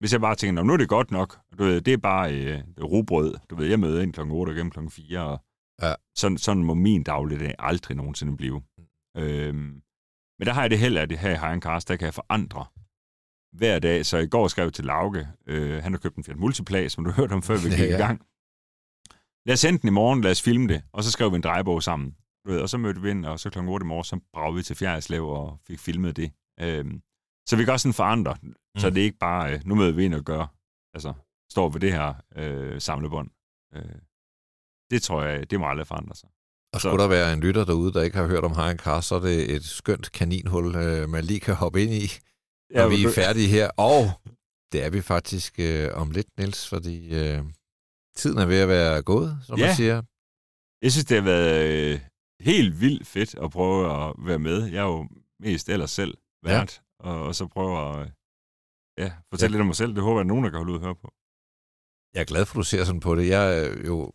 Hvis 0.00 0.12
jeg 0.12 0.20
bare 0.20 0.34
tænker, 0.34 0.62
"Nå, 0.62 0.66
nu 0.66 0.72
er 0.72 0.76
det 0.76 0.88
godt 0.88 1.10
nok, 1.10 1.38
du 1.58 1.64
ved, 1.64 1.80
det 1.80 1.92
er 1.92 1.96
bare 1.96 2.34
øh, 2.34 2.60
rugbrød. 2.82 3.34
Du 3.50 3.56
ved, 3.56 3.66
jeg 3.66 3.80
møder 3.80 4.02
ind 4.02 4.12
kl. 4.12 4.20
8 4.20 4.50
og 4.50 4.54
gennem 4.56 4.70
kl. 4.70 4.78
4, 4.90 5.24
og 5.24 5.44
Ja. 5.82 5.94
sådan, 6.16 6.38
sådan 6.38 6.62
må 6.62 6.74
min 6.74 7.02
dagligdag 7.02 7.54
aldrig 7.58 7.96
nogensinde 7.96 8.36
blive. 8.36 8.62
Øhm, 9.16 9.82
men 10.38 10.46
der 10.46 10.52
har 10.52 10.60
jeg 10.60 10.70
det 10.70 10.78
held, 10.78 10.96
at 10.98 11.10
det 11.10 11.18
her 11.18 11.54
i 11.56 11.60
Cars, 11.60 11.84
der 11.84 11.96
kan 11.96 12.06
jeg 12.06 12.14
forandre 12.14 12.66
hver 13.52 13.78
dag. 13.78 14.06
Så 14.06 14.18
i 14.18 14.26
går 14.26 14.48
skrev 14.48 14.64
jeg 14.64 14.72
til 14.72 14.84
Lauke, 14.84 15.28
øh, 15.46 15.82
han 15.82 15.92
har 15.92 15.98
købt 15.98 16.16
en 16.16 16.24
Fiat 16.24 16.36
Multipla, 16.38 16.88
som 16.88 17.04
du 17.04 17.10
hørte 17.18 17.32
om, 17.32 17.42
før 17.42 17.54
vi 17.56 17.68
gik 17.68 17.78
Ja, 17.78 17.84
ja, 17.84 17.90
ja. 17.90 17.96
i 17.96 18.00
gang. 18.00 18.20
Lad 19.46 19.52
os 19.52 19.60
sende 19.60 19.78
den 19.78 19.88
i 19.88 19.92
morgen, 19.92 20.20
lad 20.20 20.30
os 20.30 20.42
filme 20.42 20.68
det, 20.68 20.82
og 20.92 21.04
så 21.04 21.10
skrev 21.10 21.30
vi 21.30 21.36
en 21.36 21.42
drejebog 21.42 21.82
sammen. 21.82 22.16
Du 22.48 22.52
ved, 22.52 22.60
og 22.60 22.68
så 22.68 22.78
mødte 22.78 23.00
vi 23.02 23.10
ind, 23.10 23.24
og 23.26 23.40
så 23.40 23.50
kl. 23.50 23.58
8 23.58 23.84
i 23.84 23.86
morgen, 23.86 24.04
så 24.04 24.20
bragte 24.32 24.56
vi 24.56 24.62
til 24.62 24.76
Fjerdslev 24.76 25.28
og 25.28 25.58
fik 25.66 25.78
filmet 25.78 26.16
det. 26.16 26.32
Øhm, 26.60 27.02
så 27.48 27.56
vi 27.56 27.64
kan 27.64 27.72
også 27.72 27.82
sådan 27.82 27.94
forandre, 27.94 28.36
mm. 28.42 28.54
så 28.78 28.90
det 28.90 28.98
er 28.98 29.04
ikke 29.04 29.18
bare, 29.18 29.52
øh, 29.54 29.60
nu 29.64 29.74
møder 29.74 29.92
vi 29.92 30.04
ind 30.04 30.14
og 30.14 30.24
gør, 30.24 30.46
altså 30.94 31.12
står 31.52 31.68
ved 31.68 31.80
det 31.80 31.92
her 31.92 32.14
øh, 32.36 32.80
samlebånd. 32.80 33.30
Øh, 33.74 33.98
det 34.90 35.02
tror 35.02 35.22
jeg, 35.22 35.50
det 35.50 35.60
må 35.60 35.66
aldrig 35.68 35.86
forandre 35.86 36.14
sig. 36.16 36.28
Og 36.74 36.80
Så- 36.80 36.88
skulle 36.88 37.02
der 37.02 37.08
være 37.08 37.32
en 37.32 37.40
lytter 37.40 37.64
derude, 37.64 37.92
der 37.92 38.02
ikke 38.02 38.16
har 38.16 38.26
hørt 38.26 38.44
om 38.44 38.54
High 38.56 38.76
Car, 38.76 39.00
så 39.00 39.14
er 39.14 39.20
det 39.20 39.54
et 39.54 39.64
skønt 39.64 40.12
kaninhul, 40.12 40.76
øh, 40.76 41.08
man 41.08 41.24
lige 41.24 41.40
kan 41.40 41.54
hoppe 41.54 41.82
ind 41.82 41.92
i, 41.92 42.06
når 42.70 42.80
Ja, 42.82 42.88
vi 42.88 43.04
er 43.04 43.12
færdige 43.14 43.48
her. 43.48 43.70
Og 43.76 44.00
det 44.72 44.84
er 44.84 44.90
vi 44.90 45.00
faktisk 45.00 45.54
øh, 45.58 45.88
om 45.94 46.10
lidt, 46.10 46.38
Niels, 46.38 46.68
fordi 46.68 47.14
øh, 47.20 47.42
tiden 48.16 48.38
er 48.38 48.46
ved 48.46 48.58
at 48.60 48.68
være 48.68 49.02
gået, 49.02 49.38
som 49.46 49.58
Ja. 49.58 49.66
man 49.66 49.76
siger. 49.76 50.02
Jeg 50.82 50.92
synes, 50.92 51.04
det 51.04 51.16
har 51.16 51.24
været 51.24 51.92
øh, 51.94 52.00
helt 52.40 52.80
vildt 52.80 53.06
fedt 53.06 53.34
at 53.34 53.50
prøve 53.50 54.08
at 54.08 54.14
være 54.18 54.38
med. 54.38 54.66
Jeg 54.66 54.78
er 54.78 54.90
jo 54.96 55.08
mest 55.40 55.68
ellers 55.68 55.90
selv 55.90 56.14
vært, 56.42 56.82
ja. 57.00 57.08
og, 57.08 57.26
og 57.26 57.34
så 57.34 57.46
prøve 57.46 57.78
at 57.78 58.00
øh, 58.00 58.10
ja, 58.98 59.12
fortælle 59.30 59.52
ja. 59.52 59.56
lidt 59.56 59.60
om 59.60 59.66
mig 59.66 59.76
selv. 59.76 59.94
Det 59.94 60.02
håber 60.02 60.18
jeg, 60.18 60.20
at 60.20 60.26
nogen, 60.26 60.44
der 60.44 60.50
kan 60.50 60.58
holde 60.58 60.72
ud 60.72 60.78
og 60.78 60.84
høre 60.84 60.94
på. 60.94 61.12
Jeg 62.14 62.20
er 62.20 62.24
glad 62.32 62.46
for, 62.46 62.54
at 62.54 62.56
du 62.56 62.62
ser 62.62 62.84
sådan 62.84 63.00
på 63.00 63.14
det. 63.14 63.28
Jeg 63.28 63.58
er 63.58 63.86
jo 63.86 64.12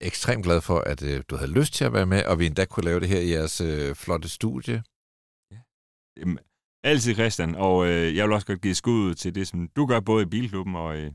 ekstremt 0.00 0.44
glad 0.44 0.60
for, 0.60 0.78
at 0.78 1.02
øh, 1.02 1.22
du 1.28 1.36
havde 1.36 1.52
lyst 1.52 1.72
til 1.74 1.84
at 1.84 1.92
være 1.92 2.06
med, 2.06 2.24
og 2.24 2.38
vi 2.38 2.46
endda 2.46 2.64
kunne 2.64 2.84
lave 2.84 3.00
det 3.00 3.08
her 3.08 3.20
i 3.20 3.30
jeres 3.30 3.60
øh, 3.60 3.94
flotte 3.94 4.28
studie. 4.28 4.82
Jamen, 6.16 6.38
altid 6.84 7.14
Christian, 7.14 7.54
og 7.54 7.86
øh, 7.88 8.16
jeg 8.16 8.24
vil 8.24 8.32
også 8.32 8.46
godt 8.46 8.62
give 8.62 8.74
skud 8.74 9.08
ud 9.08 9.14
til 9.14 9.34
det, 9.34 9.48
som 9.48 9.68
du 9.68 9.86
gør 9.86 10.00
både 10.00 10.22
i 10.22 10.26
Bilklubben 10.26 10.76
og 10.76 10.98
i, 10.98 11.06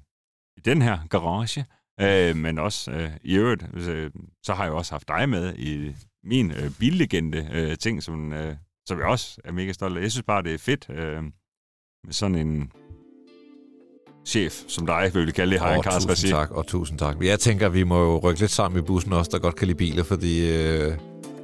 i 0.57 0.61
den 0.65 0.81
her 0.81 1.07
garage, 1.09 1.65
øh, 2.01 2.35
men 2.35 2.59
også 2.59 2.91
øh, 2.91 3.11
i 3.23 3.35
øvrigt, 3.35 3.63
øh, 3.73 4.11
så 4.43 4.53
har 4.53 4.63
jeg 4.63 4.71
jo 4.71 4.77
også 4.77 4.93
haft 4.93 5.07
dig 5.07 5.29
med 5.29 5.55
i 5.57 5.95
min 6.27 6.51
øh, 6.51 6.71
billegende 6.79 7.49
øh, 7.53 7.77
ting, 7.77 8.03
som, 8.03 8.33
øh, 8.33 8.55
som 8.85 8.99
jeg 8.99 9.07
også 9.07 9.37
er 9.43 9.51
mega 9.51 9.71
stolt 9.71 9.97
af. 9.97 10.01
Jeg 10.01 10.11
synes 10.11 10.23
bare, 10.27 10.43
det 10.43 10.53
er 10.53 10.57
fedt 10.57 10.89
øh, 10.89 11.23
med 12.03 12.13
sådan 12.13 12.35
en 12.35 12.71
chef, 14.27 14.63
som 14.67 14.85
dig, 14.85 15.11
vil 15.13 15.27
vi 15.27 15.31
kalde 15.31 15.53
det, 15.53 15.61
og 15.61 15.83
Kars 15.83 16.05
tusind 16.05 16.31
tak, 16.31 16.51
og 16.51 16.67
tusind 16.67 16.99
tak. 16.99 17.17
Jeg 17.21 17.39
tænker, 17.39 17.69
vi 17.69 17.83
må 17.83 17.99
jo 17.99 18.17
rykke 18.17 18.39
lidt 18.39 18.51
sammen 18.51 18.79
i 18.79 18.81
bussen 18.81 19.13
også, 19.13 19.31
der 19.33 19.39
godt 19.39 19.55
kan 19.55 19.67
lide 19.67 19.77
biler, 19.77 20.03
fordi 20.03 20.51
øh, 20.51 20.97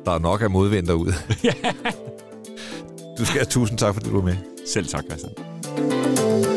der 0.05 0.11
er 0.11 0.19
nok 0.19 0.41
af 0.41 0.49
modvind 0.49 0.87
derude. 0.87 1.13
du 3.17 3.25
skal 3.25 3.39
have 3.39 3.45
tusind 3.45 3.77
tak, 3.77 3.93
fordi 3.93 4.09
du 4.09 4.15
var 4.15 4.25
med. 4.25 4.37
Selv 4.67 4.87
tak, 4.87 5.03
Christian. 5.03 6.52